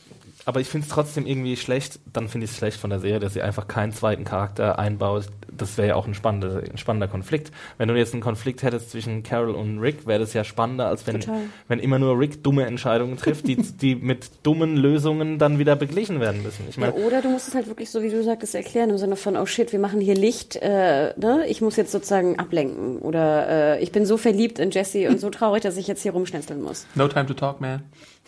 aber 0.46 0.60
ich 0.62 0.68
finde 0.68 0.86
es 0.88 0.94
trotzdem 0.94 1.26
irgendwie 1.26 1.56
schlecht, 1.58 2.00
dann 2.14 2.28
finde 2.28 2.46
ich 2.46 2.52
es 2.52 2.58
schlecht 2.58 2.78
von 2.80 2.92
der 2.92 3.00
Serie, 3.00 3.20
dass 3.20 3.34
sie 3.34 3.42
einfach 3.42 3.68
keinen 3.68 3.92
zweiten 3.94 4.24
Charakter 4.24 4.78
einbaut. 4.78 5.26
Das 5.58 5.78
wäre 5.78 5.88
ja 5.88 5.96
auch 5.96 6.06
ein 6.06 6.14
spannender, 6.14 6.62
ein 6.70 6.78
spannender 6.78 7.08
Konflikt. 7.08 7.50
Wenn 7.78 7.88
du 7.88 7.96
jetzt 7.96 8.14
einen 8.14 8.22
Konflikt 8.22 8.62
hättest 8.62 8.92
zwischen 8.92 9.24
Carol 9.24 9.56
und 9.56 9.80
Rick, 9.80 10.06
wäre 10.06 10.20
das 10.20 10.34
ja 10.34 10.44
spannender, 10.44 10.88
als 10.88 11.08
wenn, 11.08 11.22
Total. 11.22 11.40
wenn 11.70 11.80
immer 11.80 11.98
nur 11.98 12.20
Rick 12.20 12.44
dumme 12.44 12.66
Entscheidungen 12.66 13.16
trifft, 13.18 13.48
die, 13.48 13.56
die 13.82 13.96
mit 13.96 14.30
dummen 14.44 14.76
Lösungen 14.76 15.40
dann 15.40 15.58
wieder 15.58 15.76
beglichen 15.78 16.20
werden 16.20 16.44
müssen. 16.44 16.66
Ich 16.70 16.76
Ja, 16.76 16.82
meine, 16.92 16.94
oder 16.94 17.22
du 17.22 17.30
musst 17.30 17.48
es 17.48 17.56
halt 17.56 17.68
wirklich 17.68 17.90
so, 17.90 18.04
wie 18.04 18.10
du 18.10 18.22
sagtest, 18.24 18.54
erklären 18.54 18.90
im 18.90 18.98
Sinne 18.98 19.16
von, 19.16 19.38
oh 19.38 19.46
shit, 19.46 19.72
wir 19.72 19.80
machen 19.80 20.02
hier 20.02 20.16
Licht, 20.16 20.58
äh, 20.58 21.14
ne? 21.18 21.46
ich 21.48 21.62
muss 21.62 21.78
jetzt 21.78 21.92
sozusagen 21.94 22.38
ablenken. 22.38 23.00
Oder 23.00 23.78
äh, 23.78 23.84
ich 23.84 23.92
bin 23.94 24.06
so 24.06 24.18
verliebt 24.18 24.60
in 24.60 24.70
Jesse 24.72 25.08
und 25.10 25.20
so 25.22 25.30
traurig, 25.30 25.64
dass 25.64 25.78
ich 25.78 25.88
jetzt 25.88 26.04
hier 26.04 26.12
rumschnetzeln 26.12 26.62
muss. 26.62 26.86
No 26.96 27.08
time 27.08 27.26
to 27.28 27.34
talk, 27.34 27.62
man. 27.62 27.82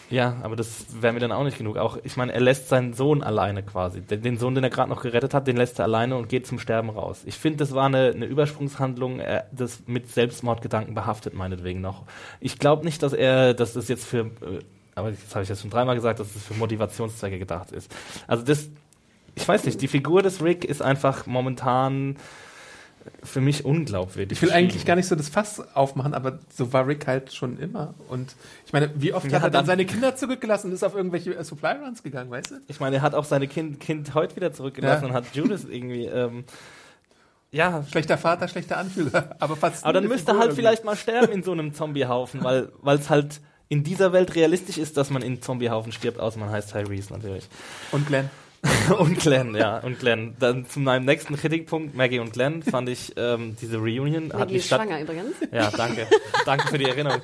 Ja, 0.10 0.38
aber 0.42 0.56
das 0.56 0.86
wäre 1.02 1.14
mir 1.14 1.20
dann 1.20 1.34
auch 1.34 1.44
nicht 1.44 1.58
genug. 1.58 1.78
Auch, 1.78 1.98
ich 2.04 2.16
meine, 2.16 2.32
er 2.32 2.40
lässt 2.40 2.70
seinen 2.70 2.94
Sohn 2.94 3.24
alleine 3.24 3.62
quasi. 3.62 4.02
Den, 4.02 4.22
den 4.22 4.38
Sohn, 4.38 4.56
den 4.56 4.64
er 4.64 4.70
gerade 4.70 4.90
noch 4.90 5.02
gerettet 5.02 5.34
hat, 5.34 5.48
den 5.48 5.58
lässt 5.58 5.80
er 5.80 5.86
alleine 5.86 6.16
und 6.16 6.30
geht 6.30 6.48
zum 6.48 6.60
Sterben 6.60 6.90
raus. 6.90 7.24
Ich 7.26 7.36
finde, 7.36 7.58
das 7.58 7.74
war 7.74 7.88
eine, 7.88 8.14
eine 8.16 8.26
Übersprungshandlung, 8.26 9.20
äh, 9.20 9.44
das 9.52 9.84
mit 9.86 10.10
Selbstmordgedanken 10.10 10.96
behaftet, 10.96 11.34
meinetwegen 11.34 11.82
noch. 11.82 12.04
Ich 12.40 12.58
glaube 12.58 12.86
nicht, 12.86 13.04
dass 13.04 13.12
er, 13.12 13.54
dass 13.54 13.74
das 13.74 13.90
jetzt 13.90 14.06
für, 14.06 14.20
äh, 14.20 14.60
aber 14.96 15.12
das 15.12 15.36
habe 15.36 15.44
ich 15.44 15.50
jetzt 15.50 15.62
schon 15.62 15.72
dreimal 15.72 15.96
gesagt, 15.96 16.22
dass 16.22 16.34
es 16.34 16.44
für 16.44 16.54
Motivationszwecke 16.54 17.38
gedacht 17.38 17.72
ist. 17.72 17.94
Also 18.28 18.46
das, 18.46 18.70
ich 19.36 19.46
weiß 19.46 19.66
nicht, 19.66 19.82
die 19.82 19.90
Figur 19.90 20.24
des 20.24 20.42
Rick 20.42 20.64
ist 20.64 20.82
einfach 20.82 21.26
momentan 21.26 22.16
für 23.24 23.42
mich 23.42 23.66
unglaubwürdig. 23.66 24.38
Ich 24.38 24.42
will 24.42 24.52
eigentlich 24.52 24.86
gar 24.86 24.96
nicht 24.96 25.08
so 25.08 25.16
das 25.16 25.30
Fass 25.30 25.62
aufmachen, 25.76 26.14
aber 26.14 26.40
so 26.54 26.72
war 26.74 26.88
Rick 26.88 27.08
halt 27.08 27.34
schon 27.34 27.58
immer. 27.60 27.94
Und 28.10 28.36
ich 28.66 28.74
meine, 28.74 28.90
wie 28.96 29.14
oft 29.14 29.26
Ja, 29.32 29.34
hat 29.38 29.44
er 29.44 29.44
dann 29.50 29.52
dann- 29.52 29.66
seine 29.66 29.86
Kinder 29.86 30.16
zurückgelassen 30.16 30.68
und 30.68 30.74
ist 30.74 30.84
auf 30.84 30.96
irgendwelche 30.96 31.36
äh, 31.36 31.44
Supply 31.44 31.74
Runs 31.84 32.04
gegangen, 32.04 32.30
weißt 32.32 32.52
du? 32.52 32.56
Ich 32.68 32.80
meine, 32.80 32.98
er 32.98 33.02
hat 33.02 33.16
auch 33.16 33.26
seine 33.26 33.48
Kind, 33.48 33.80
kind 33.80 34.14
heute 34.14 34.36
wieder 34.36 34.54
zurückgelassen 34.54 35.04
Ja. 35.04 35.10
und 35.10 35.14
hat 35.16 35.26
Judith 35.34 35.66
irgendwie, 35.70 36.06
ähm, 36.06 36.44
ja, 37.52 37.84
Schlechter 37.90 38.18
Vater, 38.18 38.48
schlechter 38.48 38.78
Anführer, 38.78 39.36
aber 39.40 39.56
fast. 39.56 39.84
Aber 39.84 39.94
dann 39.94 40.04
müsste 40.08 40.26
Figur 40.28 40.34
halt 40.40 40.44
irgendwie. 40.50 40.62
vielleicht 40.62 40.84
mal 40.86 40.96
sterben 40.96 41.32
in 41.32 41.44
so 41.44 41.54
einem 41.54 41.74
Zombiehaufen, 41.74 42.44
weil 42.44 42.70
es 42.98 43.10
halt 43.10 43.40
in 43.70 43.84
dieser 43.84 44.14
Welt 44.14 44.36
realistisch 44.36 44.78
ist, 44.78 44.98
dass 44.98 45.10
man 45.10 45.22
in 45.22 45.42
Zombiehaufen 45.42 45.92
stirbt, 45.92 46.20
außer 46.20 46.40
man 46.40 46.50
heißt 46.50 46.72
Tyrese 46.72 47.14
natürlich. 47.14 47.48
Und 47.92 48.08
Glenn. 48.08 48.30
und 49.00 49.20
Glenn, 49.20 49.56
ja, 49.56 49.78
und 49.80 50.00
Glenn. 50.00 50.36
Dann 50.40 50.66
zu 50.66 50.80
meinem 50.80 51.06
nächsten 51.06 51.36
Kritikpunkt, 51.36 51.96
Maggie 51.96 52.20
und 52.20 52.34
Glenn, 52.34 52.64
fand 52.64 52.90
ich 52.90 53.14
ähm, 53.16 53.56
diese 53.62 53.78
Reunion 53.78 54.32
hat 54.34 54.40
Maggie 54.40 54.54
nicht 54.54 54.62
ist 54.62 54.68
statt 54.68 54.82
schwanger 54.82 55.02
übrigens. 55.02 55.36
ja, 55.52 55.70
danke. 55.72 56.08
danke 56.46 56.68
für 56.68 56.78
die 56.78 56.86
Erinnerung. 56.86 57.22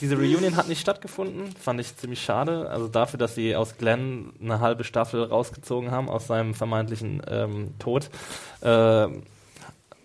Diese 0.00 0.16
Reunion 0.16 0.56
hat 0.56 0.68
nicht 0.68 0.80
stattgefunden, 0.80 1.54
fand 1.60 1.80
ich 1.80 1.96
ziemlich 1.96 2.22
schade. 2.22 2.68
Also 2.70 2.88
dafür, 2.88 3.18
dass 3.18 3.34
sie 3.34 3.54
aus 3.54 3.78
Glenn 3.78 4.32
eine 4.42 4.60
halbe 4.60 4.84
Staffel 4.84 5.24
rausgezogen 5.24 5.90
haben 5.90 6.08
aus 6.08 6.26
seinem 6.26 6.54
vermeintlichen 6.54 7.22
ähm, 7.28 7.74
Tod, 7.78 8.10
äh, 8.60 9.06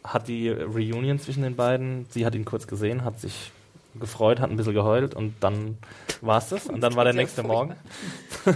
hat 0.03 0.27
die 0.27 0.49
Reunion 0.49 1.19
zwischen 1.19 1.43
den 1.43 1.55
beiden, 1.55 2.05
sie 2.09 2.25
hat 2.25 2.35
ihn 2.35 2.45
kurz 2.45 2.67
gesehen, 2.67 3.03
hat 3.03 3.19
sich 3.19 3.51
gefreut, 3.99 4.39
hat 4.39 4.49
ein 4.49 4.57
bisschen 4.57 4.73
geheult 4.73 5.15
und 5.15 5.35
dann 5.41 5.77
war's 6.21 6.49
das. 6.49 6.67
Und 6.67 6.81
dann 6.81 6.95
war 6.95 7.03
der 7.03 7.13
nächste 7.13 7.43
Morgen. 7.43 7.75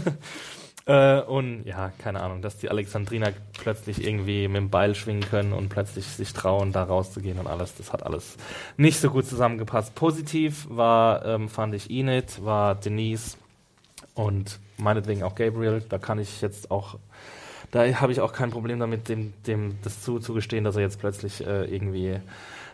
Äh, 0.85 1.21
und 1.21 1.63
ja, 1.65 1.91
keine 1.97 2.21
Ahnung, 2.21 2.41
dass 2.41 2.57
die 2.57 2.69
Alexandriner 2.69 3.33
plötzlich 3.59 4.03
irgendwie 4.03 4.47
mit 4.47 4.57
dem 4.57 4.69
Beil 4.69 4.93
schwingen 4.93 5.23
können 5.27 5.51
und 5.51 5.69
plötzlich 5.69 6.05
sich 6.05 6.33
trauen, 6.33 6.71
da 6.71 6.83
rauszugehen 6.83 7.39
und 7.39 7.47
alles, 7.47 7.75
das 7.75 7.91
hat 7.91 8.03
alles 8.03 8.37
nicht 8.77 8.99
so 8.99 9.09
gut 9.09 9.25
zusammengepasst. 9.25 9.95
Positiv 9.95 10.67
war, 10.69 11.25
ähm, 11.25 11.49
fand 11.49 11.73
ich 11.73 11.89
Enid, 11.89 12.45
war 12.45 12.75
Denise 12.75 13.37
und 14.13 14.59
meinetwegen 14.77 15.23
auch 15.23 15.33
Gabriel. 15.33 15.83
Da 15.89 15.97
kann 15.97 16.19
ich 16.19 16.41
jetzt 16.41 16.69
auch, 16.69 16.99
da 17.71 17.83
habe 17.99 18.11
ich 18.11 18.21
auch 18.21 18.31
kein 18.31 18.51
Problem 18.51 18.79
damit, 18.79 19.09
dem, 19.09 19.33
dem 19.47 19.79
das 19.83 20.03
zuzugestehen, 20.03 20.63
dass 20.63 20.75
er 20.75 20.83
jetzt 20.83 20.99
plötzlich 20.99 21.45
äh, 21.45 21.65
irgendwie 21.65 22.19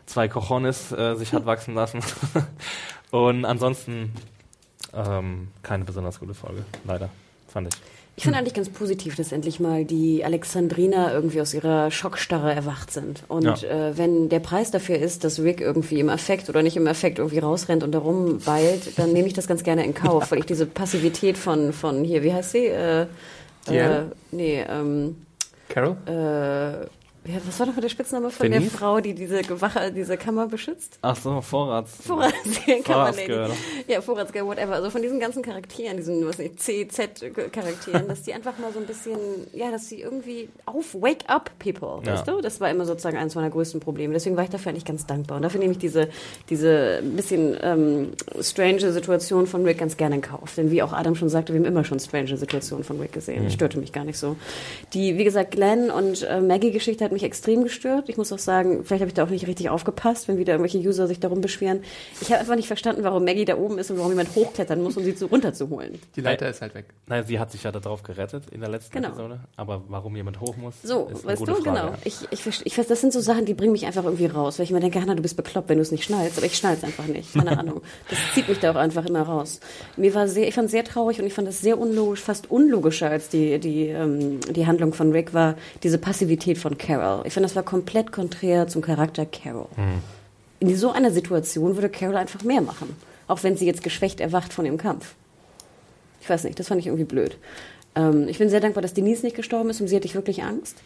zwei 0.06 0.28
Cojones 0.28 0.92
äh, 0.92 1.16
sich 1.16 1.32
hat 1.32 1.46
wachsen 1.46 1.76
lassen. 1.76 2.02
und 3.12 3.46
ansonsten 3.46 4.12
ähm, 4.94 5.48
keine 5.64 5.86
besonders 5.86 6.20
gute 6.20 6.34
Folge, 6.34 6.66
leider, 6.84 7.10
fand 7.48 7.74
ich. 7.74 8.01
Ich 8.22 8.26
finde 8.26 8.38
eigentlich 8.38 8.54
ganz 8.54 8.70
positiv, 8.70 9.16
dass 9.16 9.32
endlich 9.32 9.60
mal 9.60 9.84
die 9.84 10.24
Alexandriner 10.24 11.12
irgendwie 11.12 11.42
aus 11.42 11.56
ihrer 11.56 11.90
Schockstarre 11.90 12.54
erwacht 12.54 12.92
sind. 12.92 13.24
Und 13.28 13.64
Ja. 13.64 13.68
äh, 13.90 13.98
wenn 13.98 14.30
der 14.30 14.40
Preis 14.40 14.70
dafür 14.70 15.00
ist, 15.00 15.24
dass 15.24 15.40
Rick 15.40 15.60
irgendwie 15.60 16.00
im 16.00 16.08
Affekt 16.08 16.48
oder 16.48 16.62
nicht 16.62 16.78
im 16.78 16.86
Affekt 16.86 17.18
irgendwie 17.18 17.40
rausrennt 17.40 17.82
und 17.82 17.92
darum 17.94 18.46
weilt, 18.46 19.00
dann 19.00 19.12
nehme 19.12 19.28
ich 19.28 19.34
das 19.34 19.48
ganz 19.48 19.64
gerne 19.64 19.84
in 19.84 19.96
Kauf, 19.96 20.30
weil 20.32 20.38
ich 20.38 20.46
diese 20.46 20.68
Passivität 20.68 21.36
von, 21.36 21.74
von 21.74 22.04
hier, 22.04 22.22
wie 22.22 22.32
heißt 22.32 22.52
sie? 22.52 22.68
Äh, 22.68 23.08
äh, 23.68 24.04
nee, 24.32 24.64
ähm, 24.70 25.16
Carol? 25.68 25.98
äh, 26.06 26.86
ja, 27.26 27.36
was 27.46 27.60
war 27.60 27.68
noch 27.68 27.80
der 27.80 27.90
Spitzname 27.90 28.32
von 28.32 28.50
Denise? 28.52 28.70
der 28.72 28.80
Frau, 28.80 29.00
die 29.00 29.14
diese 29.14 29.42
Wache, 29.62 29.92
diese 29.92 30.18
Kammer 30.18 30.48
beschützt? 30.48 30.98
Ach 31.04 31.16
so, 31.16 31.40
Vorrats. 31.42 31.92
Vorratskammerlady. 32.06 32.84
Vorratsgirl. 32.84 33.50
Ja, 33.88 34.02
Vorratsgirl, 34.02 34.46
whatever. 34.48 34.74
Also 34.74 34.90
von 34.90 35.02
diesen 35.02 35.20
ganzen 35.20 35.44
Charakteren, 35.44 35.98
diesen, 35.98 36.26
was 36.28 36.40
nicht, 36.40 36.60
C, 36.60 36.88
Z 36.88 37.24
Charakteren, 37.52 38.08
dass 38.08 38.24
die 38.24 38.34
einfach 38.34 38.58
mal 38.58 38.74
so 38.74 38.80
ein 38.80 38.86
bisschen, 38.86 39.18
ja, 39.54 39.70
dass 39.70 39.88
sie 39.88 40.02
irgendwie 40.02 40.50
auf, 40.66 40.96
wake 40.96 41.28
up, 41.28 41.52
people, 41.60 42.02
Ja. 42.06 42.14
weißt 42.14 42.28
du? 42.28 42.42
Das 42.42 42.60
war 42.60 42.70
immer 42.72 42.86
sozusagen 42.86 43.18
eines 43.18 43.36
meiner 43.36 43.50
größten 43.52 43.80
Probleme. 43.80 44.14
Deswegen 44.14 44.36
war 44.36 44.44
ich 44.44 44.50
dafür 44.50 44.72
eigentlich 44.72 44.86
ganz 44.86 45.06
dankbar. 45.06 45.38
Und 45.38 45.44
dafür 45.44 45.60
nehme 45.60 45.74
ich 45.74 45.80
diese, 45.80 46.10
diese 46.50 47.00
ein 47.04 47.16
bisschen 47.16 47.56
ähm, 47.62 48.14
strange 48.42 48.92
Situation 48.92 49.46
von 49.48 49.64
Rick 49.64 49.78
ganz 49.78 49.96
gerne 49.98 50.16
in 50.16 50.22
Kauf. 50.22 50.56
Denn 50.56 50.72
wie 50.72 50.82
auch 50.82 50.94
Adam 50.94 51.16
schon 51.16 51.30
sagte, 51.30 51.54
wir 51.54 51.60
haben 51.60 51.66
immer 51.68 51.84
schon 51.84 52.00
strange 52.00 52.36
Situationen 52.36 52.84
von 52.84 53.00
Rick 53.00 53.14
gesehen. 53.14 53.44
Das 53.44 53.54
störte 53.54 53.78
mich 53.78 53.92
gar 53.94 54.06
nicht 54.06 54.18
so. 54.18 54.36
Die, 54.94 55.18
wie 55.18 55.24
gesagt, 55.24 55.52
Glenn 55.52 55.92
und 55.92 56.24
äh, 56.24 56.42
Maggie-Geschichte 56.42 57.04
hat 57.06 57.11
mich 57.14 57.24
extrem 57.24 57.64
gestört. 57.64 58.10
Ich 58.10 58.18
muss 58.18 58.32
auch 58.32 58.40
sagen, 58.40 58.84
vielleicht 58.84 59.02
habe 59.02 59.08
ich 59.10 59.14
da 59.14 59.24
auch 59.24 59.30
nicht 59.30 59.48
richtig 59.48 59.70
aufgepasst, 59.70 60.28
wenn 60.28 60.38
wieder 60.38 60.54
irgendwelche 60.54 60.78
User 60.80 61.08
sich 61.08 61.20
darum 61.20 61.42
beschweren. 61.42 61.82
Ich 62.22 62.30
habe 62.32 62.40
einfach 62.40 62.56
nicht 62.56 62.68
verstanden, 62.68 63.04
warum 63.04 63.24
Maggie 63.26 63.46
da 63.46 63.58
oben 63.58 63.78
ist 63.78 63.92
und 63.92 63.98
warum 63.98 64.12
jemand 64.12 64.34
hochklettern 64.36 64.82
muss, 64.82 64.98
um 64.98 65.04
sie 65.04 65.16
zu 65.16 65.26
runterzuholen. 65.28 66.00
Die 66.16 66.22
Leiter 66.22 66.50
ist 66.50 66.62
halt 66.62 66.76
weg. 66.76 66.86
Naja, 67.08 67.24
sie 67.24 67.40
hat 67.40 67.52
sich 67.52 67.64
ja 67.64 67.72
darauf 67.72 68.04
gerettet 68.04 68.44
in 68.52 68.62
der 68.62 68.70
letzten 68.70 68.94
Genau. 68.94 69.10
Episode. 69.10 69.40
Aber 69.58 69.84
warum 69.90 70.16
jemand 70.16 70.40
hoch 70.42 70.56
muss, 70.58 70.76
So, 70.84 71.08
ist 71.12 71.20
eine 71.24 71.34
weißt 71.34 71.40
gute 71.40 71.52
du, 71.54 71.64
Frage. 71.64 71.80
genau. 71.82 71.94
Ich, 72.04 72.16
ich, 72.32 72.66
ich 72.66 72.78
weiß, 72.78 72.88
das 72.88 73.02
sind 73.02 73.14
so 73.14 73.20
Sachen, 73.20 73.46
die 73.46 73.54
bringen 73.54 73.72
mich 73.72 73.86
einfach 73.86 74.04
irgendwie 74.04 74.26
raus, 74.28 74.60
weil 74.60 74.64
ich 74.66 74.72
mir 74.72 74.80
denke, 74.80 75.02
Hanna, 75.02 75.16
du 75.16 75.22
bist 75.22 75.38
bekloppt, 75.38 75.70
wenn 75.70 75.78
du 75.78 75.82
es 75.82 75.92
nicht 75.92 76.04
schnallst, 76.04 76.38
aber 76.38 76.46
ich 76.46 76.56
schnall's 76.58 76.84
einfach 76.84 77.06
nicht. 77.08 77.34
Keine 77.34 77.58
Ahnung. 77.58 77.82
Das 78.10 78.20
zieht 78.34 78.48
mich 78.50 78.60
da 78.60 78.72
auch 78.72 78.76
einfach 78.76 79.06
immer 79.06 79.22
raus. 79.24 79.60
Mir 79.98 80.14
war 80.16 80.28
sehr, 80.28 80.48
ich 80.48 80.54
fand 80.56 80.66
es 80.66 80.72
sehr 80.72 80.84
traurig 80.84 81.20
und 81.20 81.26
ich 81.28 81.34
fand 81.34 81.48
es 81.48 81.62
sehr 81.62 81.78
unlogisch, 81.80 82.22
fast 82.22 82.50
unlogischer 82.52 83.10
als 83.10 83.30
die, 83.30 83.60
die, 83.60 83.88
ähm, 83.88 84.40
die 84.50 84.66
Handlung 84.68 84.94
von 84.94 85.12
Rick 85.12 85.34
war 85.34 85.56
diese 85.84 85.98
Passivität 85.98 86.58
von 86.58 86.78
Carol. 86.78 87.01
Ich 87.26 87.34
finde, 87.34 87.48
das 87.48 87.56
war 87.56 87.64
komplett 87.64 88.12
konträr 88.12 88.68
zum 88.68 88.82
Charakter 88.82 89.26
Carol. 89.26 89.68
In 90.60 90.76
so 90.76 90.92
einer 90.92 91.12
Situation 91.12 91.76
würde 91.76 91.90
Carol 91.90 92.18
einfach 92.18 92.44
mehr 92.44 92.62
machen. 92.62 92.96
Auch 93.28 93.44
wenn 93.44 93.56
sie 93.56 93.66
jetzt 93.66 93.84
geschwächt 93.84 94.20
erwacht 94.20 94.54
von 94.54 94.66
ihrem 94.66 94.78
Kampf. 94.78 95.16
Ich 96.22 96.30
weiß 96.30 96.44
nicht, 96.44 96.60
das 96.60 96.68
fand 96.68 96.80
ich 96.80 96.88
irgendwie 96.88 97.06
blöd. 97.06 97.38
Ähm, 97.96 98.28
ich 98.28 98.38
bin 98.38 98.50
sehr 98.50 98.60
dankbar, 98.60 98.82
dass 98.82 98.94
Denise 98.94 99.24
nicht 99.24 99.36
gestorben 99.36 99.70
ist, 99.70 99.82
um 99.82 99.88
sie 99.88 99.96
hatte 99.96 100.06
ich 100.06 100.16
wirklich 100.16 100.44
Angst. 100.44 100.78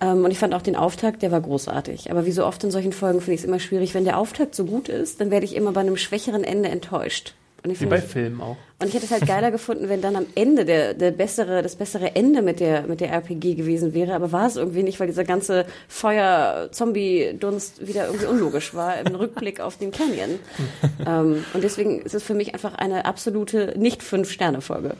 Ähm, 0.00 0.24
und 0.24 0.30
ich 0.30 0.38
fand 0.38 0.54
auch 0.54 0.62
den 0.62 0.76
Auftakt, 0.76 1.22
der 1.22 1.30
war 1.30 1.40
großartig. 1.40 2.10
Aber 2.10 2.26
wie 2.26 2.32
so 2.32 2.44
oft 2.44 2.64
in 2.64 2.70
solchen 2.70 2.92
Folgen 2.92 3.20
finde 3.20 3.34
ich 3.34 3.40
es 3.40 3.46
immer 3.46 3.60
schwierig, 3.60 3.94
wenn 3.94 4.04
der 4.04 4.18
Auftakt 4.18 4.54
so 4.54 4.64
gut 4.64 4.88
ist, 4.88 5.20
dann 5.20 5.30
werde 5.30 5.46
ich 5.46 5.54
immer 5.54 5.72
bei 5.72 5.80
einem 5.80 5.96
schwächeren 5.96 6.44
Ende 6.44 6.68
enttäuscht. 6.68 7.34
Und 7.64 7.70
ich 7.70 7.76
Wie 7.76 7.84
finde 7.84 7.96
bei 7.96 8.02
es- 8.02 8.10
Filmen 8.10 8.40
auch. 8.40 8.56
Und 8.80 8.88
ich 8.88 8.94
hätte 8.94 9.04
es 9.04 9.12
halt 9.12 9.24
geiler 9.26 9.52
gefunden, 9.52 9.88
wenn 9.88 10.00
dann 10.02 10.16
am 10.16 10.26
Ende 10.34 10.64
der, 10.64 10.94
der 10.94 11.12
bessere, 11.12 11.62
das 11.62 11.76
bessere 11.76 12.16
Ende 12.16 12.42
mit 12.42 12.58
der, 12.58 12.82
mit 12.88 13.00
der 13.00 13.12
RPG 13.12 13.54
gewesen 13.54 13.94
wäre. 13.94 14.14
Aber 14.14 14.32
war 14.32 14.46
es 14.48 14.56
irgendwie 14.56 14.82
nicht, 14.82 14.98
weil 14.98 15.06
dieser 15.06 15.22
ganze 15.22 15.66
Feuer-Zombie-Dunst 15.86 17.86
wieder 17.86 18.06
irgendwie 18.06 18.26
unlogisch 18.26 18.74
war 18.74 18.98
im 18.98 19.14
Rückblick 19.14 19.60
auf 19.60 19.78
den 19.78 19.92
Canyon. 19.92 20.40
ähm, 21.06 21.44
und 21.54 21.62
deswegen 21.62 22.02
ist 22.02 22.14
es 22.14 22.24
für 22.24 22.34
mich 22.34 22.52
einfach 22.54 22.74
eine 22.74 23.04
absolute 23.04 23.74
Nicht-Fünf-Sterne-Folge. 23.76 24.96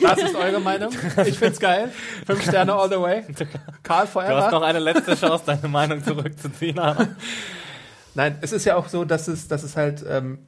Was 0.00 0.18
ist 0.18 0.34
eure 0.34 0.60
Meinung? 0.60 0.90
Ich 1.26 1.38
find's 1.38 1.60
geil. 1.60 1.92
Fünf 2.26 2.42
Sterne 2.42 2.72
all 2.74 2.88
the 2.88 2.98
way. 2.98 3.22
Karl 3.82 4.06
Du 4.06 4.14
hast 4.14 4.14
noch 4.14 4.50
forever. 4.50 4.62
eine 4.64 4.78
letzte 4.78 5.14
Chance, 5.14 5.44
deine 5.46 5.68
Meinung 5.68 6.02
zurückzuziehen. 6.02 6.80
Nein, 8.16 8.38
es 8.40 8.52
ist 8.52 8.64
ja 8.64 8.76
auch 8.76 8.88
so, 8.88 9.04
dass 9.04 9.28
es, 9.28 9.46
dass 9.46 9.62
es 9.62 9.76
halt, 9.76 10.02
ähm, 10.08 10.38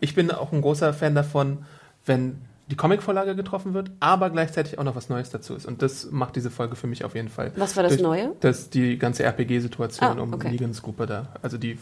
ich 0.00 0.14
bin 0.14 0.30
auch 0.30 0.52
ein 0.52 0.62
großer 0.62 0.94
Fan 0.94 1.14
davon, 1.14 1.66
wenn 2.06 2.40
die 2.70 2.76
Comicvorlage 2.76 3.34
getroffen 3.34 3.74
wird, 3.74 3.90
aber 4.00 4.30
gleichzeitig 4.30 4.78
auch 4.78 4.84
noch 4.84 4.94
was 4.96 5.08
Neues 5.08 5.30
dazu 5.30 5.54
ist. 5.54 5.66
Und 5.66 5.82
das 5.82 6.10
macht 6.10 6.36
diese 6.36 6.50
Folge 6.50 6.76
für 6.76 6.86
mich 6.86 7.04
auf 7.04 7.14
jeden 7.14 7.28
Fall. 7.28 7.52
Was 7.56 7.76
war 7.76 7.82
das 7.82 7.92
Durch- 7.92 8.02
Neue? 8.02 8.32
Das 8.40 8.70
die 8.70 8.96
ganze 8.98 9.24
RPG-Situation 9.24 10.18
Ah, 10.18 10.22
um 10.22 10.32
okay. 10.32 10.50
Negans 10.50 10.80
Gruppe 10.82 11.06
da. 11.06 11.28
Also 11.42 11.58
die 11.58 11.78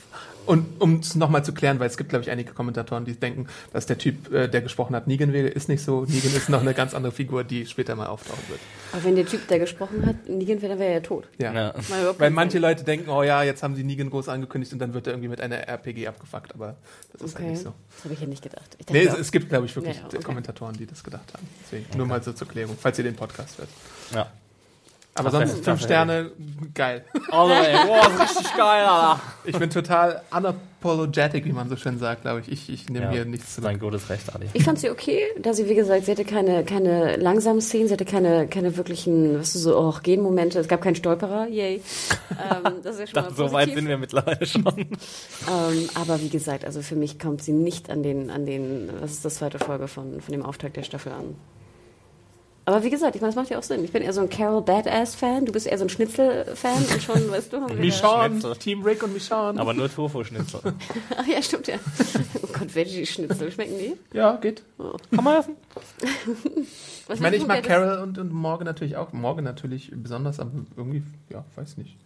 und 0.47 0.81
um 0.81 1.01
es 1.01 1.15
nochmal 1.15 1.45
zu 1.45 1.53
klären, 1.53 1.79
weil 1.79 1.89
es 1.89 1.99
gibt, 1.99 2.09
glaube 2.09 2.23
ich, 2.23 2.31
einige 2.31 2.53
Kommentatoren, 2.55 3.05
die 3.05 3.13
denken, 3.13 3.49
dass 3.75 3.85
der 3.85 3.99
Typ, 3.99 4.33
äh, 4.33 4.49
der 4.49 4.63
gesprochen 4.63 4.97
hat, 4.97 5.07
Negan 5.07 5.35
wäre, 5.35 5.49
ist 5.49 5.69
nicht 5.69 5.83
so. 5.85 6.05
Negan 6.07 6.35
ist 6.35 6.49
noch 6.49 6.63
eine 6.63 6.73
ganz 6.73 6.95
andere 6.95 7.13
Figur, 7.13 7.45
die 7.45 7.67
später 7.67 7.95
mal 7.97 8.07
auftauchen 8.07 8.43
wird. 8.49 8.61
Aber 8.93 9.05
wenn 9.05 9.15
der 9.15 9.27
Typ, 9.27 9.47
der 9.49 9.59
gesprochen 9.59 10.07
hat, 10.07 10.27
Negan 10.27 10.63
wäre, 10.63 10.71
dann 10.71 10.79
wäre 10.79 10.89
er 10.89 10.95
ja 10.97 11.01
tot. 11.01 11.29
Ja. 11.39 11.53
Ja. 11.53 11.75
Weil 12.19 12.31
manche. 12.31 12.59
Leute 12.59 12.83
denken, 12.83 13.11
oh 13.11 13.23
ja, 13.23 13.43
jetzt 13.43 13.63
haben 13.63 13.77
sie 13.77 13.85
Negan 13.85 14.09
groß 14.11 14.29
angekündigt 14.31 14.73
und 14.73 14.79
dann 14.79 14.95
wird 14.95 15.07
er 15.07 15.13
irgendwie 15.13 15.29
mit 15.29 15.41
einer 15.41 15.69
RPG 15.69 16.09
abgefuckt, 16.09 16.55
aber 16.55 16.77
das 17.13 17.21
ist 17.23 17.35
halt 17.35 17.45
Okay. 17.45 17.51
nicht 17.53 17.63
so. 17.63 17.75
Das 17.95 18.05
habe 18.05 18.15
ich 18.15 18.21
ja 18.21 18.27
nicht 18.27 18.43
gedacht. 18.43 18.77
Ich 18.79 18.87
Nee, 18.89 19.01
dachte 19.05 19.09
es, 19.09 19.15
auch- 19.15 19.21
es 19.21 19.33
gibt, 19.33 19.49
glaube 19.51 19.67
ich, 19.67 19.77
wirklich 19.77 19.97
ja, 19.99 20.07
okay. 20.07 20.19
Kommentatoren, 20.23 20.78
die 20.79 20.87
das 20.87 21.05
gedacht 21.05 21.33
haben. 21.35 21.47
Deswegen 21.65 21.97
nur 21.97 22.07
mal 22.07 22.23
so 22.23 22.33
zur 22.33 22.49
Klärung, 22.49 22.77
falls 22.81 22.99
ihr 22.99 23.05
den 23.05 23.17
Podcast 23.17 23.59
hört. 23.59 23.69
Ja. 24.13 24.31
Aber 25.19 25.31
sonst 25.31 25.53
fünf 25.65 25.67
wär 25.67 25.77
Sterne, 25.79 26.31
geil. 26.75 27.05
Also, 27.31 27.53
ey, 27.55 27.87
boah, 27.87 28.07
ist 28.09 28.21
richtig 28.39 28.57
geil, 28.57 28.85
Alter. 28.85 29.21
Ich 29.45 29.59
bin 29.59 29.71
total 29.71 30.23
unapologetic, 30.31 31.45
wie 31.45 31.53
man 31.53 31.69
so 31.69 31.77
schön 31.77 31.99
sagt, 31.99 32.23
glaube 32.23 32.41
ich. 32.41 32.51
Ich, 32.53 32.69
ich 32.71 32.89
nehme 32.89 33.07
Ja, 33.07 33.11
hier 33.13 33.25
nichts 33.25 33.47
das 33.47 33.49
ist 33.51 33.55
zurück. 33.57 33.71
ein 33.71 33.79
gutes 33.79 34.11
Recht, 34.11 34.35
Adi. 34.35 34.47
Ich 34.53 34.65
fand 34.65 34.79
sie 34.79 34.91
okay, 34.91 35.23
da 35.41 35.53
sie, 35.55 35.69
wie 35.69 35.75
gesagt, 35.75 36.05
sie 36.05 36.11
hatte 36.13 36.25
keine, 36.25 36.65
keine 36.65 37.17
langsamen 37.17 37.61
Szenen, 37.61 37.89
sie 37.89 37.95
hatte 37.95 38.05
keine, 38.05 38.47
keine 38.49 38.77
wirklichen, 38.77 39.39
was 39.41 39.53
du 39.53 39.59
so, 39.59 39.79
oh, 39.79 39.95
Genmomente, 40.03 40.59
es 40.59 40.69
gab 40.69 40.81
keinen 40.83 40.97
Stolperer, 40.97 41.49
yay. 41.49 41.83
ähm, 42.31 42.75
das 42.83 42.95
ist 42.99 43.01
ja 43.01 43.07
schon 43.07 43.23
mal 43.23 43.29
Das, 43.29 43.37
so 43.37 43.45
weit 43.53 43.53
positiv. 43.67 43.75
sind 43.75 43.89
wir 43.89 43.99
mittlerweile 43.99 44.47
schon. 44.47 44.65
Ähm, 44.67 45.89
aber 45.95 46.21
wie 46.21 46.29
gesagt, 46.29 46.65
also 46.65 46.83
für 46.83 46.97
mich 46.97 47.19
kommt 47.19 47.43
sie 47.43 47.53
nicht 47.53 47.91
an 47.91 48.03
den, 48.03 48.31
an 48.31 48.47
den, 48.47 48.91
was 49.01 49.13
ist 49.13 49.25
das 49.25 49.37
zweite 49.37 49.59
Folge 49.59 49.89
von, 49.89 50.21
von 50.21 50.33
dem 50.33 50.45
Auftakt 50.45 50.77
der 50.77 50.83
Staffel 50.83 51.13
an. 51.13 51.35
Aber 52.69 52.83
wie 52.85 52.91
gesagt, 52.91 53.17
ich 53.17 53.23
meine, 53.23 53.31
das 53.33 53.37
macht 53.37 53.49
ja 53.49 53.57
auch 53.59 53.63
Sinn. 53.63 53.83
Ich 53.83 53.93
bin 53.93 54.03
eher 54.03 54.13
so 54.13 54.21
ein 54.21 54.29
Carol 54.29 54.61
Badass-Fan, 54.61 55.47
du 55.47 55.53
bist 55.53 55.67
eher 55.67 55.79
so 55.79 55.87
ein 55.87 55.89
Schnitzel-Fan 55.89 56.85
und 56.93 57.03
schon, 57.03 57.31
weißt 57.31 57.51
du, 57.51 57.63
haben 57.63 57.69
wir 57.71 57.77
da- 57.77 57.81
Michonne, 57.81 58.29
Schnitzel. 58.29 58.57
Team 58.57 58.83
Rick 58.83 59.03
und 59.03 59.15
Michonne. 59.15 59.59
Aber 59.59 59.73
nur 59.73 59.91
Tofu-Schnitzel. 59.91 60.61
Ach 61.17 61.27
ja, 61.27 61.41
stimmt 61.41 61.67
ja. 61.69 61.77
Oh 62.43 62.47
Gott, 62.53 62.75
Veggie-Schnitzel, 62.75 63.51
schmecken 63.53 63.79
die? 63.79 63.97
Ja, 64.15 64.37
geht. 64.37 64.63
Kann 64.77 65.25
man 65.25 65.39
essen? 65.41 65.57
Was 67.07 67.17
Ich 67.17 67.21
meine, 67.23 67.37
ich 67.37 67.47
mag? 67.47 67.63
Carol 67.63 68.03
und, 68.03 68.19
und 68.19 68.33
Morgan 68.35 68.67
natürlich 68.67 68.97
auch. 68.99 69.15
Morgan 69.15 69.45
natürlich 69.45 69.91
besonders, 69.95 70.39
aber 70.39 70.51
irgendwie, 70.77 71.03
ja, 71.31 71.47
weiß 71.57 71.79
nicht. 71.79 71.97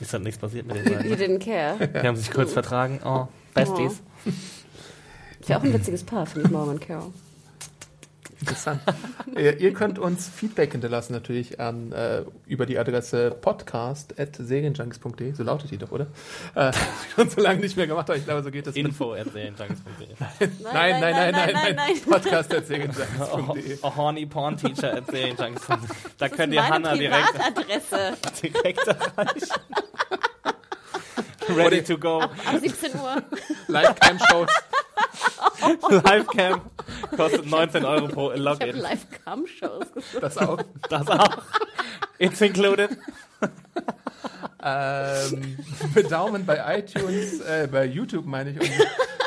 Ist 0.00 0.12
halt 0.12 0.24
nichts 0.24 0.40
passiert 0.40 0.66
mit 0.66 0.78
den 0.78 0.84
You 0.84 0.94
beiden. 0.94 1.12
didn't 1.12 1.44
care. 1.44 1.86
Die 1.86 2.06
haben 2.08 2.16
sich 2.16 2.32
kurz 2.32 2.52
vertragen. 2.52 2.98
Oh, 3.04 3.28
Besties. 3.54 4.00
Ist 5.40 5.48
ja 5.48 5.58
auch 5.58 5.62
ein 5.62 5.72
witziges 5.72 6.02
Paar, 6.02 6.26
finde 6.26 6.48
ich, 6.48 6.52
Morgan 6.52 6.74
und 6.74 6.80
Carol. 6.80 7.12
Interessant. 8.40 8.80
ihr, 9.36 9.58
ihr 9.58 9.72
könnt 9.72 9.98
uns 9.98 10.28
Feedback 10.28 10.72
hinterlassen 10.72 11.12
natürlich 11.12 11.58
an, 11.60 11.90
äh, 11.92 12.22
über 12.46 12.66
die 12.66 12.78
Adresse 12.78 13.30
podcast.serienjunkies.de. 13.40 15.32
So 15.32 15.42
lautet 15.42 15.70
die 15.70 15.78
doch, 15.78 15.90
oder? 15.90 16.06
Äh, 16.54 16.72
schon 17.16 17.28
so 17.30 17.40
lange 17.40 17.60
nicht 17.60 17.76
mehr 17.76 17.86
gemacht, 17.86 18.08
aber 18.08 18.16
ich 18.18 18.24
glaube, 18.24 18.42
so 18.42 18.50
geht 18.50 18.66
das. 18.66 18.74
mit- 18.74 18.86
Info 18.86 19.12
at 19.12 19.32
serienjunkies.de. 19.32 20.08
Nein, 20.62 21.00
nein, 21.00 21.14
nein, 21.14 21.32
nein, 21.52 21.74
nein. 21.76 22.00
Podcast.serienjunkies.de. 22.08 23.78
A 23.82 23.96
horny 23.96 24.26
porn 24.26 24.56
teacher 24.56 24.94
at 24.98 25.06
serienjunkies.de. 25.10 25.76
Da 26.18 26.28
Das 26.28 26.36
könnt 26.36 26.52
ihr 26.54 26.68
Hannah 26.68 26.94
direkt, 26.96 27.32
Privatadresse. 27.34 28.16
direkt 28.42 28.86
erreichen. 28.86 29.48
Ready 31.48 31.82
to 31.82 31.96
go. 31.98 32.20
Ab 32.20 32.32
17 32.60 32.92
Uhr. 33.00 33.22
Live-Cam-Shows. 33.68 34.48
Livecam 35.90 36.60
kostet 37.16 37.46
19 37.46 37.84
Euro 37.84 38.08
pro 38.08 38.32
Ich 38.32 38.44
habe 38.44 38.64
Login. 38.66 38.76
Live-Cam-Shows 38.78 39.92
gesucht. 39.92 40.22
Das 40.22 40.38
auch. 40.38 40.58
Das 40.88 41.08
auch. 41.08 41.38
It's 42.18 42.40
included. 42.40 42.90
Ähm, 44.62 45.56
mit 45.94 46.10
Daumen 46.10 46.44
bei 46.44 46.78
iTunes, 46.78 47.40
äh, 47.40 47.68
bei 47.70 47.84
YouTube 47.84 48.26
meine 48.26 48.50
ich, 48.50 48.60
und 48.60 48.70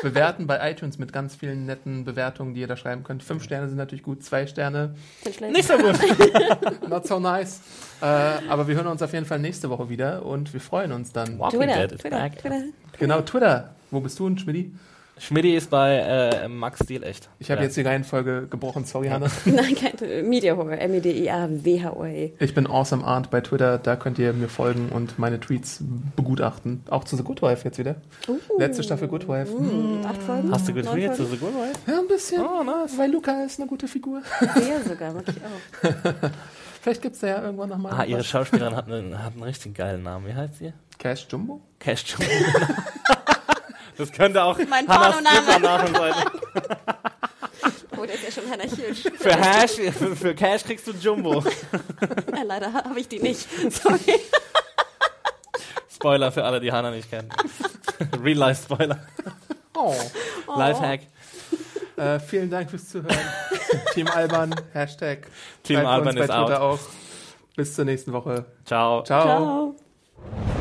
bewerten 0.02 0.46
bei 0.46 0.72
iTunes 0.72 0.98
mit 0.98 1.14
ganz 1.14 1.36
vielen 1.36 1.66
netten 1.66 2.04
Bewertungen, 2.04 2.54
die 2.54 2.62
ihr 2.62 2.68
da 2.68 2.76
schreiben 2.76 3.04
könnt. 3.04 3.24
Fünf 3.24 3.44
Sterne 3.44 3.68
sind 3.70 3.78
natürlich 3.78 4.04
gut, 4.04 4.24
zwei 4.24 4.46
Sterne, 4.46 4.96
Nicht 5.24 5.68
so 5.68 5.78
gut. 5.78 5.98
not 6.90 7.08
so 7.08 7.20
nice. 7.20 7.62
Äh, 8.02 8.06
aber 8.06 8.68
wir 8.68 8.76
hören 8.76 8.88
uns 8.88 9.02
auf 9.02 9.14
jeden 9.14 9.26
Fall 9.26 9.40
nächste 9.40 9.70
Woche 9.70 9.90
wieder 9.90 10.26
und 10.26 10.52
wir 10.54 10.60
freuen 10.60 10.92
uns 10.92 11.14
dann. 11.14 11.40
Walking 11.40 11.62
Twitter, 11.62 11.88
Dead 11.88 11.92
is 11.94 12.02
Twitter, 12.02 12.18
back. 12.18 12.38
Twitter. 12.40 12.64
Genau, 13.00 13.22
Twitter. 13.22 13.76
Wo 13.90 14.00
bist 14.02 14.20
du, 14.20 14.36
Schmidti? 14.38 14.74
Schmidti 15.24 15.56
ist 15.56 15.70
bei 15.70 15.98
äh, 15.98 16.48
Max 16.48 16.80
Steel 16.84 17.04
echt. 17.04 17.30
Ich 17.38 17.52
habe 17.52 17.62
Ja. 17.62 17.66
jetzt 17.68 17.78
die 17.78 17.84
Reihenfolge 17.84 18.48
gebrochen, 18.50 18.86
sorry, 18.86 19.10
Hanna. 19.10 19.28
Nein, 19.46 19.76
kein 19.76 20.28
Media 20.28 20.56
Horror. 20.56 20.72
M-E-D-I-A-W-H-O-A. 20.80 22.32
Ich 22.44 22.56
bin 22.56 22.66
Awesome 22.66 23.04
Arndt 23.06 23.30
bei 23.30 23.42
Twitter, 23.42 23.78
da 23.78 23.96
könnt 23.96 24.18
ihr 24.18 24.34
mir 24.34 24.50
folgen 24.50 24.90
und 24.90 25.20
meine 25.20 25.40
Tweets 25.40 25.84
begutachten. 26.16 26.82
Auch 26.90 27.04
zu 27.04 27.18
The 27.18 27.24
Good 27.24 27.44
Wife 27.44 27.66
jetzt 27.66 27.78
wieder. 27.78 27.98
Letzte 28.58 28.82
Staffel 28.82 29.08
Good 29.08 29.28
Wife. 29.28 29.52
Hm. 29.56 30.00
Acht 30.08 30.24
Folgen? 30.24 30.52
Hast 30.52 30.68
du 30.68 30.72
Neun 30.74 30.84
getweetet 30.84 31.16
zu 31.18 31.26
Folgen? 31.28 31.38
The 31.40 31.46
Good 31.46 31.54
Wife? 31.56 31.92
Ja, 31.92 32.00
ein 32.00 32.08
bisschen. 32.08 32.42
Oh, 32.42 32.64
nice. 32.64 32.98
Weil 32.98 33.12
Luca 33.12 33.44
ist 33.44 33.60
eine 33.60 33.70
gute 33.70 33.88
Figur. 33.88 34.24
Sehr 34.56 34.82
sogar, 34.82 35.14
mag 35.14 35.24
ich 35.28 35.36
auch. 35.94 36.30
Vielleicht 36.82 37.02
gibt's 37.04 37.20
da 37.20 37.28
ja 37.28 37.44
irgendwann 37.44 37.70
nochmal. 37.70 37.94
Ah, 37.96 38.04
ihre 38.06 38.24
Schauspielerin 38.24 38.76
hat 38.76 38.88
einen, 38.92 39.24
hat 39.24 39.34
einen 39.34 39.44
richtig 39.44 39.76
geilen 39.76 40.02
Namen. 40.02 40.26
Wie 40.26 40.34
heißt 40.34 40.58
sie? 40.58 40.74
Cash 40.98 41.28
Jumbo? 41.30 41.62
Cash 41.78 42.06
Jumbo. 42.08 42.26
Das 44.02 44.12
könnte 44.12 44.44
auch 44.44 44.58
Mein 44.68 44.88
Hannahs 44.88 45.22
Pornoname. 45.22 45.94
Sein. 45.94 46.16
Oh, 47.98 48.06
der 48.06 48.16
ist 48.16 48.24
ja 48.24 48.32
schon 48.32 48.50
Hannah 48.50 48.64
Hirsch. 48.64 49.04
Für, 49.20 49.36
Hash, 49.36 49.74
für, 49.74 50.16
für 50.16 50.34
Cash 50.34 50.64
kriegst 50.64 50.88
du 50.88 50.92
Jumbo. 50.94 51.44
Ja, 52.36 52.42
leider 52.44 52.74
habe 52.74 53.00
ich 53.00 53.08
die 53.08 53.20
nicht. 53.20 53.48
Sorry. 53.72 54.00
Spoiler 55.94 56.32
für 56.32 56.44
alle, 56.44 56.60
die 56.60 56.72
Hannah 56.72 56.90
nicht 56.90 57.12
kennen. 57.12 57.30
Real-Life-Spoiler. 58.24 59.06
Oh. 59.76 59.94
Lifehack. 60.58 61.02
Äh, 61.98 62.20
vielen 62.20 62.50
Dank 62.50 62.72
fürs 62.72 62.90
Zuhören. 62.90 63.16
Team 63.94 64.08
Alban, 64.08 64.56
Hashtag. 64.74 65.28
Team 65.62 65.86
Alban 65.86 66.18
ist 66.18 66.32
out. 66.32 66.48
Twitter 66.48 66.62
auch. 66.64 66.80
Bis 67.56 67.76
zur 67.76 67.86
nächsten 67.86 68.14
Woche. 68.14 68.46
Ciao. 68.66 69.04
Ciao. 69.04 69.76
Ciao. 70.26 70.61